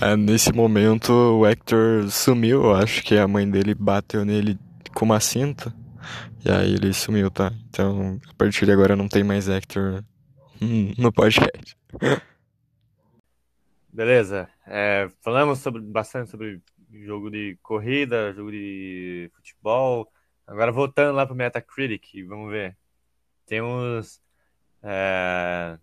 É, 0.00 0.16
nesse 0.16 0.52
momento 0.52 1.12
o 1.12 1.46
Hector 1.46 2.08
sumiu, 2.08 2.62
eu 2.62 2.74
acho 2.74 3.02
que 3.02 3.18
a 3.18 3.26
mãe 3.26 3.50
dele 3.50 3.74
bateu 3.74 4.24
nele 4.24 4.56
com 4.94 5.04
uma 5.04 5.18
cinta. 5.18 5.74
E 6.44 6.50
aí 6.50 6.74
ele 6.74 6.92
sumiu, 6.92 7.30
tá? 7.30 7.52
Então, 7.68 8.18
a 8.28 8.34
partir 8.34 8.64
de 8.64 8.70
agora 8.70 8.94
não 8.94 9.08
tem 9.08 9.24
mais 9.24 9.48
Hector 9.48 10.04
no 10.96 11.12
podcast. 11.12 11.76
Beleza. 13.92 14.48
É, 14.64 15.10
falamos 15.20 15.58
sobre, 15.58 15.82
bastante 15.82 16.30
sobre 16.30 16.62
jogo 17.04 17.28
de 17.28 17.58
corrida, 17.60 18.32
jogo 18.32 18.52
de 18.52 19.30
futebol. 19.34 20.08
Agora 20.46 20.70
voltando 20.70 21.16
lá 21.16 21.26
pro 21.26 21.34
Metacritic, 21.34 22.24
vamos 22.24 22.50
ver. 22.52 22.76
Temos 23.46 24.22
é, 24.80 25.76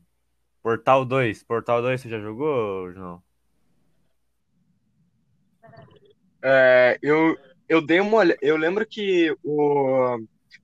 Portal 0.64 1.04
2. 1.04 1.44
Portal 1.44 1.82
2 1.82 2.00
você 2.00 2.10
já 2.10 2.20
jogou, 2.20 2.94
João? 2.94 3.25
É, 6.48 7.00
eu, 7.02 7.36
eu 7.68 7.82
dei 7.82 8.00
uma 8.00 8.18
olhada. 8.18 8.40
Eu 8.42 8.56
lembro 8.56 8.86
que 8.86 9.36
o. 9.44 10.20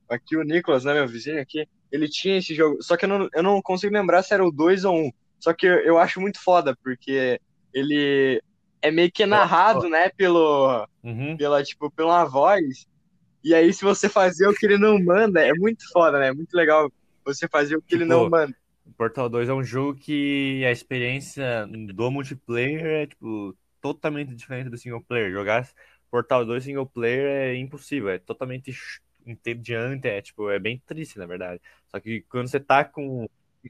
Aqui 0.08 0.38
o 0.38 0.44
Nicolas, 0.44 0.84
né, 0.86 0.94
meu 0.94 1.08
vizinho 1.08 1.42
aqui, 1.42 1.68
ele 1.92 2.08
tinha 2.08 2.38
esse 2.38 2.54
jogo. 2.54 2.82
Só 2.84 2.96
que 2.96 3.06
eu 3.06 3.10
não, 3.10 3.30
eu 3.34 3.42
não 3.42 3.62
consigo 3.62 3.94
lembrar 3.94 4.22
se 4.22 4.34
era 4.34 4.46
o 4.46 4.52
2 4.52 4.86
ou 4.86 4.94
1. 4.96 5.00
Um. 5.06 5.12
Só 5.40 5.54
que 5.54 5.66
eu, 5.66 5.74
eu 5.80 5.98
acho 5.98 6.22
muito 6.22 6.40
foda, 6.40 6.78
porque 6.84 7.40
ele 7.74 8.42
é 8.82 8.92
meio 8.92 9.12
que 9.12 9.26
narrado, 9.26 9.90
né, 9.90 10.10
pelo, 10.10 10.88
Uhum. 11.04 11.36
pela, 11.36 11.64
tipo, 11.64 11.90
pela 11.90 12.24
voz. 12.26 12.86
E 13.44 13.56
aí, 13.56 13.74
se 13.74 13.84
você 13.84 14.08
fazer 14.08 14.48
o 14.48 14.54
que 14.54 14.66
ele 14.66 14.78
não 14.78 15.00
manda, 15.04 15.42
é 15.42 15.54
muito 15.54 15.84
foda, 15.92 16.20
né? 16.20 16.28
É 16.28 16.34
muito 16.34 16.54
legal 16.54 16.92
você 17.26 17.48
fazer 17.48 17.76
o 17.76 17.82
que 17.82 17.96
ele 17.96 18.04
Tipo, 18.04 18.14
não 18.16 18.30
manda. 18.30 18.56
Portal 18.98 19.30
2 19.30 19.50
é 19.50 19.54
um 19.54 19.64
jogo 19.64 19.98
que 19.98 20.64
a 20.66 20.72
experiência 20.72 21.68
do 21.68 22.12
multiplayer 22.12 22.86
é, 22.86 23.08
tipo, 23.08 23.56
totalmente 23.82 24.36
diferente 24.36 24.70
do 24.70 24.78
single 24.78 25.02
player. 25.02 25.32
Jogar 25.32 25.68
Portal 26.10 26.46
2 26.46 26.64
single 26.64 26.86
player 26.86 27.26
é 27.26 27.56
impossível, 27.56 28.10
é 28.10 28.20
totalmente 28.20 28.72
entediante, 29.26 30.08
é, 30.08 30.22
tipo, 30.22 30.50
é 30.50 30.60
bem 30.60 30.82
triste, 30.86 31.18
na 31.18 31.26
verdade. 31.26 31.62
Só 31.88 32.00
que 32.00 32.22
quando 32.24 32.48
você 32.48 32.60
tá 32.60 32.84
com... 32.84 33.28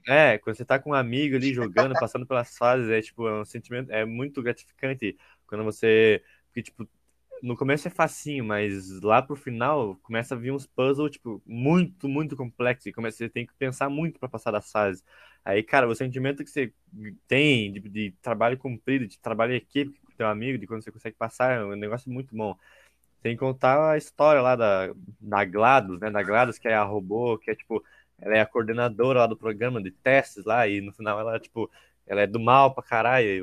É, 0.08 0.38
quando 0.38 0.56
você 0.56 0.64
tá 0.64 0.78
com 0.78 0.90
um 0.90 0.94
amigo 0.94 1.36
ali 1.36 1.52
jogando, 1.52 1.92
passando 1.94 2.26
pelas 2.26 2.56
fases, 2.56 2.88
é, 2.90 3.00
tipo, 3.02 3.28
é 3.28 3.40
um 3.40 3.44
sentimento, 3.44 3.90
é 3.90 4.04
muito 4.04 4.42
gratificante 4.42 5.16
quando 5.46 5.64
você... 5.64 6.22
Porque, 6.46 6.62
tipo, 6.62 6.88
no 7.42 7.56
começo 7.56 7.88
é 7.88 7.90
facinho, 7.90 8.44
mas 8.44 9.00
lá 9.02 9.20
pro 9.20 9.36
final 9.36 9.96
começa 10.02 10.34
a 10.34 10.38
vir 10.38 10.52
uns 10.52 10.66
puzzles, 10.66 11.12
tipo, 11.12 11.42
muito, 11.46 12.08
muito 12.08 12.36
complexos. 12.36 12.86
E 12.86 12.92
começa, 12.92 13.18
você 13.18 13.28
tem 13.28 13.46
que 13.46 13.54
pensar 13.54 13.88
muito 13.88 14.18
pra 14.18 14.28
passar 14.28 14.50
das 14.50 14.70
fases. 14.70 15.04
Aí, 15.44 15.62
cara, 15.62 15.88
o 15.88 15.94
sentimento 15.94 16.44
que 16.44 16.50
você 16.50 16.72
tem 17.26 17.72
de, 17.72 17.80
de 17.80 18.10
trabalho 18.22 18.56
cumprido, 18.56 19.06
de 19.06 19.18
trabalho 19.18 19.52
em 19.52 19.56
equipe 19.56 20.01
teu 20.22 20.28
amigo, 20.28 20.58
de 20.58 20.66
quando 20.66 20.82
você 20.84 20.92
consegue 20.92 21.16
passar, 21.16 21.52
é 21.60 21.64
um 21.64 21.76
negócio 21.76 22.10
muito 22.10 22.34
bom. 22.36 22.56
Sem 23.22 23.36
contar 23.36 23.92
a 23.92 23.96
história 23.98 24.40
lá 24.42 24.56
da, 24.56 24.92
da 25.20 25.44
GLaDOS, 25.44 26.00
né? 26.00 26.10
Da 26.10 26.22
GLaDOS, 26.22 26.58
que 26.58 26.68
é 26.68 26.74
a 26.74 26.82
robô, 26.84 27.38
que 27.38 27.50
é, 27.50 27.54
tipo, 27.54 27.84
ela 28.20 28.36
é 28.36 28.40
a 28.40 28.46
coordenadora 28.46 29.20
lá 29.20 29.26
do 29.26 29.36
programa 29.36 29.80
de 29.82 29.90
testes 29.92 30.44
lá, 30.44 30.66
e 30.68 30.80
no 30.80 30.92
final 30.92 31.20
ela, 31.20 31.38
tipo, 31.40 31.70
ela 32.06 32.22
é 32.22 32.26
do 32.26 32.40
mal 32.40 32.74
pra 32.74 32.82
caralho, 32.82 33.26
e 33.28 33.42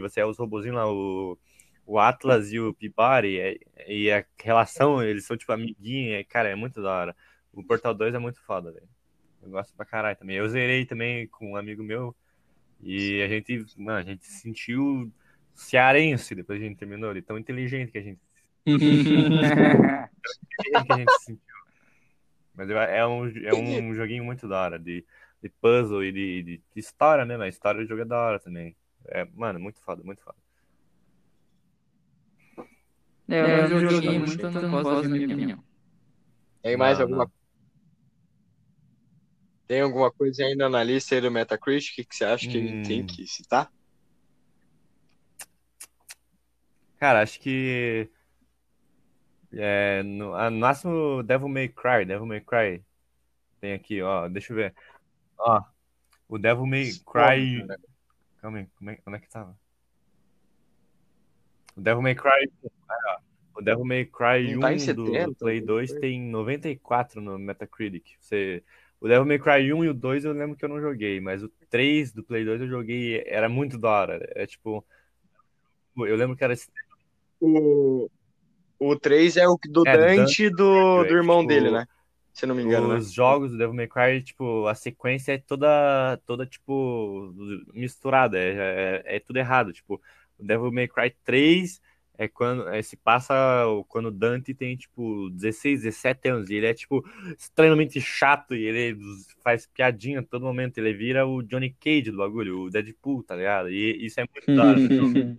você, 0.00 0.20
e 0.20 0.22
é 0.22 0.26
os 0.26 0.38
robozinhos 0.38 0.76
lá, 0.76 0.90
o 0.90 1.38
o 1.86 1.98
Atlas 1.98 2.52
e 2.52 2.60
o 2.60 2.74
Peabody, 2.74 3.38
é- 3.40 3.58
e 3.88 4.10
a 4.12 4.22
relação, 4.42 5.02
eles 5.02 5.24
são 5.26 5.36
tipo 5.38 5.50
amiguinhos, 5.52 6.16
é, 6.20 6.24
cara, 6.24 6.48
é 6.50 6.54
muito 6.54 6.82
da 6.82 6.90
hora. 6.90 7.16
O 7.52 7.64
Portal 7.64 7.94
2 7.94 8.14
é 8.14 8.18
muito 8.18 8.40
foda, 8.42 8.70
velho. 8.72 8.86
Eu 9.42 9.50
gosto 9.50 9.74
pra 9.74 9.86
caralho 9.86 10.16
também. 10.18 10.36
Eu 10.36 10.48
zerei 10.48 10.84
também 10.86 11.26
com 11.28 11.52
um 11.52 11.56
amigo 11.56 11.82
meu 11.82 12.14
e 12.82 13.22
a 13.22 13.28
gente, 13.28 13.64
mano, 13.76 13.98
a 13.98 14.02
gente 14.02 14.24
se 14.26 14.40
sentiu 14.40 15.10
cearense 15.58 16.34
depois 16.34 16.60
a 16.60 16.64
gente 16.64 16.78
terminou, 16.78 17.12
de 17.12 17.22
tão 17.22 17.38
inteligente 17.38 17.92
que 17.92 17.98
a 17.98 18.02
gente, 18.02 18.20
que 18.66 18.76
a 20.76 20.80
gente 20.80 21.12
se 21.12 21.24
sentiu. 21.26 21.58
Mas 22.54 22.68
eu- 22.70 22.78
é 22.78 23.06
um, 23.06 23.26
é 23.46 23.54
um 23.54 23.94
joguinho 23.94 24.24
muito 24.24 24.48
da 24.48 24.60
hora, 24.60 24.78
de, 24.78 25.04
de 25.42 25.48
puzzle 25.60 26.04
e 26.04 26.12
de, 26.12 26.42
de, 26.42 26.56
de 26.58 26.80
história, 26.80 27.24
né? 27.24 27.36
A 27.36 27.48
história 27.48 27.80
do 27.80 27.86
jogo 27.88 28.02
é 28.02 28.04
da 28.04 28.20
hora 28.20 28.40
também. 28.40 28.76
É, 29.06 29.24
mano, 29.24 29.60
muito 29.60 29.80
foda, 29.80 30.02
muito 30.02 30.22
foda. 30.22 30.36
É, 33.28 33.64
eu 33.64 33.90
joguei 33.90 34.18
muito, 34.18 34.46
então 34.46 34.62
não 34.62 34.82
posso 34.82 35.08
minha 35.08 35.26
opinião. 35.26 35.64
Tem 36.62 36.76
mais 36.76 36.98
Não, 36.98 37.04
alguma 37.04 37.24
não. 37.24 37.32
Tem 39.68 39.82
alguma 39.82 40.10
coisa 40.10 40.44
ainda 40.44 40.68
na 40.68 40.82
lista 40.82 41.14
aí 41.14 41.20
do 41.20 41.30
Metacritic 41.30 42.08
que 42.08 42.16
você 42.16 42.24
acha 42.24 42.48
que 42.48 42.58
gente 42.58 42.88
tem 42.88 43.02
Hum. 43.02 43.06
que 43.06 43.26
citar? 43.26 43.70
Cara, 46.98 47.22
acho 47.22 47.40
que. 47.40 48.08
É, 49.52 50.02
no, 50.02 50.34
a- 50.34 50.50
no 50.50 50.58
máximo 50.58 51.22
Devil 51.22 51.48
May 51.48 51.68
Cry, 51.68 52.04
Devil 52.04 52.26
May 52.26 52.40
Cry. 52.40 52.84
Tem 53.60 53.72
aqui, 53.72 54.02
ó, 54.02 54.28
deixa 54.28 54.52
eu 54.52 54.56
ver. 54.56 54.74
Ó, 55.38 55.62
o 56.28 56.38
Devil 56.38 56.66
May 56.66 56.90
Cry. 57.06 57.60
Porra. 57.62 57.78
Calma 58.40 58.58
aí, 58.58 58.66
como 58.76 58.90
é, 58.90 58.98
onde 59.06 59.16
é 59.16 59.20
que 59.20 59.28
tava? 59.30 59.56
O 61.76 61.80
Devil 61.80 62.02
May 62.02 62.14
Cry. 62.14 62.50
ah, 62.88 62.94
ó, 63.54 63.58
O 63.58 63.62
Devil 63.62 63.84
May 63.84 64.04
Cry 64.04 64.52
Não 64.54 64.60
tá 64.60 64.72
em 64.72 64.76
1 64.76 64.78
do, 64.94 65.06
70, 65.06 65.26
do 65.26 65.34
Play 65.36 65.60
não 65.60 65.66
2 65.66 65.90
foi? 65.90 66.00
tem 66.00 66.20
94 66.20 67.20
no 67.20 67.38
Metacritic. 67.38 68.04
Você, 68.20 68.62
o 69.00 69.08
Devil 69.08 69.26
May 69.26 69.38
Cry 69.38 69.72
1 69.72 69.84
e 69.84 69.88
o 69.88 69.94
2 69.94 70.24
eu 70.24 70.32
lembro 70.32 70.56
que 70.56 70.64
eu 70.64 70.68
não 70.68 70.80
joguei, 70.80 71.20
mas 71.20 71.42
o 71.42 71.48
3 71.70 72.12
do 72.12 72.22
Play 72.22 72.44
2 72.44 72.60
eu 72.60 72.68
joguei, 72.68 73.22
era 73.26 73.48
muito 73.48 73.78
da 73.78 73.88
hora. 73.88 74.32
É 74.34 74.46
tipo. 74.46 74.84
Eu 75.96 76.14
lembro 76.16 76.36
que 76.36 76.44
era 76.44 76.54
O, 77.40 78.10
o 78.78 78.96
3 78.96 79.36
é 79.36 79.48
o 79.48 79.58
do 79.68 79.82
É, 79.86 79.92
do 79.92 79.98
Dante 79.98 80.44
e 80.44 80.50
do, 80.50 81.04
do 81.04 81.14
irmão 81.14 81.40
tipo, 81.40 81.48
dele, 81.48 81.70
né? 81.70 81.86
Se 82.32 82.44
eu 82.44 82.48
não 82.48 82.54
me 82.54 82.62
engano, 82.62 82.88
né? 82.88 82.96
Os 82.96 83.12
jogos 83.12 83.50
do 83.50 83.58
Devil 83.58 83.74
May 83.74 83.88
Cry, 83.88 84.22
tipo, 84.22 84.66
a 84.66 84.74
sequência 84.74 85.32
é 85.32 85.38
toda, 85.38 86.16
toda 86.24 86.46
tipo, 86.46 87.34
misturada, 87.74 88.38
é, 88.38 89.02
é, 89.04 89.16
é 89.16 89.20
tudo 89.20 89.38
errado, 89.38 89.72
tipo, 89.72 90.00
o 90.38 90.44
Devil 90.44 90.70
May 90.70 90.86
Cry 90.86 91.12
3 91.24 91.80
é 92.16 92.26
quando, 92.26 92.68
é, 92.68 92.82
se 92.82 92.96
passa 92.96 93.34
quando 93.88 94.06
o 94.06 94.10
Dante 94.10 94.52
tem, 94.52 94.76
tipo, 94.76 95.30
16, 95.30 95.82
17 95.82 96.28
anos, 96.28 96.50
e 96.50 96.54
ele 96.54 96.66
é, 96.66 96.74
tipo, 96.74 97.04
extremamente 97.36 98.00
chato, 98.00 98.54
e 98.54 98.64
ele 98.64 98.98
faz 99.42 99.66
piadinha 99.66 100.20
a 100.20 100.22
todo 100.22 100.44
momento, 100.44 100.78
ele 100.78 100.92
vira 100.92 101.26
o 101.26 101.42
Johnny 101.42 101.70
Cage 101.80 102.10
do 102.10 102.18
bagulho, 102.18 102.62
o 102.62 102.70
Deadpool, 102.70 103.22
tá 103.22 103.36
ligado? 103.36 103.70
E 103.70 104.04
isso 104.04 104.20
é 104.20 104.24
muito 104.24 104.54
da 104.54 104.64
hora, 104.64 104.78
então, 104.80 105.38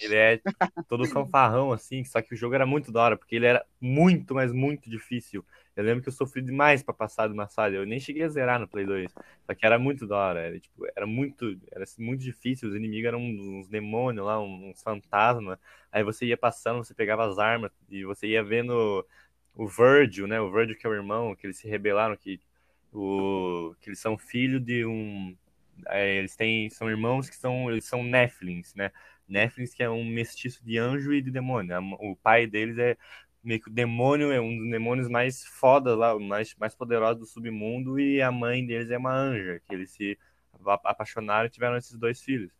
ele 0.00 0.14
é 0.14 0.40
todo 0.88 1.06
fanfarrão, 1.06 1.72
assim, 1.72 2.04
só 2.04 2.22
que 2.22 2.34
o 2.34 2.36
jogo 2.36 2.54
era 2.54 2.66
muito 2.66 2.92
da 2.92 3.02
hora, 3.02 3.16
porque 3.16 3.36
ele 3.36 3.46
era 3.46 3.64
muito, 3.80 4.34
mas 4.34 4.52
muito 4.52 4.88
difícil. 4.88 5.44
Eu 5.78 5.84
lembro 5.84 6.02
que 6.02 6.08
eu 6.08 6.12
sofri 6.12 6.42
demais 6.42 6.82
pra 6.82 6.92
passar 6.92 7.28
de 7.28 7.34
uma 7.34 7.46
fase. 7.46 7.76
Eu 7.76 7.86
nem 7.86 8.00
cheguei 8.00 8.24
a 8.24 8.28
zerar 8.28 8.58
no 8.58 8.66
Play 8.66 8.84
2. 8.84 9.12
Só 9.46 9.54
que 9.54 9.64
era 9.64 9.78
muito 9.78 10.08
da 10.08 10.16
hora. 10.16 10.40
Era, 10.40 10.58
tipo, 10.58 10.84
era 10.96 11.06
muito, 11.06 11.56
era 11.70 11.84
assim, 11.84 12.02
muito 12.02 12.20
difícil. 12.20 12.68
Os 12.68 12.74
inimigos 12.74 13.06
eram 13.06 13.20
uns 13.20 13.68
demônios 13.68 14.26
lá, 14.26 14.40
uns 14.40 14.82
fantasmas. 14.82 15.56
Aí 15.92 16.02
você 16.02 16.26
ia 16.26 16.36
passando, 16.36 16.84
você 16.84 16.92
pegava 16.94 17.24
as 17.24 17.38
armas 17.38 17.70
e 17.88 18.04
você 18.04 18.26
ia 18.26 18.42
vendo 18.42 19.06
o 19.54 19.66
Virgil, 19.68 20.26
né? 20.26 20.40
O 20.40 20.50
Virgil 20.50 20.76
que 20.76 20.86
é 20.86 20.90
o 20.90 20.94
irmão, 20.94 21.34
que 21.36 21.46
eles 21.46 21.58
se 21.58 21.68
rebelaram, 21.68 22.16
que, 22.16 22.40
o, 22.92 23.74
que 23.80 23.90
eles 23.90 24.00
são 24.00 24.18
filho 24.18 24.58
de 24.60 24.84
um. 24.84 25.36
é, 25.88 26.16
eles 26.18 26.36
têm, 26.36 26.68
são 26.70 26.90
irmãos 26.90 27.28
que 27.30 27.36
são, 27.36 27.70
eles 27.70 27.84
são 27.84 28.02
Nephilims, 28.02 28.74
né? 28.74 28.90
Nephilims 29.28 29.74
que 29.74 29.82
é 29.82 29.90
um 29.90 30.04
mestiço 30.04 30.64
de 30.64 30.78
anjo 30.78 31.12
e 31.12 31.22
de 31.22 31.30
demônio. 31.30 31.76
O 32.00 32.16
pai 32.16 32.46
deles 32.46 32.78
é 32.78 32.96
meio 33.42 33.60
que 33.60 33.68
o 33.68 33.72
demônio, 33.72 34.32
é 34.32 34.40
um 34.40 34.56
dos 34.56 34.70
demônios 34.70 35.08
mais 35.08 35.44
fodas 35.44 35.96
lá, 35.96 36.18
mais, 36.18 36.54
mais 36.56 36.74
poderosos 36.74 37.20
do 37.20 37.26
submundo, 37.26 37.98
e 37.98 38.20
a 38.20 38.30
mãe 38.30 38.66
deles 38.66 38.90
é 38.90 38.98
uma 38.98 39.14
anja, 39.14 39.60
que 39.66 39.74
eles 39.74 39.90
se 39.90 40.18
apaixonaram 40.84 41.46
e 41.46 41.50
tiveram 41.50 41.76
esses 41.76 41.96
dois 41.96 42.20
filhos. 42.20 42.52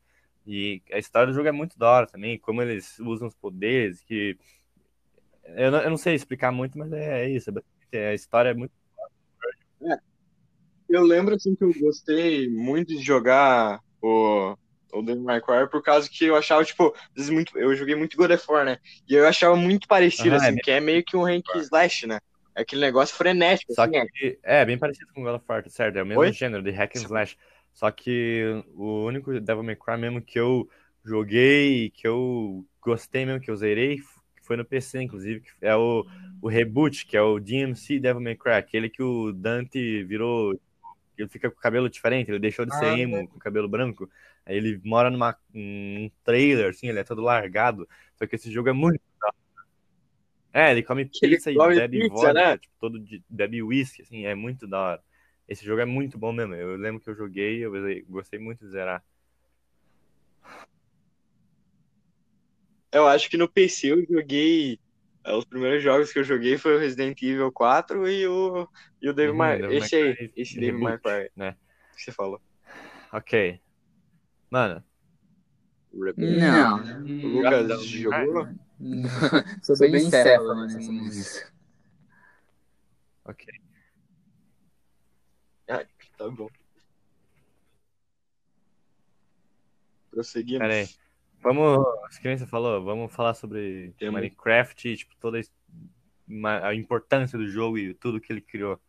E 0.46 0.80
a 0.92 0.98
história 0.98 1.26
do 1.26 1.34
jogo 1.34 1.48
é 1.48 1.52
muito 1.52 1.78
da 1.78 1.90
hora 1.90 2.06
também, 2.06 2.38
como 2.38 2.62
eles 2.62 2.98
usam 3.00 3.28
os 3.28 3.34
poderes, 3.34 4.02
que 4.02 4.38
eu 5.44 5.70
não, 5.70 5.80
eu 5.80 5.90
não 5.90 5.96
sei 5.96 6.14
explicar 6.14 6.52
muito, 6.52 6.78
mas 6.78 6.92
é, 6.92 7.24
é 7.24 7.30
isso. 7.30 7.50
é 7.50 7.52
basicamente 7.52 7.96
A 7.96 8.14
história 8.14 8.50
é 8.50 8.54
muito. 8.54 8.72
Eu 10.88 11.02
lembro 11.02 11.34
assim 11.34 11.54
que 11.54 11.64
eu 11.64 11.72
gostei 11.78 12.48
muito 12.48 12.96
de 12.96 13.02
jogar 13.02 13.82
o, 14.00 14.56
o 14.92 15.02
Devil 15.02 15.22
May 15.22 15.40
Cry 15.40 15.68
por 15.70 15.82
causa 15.82 16.08
que 16.08 16.24
eu 16.24 16.36
achava, 16.36 16.64
tipo, 16.64 16.94
muito, 17.30 17.58
eu 17.58 17.74
joguei 17.74 17.94
muito 17.94 18.16
God 18.16 18.30
of 18.30 18.44
War, 18.48 18.64
né? 18.64 18.78
E 19.08 19.14
eu 19.14 19.26
achava 19.26 19.54
muito 19.56 19.86
parecido, 19.88 20.30
Ah, 20.30 20.34
é 20.34 20.36
assim, 20.36 20.46
mesmo. 20.46 20.62
que 20.62 20.70
é 20.70 20.80
meio 20.80 21.04
que 21.04 21.16
um 21.16 21.24
rank 21.24 21.44
slash, 21.56 22.06
né? 22.06 22.18
É 22.54 22.62
aquele 22.62 22.80
negócio 22.80 23.14
frenético, 23.14 23.72
Só 23.72 23.82
assim, 23.82 23.96
é. 23.96 24.06
que 24.06 24.38
é 24.42 24.64
bem 24.64 24.76
parecido 24.78 25.12
com 25.14 25.22
God 25.22 25.36
of 25.36 25.44
War, 25.48 25.68
certo? 25.68 25.96
É 25.96 26.02
o 26.02 26.06
mesmo 26.06 26.20
Oi? 26.20 26.32
gênero 26.32 26.62
de 26.62 26.70
hack 26.70 26.96
and 26.96 27.02
slash. 27.02 27.36
Só 27.72 27.90
que 27.90 28.42
o 28.74 29.04
único 29.04 29.38
Devil 29.40 29.62
May 29.62 29.76
Cry 29.76 29.96
mesmo 29.96 30.20
que 30.20 30.38
eu 30.40 30.68
joguei, 31.04 31.90
que 31.90 32.06
eu 32.06 32.64
gostei 32.82 33.24
mesmo, 33.24 33.40
que 33.40 33.50
eu 33.50 33.56
zerei, 33.56 34.00
foi 34.42 34.56
no 34.56 34.64
PC, 34.64 35.02
inclusive, 35.02 35.40
que 35.40 35.50
é 35.60 35.76
o, 35.76 36.04
o 36.42 36.48
reboot, 36.48 37.06
que 37.06 37.16
é 37.16 37.22
o 37.22 37.38
DMC 37.38 38.00
Devil 38.00 38.20
May 38.20 38.34
Cry, 38.34 38.52
aquele 38.52 38.88
que 38.88 39.02
o 39.02 39.32
Dante 39.32 40.02
virou. 40.04 40.58
Ele 41.16 41.28
fica 41.28 41.50
com 41.50 41.56
o 41.56 41.60
cabelo 41.60 41.88
diferente, 41.90 42.30
ele 42.30 42.38
deixou 42.38 42.64
de 42.64 42.76
ser 42.76 42.84
Ah, 42.86 42.98
emo, 42.98 43.28
com 43.28 43.36
o 43.36 43.40
cabelo 43.40 43.68
branco. 43.68 44.08
Ele 44.48 44.80
mora 44.84 45.10
numa, 45.10 45.36
num 45.52 46.10
trailer, 46.24 46.70
assim, 46.70 46.88
ele 46.88 46.98
é 46.98 47.04
todo 47.04 47.22
largado. 47.22 47.88
Só 48.16 48.26
que 48.26 48.36
esse 48.36 48.50
jogo 48.50 48.68
é 48.68 48.72
muito. 48.72 49.00
da 49.20 49.28
hora. 49.28 49.36
É, 50.52 50.70
ele 50.72 50.82
come 50.82 51.02
Ele 51.22 51.36
pizza 51.36 51.50
e 51.50 51.54
come 51.54 51.74
bebe 51.74 52.00
pizza, 52.00 52.14
vodka, 52.14 52.32
né? 52.32 52.58
tipo, 52.58 52.74
todo 52.80 52.98
de, 52.98 53.22
bebe 53.28 53.62
whisky, 53.62 54.02
assim, 54.02 54.24
é 54.24 54.34
muito 54.34 54.66
da 54.66 54.80
hora. 54.80 55.02
Esse 55.46 55.64
jogo 55.64 55.80
é 55.80 55.84
muito 55.84 56.18
bom 56.18 56.32
mesmo. 56.32 56.54
Eu 56.54 56.76
lembro 56.76 57.00
que 57.00 57.08
eu 57.08 57.14
joguei, 57.14 57.64
eu 57.64 57.72
gostei 58.08 58.38
muito 58.38 58.64
de 58.64 58.70
zerar. 58.70 59.04
Eu 62.90 63.06
acho 63.06 63.28
que 63.28 63.36
no 63.36 63.48
PC 63.48 63.92
eu 63.92 64.04
joguei. 64.06 64.78
é, 65.24 65.32
Os 65.34 65.44
primeiros 65.44 65.82
jogos 65.82 66.12
que 66.12 66.18
eu 66.18 66.24
joguei 66.24 66.56
foi 66.56 66.76
o 66.76 66.78
Resident 66.78 67.20
Evil 67.22 67.52
4 67.52 68.08
e 68.08 68.26
o, 68.26 68.68
e 69.00 69.08
o 69.08 69.12
Devil 69.12 69.32
Uhum, 69.32 69.38
May 69.38 69.76
Esse 69.76 69.96
aí, 69.96 70.32
esse 70.36 70.58
Devil 70.58 70.80
May 70.80 70.98
Cry 70.98 71.30
né? 71.36 71.56
que 71.94 72.02
você 72.02 72.12
falou. 72.12 72.40
Ok. 73.12 73.60
Mano, 74.50 74.82
Não. 76.16 76.78
O 77.24 77.28
Lucas 77.28 77.68
Não. 77.68 77.82
jogou? 77.82 78.48
Sou 79.62 79.76
bem 79.78 80.08
céfalo 80.10 80.66
nessa 80.66 80.92
música. 80.92 81.52
ok. 83.24 83.46
Ah, 85.68 85.84
tá 86.16 86.30
bom. 86.30 86.48
Prosseguimos. 90.10 90.60
Pera 90.60 90.74
aí. 90.74 90.88
Vamos, 91.40 92.18
que 92.20 92.36
você 92.36 92.46
falou, 92.46 92.82
vamos 92.82 93.12
falar 93.12 93.34
sobre 93.34 93.94
Temos. 93.98 94.14
Minecraft, 94.14 94.96
tipo, 94.96 95.14
toda 95.20 95.40
a 96.62 96.74
importância 96.74 97.38
do 97.38 97.48
jogo 97.48 97.78
e 97.78 97.94
tudo 97.94 98.20
que 98.20 98.32
ele 98.32 98.40
criou. 98.40 98.80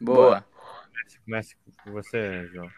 Boa. 0.00 0.44
Comece, 0.90 1.18
comece 1.24 1.56
com 1.84 1.92
você, 1.92 2.46
João. 2.48 2.70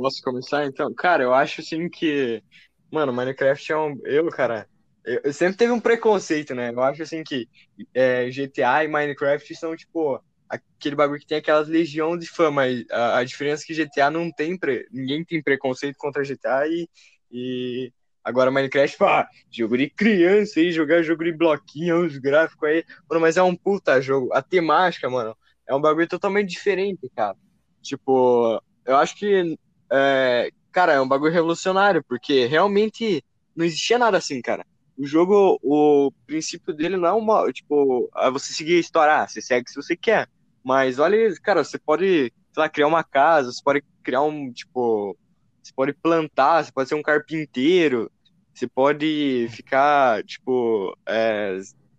Posso 0.00 0.22
começar 0.22 0.64
então? 0.64 0.92
Cara, 0.94 1.22
eu 1.22 1.34
acho 1.34 1.60
assim 1.60 1.86
que. 1.88 2.42
Mano, 2.90 3.12
Minecraft 3.12 3.70
é 3.70 3.76
um. 3.76 4.00
Eu, 4.04 4.28
cara. 4.30 4.66
Eu, 5.04 5.30
sempre 5.32 5.58
teve 5.58 5.72
um 5.72 5.80
preconceito, 5.80 6.54
né? 6.54 6.70
Eu 6.70 6.82
acho 6.82 7.02
assim 7.02 7.22
que 7.22 7.46
é, 7.92 8.30
GTA 8.30 8.84
e 8.84 8.88
Minecraft 8.88 9.54
são, 9.54 9.76
tipo, 9.76 10.22
aquele 10.48 10.96
bagulho 10.96 11.20
que 11.20 11.26
tem 11.26 11.38
aquelas 11.38 11.68
legião 11.68 12.16
de 12.16 12.26
fã, 12.26 12.50
mas 12.50 12.84
a, 12.90 13.18
a 13.18 13.24
diferença 13.24 13.62
é 13.62 13.66
que 13.66 13.74
GTA 13.74 14.10
não 14.10 14.32
tem. 14.32 14.58
Pre... 14.58 14.86
Ninguém 14.90 15.22
tem 15.22 15.42
preconceito 15.42 15.96
contra 15.98 16.24
GTA 16.24 16.66
e. 16.66 16.88
e... 17.30 17.92
Agora 18.24 18.50
Minecraft, 18.50 18.96
pá, 18.98 19.28
jogo 19.50 19.76
de 19.78 19.88
criança 19.90 20.60
aí, 20.60 20.72
jogar 20.72 21.02
jogo 21.02 21.24
de 21.24 21.32
bloquinho, 21.32 22.06
os 22.06 22.16
gráficos 22.18 22.68
aí. 22.68 22.84
Mano, 23.08 23.20
mas 23.20 23.36
é 23.36 23.42
um 23.42 23.56
puta 23.56 24.00
jogo. 24.00 24.32
A 24.32 24.42
temática, 24.42 25.08
mano, 25.10 25.36
é 25.66 25.74
um 25.74 25.80
bagulho 25.80 26.08
totalmente 26.08 26.48
diferente, 26.48 27.10
cara. 27.14 27.36
Tipo, 27.82 28.62
eu 28.84 28.96
acho 28.96 29.16
que 29.16 29.58
é, 29.92 30.50
cara, 30.72 30.92
é 30.92 31.00
um 31.00 31.08
bagulho 31.08 31.32
revolucionário, 31.32 32.02
porque 32.04 32.46
realmente 32.46 33.24
não 33.54 33.64
existia 33.64 33.98
nada 33.98 34.18
assim, 34.18 34.40
cara. 34.40 34.64
O 34.96 35.06
jogo, 35.06 35.58
o 35.62 36.12
princípio 36.26 36.74
dele 36.74 36.96
não 36.96 37.08
é 37.08 37.12
uma, 37.12 37.50
tipo, 37.52 38.08
ah, 38.14 38.30
você 38.30 38.52
seguir 38.52 38.76
a 38.76 38.80
história, 38.80 39.22
ah, 39.22 39.26
você 39.26 39.40
segue 39.40 39.70
se 39.70 39.76
você 39.76 39.96
quer. 39.96 40.28
Mas 40.62 40.98
olha, 40.98 41.34
cara, 41.42 41.64
você 41.64 41.78
pode, 41.78 42.06
sei 42.06 42.32
lá, 42.56 42.68
criar 42.68 42.86
uma 42.86 43.02
casa, 43.02 43.50
você 43.50 43.62
pode 43.62 43.82
criar 44.02 44.22
um, 44.22 44.52
tipo, 44.52 45.16
você 45.62 45.72
pode 45.74 45.92
plantar, 45.94 46.64
você 46.64 46.72
pode 46.72 46.88
ser 46.88 46.94
um 46.94 47.02
carpinteiro, 47.02 48.10
você 48.54 48.66
pode 48.66 49.48
ficar, 49.50 50.22
tipo, 50.24 50.96
é, 51.06 51.58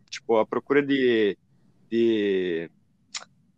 tipo, 0.09 0.37
à 0.37 0.45
procura 0.45 0.83
de, 0.83 1.37
de, 1.89 2.69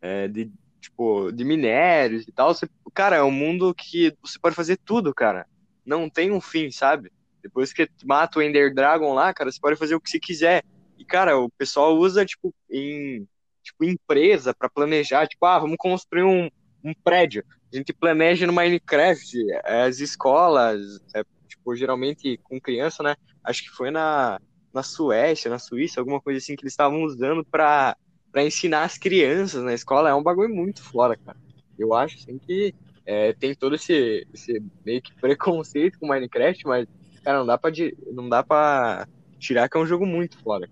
é, 0.01 0.27
de 0.27 0.49
tipo, 0.83 1.31
de 1.31 1.43
minérios 1.43 2.27
e 2.27 2.31
tal. 2.31 2.53
Você, 2.53 2.67
cara, 2.93 3.15
é 3.15 3.23
um 3.23 3.31
mundo 3.31 3.73
que 3.73 4.13
você 4.21 4.37
pode 4.37 4.55
fazer 4.55 4.77
tudo, 4.77 5.13
cara. 5.13 5.47
Não 5.85 6.09
tem 6.09 6.31
um 6.31 6.41
fim, 6.41 6.69
sabe? 6.69 7.11
Depois 7.41 7.73
que 7.73 7.89
mata 8.05 8.39
o 8.39 8.41
Ender 8.41 8.73
Dragon 8.73 9.13
lá, 9.13 9.33
cara, 9.33 9.51
você 9.51 9.59
pode 9.59 9.77
fazer 9.77 9.95
o 9.95 10.01
que 10.01 10.09
você 10.09 10.19
quiser. 10.19 10.63
E, 10.97 11.03
cara, 11.03 11.37
o 11.37 11.49
pessoal 11.49 11.97
usa, 11.97 12.25
tipo, 12.25 12.53
em 12.69 13.27
tipo, 13.61 13.85
empresa 13.85 14.53
para 14.53 14.69
planejar, 14.69 15.27
tipo, 15.27 15.45
ah, 15.45 15.57
vamos 15.57 15.77
construir 15.77 16.23
um, 16.23 16.49
um 16.83 16.93
prédio. 16.93 17.43
A 17.71 17.75
gente 17.75 17.93
planeja 17.93 18.45
no 18.45 18.53
Minecraft, 18.53 19.37
as 19.63 19.99
escolas, 19.99 20.99
é, 21.15 21.23
tipo, 21.47 21.75
geralmente 21.75 22.37
com 22.43 22.59
criança, 22.59 23.01
né? 23.01 23.15
Acho 23.43 23.63
que 23.63 23.69
foi 23.69 23.89
na, 23.89 24.39
na 24.73 24.83
Suécia, 24.83 25.49
na 25.49 25.59
Suíça, 25.59 25.99
alguma 25.99 26.21
coisa 26.21 26.37
assim 26.37 26.55
que 26.55 26.63
eles 26.63 26.73
estavam 26.73 27.03
usando 27.03 27.43
para 27.45 27.95
para 28.33 28.43
ensinar 28.43 28.83
as 28.83 28.97
crianças 28.97 29.63
na 29.63 29.75
escola 29.75 30.09
é 30.09 30.13
um 30.13 30.23
bagulho 30.23 30.53
muito 30.53 30.81
fora, 30.83 31.15
cara. 31.15 31.37
Eu 31.77 31.93
acho 31.93 32.17
assim 32.17 32.39
que 32.39 32.73
é, 33.05 33.31
tem 33.31 33.53
todo 33.53 33.75
esse, 33.75 34.25
esse 34.33 34.61
meio 34.83 35.01
que 35.01 35.13
preconceito 35.13 35.99
com 35.99 36.07
Minecraft, 36.07 36.65
mas 36.65 36.87
cara, 37.23 37.37
não 37.37 37.45
dá 37.45 37.57
para 37.59 37.71
não 38.11 38.27
dá 38.27 38.43
para 38.43 39.07
tirar 39.37 39.69
que 39.69 39.77
é 39.77 39.79
um 39.79 39.85
jogo 39.85 40.05
muito 40.05 40.39
fora. 40.39 40.67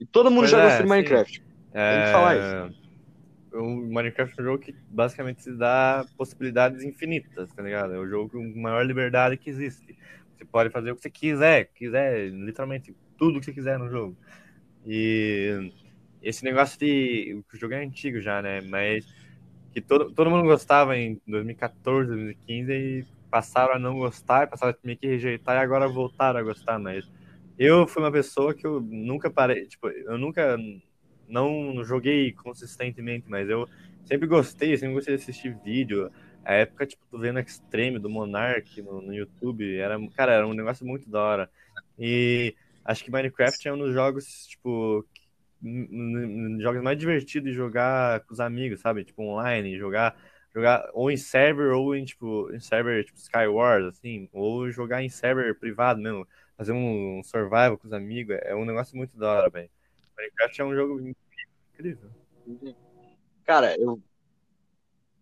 E 0.00 0.04
todo 0.04 0.30
mundo 0.30 0.40
Pois 0.40 0.50
já 0.50 0.58
é, 0.58 0.62
gostou 0.64 0.82
de 0.82 0.88
sim. 0.88 0.88
Minecraft. 0.88 1.44
É... 1.72 2.06
que 2.06 2.12
falar 2.12 2.70
O 3.52 3.64
Minecraft 3.64 4.34
é 4.36 4.42
um 4.42 4.44
jogo 4.44 4.58
que 4.58 4.74
basicamente 4.90 5.44
te 5.44 5.52
dá 5.52 6.04
possibilidades 6.16 6.82
infinitas, 6.82 7.52
tá 7.52 7.62
ligado? 7.62 7.94
É 7.94 7.98
o 7.98 8.08
jogo 8.08 8.30
com 8.30 8.60
maior 8.60 8.84
liberdade 8.84 9.36
que 9.36 9.48
existe. 9.48 9.96
Você 10.36 10.44
pode 10.44 10.70
fazer 10.70 10.90
o 10.90 10.96
que 10.96 11.02
você 11.02 11.10
quiser, 11.10 11.70
quiser, 11.72 12.30
literalmente 12.30 12.92
tudo 13.16 13.38
que 13.38 13.46
você 13.46 13.52
quiser 13.52 13.78
no 13.78 13.88
jogo. 13.88 14.16
E 14.84 15.72
esse 16.24 16.44
negócio 16.44 16.78
de. 16.78 17.42
O 17.52 17.56
jogo 17.56 17.74
é 17.74 17.84
antigo 17.84 18.20
já, 18.20 18.40
né? 18.42 18.60
Mas 18.62 19.06
que 19.72 19.80
todo, 19.80 20.10
todo 20.12 20.30
mundo 20.30 20.44
gostava 20.44 20.96
em 20.96 21.20
2014, 21.26 22.08
2015 22.08 22.72
e 22.72 23.04
passaram 23.30 23.74
a 23.74 23.78
não 23.78 23.98
gostar, 23.98 24.48
passaram 24.48 24.72
a 24.72 24.86
meio 24.86 24.96
que 24.96 25.06
rejeitar 25.06 25.56
e 25.56 25.58
agora 25.58 25.88
voltaram 25.88 26.38
a 26.38 26.42
gostar. 26.42 26.78
Mas 26.78 27.10
eu 27.58 27.86
fui 27.86 28.02
uma 28.02 28.12
pessoa 28.12 28.54
que 28.54 28.66
eu 28.66 28.80
nunca 28.80 29.30
parei, 29.30 29.66
tipo, 29.66 29.88
eu 29.88 30.16
nunca 30.16 30.56
não 31.28 31.84
joguei 31.84 32.32
consistentemente, 32.32 33.26
mas 33.28 33.48
eu 33.48 33.68
sempre 34.04 34.26
gostei, 34.26 34.76
sempre 34.76 34.94
gostei 34.94 35.16
de 35.16 35.22
assistir 35.22 35.56
vídeo. 35.64 36.10
A 36.44 36.54
época, 36.54 36.86
tipo, 36.86 37.04
do 37.10 37.18
vendo 37.18 37.40
Extreme, 37.40 37.98
do 37.98 38.10
Monark 38.10 38.80
no, 38.82 39.00
no 39.00 39.14
YouTube, 39.14 39.76
era, 39.76 39.98
cara, 40.10 40.32
era 40.34 40.46
um 40.46 40.52
negócio 40.52 40.86
muito 40.86 41.08
da 41.08 41.20
hora. 41.20 41.50
E 41.98 42.54
acho 42.84 43.02
que 43.02 43.10
Minecraft 43.10 43.66
é 43.66 43.72
um 43.72 43.78
dos 43.78 43.92
jogos, 43.92 44.46
tipo, 44.46 45.04
jogos 46.60 46.82
mais 46.82 46.98
divertidos 46.98 47.50
de 47.50 47.56
jogar 47.56 48.20
com 48.20 48.34
os 48.34 48.40
amigos, 48.40 48.80
sabe? 48.80 49.04
Tipo, 49.04 49.22
online, 49.22 49.78
jogar, 49.78 50.16
jogar 50.54 50.88
ou 50.92 51.10
em 51.10 51.16
server 51.16 51.72
ou 51.72 51.94
em, 51.94 52.04
tipo, 52.04 52.52
em 52.52 52.60
server, 52.60 53.04
tipo, 53.04 53.18
Skywars, 53.18 53.86
assim, 53.86 54.28
ou 54.32 54.70
jogar 54.70 55.02
em 55.02 55.08
server 55.08 55.58
privado 55.58 56.00
mesmo, 56.00 56.26
fazer 56.56 56.72
um 56.72 57.22
survival 57.24 57.78
com 57.78 57.86
os 57.86 57.92
amigos, 57.92 58.36
é 58.42 58.54
um 58.54 58.64
negócio 58.64 58.96
muito 58.96 59.16
da 59.16 59.32
hora, 59.32 59.50
velho. 59.50 59.70
Minecraft 60.16 60.60
é 60.60 60.64
um 60.64 60.74
jogo 60.74 61.14
incrível. 61.74 62.10
Cara, 63.44 63.76
eu. 63.78 64.00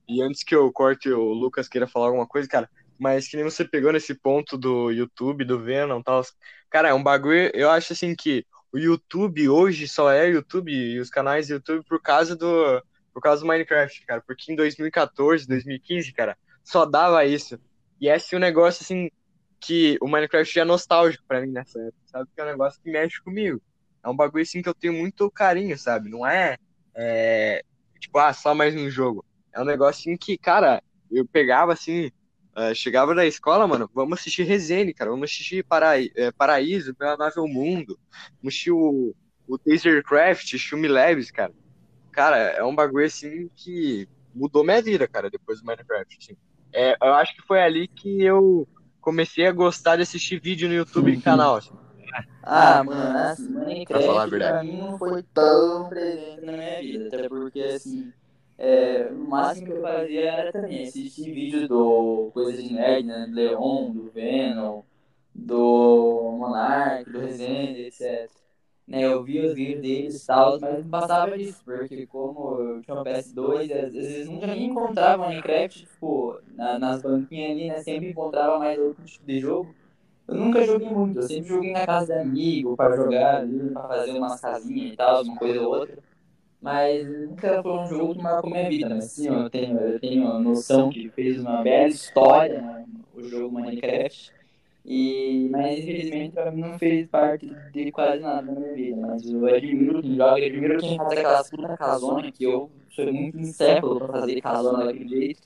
E 0.08 0.20
antes 0.22 0.42
que 0.42 0.54
eu 0.54 0.70
corte 0.72 1.08
o 1.10 1.32
Lucas 1.32 1.68
queira 1.68 1.86
falar 1.86 2.06
alguma 2.06 2.26
coisa, 2.26 2.48
cara, 2.48 2.68
mas 2.98 3.28
que 3.28 3.36
nem 3.36 3.44
você 3.44 3.64
pegou 3.64 3.92
nesse 3.92 4.14
ponto 4.14 4.58
do 4.58 4.90
YouTube, 4.90 5.44
do 5.44 5.58
Venom 5.58 6.02
tal. 6.02 6.22
Cara, 6.68 6.88
é 6.88 6.94
um 6.94 7.02
bagulho. 7.02 7.50
Eu 7.54 7.70
acho 7.70 7.92
assim 7.92 8.14
que 8.14 8.44
o 8.72 8.78
YouTube 8.78 9.48
hoje 9.48 9.86
só 9.86 10.10
é 10.10 10.30
YouTube 10.30 10.72
e 10.72 10.98
os 10.98 11.10
canais 11.10 11.50
YouTube 11.50 11.84
por 11.84 12.00
causa 12.00 12.34
do. 12.34 12.82
Por 13.12 13.20
causa 13.20 13.42
do 13.42 13.46
Minecraft, 13.46 14.06
cara. 14.06 14.22
Porque 14.26 14.50
em 14.50 14.56
2014, 14.56 15.46
2015, 15.46 16.12
cara, 16.12 16.36
só 16.64 16.86
dava 16.86 17.24
isso. 17.26 17.60
E 18.00 18.08
esse 18.08 18.34
é 18.34 18.38
um 18.38 18.40
negócio 18.40 18.82
assim 18.82 19.10
que 19.60 19.98
o 20.00 20.08
Minecraft 20.08 20.58
é 20.58 20.64
nostálgico 20.64 21.24
pra 21.28 21.40
mim 21.40 21.52
nessa 21.52 21.78
época, 21.78 21.98
sabe? 22.06 22.28
Que 22.34 22.40
é 22.40 22.44
um 22.44 22.48
negócio 22.48 22.80
que 22.82 22.90
mexe 22.90 23.22
comigo. 23.22 23.60
É 24.02 24.08
um 24.08 24.16
bagulho 24.16 24.42
assim 24.42 24.62
que 24.62 24.68
eu 24.68 24.74
tenho 24.74 24.94
muito 24.94 25.30
carinho, 25.30 25.78
sabe? 25.78 26.08
Não 26.08 26.26
é, 26.26 26.56
é 26.94 27.62
tipo, 28.00 28.18
ah, 28.18 28.32
só 28.32 28.54
mais 28.54 28.74
um 28.74 28.90
jogo. 28.90 29.24
É 29.52 29.60
um 29.60 29.64
negócio 29.64 30.00
assim 30.00 30.16
que, 30.16 30.36
cara, 30.36 30.82
eu 31.10 31.26
pegava 31.26 31.72
assim, 31.72 32.10
uh, 32.56 32.74
chegava 32.74 33.14
da 33.14 33.26
escola, 33.26 33.66
mano, 33.66 33.90
vamos 33.94 34.18
assistir 34.18 34.44
Resene, 34.44 34.94
cara, 34.94 35.10
vamos 35.10 35.30
assistir 35.30 35.64
Paraí 35.64 36.10
é, 36.14 36.30
Paraíso, 36.30 36.94
Pela 36.94 37.16
Mundo, 37.48 37.98
vamos 38.40 38.48
assistir 38.54 38.72
o, 38.72 39.14
o 39.46 39.58
Tasercraft, 39.58 40.56
Shumi 40.56 40.88
Labs, 40.88 41.30
cara. 41.30 41.52
Cara, 42.10 42.36
é 42.36 42.62
um 42.62 42.74
bagulho 42.74 43.06
assim 43.06 43.50
que 43.56 44.06
mudou 44.34 44.64
minha 44.64 44.82
vida, 44.82 45.08
cara, 45.08 45.30
depois 45.30 45.60
do 45.60 45.66
Minecraft. 45.66 46.18
Assim. 46.20 46.36
É, 46.72 46.96
eu 47.02 47.14
acho 47.14 47.34
que 47.34 47.42
foi 47.42 47.62
ali 47.62 47.88
que 47.88 48.22
eu 48.22 48.68
comecei 49.00 49.46
a 49.46 49.52
gostar 49.52 49.96
de 49.96 50.02
assistir 50.02 50.40
vídeo 50.40 50.68
no 50.68 50.74
YouTube 50.74 51.10
e 51.10 51.20
canal. 51.20 51.56
Assim. 51.56 51.72
Ah, 52.42 52.84
mano, 52.84 53.18
assim, 53.18 53.48
Minecraft 53.48 53.86
Pra 53.86 54.00
falar 54.02 54.24
a 54.24 54.28
pra 54.28 54.38
verdade. 54.38 54.68
mim 54.68 54.76
não 54.78 54.98
foi 54.98 55.22
tão 55.22 55.88
presente 55.88 56.44
na 56.44 56.52
minha 56.52 56.80
vida. 56.80 57.16
Até 57.16 57.28
porque, 57.28 57.60
assim, 57.60 58.12
é, 58.58 59.12
o 59.14 59.24
máximo 59.26 59.70
que 59.70 59.78
eu 59.78 59.86
fazia 59.86 60.30
era 60.32 60.52
também 60.52 60.88
assistir 60.88 61.32
vídeo 61.32 61.68
do 61.68 62.30
Coisa 62.32 62.62
de 62.62 62.72
Nerd, 62.74 63.06
né? 63.06 63.26
Do 63.26 63.34
Leon, 63.34 63.92
do 63.94 64.10
Venom, 64.10 64.82
do 65.34 66.32
Monark, 66.38 67.10
do 67.10 67.20
Resende, 67.20 67.82
etc. 67.86 68.30
Né, 68.88 69.04
eu 69.04 69.24
via 69.24 69.46
os 69.46 69.58
vídeos 69.58 69.86
deles 69.86 70.14
e 70.14 70.20
tal, 70.26 70.60
mas 70.60 70.82
não 70.82 70.90
passava 70.90 71.38
disso, 71.38 71.64
porque 71.72 72.06
como 72.06 72.58
eu 72.60 72.82
tinha 72.82 72.94
um 72.96 73.02
PS2, 73.02 73.72
e 73.72 73.78
às 73.78 73.94
vezes 73.94 74.24
nunca 74.26 74.46
nem 74.46 74.66
encontrava 74.66 75.24
Minecraft, 75.26 75.86
tipo, 75.86 76.40
na- 76.46 76.78
nas 76.78 77.02
banquinhas 77.02 77.50
ali, 77.52 77.70
né? 77.70 77.82
Sempre 77.82 78.10
encontrava 78.12 78.58
mais 78.58 78.78
outro 78.80 79.04
tipo 79.04 79.26
de 79.26 79.40
jogo. 79.40 79.74
Eu 80.26 80.36
nunca 80.36 80.64
joguei 80.64 80.94
muito, 80.94 81.18
eu 81.20 81.28
sempre 81.28 81.48
joguei 81.50 81.72
na 81.72 81.86
casa 81.86 82.06
de 82.12 82.18
amigo, 82.18 82.76
pra 82.76 82.98
jogar 82.98 83.36
ali, 83.40 83.70
pra 83.72 83.88
fazer 83.88 84.12
umas 84.12 84.40
casinhas 84.40 84.94
e 84.94 84.96
tal, 84.96 85.22
uma 85.24 85.36
coisa 85.36 85.60
ou 85.60 85.68
outra. 85.72 86.02
Mas 86.62 87.06
nunca 87.08 87.60
foi 87.62 87.72
um 87.72 87.88
jogo 87.88 88.14
que 88.14 88.22
marcou 88.22 88.50
minha 88.50 88.68
vida, 88.68 88.94
mas 88.94 89.12
sim, 89.12 89.42
eu 89.42 89.50
tenho, 89.50 89.80
eu 89.80 89.98
tenho 90.00 90.32
a 90.32 90.38
noção 90.38 90.90
que 90.90 91.10
fez 91.10 91.42
uma 91.42 91.62
bela 91.62 91.88
história, 91.88 92.62
né, 92.62 92.84
o 93.12 93.22
jogo 93.28 93.52
Minecraft. 93.60 94.32
E, 94.84 95.48
mas 95.50 95.78
infelizmente 95.80 96.32
pra 96.32 96.50
mim 96.52 96.62
não 96.62 96.78
fez 96.78 97.08
parte 97.08 97.54
de 97.72 97.90
quase 97.92 98.22
nada 98.22 98.42
na 98.42 98.52
minha 98.60 98.74
vida. 98.74 99.00
Mas 99.06 99.24
eu 99.28 99.44
admiro 99.46 100.00
quem 100.02 100.16
joga, 100.16 100.38
eu 100.40 100.46
admiro 100.46 100.78
quem 100.80 100.96
faz 100.96 101.18
aquelas 101.18 101.50
puta 101.50 101.76
casona, 101.76 102.32
que 102.32 102.44
eu 102.44 102.70
sou 102.90 103.12
muito 103.12 103.38
encéfalo 103.38 103.98
pra 103.98 104.08
fazer 104.08 104.40
casona 104.40 104.86
daquele 104.86 105.08
jeito. 105.08 105.42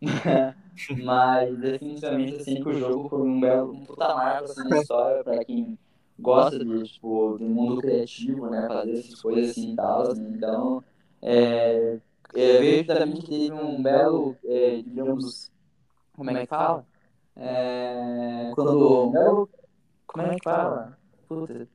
Mas 0.94 1.58
definitivamente 1.58 2.34
assim 2.34 2.60
que 2.62 2.68
o 2.68 2.76
jogo 2.78 3.08
foi 3.08 3.22
um 3.22 3.40
belo 3.40 3.72
um 3.72 3.86
puta 3.86 4.14
marco 4.14 4.44
assim, 4.50 4.62
na 4.64 4.70
história 4.80 5.22
pra 5.24 5.44
quem 5.44 5.78
gosta 6.22 6.64
de, 6.64 6.82
tipo, 6.84 7.36
do 7.38 7.44
mundo 7.44 7.80
criativo, 7.82 8.48
né? 8.48 8.66
Fazer 8.68 8.92
essas 8.92 9.20
coisas 9.20 9.50
assim 9.50 9.72
e 9.72 9.76
tal. 9.76 10.02
assim. 10.02 10.26
Então, 10.34 10.84
é, 11.20 11.98
é, 12.34 12.58
vejo 12.58 12.86
também 12.86 13.20
que 13.20 13.28
teve 13.28 13.52
um 13.52 13.82
belo, 13.82 14.36
é, 14.44 14.82
digamos, 14.82 15.50
como 16.16 16.30
é 16.30 16.40
que 16.40 16.46
fala? 16.46 16.86
É, 17.36 18.50
quando 18.54 19.10
belo, 19.10 19.50
como 20.06 20.26
é 20.26 20.34
que 20.34 20.44
fala? 20.44 20.98
Puta, 21.28 21.68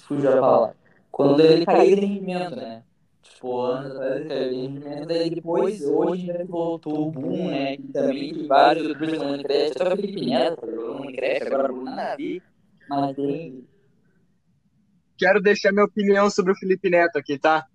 fugiu 0.00 0.32
a 0.32 0.40
palavra. 0.40 0.76
Quando 1.10 1.40
ele 1.40 1.66
caiu 1.66 1.96
de 1.96 2.06
rendimento, 2.06 2.56
né? 2.56 2.82
Tipo, 3.22 3.60
anos 3.60 3.92
atrás 3.92 4.16
ele 4.16 4.28
caiu 4.28 4.50
de 4.50 4.56
rendimento, 4.56 5.06
daí 5.06 5.30
depois, 5.30 5.84
hoje 5.84 6.30
ainda 6.30 6.44
voltou 6.44 7.08
o 7.08 7.12
boom, 7.12 7.50
né? 7.50 7.76
Que 7.76 7.82
também 7.92 8.34
tem 8.34 8.46
vários 8.46 8.86
youtubers 8.88 9.18
no 9.18 9.28
Minecraft, 9.28 9.72
até 9.72 9.92
o 9.92 9.96
Felipe 9.96 10.26
Neto 10.26 10.70
jogando 10.70 11.00
Minecraft, 11.00 11.54
agora 11.54 11.72
nada 11.72 12.12
a 12.12 12.16
ver, 12.16 12.42
mas. 12.88 13.16
Quero 15.16 15.40
deixar 15.40 15.72
minha 15.72 15.84
opinião 15.84 16.28
sobre 16.30 16.52
o 16.52 16.56
Felipe 16.56 16.90
Neto 16.90 17.16
aqui, 17.16 17.38
tá? 17.38 17.66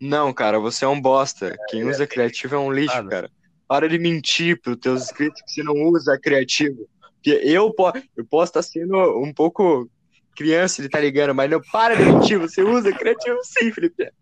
Não, 0.00 0.32
cara, 0.32 0.58
você 0.58 0.84
é 0.84 0.88
um 0.88 1.00
bosta. 1.00 1.56
Quem 1.68 1.84
usa 1.84 2.06
criativo 2.06 2.54
é 2.54 2.58
um 2.58 2.72
lixo, 2.72 2.96
Nada. 2.96 3.08
cara. 3.08 3.30
Para 3.68 3.88
de 3.88 3.98
mentir 3.98 4.60
pros 4.60 4.76
teus 4.76 5.02
inscritos 5.04 5.40
que 5.42 5.52
você 5.52 5.62
não 5.62 5.74
usa 5.88 6.18
criativo. 6.18 6.88
Porque 7.14 7.30
eu, 7.44 7.72
po 7.72 7.92
eu 8.16 8.24
posso 8.24 8.50
estar 8.50 8.62
sendo 8.62 8.96
um 9.22 9.32
pouco 9.32 9.88
criança, 10.34 10.80
ele 10.80 10.88
tá 10.88 10.98
ligando, 10.98 11.34
mas 11.34 11.50
não 11.50 11.60
para 11.70 11.94
de 11.94 12.02
mentir, 12.02 12.38
você 12.38 12.62
usa 12.62 12.92
criativo 12.92 13.38
sim, 13.42 13.70
Felipe 13.72 14.04
Neto. 14.04 14.14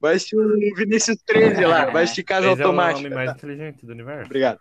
Vai 0.00 0.14
assistir 0.14 0.36
o 0.36 0.76
Vinícius 0.76 1.18
13 1.26 1.64
lá, 1.66 1.90
vai 1.90 2.04
assistir 2.04 2.22
Casa 2.22 2.50
Esse 2.50 2.62
é 2.62 2.66
o 2.66 2.70
homem 2.70 2.80
Automática. 2.86 3.14
mais 3.14 3.30
tá? 3.30 3.36
inteligente 3.36 3.84
do 3.84 3.92
universo. 3.92 4.26
Obrigado. 4.26 4.60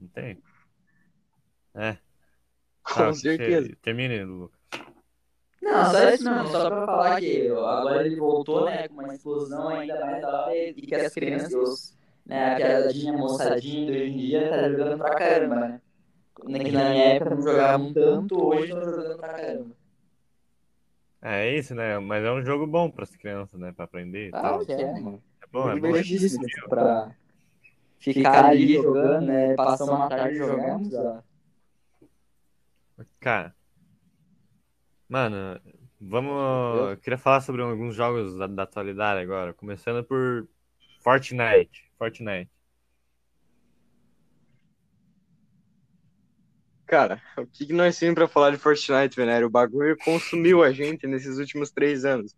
Não 0.00 0.08
tem? 0.08 0.38
É. 1.74 1.98
Com 2.94 2.94
Tá, 2.94 3.12
certeza. 3.12 3.68
che- 3.68 3.76
Termine, 3.76 4.24
Lu. 4.24 4.50
Não, 5.60 5.84
só 5.90 6.08
isso 6.10 6.24
mesmo, 6.30 6.46
só 6.46 6.70
pra 6.70 6.86
falar 6.86 7.20
que 7.20 7.48
agora 7.48 8.06
ele 8.06 8.16
voltou, 8.16 8.64
né, 8.70 8.88
com 8.88 9.02
uma 9.02 9.14
explosão 9.14 9.68
ainda 9.76 9.96
mais 10.06 10.20
da 10.20 10.44
hora 10.44 10.54
e 10.56 10.74
que 10.82 10.94
as 10.94 11.12
crianças, 11.12 11.54
os, 11.54 11.96
né, 12.24 12.52
a 12.54 12.56
piadinha 12.56 13.12
moçadinha 13.12 13.84
de 13.90 13.92
hoje 13.92 14.12
em 14.12 14.16
dia 14.26 14.48
tá 14.50 14.68
jogando 14.70 14.98
pra 14.98 15.14
caramba, 15.16 15.54
né? 15.56 15.80
Na 16.44 16.58
que 16.58 16.70
na 16.70 16.84
minha 16.84 17.02
época 17.14 17.34
não 17.34 17.42
jogavam 17.42 17.92
tanto, 17.92 18.36
hoje 18.44 18.72
estão 18.72 18.90
jogando 18.90 19.16
pra 19.16 19.28
caramba. 19.28 19.76
É 21.22 21.56
isso, 21.56 21.74
né? 21.74 21.98
Mas 21.98 22.24
é 22.24 22.30
um 22.30 22.44
jogo 22.44 22.66
bom 22.66 22.90
para 22.90 23.02
as 23.02 23.16
crianças, 23.16 23.58
né? 23.58 23.72
Para 23.72 23.84
aprender 23.86 24.28
e 24.28 24.32
tal. 24.32 24.64
que 24.64 24.72
é, 24.72 24.92
mano. 24.92 25.22
É 25.42 25.46
bom, 25.50 25.68
é 25.68 25.72
bom. 25.72 25.80
Divertidíssimo 25.80 26.46
pra 26.68 27.10
ficar 27.98 28.44
ali 28.46 28.68
jogando, 28.74 29.26
né, 29.26 29.56
passar 29.56 29.84
uma 29.86 30.08
tarde 30.08 30.36
jogando. 30.36 30.90
Cara, 33.26 33.52
mano, 35.08 35.60
vamos. 36.00 36.90
Eu 36.90 36.96
queria 36.98 37.18
falar 37.18 37.40
sobre 37.40 37.60
alguns 37.60 37.96
jogos 37.96 38.36
da, 38.36 38.46
da 38.46 38.62
atualidade 38.62 39.20
agora. 39.20 39.52
Começando 39.52 40.04
por 40.04 40.46
Fortnite. 41.02 41.90
Fortnite. 41.98 42.48
Cara, 46.86 47.20
o 47.36 47.44
que 47.48 47.66
que 47.66 47.72
nós 47.72 47.98
temos 47.98 48.14
pra 48.14 48.28
falar 48.28 48.52
de 48.52 48.58
Fortnite, 48.58 49.16
Venério? 49.16 49.48
O 49.48 49.50
bagulho 49.50 49.96
consumiu 50.04 50.62
a 50.62 50.70
gente 50.70 51.08
nesses 51.08 51.36
últimos 51.38 51.72
três 51.72 52.04
anos. 52.04 52.32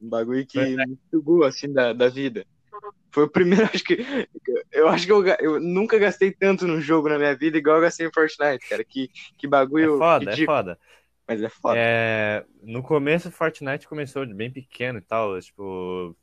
Um 0.00 0.08
bagulho 0.08 0.46
que 0.46 0.60
me 0.60 0.96
sugou, 1.10 1.42
assim, 1.42 1.72
da, 1.72 1.92
da 1.92 2.08
vida. 2.08 2.46
Foi 3.10 3.24
o 3.24 3.28
primeiro, 3.28 3.64
acho 3.72 3.84
que. 3.84 3.98
Eu 4.70 4.88
acho 4.88 5.06
que 5.06 5.12
eu, 5.12 5.26
eu 5.40 5.60
nunca 5.60 5.98
gastei 5.98 6.30
tanto 6.30 6.66
num 6.66 6.80
jogo 6.80 7.08
na 7.08 7.18
minha 7.18 7.34
vida 7.34 7.58
igual 7.58 7.76
eu 7.76 7.82
gastei 7.82 8.06
em 8.06 8.12
Fortnite, 8.12 8.68
cara. 8.68 8.84
Que, 8.84 9.08
que 9.36 9.46
É 9.46 9.50
bagulho 9.50 9.98
foda, 9.98 10.24
é 10.24 10.30
ridículo. 10.30 10.56
foda. 10.56 10.78
Mas 11.26 11.42
é 11.42 11.48
foda. 11.48 11.78
É, 11.78 12.44
no 12.62 12.82
começo, 12.82 13.30
Fortnite 13.30 13.86
começou 13.86 14.26
bem 14.26 14.50
pequeno 14.50 14.98
e 14.98 15.02
tal. 15.02 15.38
Tipo, 15.40 16.16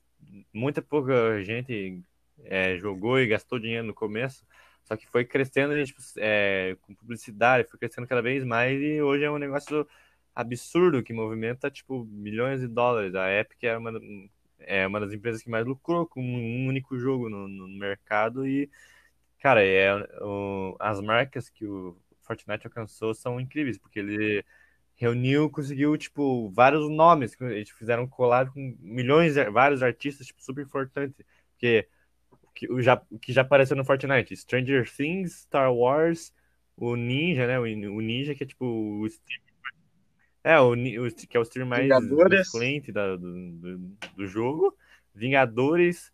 muita 0.51 0.81
pouca 0.81 1.43
gente 1.43 2.01
é, 2.43 2.77
jogou 2.77 3.19
e 3.19 3.27
gastou 3.27 3.59
dinheiro 3.59 3.85
no 3.85 3.93
começo. 3.93 4.45
Só 4.83 4.95
que 4.95 5.07
foi 5.07 5.25
crescendo 5.25 5.83
tipo, 5.83 5.99
é, 6.17 6.77
com 6.81 6.93
publicidade, 6.93 7.67
foi 7.67 7.79
crescendo 7.79 8.07
cada 8.07 8.21
vez 8.21 8.43
mais 8.43 8.79
e 8.79 9.01
hoje 9.01 9.23
é 9.23 9.31
um 9.31 9.39
negócio 9.39 9.87
absurdo 10.33 11.01
que 11.01 11.13
movimenta 11.13 11.71
tipo 11.71 12.05
milhões 12.05 12.61
de 12.61 12.67
dólares. 12.67 13.15
A 13.15 13.31
Epic 13.31 13.63
é 13.63 13.77
uma, 13.77 13.91
é 14.59 14.85
uma 14.87 14.99
das 14.99 15.13
empresas 15.13 15.41
que 15.41 15.49
mais 15.49 15.65
lucrou 15.65 16.05
com 16.07 16.21
um 16.21 16.67
único 16.67 16.97
jogo 16.97 17.29
no, 17.29 17.47
no 17.47 17.67
mercado 17.67 18.47
e, 18.47 18.69
cara, 19.39 19.63
é, 19.63 19.93
o, 20.21 20.75
as 20.79 21.01
marcas 21.01 21.49
que 21.49 21.65
o 21.65 21.97
Fortnite 22.23 22.67
alcançou 22.67 23.13
são 23.13 23.39
incríveis, 23.39 23.77
porque 23.77 23.99
ele 23.99 24.43
reuniu, 24.95 25.49
conseguiu, 25.49 25.97
tipo, 25.97 26.49
vários 26.51 26.89
nomes, 26.89 27.35
que 27.35 27.43
eles 27.43 27.69
fizeram 27.69 28.07
collab 28.07 28.51
com 28.51 28.75
milhões, 28.79 29.35
vários 29.51 29.83
artistas, 29.83 30.27
tipo, 30.27 30.41
super 30.41 30.63
importantes, 30.65 31.17
porque 31.51 31.87
que, 32.55 32.71
o 32.71 32.81
já, 32.81 33.01
que 33.21 33.33
já 33.33 33.41
apareceu 33.41 33.75
no 33.75 33.85
Fortnite, 33.85 34.35
Stranger 34.35 34.89
Things, 34.89 35.41
Star 35.41 35.73
Wars, 35.73 36.33
o 36.77 36.95
Ninja, 36.95 37.45
né, 37.47 37.59
o, 37.59 37.63
o 37.63 38.01
Ninja, 38.01 38.33
que 38.33 38.43
é, 38.43 38.47
tipo, 38.47 38.65
o 38.65 39.05
stream, 39.07 39.41
é, 40.45 40.59
o, 40.59 40.73
o, 40.73 41.11
que 41.11 41.35
é 41.35 41.39
o 41.39 41.43
stream 41.43 41.67
mais 41.67 41.89
influente 42.47 42.91
do, 42.91 43.17
do, 43.17 43.77
do 44.15 44.27
jogo, 44.27 44.77
Vingadores, 45.13 46.11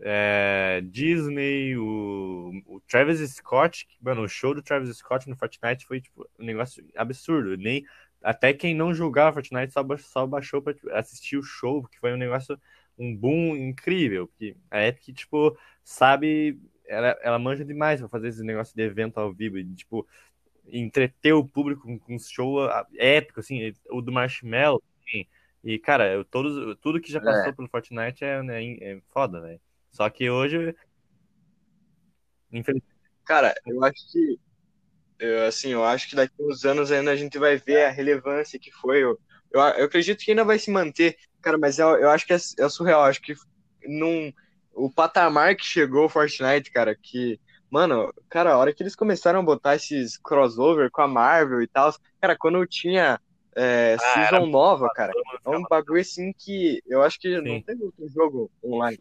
é, 0.00 0.80
Disney, 0.84 1.76
o, 1.76 2.52
o 2.66 2.80
Travis 2.88 3.18
Scott, 3.32 3.88
mano, 4.00 4.22
o 4.22 4.28
show 4.28 4.54
do 4.54 4.62
Travis 4.62 4.96
Scott 4.96 5.28
no 5.28 5.36
Fortnite 5.36 5.84
foi, 5.84 6.00
tipo, 6.00 6.28
um 6.38 6.44
negócio 6.44 6.84
absurdo, 6.94 7.56
nem 7.56 7.84
até 8.22 8.52
quem 8.52 8.72
não 8.72 8.94
jogava 8.94 9.32
Fortnite 9.32 9.72
só, 9.72 9.84
só 9.98 10.26
baixou 10.26 10.62
pra 10.62 10.72
tipo, 10.72 10.88
assistir 10.92 11.36
o 11.36 11.42
show, 11.42 11.82
porque 11.82 11.98
foi 11.98 12.12
um 12.12 12.16
negócio, 12.16 12.56
um 12.96 13.16
boom 13.16 13.56
incrível. 13.56 14.28
Porque 14.28 14.56
a 14.70 14.86
Epic, 14.86 15.16
tipo, 15.16 15.58
sabe, 15.82 16.56
ela, 16.86 17.18
ela 17.20 17.38
manja 17.38 17.64
demais 17.64 17.98
pra 17.98 18.08
fazer 18.08 18.28
esse 18.28 18.44
negócio 18.44 18.76
de 18.76 18.82
evento 18.82 19.18
ao 19.18 19.32
vivo, 19.32 19.58
e, 19.58 19.64
tipo, 19.74 20.06
entreter 20.78 21.34
o 21.34 21.46
público 21.46 21.82
com, 21.98 22.14
um 22.14 22.18
show 22.18 22.58
épico, 22.96 23.40
assim, 23.40 23.74
o 23.90 24.00
do 24.00 24.10
Marshmallow, 24.10 24.82
assim. 24.98 25.26
E, 25.62 25.78
cara, 25.78 26.12
eu, 26.12 26.24
todos, 26.24 26.76
tudo 26.80 27.00
que 27.00 27.12
já 27.12 27.20
passou 27.20 27.52
pelo 27.52 27.68
Fortnite 27.68 28.24
é, 28.24 28.42
né, 28.42 28.64
é 28.80 29.00
foda, 29.12 29.40
velho. 29.40 29.60
Só 29.92 30.08
que 30.08 30.28
hoje, 30.28 30.74
infelizmente, 32.50 32.92
Cara, 33.24 33.54
eu 33.66 33.82
acho 33.84 34.10
que. 34.10 34.38
eu, 35.18 35.46
assim, 35.46 35.70
eu 35.70 35.84
acho 35.84 36.08
que 36.08 36.16
daqui 36.16 36.34
uns 36.40 36.64
anos 36.64 36.90
ainda 36.90 37.10
a 37.10 37.16
gente 37.16 37.38
vai 37.38 37.56
ver 37.56 37.84
a 37.84 37.90
relevância 37.90 38.58
que 38.58 38.70
foi. 38.70 39.02
Eu, 39.02 39.18
eu, 39.50 39.60
eu 39.60 39.84
acredito 39.86 40.24
que 40.24 40.30
ainda 40.30 40.44
vai 40.44 40.58
se 40.58 40.70
manter, 40.70 41.16
cara, 41.40 41.58
mas 41.58 41.78
eu, 41.78 41.88
eu 41.96 42.10
acho 42.10 42.26
que 42.26 42.32
é, 42.32 42.36
é 42.36 42.68
surreal. 42.68 43.04
Acho 43.04 43.22
que 43.22 43.34
num, 43.86 44.32
o 44.72 44.90
patamar 44.90 45.56
que 45.56 45.64
chegou 45.64 46.06
o 46.06 46.08
Fortnite, 46.08 46.70
cara, 46.70 46.94
que. 46.94 47.40
Mano, 47.72 48.12
cara, 48.28 48.52
a 48.52 48.58
hora 48.58 48.74
que 48.74 48.82
eles 48.82 48.94
começaram 48.94 49.40
a 49.40 49.42
botar 49.42 49.74
esses 49.74 50.18
crossover 50.18 50.90
com 50.90 51.00
a 51.00 51.08
Marvel 51.08 51.62
e 51.62 51.66
tal, 51.66 51.90
cara, 52.20 52.36
quando 52.36 52.58
eu 52.58 52.66
tinha 52.66 53.18
é, 53.56 53.96
Ah, 53.98 54.20
era 54.26 54.30
season 54.30 54.46
nova, 54.46 54.90
cara. 54.94 55.10
É 55.42 55.48
um 55.48 55.62
bagulho 55.62 56.02
assim 56.02 56.34
que 56.36 56.82
eu 56.86 57.02
acho 57.02 57.18
que 57.18 57.34
não 57.40 57.54
Sim. 57.56 57.62
tem 57.62 57.78
outro 57.80 58.06
jogo 58.10 58.50
online. 58.62 59.00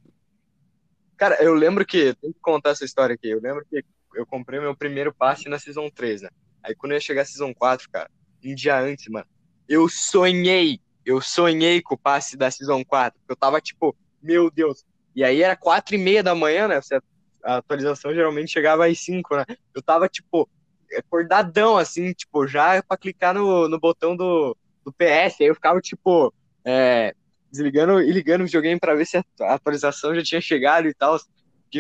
Cara, 1.18 1.44
eu 1.44 1.54
lembro 1.54 1.86
que, 1.86 2.14
tem 2.16 2.32
que 2.32 2.40
contar 2.40 2.70
essa 2.70 2.86
história 2.86 3.14
aqui. 3.16 3.28
Eu 3.28 3.42
lembro 3.42 3.66
que 3.70 3.84
eu 4.16 4.26
comprei 4.26 4.58
meu 4.62 4.74
primeiro 4.74 5.14
passe 5.14 5.50
na 5.50 5.60
Season 5.60 5.90
3, 5.90 6.22
né? 6.22 6.30
Aí 6.64 6.74
quando 6.74 6.94
eu 6.94 6.96
ia 6.96 7.02
chegar 7.02 7.24
a 7.24 7.26
Season 7.26 7.54
4, 7.54 7.90
cara, 7.92 8.10
um 8.42 8.56
dia 8.56 8.80
antes, 8.80 9.06
mano, 9.10 9.28
eu 9.68 9.90
sonhei, 9.90 10.80
eu 11.06 11.20
sonhei 11.20 11.82
com 11.82 11.96
o 11.96 11.98
passe 11.98 12.38
da 12.38 12.50
Season 12.50 12.86
4, 12.86 13.20
porque 13.20 13.34
eu 13.34 13.38
tava 13.38 13.60
tipo, 13.60 13.94
meu 14.24 14.50
Deus. 14.50 14.86
E 15.14 15.26
aí 15.26 15.42
era 15.44 15.58
quatro 15.58 15.94
e 15.94 15.98
meia 15.98 16.24
da 16.24 16.34
manhã, 16.34 16.70
né? 16.70 16.82
Você- 16.82 17.02
A 17.44 17.58
atualização 17.58 18.14
geralmente 18.14 18.52
chegava 18.52 18.86
às 18.88 19.00
5, 19.00 19.36
né? 19.36 19.46
Eu 19.76 19.82
tava, 19.82 20.08
tipo, 20.10 20.50
acordadão, 20.98 21.78
assim, 21.78 22.14
tipo, 22.14 22.48
já 22.48 22.82
pra 22.84 22.98
clicar 22.98 23.34
no, 23.34 23.68
no 23.70 23.80
botão 23.80 24.16
do, 24.16 24.56
do 24.86 24.92
PS. 24.94 25.44
Aí 25.44 25.50
eu 25.50 25.56
ficava, 25.56 25.80
tipo, 25.82 26.34
é, 26.66 27.14
desligando 27.52 28.02
e 28.02 28.12
ligando 28.12 28.42
o 28.42 28.46
videogame 28.46 28.80
pra 28.80 28.96
ver 28.96 29.06
se 29.06 29.18
a 29.18 29.24
atualização 29.54 30.14
já 30.16 30.24
tinha 30.24 30.42
chegado 30.42 30.88
e 30.88 30.94
tal. 30.94 31.18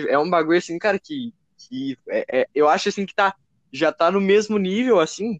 É 0.09 0.17
um 0.17 0.29
bagulho, 0.29 0.57
assim, 0.57 0.77
cara, 0.79 0.97
que, 0.99 1.33
que 1.57 1.97
é- 2.09 2.41
é- 2.43 2.47
eu 2.55 2.67
acho, 2.69 2.89
assim, 2.89 3.05
que 3.05 3.13
tá, 3.13 3.35
já 3.71 3.91
tá 3.91 4.09
no 4.11 4.21
mesmo 4.21 4.57
nível, 4.57 4.99
assim. 4.99 5.39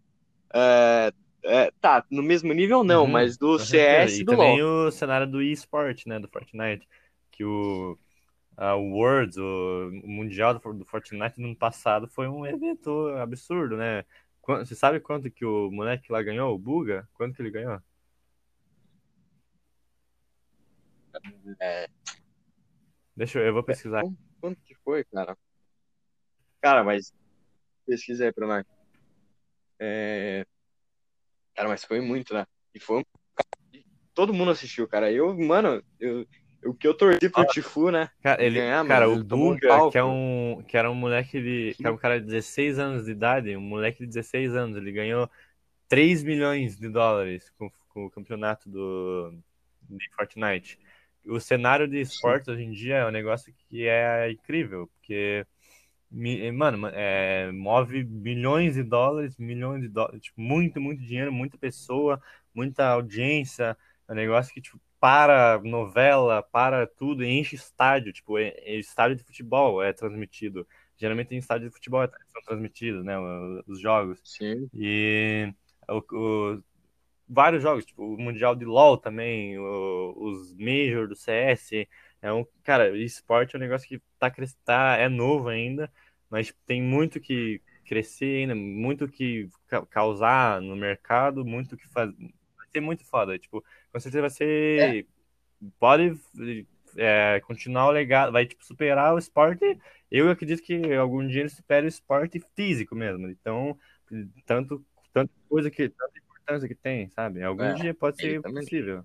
é, 0.54 1.12
é, 1.44 1.70
tá, 1.80 2.04
no 2.10 2.22
mesmo 2.22 2.52
nível 2.52 2.84
não, 2.84 3.06
Uhum, 3.06 3.08
mas 3.08 3.36
do. 3.38 3.58
CS 3.58 4.20
e 4.22 4.22
E 4.22 4.24
do 4.24 4.32
também 4.32 4.62
LoL. 4.62 4.62
o 4.62 4.90
cenário 4.90 5.26
do 5.30 5.40
eSport, 5.42 6.04
né, 6.06 6.18
do 6.18 6.28
Fortnite, 6.28 6.86
que 7.30 7.44
o, 7.44 7.98
a 8.62 8.76
o 8.76 8.92
Worlds, 8.92 9.36
o 9.36 9.90
Mundial 10.04 10.54
do, 10.54 10.84
Fortnite 10.84 11.40
no 11.40 11.48
ano 11.48 11.56
passado 11.56 12.06
foi 12.08 12.28
um 12.28 12.46
evento 12.46 13.08
absurdo, 13.16 13.76
né? 13.76 14.04
Você 14.46 14.74
sabe 14.74 15.00
quanto 15.00 15.30
que 15.30 15.44
o 15.44 15.70
moleque 15.70 16.12
lá 16.12 16.22
ganhou, 16.22 16.54
o 16.54 16.58
Buga? 16.58 17.08
Quanto 17.14 17.34
que 17.34 17.42
ele 17.42 17.50
ganhou? 17.50 17.80
É, 21.60 21.88
Deixa 23.16 23.38
eu, 23.38 23.46
eu 23.46 23.52
vou 23.52 23.62
pesquisar. 23.62 24.02
Quanto 24.40 24.60
que 24.62 24.74
foi, 24.76 25.04
cara? 25.04 25.36
Cara, 26.60 26.82
mas 26.82 27.12
pesquisa 27.86 28.24
aí 28.24 28.32
pra 28.32 28.46
nós. 28.46 28.64
É... 29.78 30.46
Cara, 31.54 31.68
mas 31.68 31.84
foi 31.84 32.00
muito, 32.00 32.32
né? 32.32 32.46
E 32.74 32.80
foi 32.80 33.00
um... 33.00 33.02
Todo 34.14 34.32
mundo 34.32 34.50
assistiu, 34.50 34.88
cara. 34.88 35.12
Eu, 35.12 35.36
mano, 35.36 35.82
eu... 36.00 36.26
o 36.64 36.74
que 36.74 36.86
eu 36.86 36.94
torci 36.94 37.28
pro 37.28 37.46
Tifu, 37.46 37.90
né? 37.90 38.10
Cara, 38.22 38.42
ele, 38.42 38.58
ganhar, 38.58 38.86
cara, 38.86 39.08
o 39.08 39.14
um 39.14 39.22
Buga, 39.22 39.68
pau, 39.68 39.90
que 39.90 39.98
é 39.98 40.04
um, 40.04 40.62
que 40.66 40.76
era 40.76 40.90
um 40.90 40.94
moleque 40.94 41.40
de, 41.40 41.74
que 41.76 41.84
era 41.84 41.94
um 41.94 41.98
cara 41.98 42.20
de 42.20 42.26
16 42.26 42.78
anos 42.78 43.04
de 43.04 43.12
idade, 43.12 43.56
um 43.56 43.60
moleque 43.60 44.00
de 44.00 44.06
16 44.06 44.54
anos, 44.54 44.76
ele 44.76 44.92
ganhou 44.92 45.28
3 45.88 46.22
milhões 46.22 46.76
de 46.76 46.88
dólares 46.88 47.50
com, 47.58 47.70
com 47.88 48.06
o 48.06 48.10
campeonato 48.10 48.68
do 48.68 49.34
de 49.88 50.08
Fortnite. 50.14 50.78
O 51.26 51.38
cenário 51.38 51.86
de 51.86 52.00
esportes 52.00 52.48
hoje 52.48 52.62
em 52.62 52.70
dia 52.70 52.96
é 52.96 53.06
um 53.06 53.10
negócio 53.10 53.52
que 53.68 53.86
é 53.86 54.30
incrível, 54.30 54.88
porque 54.94 55.46
mano, 56.52 56.88
é, 56.92 57.50
move 57.52 58.04
milhões 58.04 58.74
de 58.74 58.82
dólares, 58.82 59.36
milhões 59.38 59.82
de 59.82 59.88
dólares, 59.88 60.20
tipo, 60.22 60.40
muito, 60.40 60.80
muito 60.80 61.02
dinheiro, 61.02 61.32
muita 61.32 61.56
pessoa, 61.56 62.20
muita 62.54 62.86
audiência, 62.86 63.76
é 64.08 64.12
um 64.12 64.14
negócio 64.14 64.52
que, 64.52 64.60
tipo, 64.60 64.78
para 65.02 65.60
novela, 65.64 66.44
para 66.44 66.86
tudo, 66.86 67.24
enche 67.24 67.56
estádio, 67.56 68.12
tipo, 68.12 68.38
é, 68.38 68.50
é 68.58 68.76
estádio 68.76 69.16
de 69.16 69.24
futebol 69.24 69.82
é 69.82 69.92
transmitido. 69.92 70.64
Geralmente 70.96 71.34
em 71.34 71.38
estádio 71.38 71.68
de 71.68 71.74
futebol 71.74 72.04
é- 72.04 72.10
são 72.28 72.40
transmitidos, 72.44 73.04
né, 73.04 73.18
os 73.66 73.80
jogos. 73.80 74.20
Sim. 74.22 74.70
E 74.72 75.52
o, 75.88 75.98
o- 76.16 76.62
vários 77.28 77.64
jogos, 77.64 77.84
tipo 77.84 78.04
o 78.14 78.16
Mundial 78.16 78.54
de 78.54 78.64
LoL 78.64 78.96
também, 78.96 79.58
o- 79.58 80.14
os 80.16 80.54
Major 80.56 81.08
do 81.08 81.16
CS. 81.16 81.88
É 82.22 82.32
um, 82.32 82.46
cara, 82.62 82.96
esporte 82.96 83.56
é 83.56 83.58
um 83.58 83.62
negócio 83.62 83.88
que 83.88 84.00
tá, 84.20 84.32
tá 84.64 84.96
é 84.98 85.08
novo 85.08 85.48
ainda, 85.48 85.92
mas 86.30 86.54
tem 86.64 86.80
muito 86.80 87.18
que 87.20 87.60
crescer 87.84 88.42
ainda, 88.42 88.54
muito 88.54 89.08
que 89.08 89.48
ca- 89.66 89.84
causar 89.86 90.60
no 90.60 90.76
mercado, 90.76 91.44
muito 91.44 91.76
que 91.76 91.88
fazer. 91.88 92.14
Ser 92.72 92.80
muito 92.80 93.04
foda. 93.04 93.38
Tipo, 93.38 93.62
com 93.92 94.00
certeza 94.00 94.20
vai 94.22 94.30
ser. 94.30 95.06
Pode 95.78 96.18
é, 96.96 97.40
continuar 97.40 97.86
o 97.86 97.90
legado, 97.90 98.32
vai 98.32 98.46
tipo, 98.46 98.64
superar 98.64 99.14
o 99.14 99.18
esporte. 99.18 99.78
Eu 100.10 100.30
acredito 100.30 100.62
que 100.62 100.92
algum 100.94 101.26
dia 101.26 101.40
ele 101.40 101.48
supere 101.48 101.86
o 101.86 101.88
esporte 101.88 102.40
físico 102.54 102.94
mesmo. 102.94 103.28
Então, 103.28 103.78
tanto, 104.44 104.84
tanta 105.12 105.32
coisa 105.48 105.70
que, 105.70 105.88
tanta 105.88 106.18
importância 106.18 106.68
que 106.68 106.74
tem, 106.74 107.08
sabe? 107.10 107.42
Algum 107.42 107.64
É, 107.64 107.74
dia 107.74 107.94
pode 107.94 108.18
ser 108.18 108.34
exatamente. 108.34 108.64
possível. 108.64 109.02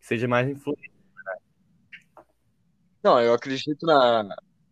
Que 0.00 0.06
seja 0.06 0.28
mais 0.28 0.48
influente. 0.48 0.90
Não, 3.02 3.18
eu 3.20 3.32
acredito 3.32 3.86
na, 3.86 4.28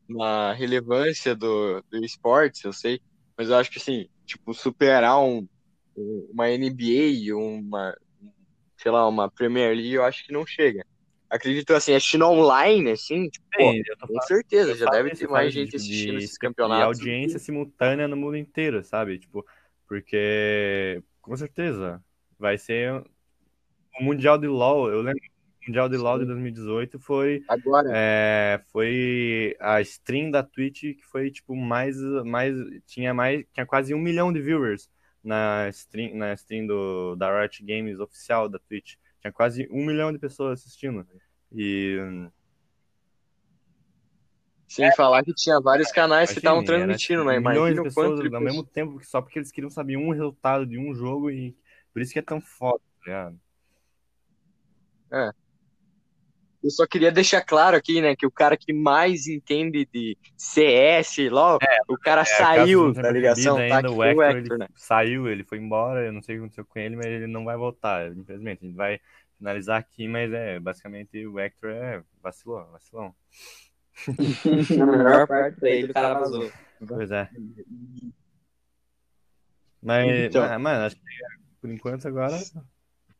na 0.09 0.53
relevância 0.53 1.35
do, 1.35 1.83
do 1.91 2.05
esportes, 2.05 2.63
eu 2.63 2.73
sei, 2.73 3.01
mas 3.37 3.49
eu 3.49 3.57
acho 3.57 3.71
que 3.71 3.79
assim, 3.79 4.09
tipo, 4.27 4.53
superar 4.53 5.19
um- 5.23 5.49
uma 6.31 6.49
NBA, 6.51 7.35
uma, 7.37 7.97
sei 8.79 8.91
lá, 8.91 9.07
uma 9.09 9.31
Premier 9.31 9.75
League, 9.75 9.93
eu 9.93 10.05
acho 10.05 10.25
que 10.25 10.33
não 10.33 10.47
chega. 10.47 10.85
Acredito 11.29 11.75
assim, 11.75 11.93
assistindo 11.95 12.25
online, 12.27 12.93
assim, 12.93 13.29
tipo, 13.29 13.45
pô, 13.53 13.71
Sim, 13.73 13.83
tô 13.83 14.07
com 14.07 14.07
falando- 14.15 14.27
certeza, 14.27 14.75
já 14.75 14.87
deve 14.91 15.11
ter 15.11 15.29
mais 15.29 15.53
gente 15.53 15.77
assistindo 15.77 16.19
de, 16.19 16.25
esses 16.25 16.39
campeonatos. 16.39 16.85
audiência 16.99 17.39
simultânea 17.39 18.09
no 18.09 18.17
mundo 18.17 18.37
inteiro, 18.37 18.83
sabe? 18.83 19.19
Tipo, 19.19 19.45
porque 19.87 21.03
com 21.21 21.37
certeza 21.37 22.03
vai 22.39 22.57
ser 22.57 22.93
o 24.01 24.03
Mundial 24.05 24.39
de 24.39 24.47
LoL, 24.47 24.91
eu 24.91 25.03
lembro, 25.03 25.21
o 25.21 25.67
Mundial 25.69 25.89
de 25.89 25.97
LoL 25.99 26.19
de 26.21 26.25
2018 26.25 26.99
foi 26.99 27.43
Agora, 27.49 27.91
É, 27.95 28.63
foi 28.73 29.55
a 29.61 29.81
stream 29.83 30.31
da 30.31 30.43
Twitch 30.43 30.81
que 30.81 31.03
foi 31.05 31.31
tipo 31.31 31.55
mais, 31.55 31.97
mais 32.25 32.55
tinha 32.87 33.13
mais 33.13 33.45
tinha 33.53 33.67
quase 33.67 33.93
um 33.93 33.99
milhão 33.99 34.33
de 34.33 34.41
viewers 34.41 34.89
na 35.23 35.69
stream 35.69 36.17
na 36.17 36.33
stream 36.35 36.67
do 36.67 37.17
da 37.17 37.41
Riot 37.41 37.63
Games 37.65 38.01
oficial 38.01 38.49
da 38.49 38.59
Twitch 38.59 38.95
tinha 39.21 39.33
quase 39.33 39.69
um 39.71 39.85
milhão 39.85 40.13
de 40.13 40.19
pessoas 40.19 40.61
assistindo 40.61 41.07
e 41.53 41.99
sem 44.69 44.95
falar 44.95 45.25
que 45.25 45.33
tinha 45.33 45.59
vários 45.61 45.91
canais 45.91 46.31
que 46.31 46.39
estavam 46.39 46.63
transmitindo, 46.63 47.23
tipo, 47.23 47.31
né? 47.31 47.39
milhões 47.39 47.73
Imagina 47.73 47.75
de 47.75 47.81
o 47.81 47.85
pessoas 47.85 48.21
de 48.21 48.35
ao 48.35 48.41
mesmo 48.41 48.65
tempo 48.65 49.03
só 49.03 49.23
porque 49.23 49.39
eles 49.39 49.51
queriam 49.51 49.71
saber 49.71 49.97
um 49.97 50.11
resultado 50.11 50.67
de 50.67 50.79
um 50.79 50.95
jogo 50.95 51.31
e 51.31 51.57
por 51.93 52.03
isso 52.03 52.13
que 52.13 52.19
é 52.19 52.23
tão 52.23 52.41
foda 52.41 52.81
tá 52.81 53.07
ligado? 53.07 53.41
Eu 56.69 56.73
só 56.73 56.87
queria 56.87 57.11
deixar 57.11 57.41
claro 57.41 57.75
aqui, 57.75 58.03
né, 58.03 58.15
que 58.15 58.27
o 58.27 58.31
cara 58.31 58.55
que 58.55 58.75
mais 58.75 59.27
entende 59.27 59.89
de 59.91 60.19
CS, 60.37 61.17
LoL, 61.31 61.59
o 61.89 61.97
cara 61.97 62.21
É, 62.21 62.25
saiu 62.27 62.93
da 62.93 63.11
ligação, 63.11 63.57
tá? 63.57 63.63
ainda, 63.63 63.89
Que 63.89 63.95
o 63.95 64.03
Hector, 64.05 64.25
Hector, 64.37 64.53
ele 64.53 64.59
né? 64.59 64.69
saiu, 64.75 65.27
ele 65.29 65.45
foi 65.45 65.57
embora, 65.57 66.05
eu 66.05 66.13
não 66.13 66.21
sei 66.21 66.35
o 66.37 66.39
que 66.41 66.45
aconteceu 66.45 66.67
com 66.67 66.79
ele, 66.79 66.95
mas 66.95 67.07
ele 67.07 67.27
não 67.27 67.43
vai 67.47 67.57
voltar, 67.57 68.13
infelizmente. 68.15 68.65
A 68.65 68.67
gente 68.67 68.77
vai 68.77 69.01
finalizar 69.39 69.81
aqui, 69.81 70.07
mas 70.07 70.31
é, 70.31 70.61
basicamente 70.61 71.27
o 71.27 71.39
Hector 71.41 71.71
é 71.71 72.03
vacilou, 72.23 72.67
vacilão. 72.71 73.15
A 74.83 74.87
melhor 74.87 75.27
parte 75.27 75.59
pra 75.59 75.71
ele, 75.71 75.91
o 75.91 75.95
cara 75.95 76.19
vazou. 76.19 76.53
Pois 76.87 77.11
é. 77.11 77.31
Mas, 79.83 80.27
Então. 80.27 80.43
mas, 80.47 80.61
mano, 80.61 80.85
acho 80.85 80.97
que 80.97 81.03
por 81.63 81.71
enquanto 81.71 82.07
agora, 82.07 82.37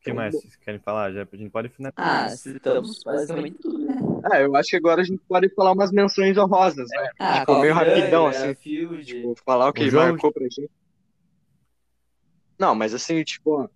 que 0.01 0.13
mais 0.13 0.33
vocês 0.35 0.55
querem 0.55 0.79
falar? 0.79 1.11
Já, 1.11 1.27
a 1.31 1.35
gente 1.35 1.49
pode 1.49 1.69
finalizar. 1.69 1.93
Ah, 1.97 2.29
citamos 2.29 3.03
basicamente 3.03 3.57
tudo, 3.59 3.79
né? 3.79 3.95
Ah, 4.31 4.39
eu 4.41 4.55
acho 4.55 4.69
que 4.69 4.75
agora 4.77 5.01
a 5.01 5.03
gente 5.03 5.21
pode 5.27 5.49
falar 5.53 5.71
umas 5.73 5.91
menções 5.91 6.37
honrosas, 6.37 6.87
né? 6.89 7.09
Ah, 7.19 7.39
Tipo, 7.41 7.59
meio 7.59 7.73
rapidão, 7.73 8.27
assim. 8.27 8.53
Tipo, 8.53 9.35
falar 9.45 9.69
o 9.69 9.73
que 9.73 9.87
O 9.87 9.93
marcou 9.93 10.31
pra 10.31 10.43
gente. 10.43 10.69
Não, 12.57 12.75
mas 12.75 12.93
assim, 12.93 13.23
tipo, 13.23 13.69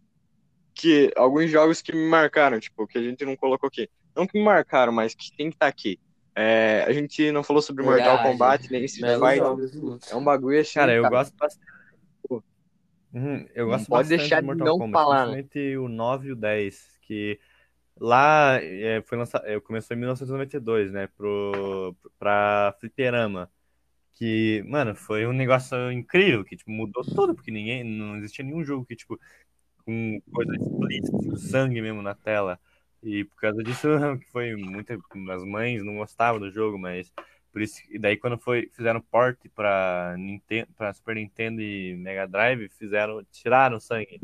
que 0.74 1.12
alguns 1.16 1.50
jogos 1.50 1.82
que 1.82 1.94
me 1.94 2.10
marcaram, 2.10 2.60
tipo, 2.60 2.86
que 2.88 2.98
a 2.98 3.02
gente 3.02 3.24
não 3.26 3.36
colocou 3.36 3.68
aqui. 3.68 3.90
Não 4.16 4.28
que 4.28 4.38
me 4.38 4.44
marcaram, 4.44 4.92
mas 4.92 5.16
que 5.16 5.36
tem 5.36 5.50
que 5.50 5.56
estar 5.56 5.68
aqui. 5.68 6.00
É, 6.36 6.84
a 6.88 6.92
gente 6.92 7.32
não 7.32 7.44
falou 7.44 7.62
sobre 7.62 7.84
Mortal 7.84 8.06
Verdade. 8.18 8.30
Kombat, 8.30 8.72
nem 8.72 8.86
Street 8.86 9.20
Fighter. 9.20 10.02
É 10.12 10.16
um 10.16 10.24
bagulho 10.24 10.60
assim, 10.60 10.74
Cara, 10.74 10.94
eu 10.94 11.04
cara. 11.04 11.16
gosto 11.16 11.36
bastante. 11.38 11.66
Pô. 12.28 12.44
Uhum, 13.14 13.46
eu 13.54 13.66
Não 13.66 13.74
gosto 13.74 13.88
pode 13.88 14.10
bastante 14.10 14.20
deixar 14.20 14.42
de 14.42 14.48
Mortal 14.48 14.68
não 14.68 14.78
Kombat, 14.80 15.04
falar, 15.04 15.28
né? 15.28 15.44
principalmente 15.44 15.78
o 15.78 15.88
9 15.88 16.28
e 16.30 16.32
o 16.32 16.36
10, 16.36 17.00
que 17.04 17.40
lá 18.00 18.58
é, 18.60 19.02
foi 19.06 19.18
lançado, 19.18 19.46
é, 19.46 19.60
começou 19.60 19.96
em 19.96 20.00
1992, 20.00 20.92
né, 20.92 21.08
pro, 21.16 21.96
pra 22.18 22.76
Fliperama, 22.80 23.52
que, 24.14 24.64
mano, 24.68 24.96
foi 24.96 25.28
um 25.28 25.34
negócio 25.34 25.92
incrível, 25.92 26.44
que, 26.44 26.56
tipo, 26.56 26.72
mudou 26.72 27.04
tudo, 27.04 27.36
porque 27.36 27.52
ninguém, 27.52 27.84
não 27.84 28.18
existia 28.18 28.44
nenhum 28.44 28.64
jogo 28.64 28.86
que, 28.86 28.96
tipo, 28.96 29.20
com 29.86 30.20
coisa 30.32 30.56
explícita, 30.56 31.38
sangue 31.38 31.82
mesmo 31.82 32.02
na 32.02 32.16
tela, 32.16 32.60
e 33.04 33.26
por 33.26 33.36
causa 33.36 33.62
disso, 33.64 33.88
foi 34.32 34.56
muita, 34.56 34.98
as 35.32 35.44
mães 35.44 35.84
não 35.84 35.98
gostavam 35.98 36.40
do 36.40 36.50
jogo, 36.50 36.80
mas 36.80 37.12
por 37.54 37.62
isso, 37.62 37.80
e 37.90 38.00
daí 38.00 38.18
quando 38.18 38.38
foi, 38.38 38.70
fizeram 38.74 39.00
port 39.00 39.38
para 39.56 40.16
Super 40.94 41.16
Nintendo 41.16 41.62
e 41.62 41.96
Mega 41.96 42.28
Drive, 42.28 42.68
fizeram, 42.70 43.24
tiraram 43.32 43.80
sangue. 43.80 44.20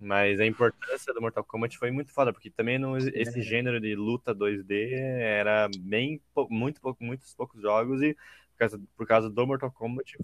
Mas 0.00 0.40
a 0.40 0.46
importância 0.46 1.14
do 1.14 1.20
Mortal 1.20 1.44
Kombat 1.44 1.78
foi 1.78 1.90
muito 1.90 2.10
foda, 2.10 2.32
porque 2.32 2.50
também 2.50 2.78
não, 2.78 2.96
esse 2.96 3.40
gênero 3.42 3.80
de 3.80 3.94
luta 3.94 4.34
2D 4.34 4.90
era 4.92 5.68
bem 5.78 6.20
muito 6.50 6.80
pouco, 6.80 7.04
muitos 7.04 7.34
poucos 7.34 7.60
jogos 7.60 8.02
e 8.02 8.14
por 8.14 8.58
causa, 8.58 8.80
por 8.96 9.06
causa 9.06 9.30
do 9.30 9.46
Mortal 9.46 9.70
Kombat 9.70 10.16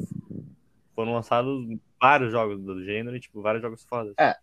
foram 0.94 1.14
lançados 1.14 1.66
vários 2.00 2.32
jogos 2.32 2.60
do 2.60 2.82
gênero 2.84 3.16
e 3.16 3.20
tipo 3.20 3.40
vários 3.40 3.62
jogos 3.62 3.84
fodas. 3.84 4.14
É. 4.18 4.34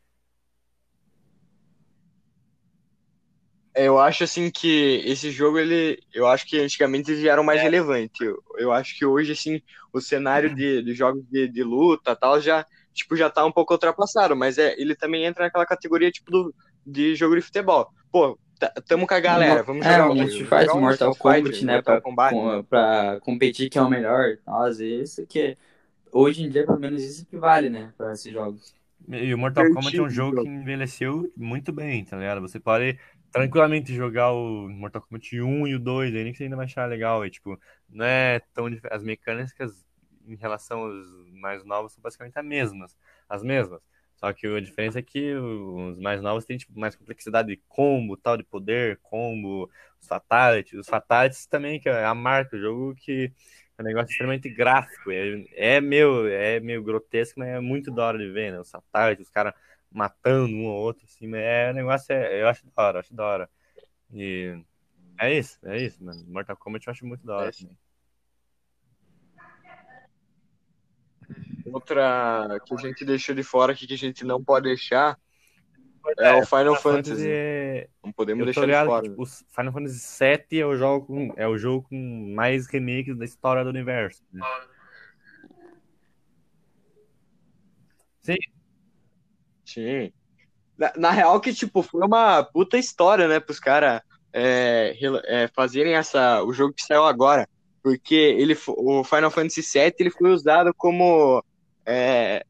Eu 3.77 3.99
acho 3.99 4.23
assim 4.23 4.49
que 4.49 5.01
esse 5.05 5.31
jogo 5.31 5.59
ele, 5.59 5.99
eu 6.13 6.27
acho 6.27 6.45
que 6.45 6.59
antigamente 6.59 7.11
eles 7.11 7.23
eram 7.23 7.43
mais 7.43 7.59
é. 7.59 7.63
relevantes. 7.63 8.19
Eu, 8.19 8.43
eu 8.57 8.71
acho 8.71 8.97
que 8.97 9.05
hoje 9.05 9.31
assim 9.31 9.61
o 9.93 10.01
cenário 10.01 10.53
de, 10.53 10.81
de 10.81 10.93
jogos 10.93 11.23
de, 11.29 11.47
de 11.47 11.63
luta 11.63 12.15
tal 12.15 12.41
já 12.41 12.65
tipo, 12.97 13.15
já 13.15 13.29
tá 13.29 13.45
um 13.45 13.51
pouco 13.51 13.73
ultrapassado, 13.73 14.35
mas 14.35 14.57
é, 14.57 14.73
ele 14.79 14.95
também 14.95 15.23
entra 15.23 15.45
naquela 15.45 15.65
categoria, 15.65 16.11
tipo, 16.11 16.31
do, 16.31 16.53
de 16.85 17.15
jogo 17.15 17.35
de 17.35 17.41
futebol. 17.41 17.89
Pô, 18.11 18.37
tamo 18.87 19.05
com 19.05 19.13
a 19.13 19.19
galera, 19.19 19.61
vamos 19.61 19.85
é, 19.85 19.91
jogar 19.91 20.09
um, 20.09 20.21
a 20.21 20.25
gente 20.25 20.45
faz 20.45 20.67
um 20.69 20.81
Mortal 20.81 21.15
Kombat, 21.15 21.65
né, 21.65 21.75
Mortal 21.75 21.95
pra, 21.95 22.01
Kombat. 22.01 22.33
Com, 22.33 22.63
pra 22.63 23.19
competir 23.21 23.69
quem 23.69 23.81
é 23.81 23.85
o 23.85 23.89
melhor, 23.89 24.37
às 24.45 24.79
vezes, 24.79 25.23
que 25.29 25.55
hoje 26.11 26.43
em 26.43 26.49
dia, 26.49 26.65
pelo 26.65 26.79
menos, 26.79 27.03
isso 27.03 27.25
que 27.25 27.37
vale, 27.37 27.69
né, 27.69 27.93
pra 27.95 28.13
esses 28.13 28.33
jogos. 28.33 28.75
E 29.07 29.33
o 29.33 29.37
Mortal 29.37 29.69
Kombat 29.71 29.95
é 29.95 30.01
um 30.01 30.09
jogo 30.09 30.41
que 30.41 30.49
envelheceu 30.49 31.31
muito 31.37 31.71
bem, 31.71 32.03
tá 32.03 32.17
ligado? 32.17 32.41
Você 32.41 32.59
pode 32.59 32.97
tranquilamente 33.31 33.93
jogar 33.93 34.31
o 34.31 34.67
Mortal 34.69 35.01
Kombat 35.01 35.41
1 35.41 35.67
e 35.67 35.75
o 35.75 35.79
2, 35.79 36.13
aí 36.15 36.23
nem 36.23 36.31
que 36.31 36.37
você 36.37 36.45
ainda 36.45 36.55
vai 36.55 36.65
achar 36.65 36.87
legal, 36.87 37.25
e, 37.25 37.29
tipo, 37.29 37.59
não 37.89 38.05
é 38.05 38.39
tão 38.53 38.67
as 38.91 39.03
mecânicas 39.03 39.85
em 40.27 40.35
relação 40.35 40.81
aos 40.81 41.07
mais 41.31 41.63
novos 41.63 41.93
são 41.93 42.01
basicamente 42.01 42.37
as 42.37 42.45
mesmas, 42.45 42.97
as 43.29 43.43
mesmas. 43.43 43.81
Só 44.17 44.33
que 44.33 44.47
a 44.47 44.59
diferença 44.59 44.99
é 44.99 45.01
que 45.03 45.35
os 45.35 45.99
mais 45.99 46.21
novos 46.21 46.43
têm 46.43 46.57
tipo, 46.57 46.77
mais 46.77 46.95
complexidade 46.95 47.49
de 47.49 47.61
combo, 47.67 48.17
tal, 48.17 48.35
de 48.35 48.43
poder, 48.43 48.99
combo, 49.03 49.69
os 50.01 50.07
fatalities. 50.07 50.79
Os 50.79 50.87
fatalities 50.87 51.45
também, 51.45 51.79
que 51.79 51.87
é 51.87 52.03
a 52.03 52.15
marca 52.15 52.57
do 52.57 52.61
jogo, 52.61 52.95
que 52.95 53.31
é 53.77 53.81
um 53.81 53.85
negócio 53.85 54.09
extremamente 54.09 54.49
gráfico. 54.49 55.11
É, 55.11 55.45
é, 55.53 55.81
meio, 55.81 56.27
é 56.27 56.59
meio 56.59 56.81
grotesco, 56.81 57.39
mas 57.39 57.49
é 57.49 57.59
muito 57.59 57.91
da 57.91 58.05
hora 58.05 58.17
de 58.17 58.29
ver, 58.31 58.51
né? 58.51 58.59
Os 58.59 58.71
fatalities, 58.71 59.27
os 59.27 59.31
caras 59.31 59.53
matando 59.91 60.55
um 60.55 60.65
ou 60.65 60.75
outro, 60.75 61.05
assim, 61.05 61.29
é 61.35 61.71
um 61.71 61.73
negócio, 61.73 62.13
é, 62.13 62.41
eu 62.41 62.47
acho 62.47 62.65
da 62.65 62.83
hora, 62.83 62.99
acho 62.99 63.13
da 63.13 63.25
hora. 63.25 63.49
E 64.11 64.61
é 65.19 65.33
isso, 65.33 65.59
é 65.63 65.77
isso, 65.77 66.03
mano. 66.03 66.23
Mortal 66.27 66.57
Kombat 66.57 66.87
eu 66.87 66.91
acho 66.91 67.05
muito 67.05 67.25
da 67.25 67.35
hora 67.35 67.49
é 67.49 67.51
também. 67.51 67.77
Outra 71.73 72.59
que 72.65 72.73
a 72.73 72.77
gente 72.77 73.03
deixou 73.03 73.35
de 73.35 73.43
fora 73.43 73.73
aqui 73.73 73.85
que 73.85 73.93
a 73.93 73.97
gente 73.97 74.23
não 74.23 74.41
pode 74.41 74.69
deixar 74.69 75.19
é, 76.17 76.35
o 76.35 76.45
Final 76.45 76.75
Fantasy. 76.75 77.09
Fantasy 77.09 77.29
é... 77.29 77.89
Não 78.03 78.11
podemos 78.13 78.45
deixar 78.45 78.65
ligado, 78.65 78.85
de 78.85 78.89
fora. 78.89 79.09
Tipo, 79.09 79.25
Final 79.25 79.73
Fantasy 79.73 80.23
VII 80.23 80.61
é 80.61 80.65
o 80.65 80.75
jogo 80.77 81.05
com, 81.05 81.33
é 81.35 81.47
o 81.47 81.57
jogo 81.57 81.87
com 81.89 82.33
mais 82.33 82.67
remakes 82.67 83.17
da 83.17 83.25
história 83.25 83.63
do 83.63 83.69
universo. 83.69 84.23
Né? 84.31 84.41
Sim. 88.21 88.37
Sim. 89.77 90.11
Na, 90.75 90.91
na, 90.97 91.11
real 91.11 91.39
que, 91.39 91.53
tipo, 91.53 91.83
foi 91.83 92.01
uma 92.03 92.43
puta 92.43 92.79
história, 92.79 93.27
né, 93.27 93.39
pros 93.39 93.59
caras 93.59 94.01
é, 94.33 94.97
é, 95.25 95.47
fazerem 95.49 95.93
essa, 95.93 96.41
o 96.43 96.51
jogo 96.51 96.73
que 96.73 96.83
saiu 96.83 97.03
agora. 97.03 97.47
Porque 97.83 98.15
ele, 98.15 98.57
o 98.67 99.03
Final 99.03 99.29
Fantasy 99.29 99.61
VII 99.61 99.93
ele 99.99 100.09
foi 100.09 100.31
usado 100.31 100.73
como 100.75 101.43
é, 101.85 102.43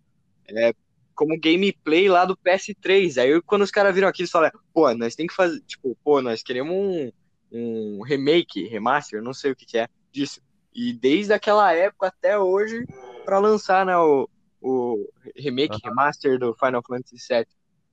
é, 0.49 0.73
como 1.13 1.39
gameplay 1.39 2.07
lá 2.07 2.23
do 2.23 2.37
PS3. 2.37 3.21
Aí 3.21 3.41
quando 3.41 3.63
os 3.63 3.71
caras 3.71 3.93
viram 3.93 4.07
aquilo, 4.07 4.23
eles 4.23 4.31
falaram, 4.31 4.57
pô, 4.73 4.91
nós 4.93 5.13
tem 5.13 5.27
que 5.27 5.33
fazer, 5.33 5.59
tipo, 5.67 5.97
pô, 6.01 6.21
nós 6.21 6.41
queremos 6.41 6.73
um, 6.73 7.11
um 7.51 8.01
remake, 8.03 8.67
remaster, 8.67 9.21
não 9.21 9.33
sei 9.33 9.51
o 9.51 9.55
que, 9.55 9.65
que 9.65 9.77
é 9.77 9.89
disso. 10.13 10.41
E 10.73 10.93
desde 10.93 11.33
aquela 11.33 11.73
época 11.73 12.07
até 12.07 12.39
hoje, 12.39 12.85
para 13.25 13.37
lançar, 13.37 13.85
né, 13.85 13.97
o, 13.97 14.29
o 14.61 15.07
remake, 15.35 15.75
uhum. 15.75 15.89
remaster 15.89 16.39
do 16.39 16.53
Final 16.53 16.83
Fantasy 16.85 17.17
VII. 17.29 17.45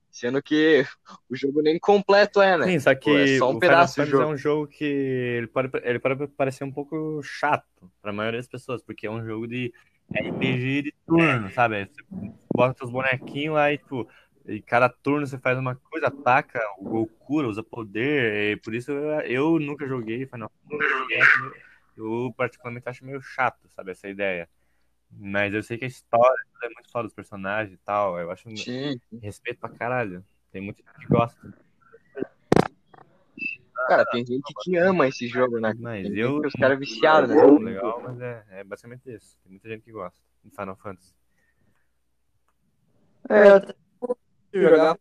Sendo 0.09 0.41
que 0.41 0.85
o 1.29 1.35
jogo 1.35 1.61
nem 1.61 1.77
completo 1.77 2.41
é, 2.41 2.57
né? 2.57 2.67
Sim, 2.67 2.79
só 2.79 2.95
que 2.95 3.11
Pô, 3.11 3.17
é 3.17 3.37
só 3.37 3.51
um 3.51 3.55
o 3.55 3.59
pedaço 3.59 3.95
Final 3.95 4.07
Fantasy 4.07 4.23
é 4.23 4.33
um 4.33 4.37
jogo 4.37 4.67
que 4.67 4.85
ele 4.85 5.47
pode, 5.47 5.69
ele 5.83 5.99
pode 5.99 6.27
parecer 6.27 6.63
um 6.63 6.71
pouco 6.71 7.21
chato 7.21 7.91
para 8.01 8.11
a 8.11 8.13
maioria 8.13 8.39
das 8.39 8.47
pessoas, 8.47 8.81
porque 8.81 9.07
é 9.07 9.11
um 9.11 9.25
jogo 9.25 9.47
de 9.47 9.73
RPG 10.13 10.81
de 10.83 10.93
turno, 11.05 11.51
sabe? 11.51 11.85
Você 11.85 12.31
bota 12.53 12.77
seus 12.77 12.91
bonequinhos 12.91 13.55
lá 13.55 13.73
e, 13.73 13.77
tipo, 13.77 14.07
e 14.47 14.61
cada 14.61 14.87
turno 14.87 15.25
você 15.25 15.37
faz 15.37 15.57
uma 15.57 15.75
coisa, 15.75 16.07
ataca 16.07 16.61
ou 16.77 17.07
cura, 17.07 17.47
usa 17.47 17.63
poder. 17.63 18.53
E 18.53 18.57
por 18.57 18.73
isso 18.73 18.91
eu, 18.91 19.19
eu 19.21 19.59
nunca 19.59 19.87
joguei 19.87 20.25
Final 20.25 20.51
Fantasy. 20.69 21.65
Eu 21.97 22.33
particularmente 22.37 22.87
acho 22.87 23.05
meio 23.05 23.21
chato, 23.21 23.67
sabe, 23.69 23.91
essa 23.91 24.07
ideia. 24.07 24.47
Mas 25.17 25.53
eu 25.53 25.63
sei 25.63 25.77
que 25.77 25.85
a 25.85 25.87
história 25.87 26.45
é 26.63 26.69
muito 26.69 26.91
foda 26.91 27.03
dos 27.03 27.13
personagens 27.13 27.73
e 27.73 27.77
tal. 27.77 28.19
Eu 28.19 28.31
acho 28.31 28.49
Sim. 28.57 28.99
respeito 29.21 29.59
pra 29.59 29.69
caralho. 29.69 30.23
Tem 30.51 30.61
muita 30.61 30.81
gente 30.83 31.05
que 31.05 31.11
gosta. 31.11 31.53
Cara, 33.87 34.05
tem 34.05 34.25
gente 34.25 34.53
que 34.63 34.77
ama 34.77 35.07
esse 35.07 35.27
jogo, 35.27 35.59
né? 35.59 35.73
Mas 35.77 36.07
tem 36.07 36.17
eu. 36.17 36.39
Os 36.39 36.53
caras 36.53 36.79
viciados, 36.79 37.29
né? 37.29 37.35
Legal, 37.35 38.01
mas 38.01 38.19
é, 38.19 38.45
é 38.49 38.63
basicamente 38.63 39.13
isso. 39.13 39.37
Tem 39.43 39.51
muita 39.51 39.69
gente 39.69 39.83
que 39.83 39.91
gosta 39.91 40.19
de 40.43 40.49
Final 40.49 40.75
Fantasy. 40.75 41.13
É, 43.29 43.47
eu 44.51 44.61
jogar 44.61 44.97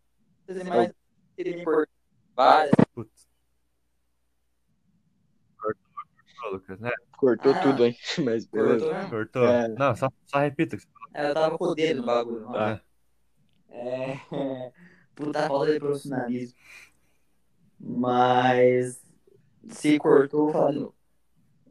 mais 0.66 0.92
várias. 2.34 2.74
Putz. 2.94 3.13
Cortou, 6.44 6.52
Lucas, 6.52 6.80
né? 6.80 6.90
Cortou 7.16 7.52
ah, 7.52 7.60
tudo, 7.60 7.86
hein? 7.86 7.96
Mas 8.24 8.44
beleza. 8.46 8.86
Cortou? 8.86 9.10
cortou. 9.10 9.48
É. 9.48 9.68
Não, 9.68 9.96
só, 9.96 10.10
só 10.26 10.38
repita. 10.38 10.76
É, 11.14 11.30
eu 11.30 11.34
tava 11.34 11.58
com 11.58 11.64
o 11.64 11.74
dedo 11.74 12.00
no 12.00 12.06
bagulho. 12.06 12.48
Ah. 12.50 12.80
É. 13.70 14.18
Puta 15.14 15.46
falta 15.46 15.72
de 15.72 15.78
profissionalismo. 15.78 16.58
Mas 17.78 19.00
se 19.68 19.98
cortou 19.98 20.50
falando. 20.50 20.94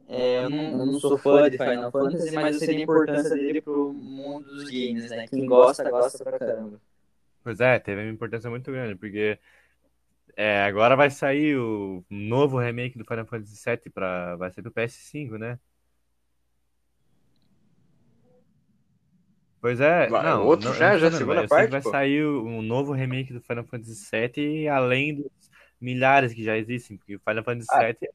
É, 0.06 0.44
eu, 0.44 0.50
não, 0.50 0.62
eu 0.62 0.86
não 0.86 1.00
sou 1.00 1.16
fã 1.16 1.48
de 1.48 1.56
Final 1.56 1.90
Fantasy, 1.90 2.34
mas 2.34 2.54
eu 2.54 2.58
sei 2.60 2.76
da 2.76 2.82
importância 2.82 3.34
dele 3.34 3.62
pro 3.62 3.92
mundo 3.92 4.46
dos 4.46 4.64
games, 4.64 5.10
né? 5.10 5.26
Quem 5.28 5.46
gosta, 5.46 5.88
gosta 5.90 6.22
pra 6.22 6.38
caramba. 6.38 6.80
Pois 7.42 7.60
é, 7.60 7.78
teve 7.78 8.02
uma 8.02 8.10
importância 8.10 8.50
muito 8.50 8.70
grande, 8.70 8.96
porque 8.96 9.38
é, 10.36 10.64
agora 10.64 10.96
vai 10.96 11.10
sair 11.10 11.56
o 11.56 12.04
novo 12.10 12.58
remake 12.58 12.98
do 12.98 13.04
Final 13.04 13.26
Fantasy 13.26 13.62
VII 13.64 13.92
pra, 13.92 14.36
vai 14.36 14.50
ser 14.50 14.62
pro 14.62 14.72
PS5, 14.72 15.38
né? 15.38 15.58
Pois 19.60 19.80
é, 19.80 20.08
vai, 20.08 20.22
não, 20.22 20.44
outro 20.44 20.68
não, 20.68 20.76
já, 20.76 20.98
já, 20.98 21.10
segunda 21.10 21.48
parte, 21.48 21.70
vai 21.70 21.80
pô. 21.80 21.90
sair 21.90 22.26
um 22.26 22.60
novo 22.60 22.92
remake 22.92 23.32
do 23.32 23.40
Final 23.40 23.64
Fantasy 23.64 24.06
VII, 24.10 24.68
além 24.68 25.14
dos 25.14 25.30
milhares 25.80 26.34
que 26.34 26.44
já 26.44 26.58
existem, 26.58 26.98
porque 26.98 27.16
o 27.16 27.20
Final 27.20 27.44
Fantasy 27.44 27.68
ah. 27.72 27.86
VII. 27.86 28.10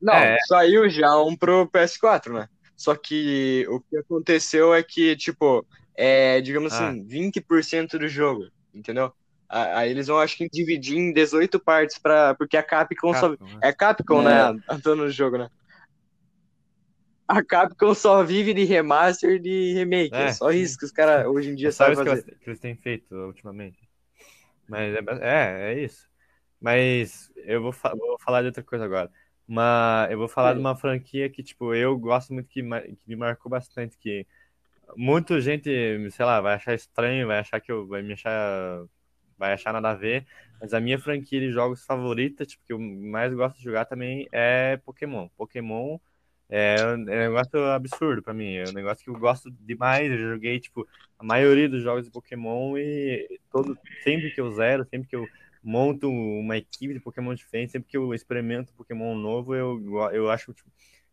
Não, 0.00 0.14
é... 0.14 0.38
saiu 0.46 0.88
já 0.88 1.14
um 1.18 1.36
pro 1.36 1.68
PS4, 1.68 2.32
né? 2.32 2.48
Só 2.74 2.96
que 2.96 3.66
o 3.68 3.80
que 3.80 3.98
aconteceu 3.98 4.74
é 4.74 4.82
que, 4.82 5.14
tipo, 5.14 5.66
é, 5.94 6.40
digamos 6.40 6.72
ah. 6.72 6.88
assim, 6.88 7.06
20% 7.06 7.98
do 7.98 8.08
jogo, 8.08 8.48
entendeu? 8.72 9.12
Aí 9.54 9.90
eles 9.90 10.06
vão, 10.06 10.18
acho 10.18 10.34
que, 10.38 10.48
dividir 10.48 10.96
em 10.96 11.12
18 11.12 11.60
partes, 11.60 11.98
pra, 11.98 12.34
porque 12.34 12.56
a 12.56 12.62
Capcom, 12.62 13.12
Capcom 13.12 13.36
só. 13.36 13.44
Né? 13.44 13.60
É 13.62 13.70
Capcom, 13.70 14.22
é. 14.22 14.24
né? 14.24 14.60
Andando 14.66 15.04
no 15.04 15.10
jogo, 15.10 15.36
né? 15.36 15.50
A 17.28 17.44
Capcom 17.44 17.94
só 17.94 18.22
vive 18.22 18.54
de 18.54 18.64
remaster 18.64 19.38
de 19.38 19.74
remake. 19.74 20.14
É, 20.14 20.24
é 20.24 20.32
só 20.32 20.50
isso 20.50 20.78
que 20.78 20.86
os 20.86 20.90
caras 20.90 21.26
hoje 21.26 21.50
em 21.50 21.54
dia 21.54 21.68
é 21.68 21.70
sabem 21.70 21.96
fazer. 21.96 22.22
Que 22.22 22.30
eles, 22.30 22.40
que 22.40 22.50
eles 22.50 22.60
têm 22.60 22.74
feito 22.76 23.14
ultimamente. 23.14 23.78
Mas 24.66 24.94
é, 24.94 25.00
é, 25.20 25.72
é 25.74 25.84
isso. 25.84 26.08
Mas 26.58 27.30
eu 27.36 27.60
vou, 27.60 27.72
fa 27.72 27.94
vou 27.94 28.18
falar 28.18 28.40
de 28.40 28.46
outra 28.46 28.62
coisa 28.62 28.86
agora. 28.86 29.10
Uma, 29.46 30.08
eu 30.10 30.16
vou 30.16 30.28
falar 30.28 30.54
de 30.54 30.60
uma 30.60 30.76
franquia 30.76 31.28
que, 31.28 31.42
tipo, 31.42 31.74
eu 31.74 31.98
gosto 31.98 32.32
muito, 32.32 32.48
que, 32.48 32.62
que 32.62 33.08
me 33.08 33.16
marcou 33.16 33.50
bastante, 33.50 33.98
que 33.98 34.26
muita 34.96 35.38
gente, 35.42 35.70
sei 36.10 36.24
lá, 36.24 36.40
vai 36.40 36.54
achar 36.54 36.72
estranho, 36.72 37.26
vai 37.26 37.40
achar 37.40 37.60
que 37.60 37.70
eu 37.70 37.86
vai 37.86 38.00
me 38.00 38.14
achar 38.14 38.82
vai 39.38 39.52
achar 39.52 39.72
nada 39.72 39.90
a 39.90 39.94
ver, 39.94 40.26
mas 40.60 40.74
a 40.74 40.80
minha 40.80 40.98
franquia 40.98 41.40
de 41.40 41.50
jogos 41.50 41.84
favorita, 41.84 42.46
tipo, 42.46 42.64
que 42.64 42.72
eu 42.72 42.78
mais 42.78 43.32
gosto 43.34 43.56
de 43.56 43.64
jogar 43.64 43.84
também 43.84 44.28
é 44.32 44.76
Pokémon. 44.84 45.28
Pokémon 45.36 45.98
é, 46.48 46.76
é 46.80 46.86
um 46.94 46.96
negócio 46.98 47.64
absurdo 47.70 48.22
para 48.22 48.34
mim, 48.34 48.56
é 48.56 48.64
um 48.68 48.72
negócio 48.72 49.02
que 49.02 49.10
eu 49.10 49.18
gosto 49.18 49.50
demais, 49.60 50.10
eu 50.10 50.18
joguei, 50.18 50.60
tipo, 50.60 50.86
a 51.18 51.24
maioria 51.24 51.68
dos 51.68 51.82
jogos 51.82 52.04
de 52.04 52.10
Pokémon 52.10 52.76
e 52.76 53.40
todo, 53.50 53.78
sempre 54.02 54.30
que 54.30 54.40
eu 54.40 54.50
zero, 54.52 54.84
sempre 54.84 55.08
que 55.08 55.16
eu 55.16 55.26
monto 55.62 56.10
uma 56.10 56.56
equipe 56.56 56.92
de 56.92 57.00
Pokémon 57.00 57.34
diferente, 57.34 57.72
sempre 57.72 57.88
que 57.88 57.96
eu 57.96 58.12
experimento 58.12 58.74
Pokémon 58.74 59.14
novo, 59.14 59.54
eu, 59.54 59.80
eu 60.12 60.30
acho 60.30 60.52
tipo, 60.52 60.70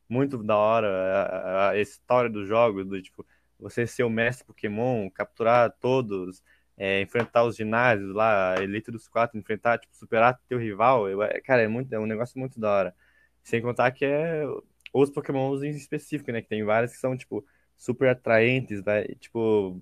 muito 0.10 0.42
da 0.44 0.58
hora 0.58 0.88
a, 0.88 1.70
a, 1.70 1.80
história 1.80 2.30
dos 2.30 2.48
jogos, 2.48 2.86
do 2.86 3.02
tipo, 3.02 3.26
você 3.60 3.86
ser 3.86 4.04
o 4.04 4.10
mestre 4.10 4.46
Pokémon, 4.46 5.10
capturar 5.10 5.72
todos, 5.80 6.42
é, 6.80 7.02
enfrentar 7.02 7.44
os 7.44 7.58
ginásios 7.58 8.16
lá, 8.16 8.58
a 8.58 8.64
elite 8.64 8.90
dos 8.90 9.08
quatro, 9.08 9.38
enfrentar, 9.38 9.78
tipo, 9.80 9.96
superar 9.96 10.40
teu 10.48 10.58
rival, 10.58 11.10
eu, 11.10 11.22
é, 11.22 11.42
cara, 11.42 11.62
é, 11.62 11.68
muito, 11.68 11.94
é 11.94 12.00
um 12.00 12.06
negócio 12.06 12.40
muito 12.40 12.60
da 12.60 12.72
hora. 12.72 12.96
Sem 13.44 13.62
contar 13.62 13.92
que 13.92 14.06
é 14.06 14.44
os 14.94 15.10
Pokémons 15.10 15.62
em 15.64 15.72
específico, 15.72 16.32
né? 16.32 16.42
Que 16.42 16.50
tem 16.50 16.64
vários 16.64 16.94
que 16.94 17.00
são, 17.00 17.18
tipo, 17.18 17.46
super 17.78 18.10
atraentes, 18.10 18.84
né? 18.84 19.04
Tipo, 19.20 19.82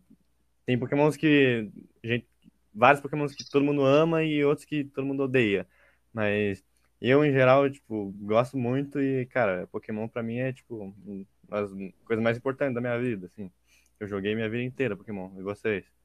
tem 0.66 0.78
Pokémons 0.80 1.18
que. 1.18 1.70
Gente, 2.04 2.28
vários 2.74 3.02
Pokémons 3.02 3.34
que 3.36 3.50
todo 3.50 3.66
mundo 3.66 3.84
ama 3.84 4.24
e 4.24 4.44
outros 4.44 4.66
que 4.66 4.84
todo 4.86 5.06
mundo 5.06 5.24
odeia. 5.24 5.68
Mas 6.14 6.64
eu, 7.02 7.24
em 7.26 7.32
geral, 7.32 7.70
tipo, 7.70 8.12
gosto 8.22 8.58
muito 8.58 9.00
e, 9.02 9.26
cara, 9.28 9.68
Pokémon 9.68 10.08
pra 10.08 10.24
mim 10.24 10.38
é, 10.40 10.54
tipo, 10.54 10.96
uma 11.06 11.62
das 11.62 11.72
coisas 12.06 12.24
mais 12.24 12.38
importantes 12.38 12.76
da 12.76 12.82
minha 12.82 13.00
vida, 13.00 13.28
assim. 13.28 13.52
Eu 14.00 14.08
joguei 14.08 14.36
minha 14.36 14.50
vida 14.50 14.64
inteira 14.64 14.96
Pokémon. 14.98 15.32
E 15.38 15.42
vocês? 15.44 15.97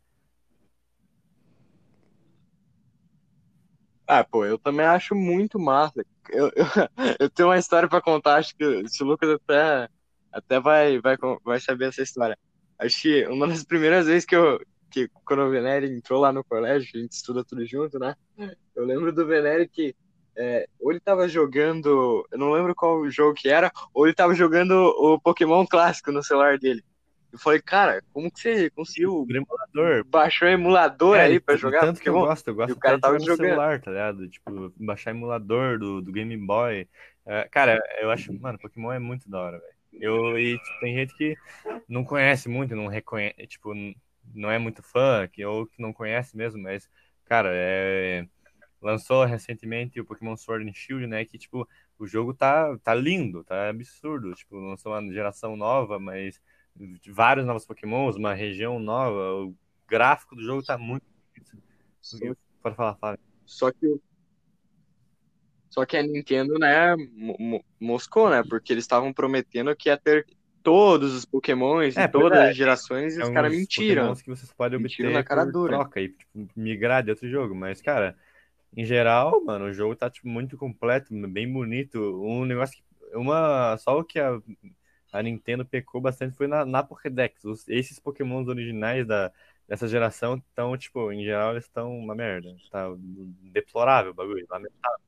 Ah, 4.06 4.24
pô, 4.24 4.44
eu 4.44 4.58
também 4.58 4.84
acho 4.86 5.14
muito 5.14 5.58
massa. 5.58 6.04
Eu, 6.30 6.50
eu, 6.54 6.64
eu 7.20 7.30
tenho 7.30 7.48
uma 7.48 7.58
história 7.58 7.88
pra 7.88 8.00
contar, 8.00 8.36
acho 8.36 8.54
que 8.56 8.64
o 8.64 9.04
Lucas 9.04 9.30
até, 9.30 9.88
até 10.32 10.60
vai, 10.60 11.00
vai, 11.00 11.16
vai 11.44 11.60
saber 11.60 11.88
essa 11.88 12.02
história. 12.02 12.38
Acho 12.78 13.02
que 13.02 13.26
uma 13.26 13.46
das 13.46 13.64
primeiras 13.64 14.06
vezes 14.06 14.24
que 14.24 14.34
eu, 14.34 14.60
que 14.90 15.08
quando 15.24 15.42
o 15.42 15.50
Venere 15.50 15.86
entrou 15.86 16.20
lá 16.20 16.32
no 16.32 16.44
colégio, 16.44 16.90
a 16.94 16.98
gente 16.98 17.12
estuda 17.12 17.44
tudo 17.44 17.64
junto, 17.64 17.98
né? 17.98 18.14
Eu 18.74 18.84
lembro 18.84 19.12
do 19.12 19.26
Venere 19.26 19.68
que 19.68 19.94
é, 20.36 20.66
ou 20.80 20.90
ele 20.90 21.00
tava 21.00 21.28
jogando, 21.28 22.26
eu 22.30 22.38
não 22.38 22.52
lembro 22.52 22.74
qual 22.74 23.08
jogo 23.10 23.34
que 23.34 23.48
era, 23.48 23.70
ou 23.92 24.06
ele 24.06 24.14
tava 24.14 24.34
jogando 24.34 24.72
o 24.72 25.20
Pokémon 25.20 25.66
clássico 25.66 26.10
no 26.10 26.22
celular 26.22 26.58
dele. 26.58 26.82
Eu 27.32 27.38
falei, 27.38 27.62
cara, 27.62 28.02
como 28.12 28.30
que 28.30 28.40
você 28.40 28.70
conseguiu? 28.70 29.26
emulador. 29.28 30.04
Baixou 30.04 30.46
o 30.46 30.50
emulador 30.50 31.16
é, 31.16 31.22
aí 31.22 31.40
pra 31.40 31.56
jogar? 31.56 31.80
Tanto 31.80 32.00
que 32.00 32.09
eu 32.09 32.12
gosto, 32.12 32.48
eu 32.48 32.54
gosto 32.54 32.70
e 32.70 32.72
o 32.72 32.78
cara 32.78 33.00
tava 33.00 33.18
jogando. 33.18 33.36
celular, 33.36 33.80
tá 33.80 33.90
ligado? 33.90 34.28
Tipo, 34.28 34.72
baixar 34.76 35.10
emulador 35.12 35.78
do, 35.78 36.02
do 36.02 36.12
Game 36.12 36.36
Boy. 36.36 36.86
É, 37.24 37.48
cara, 37.50 37.78
eu 38.00 38.10
acho, 38.10 38.32
mano, 38.38 38.59
Pokémon 38.59 38.92
é 38.92 38.98
muito 38.98 39.30
da 39.30 39.40
hora, 39.40 39.59
velho. 39.59 39.72
Eu, 39.94 40.38
e 40.38 40.59
tipo, 40.59 40.80
tem 40.80 40.94
gente 40.94 41.14
que 41.16 41.36
não 41.88 42.04
conhece 42.04 42.48
muito, 42.48 42.76
não 42.76 42.86
reconhece, 42.86 43.46
tipo, 43.46 43.72
não 44.34 44.50
é 44.50 44.59
muito 44.59 44.82
fã, 44.82 45.26
que, 45.30 45.44
ou 45.44 45.66
que 45.66 45.80
não 45.80 45.92
conhece 45.92 46.36
mesmo, 46.36 46.62
mas, 46.62 46.88
cara, 47.24 47.50
é 47.52 48.26
lançou 48.82 49.24
recentemente 49.24 50.00
o 50.00 50.04
Pokémon 50.04 50.36
Sword 50.36 50.68
and 50.68 50.74
Shield, 50.74 51.06
né? 51.06 51.24
Que, 51.24 51.38
tipo, 51.38 51.66
o 51.98 52.06
jogo 52.06 52.34
tá, 52.34 52.76
tá 52.78 52.92
lindo, 52.94 53.44
tá 53.44 53.68
absurdo. 53.68 54.34
Tipo, 54.34 54.56
lançou 54.56 54.92
uma 54.92 55.12
geração 55.12 55.56
nova, 55.56 55.98
mas 56.00 56.40
vários 57.09 57.47
novos 57.47 57.66
Pokémons, 57.66 58.16
uma 58.16 58.35
região 58.35 58.78
nova. 58.78 59.44
O 59.44 59.55
gráfico 59.89 60.35
do 60.35 60.43
jogo 60.43 60.62
tá 60.62 60.77
muito. 60.78 61.05
Pode 62.62 62.77
falar, 62.77 62.94
Fábio. 62.97 63.20
Só 63.44 63.70
que 63.70 64.01
só 65.73 65.86
que 65.86 65.97
a 65.97 66.03
Nintendo, 66.03 66.59
né, 66.59 66.94
moscou, 67.81 68.28
né? 68.28 68.43
Porque 68.47 68.74
eles 68.74 68.85
estavam 68.85 69.11
prometendo 69.11 69.74
que 69.74 69.89
ia 69.89 69.97
ter 69.97 70.27
todos 70.62 71.15
os 71.15 71.24
Pokémons 71.24 71.97
é, 71.97 72.07
todas 72.07 72.39
é, 72.39 72.51
as 72.51 72.57
gerações 72.57 73.16
e 73.16 73.23
é 73.23 73.24
os 73.24 73.31
caras 73.31 73.51
mentiram. 73.51 74.15
que 74.15 74.28
vocês 74.28 74.53
podem 74.53 74.78
obter 74.78 75.11
na 75.11 75.24
cara 75.24 75.47
dura. 75.47 75.78
troca 75.78 75.99
e 75.99 76.11
tipo, 76.11 76.49
migrar 76.55 77.03
de 77.03 77.11
outro 77.11 77.27
jogo. 77.27 77.55
Mas, 77.55 77.81
cara, 77.81 78.15
em 78.77 78.85
geral, 78.85 79.43
mano, 79.43 79.65
o 79.65 79.73
jogo 79.73 79.97
tá 79.97 80.11
tipo, 80.11 80.28
muito 80.28 80.59
completo, 80.59 81.09
bem 81.28 81.51
bonito. 81.51 82.23
Um 82.23 82.44
negócio 82.44 82.77
que. 82.77 83.16
Uma, 83.16 83.77
só 83.78 83.99
o 83.99 84.05
que 84.05 84.19
a, 84.19 84.39
a 85.12 85.22
Nintendo 85.22 85.64
pecou 85.64 86.01
bastante 86.01 86.36
foi 86.36 86.47
na, 86.47 86.64
na 86.64 86.82
Pokédex. 86.82 87.44
Os, 87.44 87.68
esses 87.68 87.98
Pokémons 87.98 88.48
originais 88.48 89.06
da, 89.06 89.30
dessa 89.68 89.86
geração 89.86 90.36
estão, 90.36 90.76
tipo, 90.76 91.12
em 91.12 91.22
geral, 91.22 91.52
eles 91.52 91.64
estão 91.64 91.94
uma 91.97 92.14
merda. 92.14 92.56
Tá 92.70 92.89
deplorável 93.52 94.12
o 94.12 94.14
bagulho, 94.14 94.47
lamentável. 94.48 94.98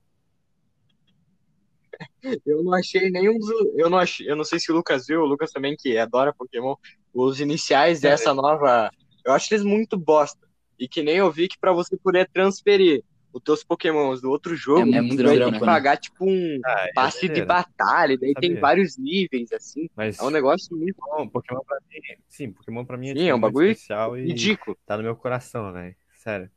Eu 2.45 2.63
não 2.63 2.75
achei 2.75 3.11
nenhum 3.11 3.39
dos. 3.39 3.51
Eu 3.77 3.89
não, 3.89 3.99
achei, 3.99 4.29
eu 4.29 4.35
não 4.35 4.45
sei 4.45 4.59
se 4.59 4.73
o 4.73 4.75
Lucas 4.75 5.07
viu, 5.07 5.21
o 5.21 5.27
Lucas 5.27 5.53
também, 5.53 5.77
que 5.79 5.97
adora 5.97 6.35
Pokémon, 6.35 6.75
os 7.13 7.41
iniciais 7.41 8.01
dessa 8.01 8.35
nova. 8.35 8.91
Eu 9.25 9.33
acho 9.33 9.55
eles 9.55 9.65
muito 9.65 9.97
bosta. 9.97 10.45
E 10.77 10.89
que 10.89 11.03
nem 11.03 11.19
eu 11.19 11.31
vi 11.31 11.47
que 11.47 11.57
pra 11.57 11.73
você 11.73 11.97
poder 11.97 12.29
transferir 12.33 13.05
os 13.35 13.43
teus 13.43 13.65
pokémons 13.65 14.23
do 14.23 14.31
outro 14.31 14.55
jogo, 14.55 14.95
é, 14.95 14.99
é 14.99 15.03
vai 15.03 15.39
ter 15.39 15.53
que 15.53 15.59
pagar, 15.59 15.97
tipo, 15.97 16.25
um 16.25 16.61
ah, 16.65 16.87
é 16.89 16.93
passe 16.93 17.29
de 17.29 17.45
batalha, 17.45 18.17
daí 18.17 18.33
tem 18.35 18.55
vários 18.55 18.97
níveis, 18.97 19.51
assim. 19.53 19.89
Mas 19.97 20.19
é 20.19 20.23
um 20.23 20.31
negócio 20.31 20.77
muito 20.77 20.97
bom. 20.97 21.29
Pokémon 21.29 21.61
pra 21.67 21.79
mim, 21.91 22.01
sim, 22.29 22.53
Pokémon 22.53 22.85
pra 22.85 22.97
mim 22.97 23.11
é, 23.11 23.15
sim, 23.15 23.29
é 23.29 23.35
um 23.35 23.41
bagulho 23.41 23.71
especial 23.71 24.17
ridículo. 24.17 24.77
tá 24.87 24.97
no 24.97 25.03
meu 25.03 25.17
coração, 25.17 25.73
velho. 25.73 25.97
Sério. 26.15 26.49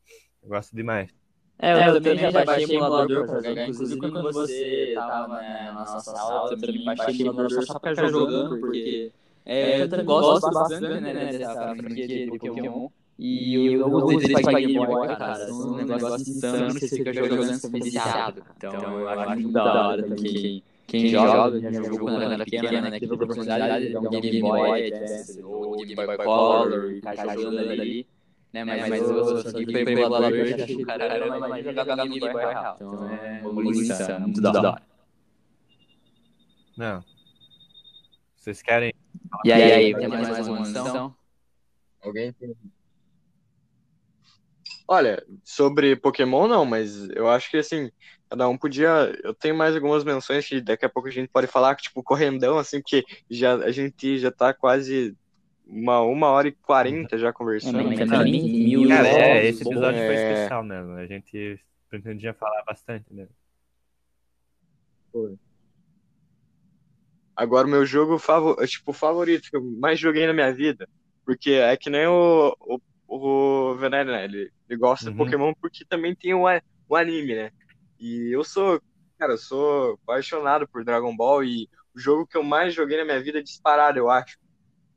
Eu 0.43 0.49
gosto 0.49 0.75
demais. 0.75 1.09
É, 1.59 1.73
eu, 1.73 1.77
é, 1.77 1.89
eu 1.89 1.93
também 1.95 2.17
já 2.17 2.31
baixei 2.31 2.75
emulador 2.75 3.25
pra 3.25 3.41
jogar, 3.41 3.67
inclusive 3.67 3.99
quando 3.99 4.21
você 4.21 4.93
tava 4.93 5.27
né, 5.27 5.63
na 5.65 5.79
nossa 5.79 5.99
sala, 5.99 6.51
eu 6.51 6.57
também 6.57 6.83
baixei 6.83 7.25
emulador 7.25 7.65
só 7.65 7.79
pra 7.79 7.95
ficar 7.95 8.11
jogando, 8.11 8.59
porque 8.59 9.11
é, 9.43 9.81
eu 9.81 9.89
também 9.89 10.05
gosto 10.05 10.51
bastante, 10.51 11.01
né, 11.01 11.31
dessa 11.31 11.75
franquia 11.75 12.07
de 12.07 12.27
Pokémon. 12.27 12.89
E 13.19 13.73
eu 13.73 13.83
alguns 13.83 14.21
deles 14.21 14.41
pra 14.41 14.59
Game 14.59 14.85
Boy, 14.85 15.07
cara, 15.07 15.47
são 15.47 15.71
um 15.71 15.75
negócio 15.75 16.21
insano 16.21 16.73
que 16.73 16.87
você 16.87 16.97
fica 16.97 17.13
jogando 17.13 17.71
viciado. 17.83 18.43
Então 18.57 18.99
eu 18.99 19.09
acho 19.09 19.31
muito 19.31 19.51
da 19.51 19.87
hora 19.89 20.03
também. 20.03 20.63
Quem 20.85 21.07
joga, 21.07 21.59
já 21.59 21.71
jogou 21.71 21.99
quando 21.99 22.21
era 22.21 22.45
pequena, 22.45 22.89
né? 22.89 22.99
Que 22.99 23.07
teve 23.07 23.11
a 23.11 23.15
oportunidade 23.15 23.89
de 23.89 23.97
um 23.97 24.09
Game 24.09 24.41
Boy 24.41 24.87
Advance 24.87 25.41
ou 25.43 25.77
Game 25.77 25.95
Boy 25.95 26.17
Color 26.17 26.91
e 26.91 26.95
ficar 26.95 27.35
jogando 27.35 27.69
ali. 27.71 28.07
Né, 28.53 28.63
mas, 28.63 28.87
mas 28.87 29.01
eu 29.01 29.41
sou 29.41 29.49
aqui 29.49 29.65
pra 29.65 29.91
emulador 29.91 30.31
eu 30.31 30.47
já 30.47 30.63
achei 30.63 30.81
o 30.81 30.85
cara, 30.85 31.39
mas 31.39 31.65
jogar 31.65 31.95
Game 31.95 32.19
Boy 32.19 32.31
real. 32.33 32.75
Então 32.75 33.09
é 33.13 33.41
um 33.41 33.55
bagulho 33.55 33.81
insano, 33.81 34.19
muito 34.21 34.41
da 34.41 34.51
hora. 34.51 34.81
Não. 36.77 37.03
Vocês 38.35 38.61
querem. 38.61 38.93
E 39.43 39.51
aí, 39.51 39.71
aí, 39.73 39.95
tem 39.95 40.07
mais 40.07 40.47
uma 40.47 40.59
menção? 40.59 41.15
Alguém 42.01 42.31
tem 42.31 42.55
Olha, 44.87 45.21
sobre 45.43 45.95
Pokémon 45.95 46.47
não, 46.47 46.63
mas 46.63 47.09
eu 47.09 47.27
acho 47.29 47.51
que 47.51 47.57
assim, 47.57 47.91
cada 48.29 48.47
um 48.47 48.57
podia. 48.57 49.13
Eu 49.23 49.33
tenho 49.33 49.55
mais 49.55 49.75
algumas 49.75 50.03
menções 50.03 50.47
que 50.47 50.61
daqui 50.61 50.85
a 50.85 50.89
pouco 50.89 51.09
a 51.09 51.11
gente 51.11 51.29
pode 51.29 51.47
falar, 51.47 51.75
tipo, 51.75 52.01
correndão, 52.01 52.57
assim, 52.57 52.79
porque 52.79 53.03
já, 53.29 53.55
a 53.55 53.71
gente 53.71 54.17
já 54.17 54.31
tá 54.31 54.53
quase 54.53 55.15
uma, 55.65 56.01
uma 56.01 56.27
hora 56.27 56.47
e 56.47 56.51
quarenta 56.53 57.17
já 57.17 57.33
conversando. 57.33 57.79
É, 57.91 58.05
Cara, 58.87 59.07
é, 59.07 59.47
esse 59.47 59.63
episódio 59.63 59.99
foi 59.99 60.15
é. 60.15 60.33
especial 60.33 60.63
mesmo. 60.63 60.93
A 60.93 61.05
gente 61.05 61.59
pretendia 61.89 62.33
falar 62.33 62.63
bastante 62.63 63.05
mesmo. 63.11 63.35
Foi. 65.11 65.35
Agora, 67.35 67.67
o 67.67 67.69
meu 67.69 67.85
jogo 67.85 68.17
favor, 68.17 68.55
tipo, 68.65 68.91
favorito 68.93 69.49
que 69.49 69.57
eu 69.57 69.63
mais 69.63 69.99
joguei 69.99 70.25
na 70.25 70.33
minha 70.33 70.51
vida, 70.51 70.89
porque 71.23 71.51
é 71.51 71.77
que 71.77 71.89
nem 71.89 72.07
o, 72.07 72.55
o 72.61 72.79
o 73.07 73.75
Venere, 73.75 74.11
né? 74.11 74.25
Ele, 74.25 74.51
ele 74.69 74.79
gosta 74.79 75.05
uhum. 75.05 75.11
de 75.11 75.17
Pokémon 75.17 75.53
porque 75.59 75.85
também 75.85 76.13
tem 76.13 76.33
o, 76.33 76.43
o 76.89 76.95
anime, 76.95 77.35
né? 77.35 77.51
E 77.99 78.35
eu 78.35 78.43
sou, 78.43 78.81
cara, 79.17 79.33
eu 79.33 79.37
sou 79.37 79.93
apaixonado 80.03 80.67
por 80.67 80.83
Dragon 80.83 81.15
Ball 81.15 81.43
e 81.43 81.69
o 81.95 81.99
jogo 81.99 82.27
que 82.27 82.37
eu 82.37 82.43
mais 82.43 82.73
joguei 82.73 82.97
na 82.97 83.05
minha 83.05 83.21
vida 83.21 83.39
é 83.39 83.41
disparado, 83.41 83.97
eu 83.97 84.09
acho. 84.09 84.37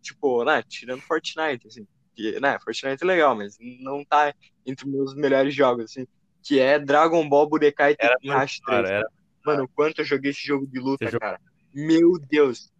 Tipo, 0.02 0.44
né, 0.44 0.62
tirando 0.62 1.00
Fortnite, 1.02 1.66
assim. 1.66 1.86
Que, 2.14 2.38
né, 2.40 2.58
Fortnite 2.58 3.02
é 3.02 3.06
legal, 3.06 3.34
mas 3.34 3.56
não 3.80 4.04
tá 4.04 4.34
entre 4.66 4.86
os 4.86 4.92
meus 4.92 5.14
melhores 5.14 5.54
jogos, 5.54 5.84
assim. 5.84 6.06
Que 6.42 6.58
é 6.58 6.78
Dragon 6.78 7.26
Ball 7.28 7.48
Budokai 7.48 7.96
Tenkaichi 7.96 8.60
3. 8.62 8.90
Era... 8.90 9.10
Mano, 9.44 9.68
quanto 9.74 10.00
eu 10.00 10.04
joguei 10.04 10.30
esse 10.30 10.46
jogo 10.46 10.66
de 10.66 10.78
luta, 10.78 11.08
Você 11.08 11.18
cara. 11.18 11.40
Meu 11.72 12.18
Deus. 12.18 12.70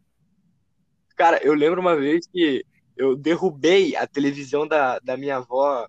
Cara, 1.16 1.38
eu 1.42 1.54
lembro 1.54 1.80
uma 1.80 1.96
vez 1.96 2.26
que 2.26 2.64
eu 2.96 3.16
derrubei 3.16 3.96
a 3.96 4.06
televisão 4.06 4.66
da, 4.66 4.98
da 4.98 5.16
minha 5.16 5.36
avó 5.36 5.86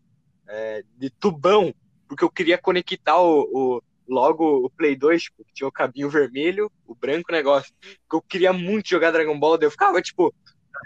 é, 0.48 0.84
de 0.98 1.10
tubão, 1.10 1.74
porque 2.08 2.24
eu 2.24 2.30
queria 2.30 2.58
conectar 2.58 3.20
o, 3.22 3.42
o 3.52 3.84
logo 4.08 4.66
o 4.66 4.70
Play 4.70 4.96
2, 4.96 5.24
tipo, 5.24 5.46
que 5.46 5.54
tinha 5.54 5.68
o 5.68 5.72
cabinho 5.72 6.10
vermelho, 6.10 6.72
o 6.86 6.94
branco 6.94 7.32
negócio. 7.32 7.74
Porque 7.82 8.16
eu 8.16 8.22
queria 8.22 8.54
muito 8.54 8.90
jogar 8.90 9.12
Dragon 9.12 9.40
Ball, 9.40 9.58
daí 9.58 9.68
eu 9.68 9.72
ficava, 9.72 10.02
tipo, 10.02 10.34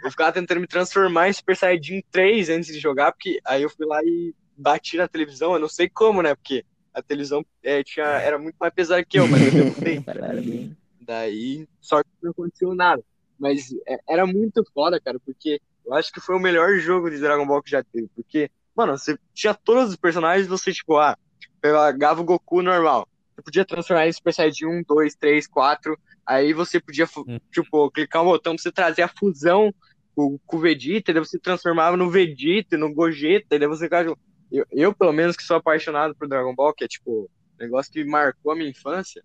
eu 0.04 0.12
ficava 0.12 0.32
tentando 0.32 0.62
me 0.62 0.68
transformar 0.68 1.30
em 1.30 1.34
Super 1.34 1.56
Saiyajin 1.56 2.04
3 2.12 2.50
antes 2.50 2.74
de 2.74 2.80
jogar, 2.80 3.12
porque 3.12 3.40
aí 3.46 3.64
eu 3.64 3.70
fui 3.70 3.86
lá 3.86 4.00
e 4.04 4.34
bati 4.56 4.98
na 4.98 5.08
televisão, 5.08 5.54
eu 5.54 5.60
não 5.60 5.70
sei 5.70 5.90
como, 5.90 6.22
né? 6.22 6.36
Porque 6.36 6.64
a 6.94 7.02
televisão 7.02 7.46
é, 7.64 7.84
tinha, 7.84 8.06
era 8.06 8.38
muito 8.38 8.56
mais 8.60 8.74
pesada 8.74 9.04
que 9.04 9.20
eu, 9.20 9.28
mas 9.28 9.42
eu 9.42 9.52
derrubei. 9.52 10.04
Daí, 11.02 11.68
sorte 11.82 12.10
que 12.10 12.24
não 12.24 12.32
aconteceu 12.32 12.74
nada. 12.74 13.04
Mas 13.38 13.74
é, 13.88 13.98
era 14.08 14.26
muito 14.26 14.64
foda, 14.74 15.00
cara, 15.00 15.20
porque 15.20 15.60
eu 15.86 15.94
acho 15.94 16.12
que 16.12 16.20
foi 16.20 16.36
o 16.36 16.40
melhor 16.40 16.78
jogo 16.80 17.10
de 17.10 17.20
Dragon 17.20 17.46
Ball 17.46 17.62
que 17.62 17.72
já 17.72 17.84
teve. 17.84 18.10
Porque, 18.16 18.50
mano, 18.76 18.98
você 18.98 19.18
tinha 19.34 19.54
todos 19.54 19.92
os 19.92 19.96
personagens, 19.96 20.48
você, 20.48 20.72
tipo, 20.72 20.98
ah, 20.98 21.18
pegava 21.62 22.22
o 22.22 22.24
Goku 22.24 22.62
normal. 22.62 23.08
Você 23.36 23.42
podia 23.42 23.66
transformar 23.66 24.08
em 24.08 24.14
Super 24.14 24.34
Saiyajin 24.34 24.66
1, 24.66 24.84
2, 24.88 25.16
3, 25.16 25.48
4. 25.48 26.00
Aí 26.26 26.54
você 26.54 26.80
podia, 26.80 27.06
hum. 27.28 27.40
tipo, 27.52 27.92
clicar 27.92 28.24
um 28.24 28.26
botão 28.26 28.56
pra 28.56 28.64
você 28.64 28.72
trazer 28.72 29.04
a 29.04 29.08
fusão 29.08 29.74
com, 30.16 30.40
com 30.46 30.58
o 30.58 30.60
Vegeta, 30.60 31.14
daí 31.14 31.24
você 31.24 31.38
transformava 31.38 31.98
no 31.98 32.10
Vegeta, 32.10 32.78
no 32.78 32.94
Gogeta, 32.94 33.60
daí 33.60 33.68
você 33.68 33.86
ficava. 33.86 34.18
Eu, 34.52 34.66
eu, 34.72 34.94
pelo 34.94 35.12
menos, 35.12 35.36
que 35.36 35.44
sou 35.44 35.58
apaixonado 35.58 36.16
por 36.16 36.28
Dragon 36.28 36.56
Ball, 36.56 36.74
que 36.74 36.86
é 36.86 36.88
tipo, 36.88 37.30
um 37.60 37.64
negócio 37.64 37.92
que 37.92 38.04
marcou 38.06 38.52
a 38.52 38.56
minha 38.56 38.70
infância, 38.70 39.22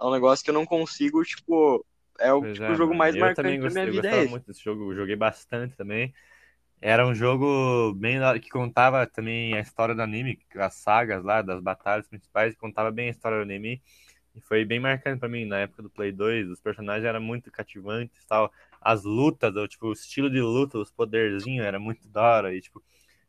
é 0.00 0.04
um 0.04 0.10
negócio 0.10 0.44
que 0.44 0.50
eu 0.50 0.54
não 0.54 0.64
consigo, 0.64 1.22
tipo. 1.22 1.84
É 2.20 2.32
o, 2.32 2.46
tipo, 2.46 2.74
é, 2.74 2.74
jogo 2.74 2.94
mais 2.94 3.16
eu 3.16 3.16
marcante 3.16 3.34
também 3.34 3.60
gostei, 3.60 3.70
da 3.70 3.70
minha 3.70 3.86
vida. 3.86 4.08
Eu 4.08 4.10
É 4.10 4.18
gostava 4.18 4.24
esse. 4.24 4.40
muito 4.40 4.46
desse 4.46 4.62
jogo, 4.62 4.94
joguei 4.94 5.16
bastante 5.16 5.76
também. 5.76 6.12
Era 6.80 7.06
um 7.06 7.14
jogo 7.14 7.94
bem 7.94 8.18
que 8.40 8.50
contava 8.50 9.06
também 9.06 9.54
a 9.54 9.60
história 9.60 9.94
do 9.94 10.02
anime, 10.02 10.38
as 10.56 10.74
sagas 10.74 11.24
lá, 11.24 11.42
das 11.42 11.60
batalhas 11.62 12.08
principais, 12.08 12.56
contava 12.56 12.90
bem 12.90 13.08
a 13.08 13.10
história 13.10 13.38
do 13.38 13.42
anime. 13.44 13.82
E 14.34 14.40
foi 14.42 14.64
bem 14.64 14.80
marcante 14.80 15.20
pra 15.20 15.28
mim 15.28 15.44
na 15.46 15.60
época 15.60 15.82
do 15.82 15.90
Play 15.90 16.12
2. 16.12 16.48
Os 16.50 16.60
personagens 16.60 17.04
eram 17.06 17.20
muito 17.22 17.50
cativantes 17.50 18.24
tal. 18.26 18.52
As 18.80 19.04
lutas, 19.04 19.56
o, 19.56 19.68
tipo, 19.68 19.88
o 19.88 19.92
estilo 19.94 20.30
de 20.30 20.40
luta, 20.40 20.78
os 20.78 20.90
poderzinhos, 20.90 21.66
era 21.66 21.80
muito 21.80 22.08
da 22.08 22.22
hora. 22.22 22.54
E, 22.54 22.60
tipo, 22.60 22.82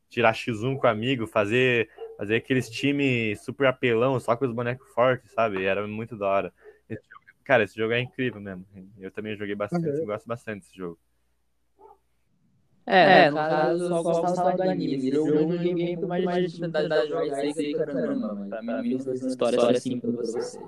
tirar 0.09 0.33
X1 0.33 0.77
com 0.77 0.87
o 0.87 0.89
amigo, 0.89 1.27
fazer, 1.27 1.89
fazer 2.17 2.35
aqueles 2.37 2.69
times 2.69 3.41
super 3.43 3.67
apelão, 3.67 4.19
só 4.19 4.35
com 4.37 4.45
os 4.45 4.53
bonecos 4.53 4.87
fortes, 4.93 5.31
sabe? 5.33 5.63
Era 5.65 5.87
muito 5.87 6.17
da 6.17 6.27
hora. 6.27 6.53
Esse 6.89 7.03
jogo- 7.09 7.20
cara, 7.43 7.63
esse 7.63 7.75
jogo 7.75 7.93
é 7.93 7.99
incrível 7.99 8.39
mesmo. 8.41 8.65
Eu 8.99 9.11
também 9.11 9.35
joguei 9.35 9.55
bastante, 9.55 9.87
eu 9.87 10.05
gosto 10.05 10.27
bastante 10.27 10.61
desse 10.61 10.75
jogo. 10.75 10.97
É, 12.85 13.29
no 13.29 13.37
caso, 13.37 13.83
eu 13.83 14.03
só 14.03 14.03
gostava 14.03 14.57
do 14.57 14.61
anime. 14.63 14.95
Esse 14.95 15.11
jogo 15.11 15.29
eu 15.29 15.57
joguei 15.63 15.87
muito 15.87 16.07
mais 16.07 16.25
mais 16.25 16.51
dificuldade 16.51 17.05
de 17.05 17.09
jogar 17.09 17.45
isso 17.45 17.59
aí 17.59 17.73
caramba, 17.75 18.35
mano. 18.35 18.49
Pra 18.49 18.83
mim, 18.83 18.95
essa 18.95 19.27
história 19.27 19.77
é 19.77 19.79
simples 19.79 20.15
pra 20.15 20.25
você. 20.25 20.59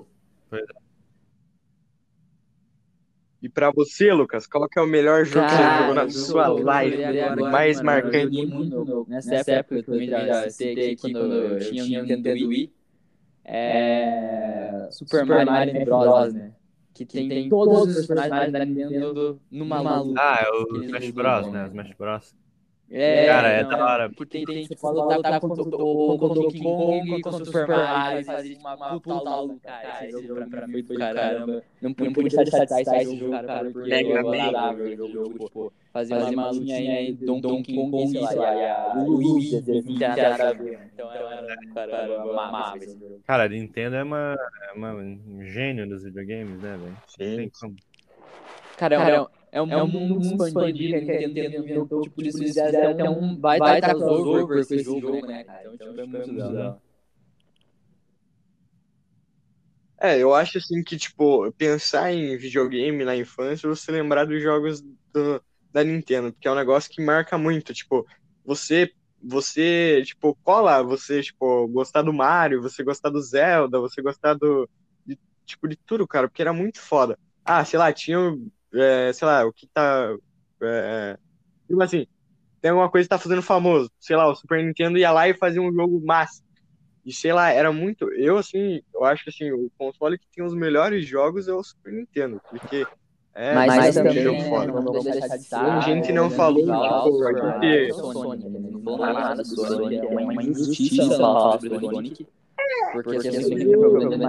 E 3.41 3.49
pra 3.49 3.71
você, 3.71 4.13
Lucas, 4.13 4.47
qual 4.47 4.69
que 4.69 4.79
é 4.79 4.81
o 4.81 4.87
melhor 4.87 5.25
jogo 5.25 5.45
que 5.45 5.51
você 5.51 5.57
Cara, 5.57 5.79
jogou 5.79 5.93
na 5.95 6.03
eu 6.03 6.09
sua 6.11 6.47
eu 6.47 6.63
live? 6.63 7.03
agora, 7.03 7.51
mais 7.51 7.75
mano, 7.81 7.89
Eu 7.89 8.03
marcante? 8.03 8.35
joguei 8.37 8.45
muito 8.45 9.07
nessa 9.09 9.51
época 9.51 9.75
eu 9.75 9.83
também 9.83 10.09
já 10.09 10.49
citei 10.49 10.93
aqui 10.93 11.13
quando 11.13 11.33
eu 11.33 11.59
tinha 11.59 12.01
um 12.01 12.05
Nintendo 12.05 12.47
Wii. 12.47 12.71
É. 13.43 14.87
Super 14.91 15.25
Mario 15.25 15.85
Bros, 15.85 16.33
né? 16.33 16.53
Que 16.93 17.05
tem, 17.05 17.27
tem 17.27 17.49
todos 17.49 17.97
os 17.97 18.05
personagens 18.05 18.51
da 18.51 18.65
Nintendo 18.65 19.41
numa 19.49 19.99
luta. 20.01 20.21
Ah, 20.21 20.45
é 20.45 20.49
o 20.49 20.61
Aquele 20.63 20.85
Smash 20.85 21.11
Bros, 21.11 21.45
bom, 21.47 21.51
né? 21.51 21.61
né? 21.63 21.67
Smash 21.67 21.93
Bros. 21.97 22.35
É, 22.95 23.25
Cara, 23.25 23.47
é 23.47 23.63
não, 23.63 23.69
da 23.71 23.85
hora. 23.85 24.09
Que 24.09 24.23
tem, 24.23 24.45
tem 24.45 24.67
tipo, 24.67 24.91
lutar, 24.91 25.17
lutar 25.17 25.39
contra 25.39 25.63
o 25.63 26.17
contra 26.19 26.25
o 26.25 26.43
Donkey 26.43 26.61
Kong 26.61 27.15
e 27.15 27.21
contra 27.23 27.41
o 27.41 27.45
Super 27.47 27.67
Mario 27.67 28.23
fazer 28.23 28.57
uma 28.59 28.99
puta 28.99 29.35
luta, 29.41 29.59
cara. 29.63 30.07
Esse 30.07 30.27
jogo 30.27 30.47
pra 30.47 30.67
mim 30.67 30.83
foi 30.83 30.95
do 30.95 30.99
caramba. 30.99 31.63
Não, 31.81 31.89
não 31.89 32.13
podia 32.13 32.13
deixar 32.13 32.43
de 32.43 32.51
satisfazer 32.51 33.01
esse 33.01 33.17
jogo, 33.17 33.31
cara, 33.31 33.71
porque 33.71 33.91
eu 33.91 34.17
adorava 34.19 34.83
o 34.83 35.11
jogo, 35.11 35.39
tipo, 35.39 35.73
fazer 35.91 36.13
uma 36.13 36.51
lutinha 36.51 36.97
aí 36.97 37.13
do 37.13 37.41
Donkey 37.41 37.75
Kong, 37.75 38.07
sei 38.09 38.21
lá, 38.21 38.55
e 38.55 38.69
a 38.69 38.93
Luigi, 38.93 39.57
assim, 39.57 39.73
não 39.73 39.95
tinha 39.95 40.09
nada 40.09 40.49
a 40.49 40.53
ver. 40.53 40.79
Então 40.93 41.11
era, 41.11 41.57
cara, 41.73 42.25
uma 42.25 42.51
massa 42.51 42.77
esse 42.77 42.99
jogo. 42.99 43.19
Cara, 43.25 43.45
a 43.45 43.49
Nintendo 43.49 43.95
é 43.95 44.03
uma, 44.03 44.37
é 44.69 44.77
uma 44.77 44.93
um 44.93 45.43
gênio 45.45 45.89
dos 45.89 46.03
videogames, 46.03 46.61
né, 46.61 46.77
velho? 47.17 47.51
Como. 47.59 47.75
Cara, 48.77 48.95
é 48.95 49.21
um, 49.21 49.25
é 49.53 49.61
um, 49.61 49.67
é 49.77 49.83
um 49.83 49.87
mundo 49.87 50.19
expandido 50.19 50.99
que 50.99 51.11
a 51.11 51.17
Nintendo 51.17 51.55
inventou, 51.55 51.89
tipo, 52.01 52.23
de 52.23 52.31
se 52.33 52.45
fizer 52.45 52.83
até 52.85 53.05
um 53.05 53.37
baita 53.37 53.95
crossover 53.95 54.47
com 54.47 54.59
esse 54.59 54.79
jogo, 54.79 55.07
né, 55.11 55.21
cara? 55.27 55.45
Então, 55.49 55.77
tipo, 55.77 55.99
é 56.01 56.05
muito 56.07 56.31
legal. 56.33 56.81
É, 60.01 60.17
eu 60.19 60.33
acho 60.33 60.57
assim 60.57 60.83
que, 60.83 60.97
tipo, 60.97 61.51
pensar 61.53 62.11
em 62.11 62.37
videogame 62.37 63.05
na 63.05 63.15
infância, 63.15 63.69
você 63.69 63.91
lembrar 63.91 64.25
dos 64.25 64.41
jogos 64.41 64.81
do- 65.13 65.41
da 65.71 65.83
Nintendo, 65.83 66.31
porque 66.33 66.47
é 66.47 66.51
um 66.51 66.55
negócio 66.55 66.91
que 66.91 67.01
marca 67.03 67.37
muito, 67.37 67.73
tipo, 67.73 68.05
você, 68.43 68.91
você, 69.21 70.03
tipo, 70.05 70.35
cola, 70.43 70.83
você, 70.83 71.21
tipo, 71.21 71.67
gostar 71.69 72.01
do 72.01 72.13
Mario, 72.13 72.61
você 72.61 72.83
gostar 72.83 73.09
do 73.09 73.21
Zelda, 73.21 73.79
você 73.79 74.01
gostar 74.01 74.33
do, 74.35 74.69
de, 75.05 75.17
tipo, 75.45 75.67
de 75.67 75.77
tudo, 75.85 76.05
cara, 76.07 76.27
porque 76.27 76.41
era 76.41 76.53
muito 76.53 76.79
foda. 76.81 77.17
Ah, 77.45 77.63
sei 77.65 77.79
lá, 77.79 77.91
tinha, 77.93 78.19
é, 78.73 79.13
sei 79.13 79.27
lá, 79.27 79.45
o 79.45 79.53
que 79.53 79.67
tá, 79.67 80.15
é, 80.61 81.17
tipo 81.67 81.81
assim, 81.81 82.07
tem 82.61 82.71
alguma 82.71 82.89
coisa 82.89 83.05
que 83.05 83.09
tá 83.09 83.19
fazendo 83.19 83.41
famoso, 83.41 83.91
sei 83.99 84.15
lá, 84.15 84.27
o 84.27 84.35
Super 84.35 84.63
Nintendo 84.63 84.97
ia 84.97 85.11
lá 85.11 85.27
e 85.27 85.33
fazia 85.33 85.61
um 85.61 85.73
jogo 85.73 86.01
massa. 86.05 86.43
E 87.05 87.11
sei 87.11 87.33
lá, 87.33 87.49
era 87.49 87.71
muito. 87.71 88.09
Eu, 88.13 88.37
assim, 88.37 88.81
eu 88.93 89.03
acho 89.03 89.25
que 89.25 89.29
assim, 89.29 89.51
o 89.51 89.69
console 89.77 90.17
que 90.17 90.27
tem 90.33 90.43
os 90.43 90.53
melhores 90.53 91.05
jogos 91.05 91.47
é 91.47 91.53
o 91.53 91.61
Super 91.61 91.91
Nintendo, 91.91 92.41
porque 92.49 92.87
é 93.35 93.53
Mas, 93.55 93.83
muito 93.83 93.93
também, 93.95 94.23
né, 94.25 94.67
não 94.67 94.81
vamos 94.83 95.03
deixar 95.05 95.37
de 95.37 95.55
A 95.55 95.79
gente 95.81 96.11
não 96.11 96.27
é, 96.27 96.29
falou, 96.29 96.61
tipo, 96.61 97.23
a 97.23 97.59
gente- 97.61 97.93
Sonic, 97.93 98.49
né? 98.49 98.59
Não 98.71 98.81
falou 98.83 98.99
nada 99.13 99.41
do 99.41 99.45
Sonic, 99.45 99.95
é 100.05 100.07
uma 100.07 100.43
injustiça 100.43 101.05
não 101.07 101.17
falar 101.17 101.59
sobre 101.59 101.75
o 101.75 101.79
Sonic. 101.79 102.27
Porque 102.93 103.17
assim, 103.27 103.29
o 103.29 103.41
Sonic 103.43 104.23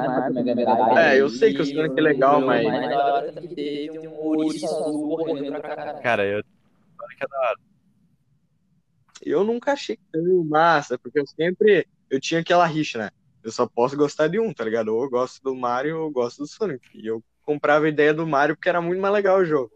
é. 0.96 1.14
É, 1.14 1.20
eu 1.20 1.28
sei 1.28 1.52
que 1.54 1.60
o 1.62 1.66
Sonic 1.66 1.98
é 1.98 2.02
legal, 2.02 2.40
mas- 2.40 2.64
mais 2.64 2.88
da 2.88 3.14
hora 3.14 3.32
também 3.32 3.48
que 3.48 3.54
teve 3.54 3.98
um 4.08 4.12
ouriço 4.14 4.66
azul 4.66 5.16
correndo 5.18 5.50
pra 5.50 5.60
caralho. 5.60 6.02
Cara, 6.02 6.24
eu. 6.26 6.42
Eu 9.22 9.44
nunca 9.44 9.72
achei 9.72 9.98
tão 10.12 10.44
massa, 10.44 10.98
porque 10.98 11.18
eu 11.18 11.26
sempre. 11.26 11.86
Eu 12.10 12.20
tinha 12.20 12.40
aquela 12.40 12.66
rixa, 12.66 12.98
né? 12.98 13.10
Eu 13.42 13.50
só 13.50 13.66
posso 13.66 13.96
gostar 13.96 14.28
de 14.28 14.38
um, 14.38 14.52
tá 14.52 14.64
ligado? 14.64 14.88
Ou 14.88 15.04
eu 15.04 15.10
gosto 15.10 15.42
do 15.42 15.54
Mario 15.54 15.98
ou 15.98 16.04
eu 16.06 16.10
gosto 16.10 16.38
do 16.38 16.46
Sonic. 16.46 16.80
E 16.94 17.06
eu 17.06 17.22
comprava 17.44 17.86
a 17.86 17.88
ideia 17.88 18.12
do 18.12 18.26
Mario 18.26 18.56
porque 18.56 18.68
era 18.68 18.80
muito 18.80 19.00
mais 19.00 19.14
legal 19.14 19.38
o 19.38 19.44
jogo. 19.44 19.70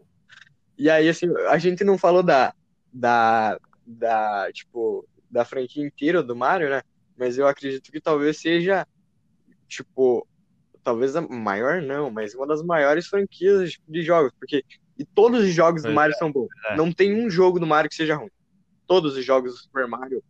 E 0.77 0.89
aí, 0.89 1.09
assim, 1.09 1.27
a 1.49 1.57
gente 1.57 1.83
não 1.83 1.97
falou 1.97 2.23
da. 2.23 2.53
da. 2.91 3.59
da 3.85 4.49
tipo. 4.53 5.05
da 5.29 5.43
franquia 5.43 5.85
inteira 5.85 6.23
do 6.23 6.35
Mario, 6.35 6.69
né? 6.69 6.81
Mas 7.17 7.37
eu 7.37 7.47
acredito 7.47 7.91
que 7.91 7.99
talvez 7.99 8.39
seja. 8.39 8.87
Tipo. 9.67 10.25
Talvez 10.81 11.15
a 11.15 11.21
maior 11.21 11.81
não, 11.81 12.09
mas 12.09 12.33
uma 12.33 12.47
das 12.47 12.63
maiores 12.63 13.07
franquias 13.07 13.77
de 13.87 14.01
jogos. 14.01 14.31
Porque. 14.39 14.63
E 14.97 15.05
todos 15.05 15.41
os 15.41 15.53
jogos 15.53 15.83
do 15.83 15.91
Mario 15.91 16.15
são 16.17 16.31
bons. 16.31 16.47
é. 16.69 16.75
Não 16.75 16.91
tem 16.91 17.13
um 17.13 17.29
jogo 17.29 17.59
do 17.59 17.67
Mario 17.67 17.89
que 17.89 17.95
seja 17.95 18.15
ruim. 18.15 18.31
Todos 18.87 19.15
os 19.15 19.23
jogos 19.23 19.53
do 19.53 19.57
Super 19.59 19.87
Mario, 19.87 20.21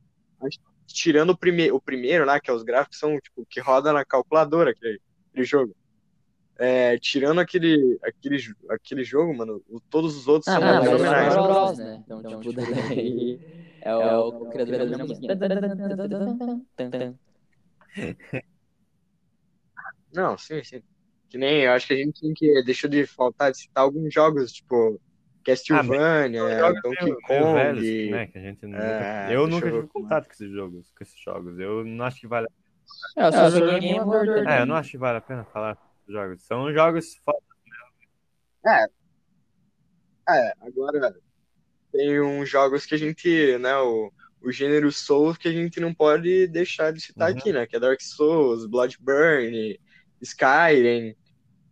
tirando 0.85 1.31
o, 1.31 1.37
prime 1.37 1.71
o 1.71 1.79
primeiro, 1.79 2.25
né, 2.25 2.39
que 2.39 2.51
é 2.51 2.53
os 2.53 2.61
gráficos 2.61 2.99
são 2.99 3.19
tipo 3.19 3.45
que 3.49 3.59
roda 3.59 3.93
na 3.93 4.03
calculadora 4.03 4.71
aquele, 4.71 4.99
aquele 5.31 5.45
jogo. 5.45 5.75
É, 6.61 6.97
tirando 6.99 7.39
aquele, 7.39 7.97
aquele, 8.03 8.37
aquele 8.69 9.03
jogo, 9.03 9.33
mano, 9.33 9.63
o- 9.69 9.79
todos 9.89 10.17
os 10.17 10.27
outros 10.27 10.51
são 10.51 10.61
Ah, 10.61 10.65
mas 10.65 10.85
é 10.85 10.89
o 10.89 10.99
fenomenais. 10.99 11.35
Mario 11.35 11.43
Bros, 11.43 11.79
né? 11.79 12.01
Então, 12.03 12.21
tipo, 12.21 12.51
daí 12.53 13.39
é 13.81 13.95
o, 13.95 14.01
é 14.01 14.17
o 14.17 14.51
criador 14.51 14.89
da 14.89 14.97
musiquinha. 14.97 15.39
Não, 20.11 20.37
sim, 20.37 20.63
sim. 20.63 20.81
Que 21.29 21.37
nem, 21.37 21.61
eu 21.63 21.71
acho 21.71 21.87
que 21.87 21.93
a 21.93 21.97
gente 21.97 22.19
tem 22.21 22.33
que 22.33 22.63
deixou 22.63 22.89
de 22.89 23.05
faltar 23.05 23.51
de 23.51 23.59
citar 23.59 23.83
alguns 23.83 24.13
jogos, 24.13 24.51
tipo 24.51 24.99
Castlevania, 25.45 26.41
Jogos 26.57 26.81
Donkey 26.81 27.15
Kong. 27.21 27.53
velhos, 27.53 27.85
né? 28.11 28.27
Que 28.27 28.37
a 28.37 28.41
gente 28.41 28.65
nunca... 28.65 29.29
É, 29.29 29.35
eu 29.35 29.47
nunca 29.47 29.67
eu 29.67 29.73
tive 29.75 29.85
é. 29.85 29.89
contato 29.93 30.25
com 30.25 30.33
esses 30.33 30.51
jogos, 30.51 30.91
com 30.97 31.03
esses 31.03 31.19
jogos. 31.19 31.59
Eu 31.59 31.85
não 31.85 32.05
acho 32.05 32.19
que 32.19 32.27
vale. 32.27 32.47
É, 33.15 33.27
eu 33.27 33.31
só 33.31 33.49
joguei 33.49 33.79
Game 33.79 33.99
Over 33.99 34.49
É, 34.49 34.61
eu 34.61 34.65
não 34.65 34.75
acho 34.75 34.91
que 34.91 34.97
vale 34.97 35.19
a 35.19 35.21
pena 35.21 35.45
falar 35.45 35.77
jogos. 36.09 36.43
São 36.43 36.73
jogos 36.73 37.15
foda. 37.23 37.39
É, 40.27 40.53
agora 40.61 41.15
tem 41.91 42.21
uns 42.21 42.47
jogos 42.49 42.85
que 42.85 42.93
a 42.93 42.97
gente, 42.97 43.57
né, 43.57 43.75
o, 43.77 44.11
o 44.41 44.51
gênero 44.51 44.91
Souls 44.91 45.37
que 45.37 45.47
a 45.47 45.51
gente 45.51 45.79
não 45.79 45.93
pode 45.93 46.47
deixar 46.47 46.93
de 46.93 47.01
citar 47.01 47.31
Uhum. 47.31 47.37
aqui, 47.37 47.51
né? 47.53 47.65
Que 47.65 47.77
é 47.77 47.79
Dark 47.79 47.99
Souls, 48.01 48.65
Bloodborne, 48.67 49.79
Skyrim. 50.21 51.15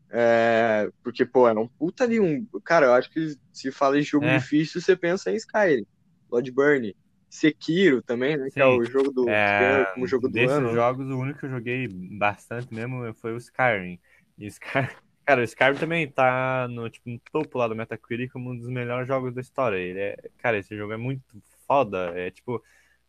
É, 0.09 0.89
porque, 1.03 1.25
pô, 1.25 1.47
é 1.47 1.53
um 1.53 1.67
puta 1.67 2.07
de 2.07 2.19
um. 2.19 2.45
Cara, 2.63 2.87
eu 2.87 2.93
acho 2.93 3.11
que 3.11 3.35
se 3.51 3.71
fala 3.71 3.99
em 3.99 4.01
jogo 4.01 4.25
É. 4.25 4.37
difícil, 4.37 4.81
você 4.81 4.95
pensa 4.95 5.29
em 5.31 5.35
Skyrim, 5.35 5.85
Bloodborne, 6.29 6.95
Sekiro 7.29 8.01
também, 8.01 8.37
né? 8.37 8.49
Que 8.49 8.61
é 8.61 8.63
Sim. 8.63 8.79
o 8.79 8.85
jogo 8.85 9.11
do. 9.11 9.29
É, 9.29 9.85
como 9.93 10.07
jogo 10.07 10.27
do 10.29 10.33
desses 10.33 10.57
ano. 10.57 10.73
jogos, 10.73 11.07
o 11.09 11.19
único 11.19 11.39
que 11.39 11.45
eu 11.45 11.49
joguei 11.49 11.87
bastante 11.89 12.73
mesmo 12.73 13.13
foi 13.15 13.33
o 13.33 13.37
Skyrim. 13.37 13.99
E 14.37 14.47
Sky... 14.47 14.89
Cara, 15.25 15.41
o 15.41 15.43
Skyrim 15.43 15.75
também 15.75 16.09
tá 16.09 16.67
no, 16.69 16.89
tipo, 16.89 17.09
no 17.09 17.19
topo 17.31 17.57
lá 17.57 17.67
do 17.67 17.75
Metacritic 17.75 18.31
como 18.31 18.51
um 18.51 18.57
dos 18.57 18.69
melhores 18.69 19.07
jogos 19.07 19.33
da 19.33 19.41
história. 19.41 19.77
Ele 19.77 19.99
é... 19.99 20.17
Cara, 20.37 20.57
esse 20.57 20.75
jogo 20.75 20.93
é 20.93 20.97
muito 20.97 21.23
foda. 21.67 22.11
É 22.17 22.31
tipo, 22.31 22.63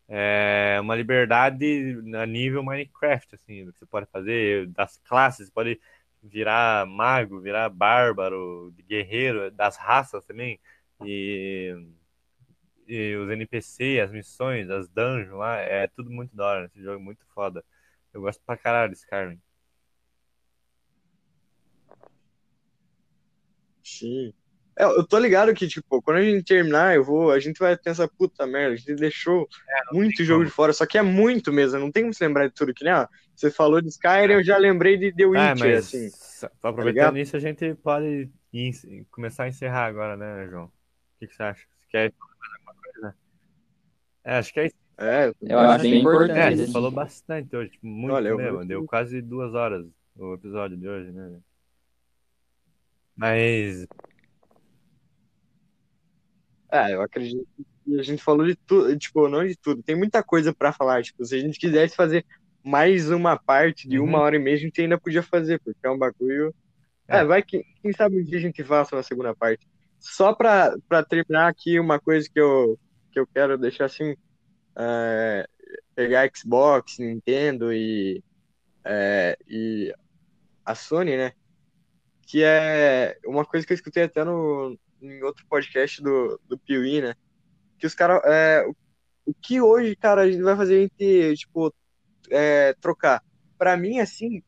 é 0.09 0.79
uma 0.81 0.95
liberdade 0.97 1.97
a 2.17 2.27
nível 2.27 2.63
Minecraft, 2.63 3.35
assim, 3.35 3.65
do 3.65 3.73
que 3.73 3.79
você 3.79 3.87
pode 3.87 4.07
fazer, 4.07 4.67
das 4.69 4.97
classes, 4.99 5.51
pode 5.51 5.81
virar 6.23 6.87
mago, 6.87 7.41
virar 7.41 7.69
bárbaro, 7.69 8.75
guerreiro, 8.89 9.51
das 9.51 9.77
raças 9.77 10.25
também. 10.25 10.59
E, 11.05 11.77
e 12.87 13.15
os 13.17 13.31
NPC, 13.31 14.01
as 14.01 14.11
missões, 14.11 14.71
as 14.71 14.89
dungeons 14.89 15.37
lá, 15.39 15.57
é 15.59 15.87
tudo 15.89 16.11
muito 16.11 16.35
da 16.35 16.47
hora. 16.47 16.67
Esse 16.67 16.83
jogo 16.83 17.01
é 17.01 17.05
muito 17.05 17.25
foda. 17.35 17.65
Eu 18.13 18.23
gosto 18.23 18.43
pra 18.45 18.57
caralho 18.57 18.93
de 18.93 18.99
Skyrim. 18.99 19.41
Sim. 23.99 24.33
É, 24.79 24.85
eu 24.85 25.05
tô 25.07 25.19
ligado 25.19 25.53
que, 25.55 25.67
tipo, 25.67 26.01
quando 26.03 26.19
a 26.19 26.23
gente 26.23 26.45
terminar, 26.45 26.95
eu 26.95 27.03
vou, 27.03 27.33
a 27.33 27.41
gente 27.41 27.59
vai 27.59 27.77
pensar, 27.77 28.09
puta 28.17 28.47
merda, 28.47 28.75
a 28.75 28.77
gente 28.77 28.95
deixou 28.95 29.49
muito 29.93 30.23
jogo 30.23 30.45
de 30.45 30.51
fora, 30.51 30.73
só 30.73 30.87
que 30.87 30.97
é 30.97 31.03
muito 31.03 31.53
mesmo, 31.53 31.81
não 31.81 31.91
tem 31.91 32.05
como 32.05 32.15
se 32.15 32.25
lembrar 32.25 32.47
de 32.47 32.55
tudo, 32.55 32.73
que 32.73 32.85
nem, 32.85 32.93
ó, 32.93 33.07
você 33.35 33.51
falou 33.51 33.81
de 33.81 33.89
Skyrim, 33.89 34.35
eu 34.35 34.45
já 34.45 34.57
lembrei 34.57 34.97
de 34.97 35.13
The 35.13 35.25
É, 35.25 35.27
Witcher, 35.27 35.57
mas 35.59 35.79
assim. 35.79 36.07
s- 36.07 36.47
aproveitando 36.63 36.85
ligado? 36.87 37.15
nisso, 37.15 37.37
a 37.37 37.41
gente 37.41 37.75
pode 37.77 38.31
ir- 38.53 39.07
começar 39.11 39.45
a 39.45 39.49
encerrar 39.49 39.87
agora, 39.87 40.17
né, 40.17 40.47
João? 40.49 40.67
O 40.67 40.73
que, 41.19 41.27
que 41.27 41.35
você 41.35 41.43
acha? 41.43 41.67
Você 41.81 41.87
quer 41.91 42.13
falar 42.13 42.37
mais 42.39 42.53
alguma 42.55 42.75
coisa? 42.83 43.17
É, 44.25 44.35
acho 44.39 44.53
que 44.53 44.61
é 44.61 44.67
isso. 44.67 44.77
É, 44.99 45.29
eu 45.29 45.35
Eu 45.43 45.59
acho 45.61 45.83
bem 45.83 45.95
É, 45.95 46.01
importante. 46.01 46.57
você 46.57 46.63
assim. 46.63 46.73
falou 46.73 46.91
bastante 46.91 47.57
hoje, 47.57 47.71
tipo, 47.71 47.87
muito 47.87 48.15
Olha, 48.15 48.29
eu 48.29 48.37
mesmo. 48.37 48.59
vou- 48.59 48.67
Deu 48.67 48.85
quase 48.85 49.21
duas 49.23 49.55
horas 49.55 49.87
o 50.17 50.35
episódio 50.35 50.77
de 50.77 50.89
hoje, 50.89 51.11
né? 51.13 51.41
Mas, 53.19 53.87
É, 56.71 56.95
eu 56.95 57.03
acredito 57.03 57.47
que 57.85 57.99
a 57.99 58.03
gente 58.03 58.23
falou 58.23 58.47
de 58.47 58.55
tudo, 58.67 58.97
tipo, 58.99 59.29
não 59.29 59.47
de 59.47 59.57
tudo, 59.57 59.83
tem 59.83 59.97
muita 59.97 60.23
coisa 60.23 60.55
pra 60.55 60.73
falar, 60.73 61.03
tipo, 61.03 61.25
se 61.25 61.35
a 61.35 61.39
gente 61.41 61.59
quisesse 61.59 61.97
fazer 61.97 62.25
mais 62.63 63.11
uma 63.11 63.39
parte 63.39 63.89
de 63.89 63.99
Uhum. 63.99 64.05
uma 64.05 64.19
hora 64.21 64.37
e 64.37 64.39
meia, 64.39 64.57
a 64.57 64.61
gente 64.61 64.81
ainda 64.81 65.01
podia 65.01 65.23
fazer, 65.23 65.61
porque 65.61 65.79
é 65.87 65.91
um 65.91 65.99
bagulho... 65.99 66.55
É. 67.09 67.19
É, 67.19 67.25
vai 67.25 67.43
que, 67.43 67.65
quem 67.83 67.93
sabe 67.93 68.21
um 68.21 68.25
dia 68.25 68.37
a 68.39 68.41
gente 68.41 68.63
faça 68.63 68.95
uma 68.95 69.03
segunda 69.03 69.35
parte. 69.35 69.67
Só 69.99 70.35
pra, 70.35 70.77
pra 70.87 71.03
terminar 71.03 71.49
aqui, 71.49 71.81
uma 71.81 71.99
coisa 71.99 72.29
que 72.31 72.39
eu, 72.39 72.79
que 73.11 73.19
eu 73.19 73.27
quero 73.27 73.57
deixar 73.57 73.87
assim, 73.87 74.15
é, 74.77 75.49
pegar 75.95 76.31
Xbox, 76.37 76.99
Nintendo 76.99 77.73
e, 77.73 78.23
é, 78.85 79.39
e 79.49 79.95
a 80.65 80.75
Sony, 80.75 81.17
né? 81.17 81.33
Que 82.29 82.45
é 82.45 83.19
uma 83.27 83.45
coisa 83.47 83.67
que 83.67 83.73
eu 83.73 83.77
escutei 83.77 84.05
até 84.05 84.25
no, 84.25 84.79
em 85.03 85.23
outro 85.25 85.47
podcast 85.49 86.03
do, 86.03 86.41
do 86.47 86.59
Piuí, 86.59 87.01
né? 87.03 87.17
Que 87.79 87.87
os 87.87 87.95
caras. 87.95 88.23
É, 88.27 88.67
o, 89.27 89.35
que 89.35 89.61
hoje, 89.61 89.97
cara, 89.97 90.23
a 90.23 90.31
gente 90.31 90.43
vai 90.43 90.57
fazer 90.57 90.77
a 90.79 90.83
gente, 90.83 91.37
tipo, 91.39 91.75
é, 92.31 92.75
trocar? 92.75 93.23
Pra 93.59 93.77
mim, 93.77 94.01
assim, 94.01 94.43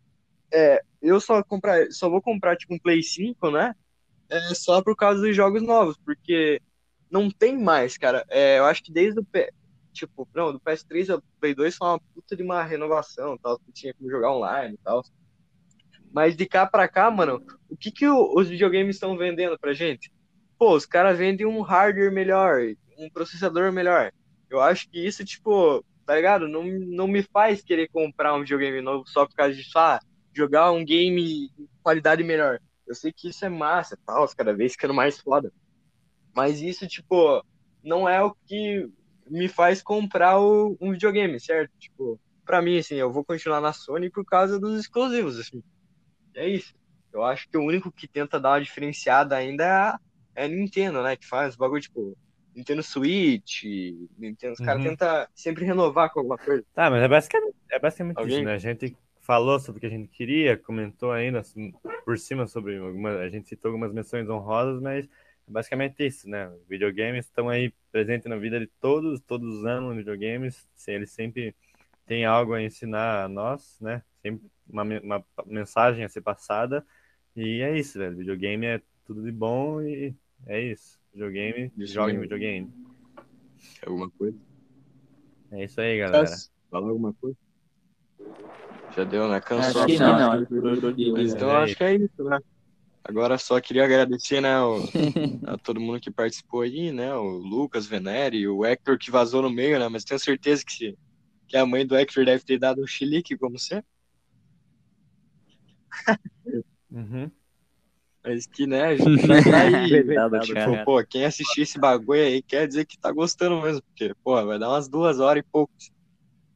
é, 0.53 0.83
eu 1.03 1.21
só, 1.21 1.43
comprar, 1.45 1.91
só 1.93 2.11
vou 2.11 2.23
comprar, 2.23 2.57
tipo, 2.57 2.75
um 2.75 2.79
Play 2.79 3.03
5, 3.03 3.51
né? 3.51 3.75
É, 4.29 4.55
só 4.55 4.83
por 4.83 4.97
causa 4.97 5.21
dos 5.23 5.37
jogos 5.37 5.63
novos, 5.63 5.97
porque 6.05 6.63
não 7.11 7.31
tem 7.31 7.59
mais, 7.59 7.99
cara. 7.99 8.25
É, 8.29 8.59
eu 8.59 8.67
acho 8.67 8.83
que 8.83 8.93
desde 8.93 9.21
o. 9.21 9.25
P- 9.25 9.53
Tipo, 9.93 10.29
não, 10.35 10.53
do 10.53 10.61
PS3 10.61 11.11
ao 11.11 11.23
Play 11.41 11.55
2 11.55 11.77
foi 11.77 11.89
uma 11.89 12.01
puta 12.15 12.37
de 12.37 12.43
uma 12.45 12.63
renovação, 12.63 13.37
tal, 13.39 13.59
que 13.59 13.73
tinha 13.73 13.93
como 13.95 14.11
jogar 14.11 14.33
online 14.33 14.75
e 14.75 14.79
tal. 14.79 15.03
Mas 16.13 16.37
de 16.37 16.47
cá 16.47 16.67
pra 16.67 16.89
cá, 16.89 17.11
mano, 17.11 17.43
o 17.69 17.77
que 17.77 17.91
que 17.91 18.07
os 18.09 18.49
videogames 18.49 18.97
estão 18.97 19.17
vendendo 19.17 19.59
pra 19.59 19.73
gente? 19.73 20.13
Pô, 20.59 20.75
os 20.75 20.85
caras 20.85 21.17
vendem 21.17 21.47
um 21.47 21.61
hardware 21.63 22.13
melhor, 22.13 22.61
um 22.99 23.09
processador 23.11 23.73
melhor. 23.73 24.13
Eu 24.49 24.61
acho 24.61 24.89
que 24.91 25.05
isso, 25.07 25.25
tipo, 25.25 25.85
tá 26.05 26.17
ligado? 26.17 26.49
Não, 26.49 26.65
não 26.65 27.07
me 27.07 27.23
faz 27.23 27.63
querer 27.63 27.89
comprar 27.89 28.35
um 28.35 28.41
videogame 28.41 28.81
novo 28.81 29.05
só 29.07 29.25
por 29.27 29.35
causa 29.35 29.55
disso, 29.55 29.79
ah, 29.79 30.01
jogar 30.35 30.73
um 30.73 30.85
game 30.85 31.49
de 31.57 31.69
qualidade 31.83 32.25
melhor. 32.25 32.61
Eu 32.87 32.95
sei 32.95 33.13
que 33.13 33.29
isso 33.29 33.45
é 33.45 33.49
massa, 33.49 33.97
tal, 34.05 34.29
cada 34.37 34.53
vez 34.53 34.73
ficando 34.73 34.93
mais 34.93 35.19
foda. 35.21 35.53
Mas 36.35 36.61
isso, 36.61 36.87
tipo, 36.87 37.45
não 37.83 38.09
é 38.09 38.23
o 38.23 38.35
que 38.47 38.89
me 39.29 39.49
faz 39.49 39.83
comprar 39.83 40.41
o- 40.41 40.77
um 40.81 40.93
videogame, 40.93 41.39
certo? 41.41 41.71
Tipo, 41.79 42.21
pra 42.45 42.61
mim, 42.61 42.79
assim, 42.79 42.97
eu 42.97 43.13
vou 43.13 43.25
continuar 43.25 43.61
na 43.61 43.73
Sony 43.73 44.11
por 44.11 44.25
causa 44.25 44.59
dos 44.59 44.79
exclusivos, 44.81 45.39
assim. 45.39 45.63
É 46.41 46.49
isso. 46.49 46.75
Eu 47.13 47.23
acho 47.25 47.49
que 47.49 47.57
o 47.59 47.63
único 47.65 47.91
que 47.93 48.07
tenta 48.09 48.39
dar 48.41 48.51
uma 48.53 48.61
diferenciada 48.63 49.37
ainda 49.37 49.65
é 49.65 49.71
a, 49.71 50.01
é 50.37 50.45
a 50.45 50.49
Nintendo, 50.49 51.03
né? 51.03 51.17
Que 51.17 51.27
faz 51.27 51.57
bagulho 51.57 51.83
tipo 51.83 52.17
Nintendo 52.55 52.83
Switch, 52.83 53.65
Nintendo, 54.19 54.55
os 54.55 54.61
caras 54.61 54.83
Uhum. 54.83 54.91
tentam 54.91 55.27
sempre 55.35 55.65
renovar 55.65 56.11
com 56.13 56.21
alguma 56.21 56.39
coisa. 56.39 56.65
tá, 56.75 56.91
mas 56.91 57.03
é 57.03 57.09
basicamente, 57.09 57.57
é 57.71 57.79
basicamente 57.79 58.19
Alguém? 58.19 58.29
isso, 58.29 58.43
né? 58.45 58.55
A 58.55 58.59
gente 58.59 58.97
falou 59.21 59.59
sobre 59.61 59.79
o 59.79 59.81
que 59.81 59.87
a 59.87 59.91
gente 59.91 60.09
queria, 60.09 60.57
comentou 60.57 61.13
ainda 61.13 61.41
assim, 61.41 61.73
por 62.05 62.19
cima 62.19 62.47
sobre 62.47 62.79
algumas, 62.79 63.17
a 63.19 63.29
gente 63.29 63.49
citou 63.49 63.71
algumas 63.71 63.93
menções 63.93 64.29
honrosas, 64.29 64.81
mas 64.81 65.05
é 65.07 65.51
basicamente 65.51 66.05
isso, 66.07 66.29
né? 66.29 66.51
Videogames 66.69 67.27
estão 67.27 67.49
aí 67.49 67.73
presentes 67.93 68.29
na 68.29 68.37
vida 68.37 68.59
de 68.59 68.67
todos, 68.81 69.21
todos 69.21 69.65
amam 69.65 69.95
videogames, 69.97 70.69
se- 70.75 70.93
eles 70.93 71.11
sempre 71.13 71.55
têm 72.07 72.25
algo 72.25 72.55
a 72.55 72.63
ensinar 72.63 73.25
a 73.25 73.29
nós, 73.29 73.79
né? 73.81 74.03
Sempre 74.23 74.51
uma, 74.73 74.83
uma 74.85 75.25
mensagem 75.47 76.05
a 76.05 76.09
ser 76.09 76.21
passada, 76.21 76.85
e 77.37 77.61
é 77.61 77.79
isso, 77.79 77.99
velho. 77.99 78.17
Videogame 78.17 78.67
é 78.67 78.83
tudo 79.05 79.23
de 79.23 79.33
bom 79.33 79.81
e 79.83 80.15
é 80.47 80.61
isso. 80.61 80.99
Videogame, 81.13 81.73
Isso 81.77 81.93
joguem 81.93 82.19
mesmo. 82.19 82.23
videogame. 82.23 82.73
Alguma 83.85 84.11
coisa? 84.11 84.39
É 85.53 85.65
isso 85.65 85.81
aí, 85.81 85.99
galera. 85.99 86.27
Fala 86.71 86.89
alguma 86.89 87.13
coisa? 87.15 87.37
Já 88.97 89.05
deu, 89.05 89.29
né? 89.29 89.41
Cansou. 89.41 89.83
Acho 89.83 89.97
que 89.97 90.03
a 90.03 90.19
não. 90.19 90.31
Mas 91.13 91.35
então 91.35 91.51
É 91.51 91.63
acho 91.65 91.77
que 91.77 91.85
é 91.85 91.95
isso, 91.97 92.25
né? 92.25 92.39
Agora 93.03 93.39
só 93.39 93.61
queria 93.61 93.85
agradecer, 93.85 94.41
né, 94.41 94.61
o- 94.61 94.85
a 95.47 95.57
todo 95.57 95.81
mundo 95.81 96.01
que 96.01 96.11
participou 96.11 96.61
aí, 96.63 96.93
né? 96.93 97.15
O 97.15 97.29
Lucas 97.39 97.87
Venere, 97.87 98.47
o 98.47 98.65
Hector 98.65 98.99
que 98.99 99.11
vazou 99.11 99.43
no 99.43 99.51
meio, 99.51 99.79
né? 99.79 99.89
Mas 99.89 100.05
tenho 100.05 100.21
certeza 100.21 100.65
que, 100.65 100.73
se, 100.73 100.99
que 101.49 101.57
a 101.57 101.65
mãe 101.65 101.87
do 101.87 101.97
Hector 101.97 102.25
deve 102.25 102.45
ter 102.45 102.59
dado 102.59 102.83
um 102.83 102.87
chilique, 102.87 103.37
como 103.39 103.59
sempre. 103.59 103.87
Uhum. 106.91 107.31
Mas 108.23 108.47
que, 108.47 108.67
né, 108.67 108.85
a 108.85 108.97
gente 108.97 109.45
tá 109.45 109.61
aí. 109.61 110.05
Tipo, 110.43 110.85
pô, 110.85 111.05
quem 111.05 111.25
assistir 111.25 111.63
esse 111.63 111.79
bagulho 111.79 112.21
aí 112.23 112.43
quer 112.43 112.67
dizer 112.69 112.85
que 112.85 112.99
tá 112.99 113.11
gostando 113.11 113.61
mesmo, 113.63 113.83
porque, 113.83 114.15
pô, 114.23 114.45
vai 114.45 114.59
dar 114.59 114.69
umas 114.69 114.89
duas 114.89 115.21
horas 115.21 115.43
e 115.43 115.47
pouco 115.51 115.73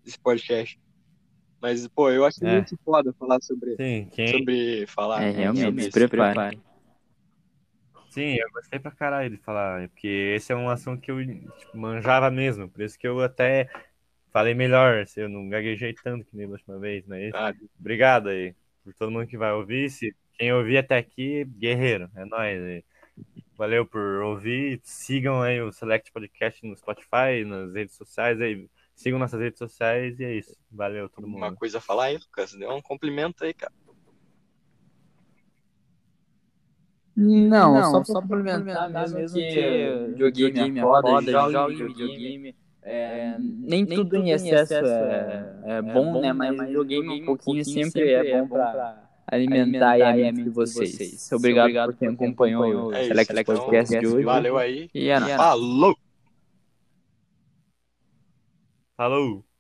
esse 0.07 0.19
podcast. 0.19 0.79
Mas, 1.61 1.89
pô, 1.89 2.11
eu 2.11 2.25
acho 2.27 2.45
É. 2.45 2.57
muito 2.57 2.79
foda 2.85 3.15
falar 3.19 3.41
sobre, 3.41 3.77
Sim, 3.77 4.09
quem, 4.13 4.29
sobre 4.29 4.87
falar. 4.87 5.23
É, 5.23 5.33
né, 5.33 5.41
realmente, 5.41 5.65
sobre 5.65 5.83
se 5.85 6.09
prepare. 6.09 6.61
Sim, 8.11 8.37
eu 8.37 8.49
gostei 8.53 8.79
pra 8.79 8.93
caralho 8.93 9.31
de 9.31 9.39
falar, 9.39 9.89
porque 9.89 10.35
esse 10.37 10.53
é 10.53 10.57
um 10.57 10.69
assunto 10.69 11.01
que 11.01 11.11
eu 11.11 11.19
tipo, 11.27 11.77
manjava 11.77 12.31
mesmo, 12.31 12.69
por 12.69 12.83
isso 12.83 12.97
que 12.97 13.09
eu 13.09 13.21
até 13.21 13.69
falei 14.31 14.55
melhor, 14.55 15.05
se 15.07 15.21
eu 15.21 15.29
não 15.29 15.49
gaguejei 15.49 15.95
tanto 15.95 16.25
que 16.25 16.37
nem 16.37 16.47
da 16.47 16.53
última 16.53 16.79
vez, 16.79 17.05
mas 17.07 17.33
Ah, 17.35 17.53
obrigado 17.81 18.29
aí 18.29 18.55
por 18.85 18.95
todo 18.95 19.11
mundo 19.11 19.27
que 19.27 19.39
vai 19.39 19.53
ouvir, 19.53 19.91
se 19.91 20.15
quem 20.35 20.53
ouvir 20.53 20.79
até 20.79 20.99
aqui, 20.99 21.45
guerreiro, 21.45 22.11
é 22.15 22.25
nóis. 22.25 22.85
Valeu 23.57 23.87
por 23.87 24.23
ouvir, 24.23 24.81
sigam 24.83 25.41
aí 25.41 25.61
o 25.61 25.73
Select 25.73 26.13
Podcast 26.13 26.67
no 26.67 26.77
Spotify, 26.77 27.45
nas 27.47 27.73
redes 27.73 27.95
sociais 27.97 28.41
aí, 28.41 28.69
sigam 28.95 29.19
nossas 29.19 29.41
redes 29.41 29.59
sociais 29.59 30.19
e 30.19 30.25
é 30.25 30.35
isso, 30.35 30.55
valeu 30.71 31.09
todo 31.09 31.25
uma 31.27 31.49
mundo. 31.49 31.59
coisa 31.59 31.79
a 31.79 31.81
falar 31.81 32.07
aí, 32.07 32.19
Lucas. 32.19 32.53
Deu 32.53 32.71
um 32.71 32.83
cumprimento 32.83 33.45
aí, 33.45 33.55
cara. 33.55 33.73
Não, 37.17 37.93
só, 37.93 38.05
só 38.05 38.21
complementar 38.21 38.91
mesmo, 38.91 39.19
que 39.33 40.15
videogame 40.17 40.81
é 40.81 40.83
foda, 40.83 41.23
joga 41.23 41.73
em 41.73 41.87
videogame. 41.87 42.57
É, 42.87 43.37
nem 43.39 43.87
tudo 43.87 44.15
em 44.17 44.31
excesso 44.31 44.75
é, 44.75 45.55
é 45.65 45.83
bom, 45.83 46.21
né? 46.21 46.35
Mas 46.35 46.59
videogame 46.59 47.23
um 47.23 47.25
pouquinho 47.25 47.65
sempre 47.65 48.13
é 48.13 48.41
bom 48.41 48.49
pra 48.49 49.09
alimentar 49.27 49.93
aí 49.93 50.03
a 50.03 50.33
mente 50.33 50.45
de 50.45 50.51
vocês. 50.51 51.33
Obrigado 51.33 51.93
por 51.93 51.99
quem 51.99 52.09
acompanhou 52.09 52.89
o 52.89 52.93
É 52.93 53.05
Select 53.05 53.33
então, 53.33 53.57
Podcast 53.57 53.99
de 53.99 54.07
hoje. 54.07 54.25
Valeu 54.25 54.59
aí. 54.59 54.91
E 54.95 55.09
é. 55.09 55.19
Falou! 55.37 55.97
Falou! 58.97 59.54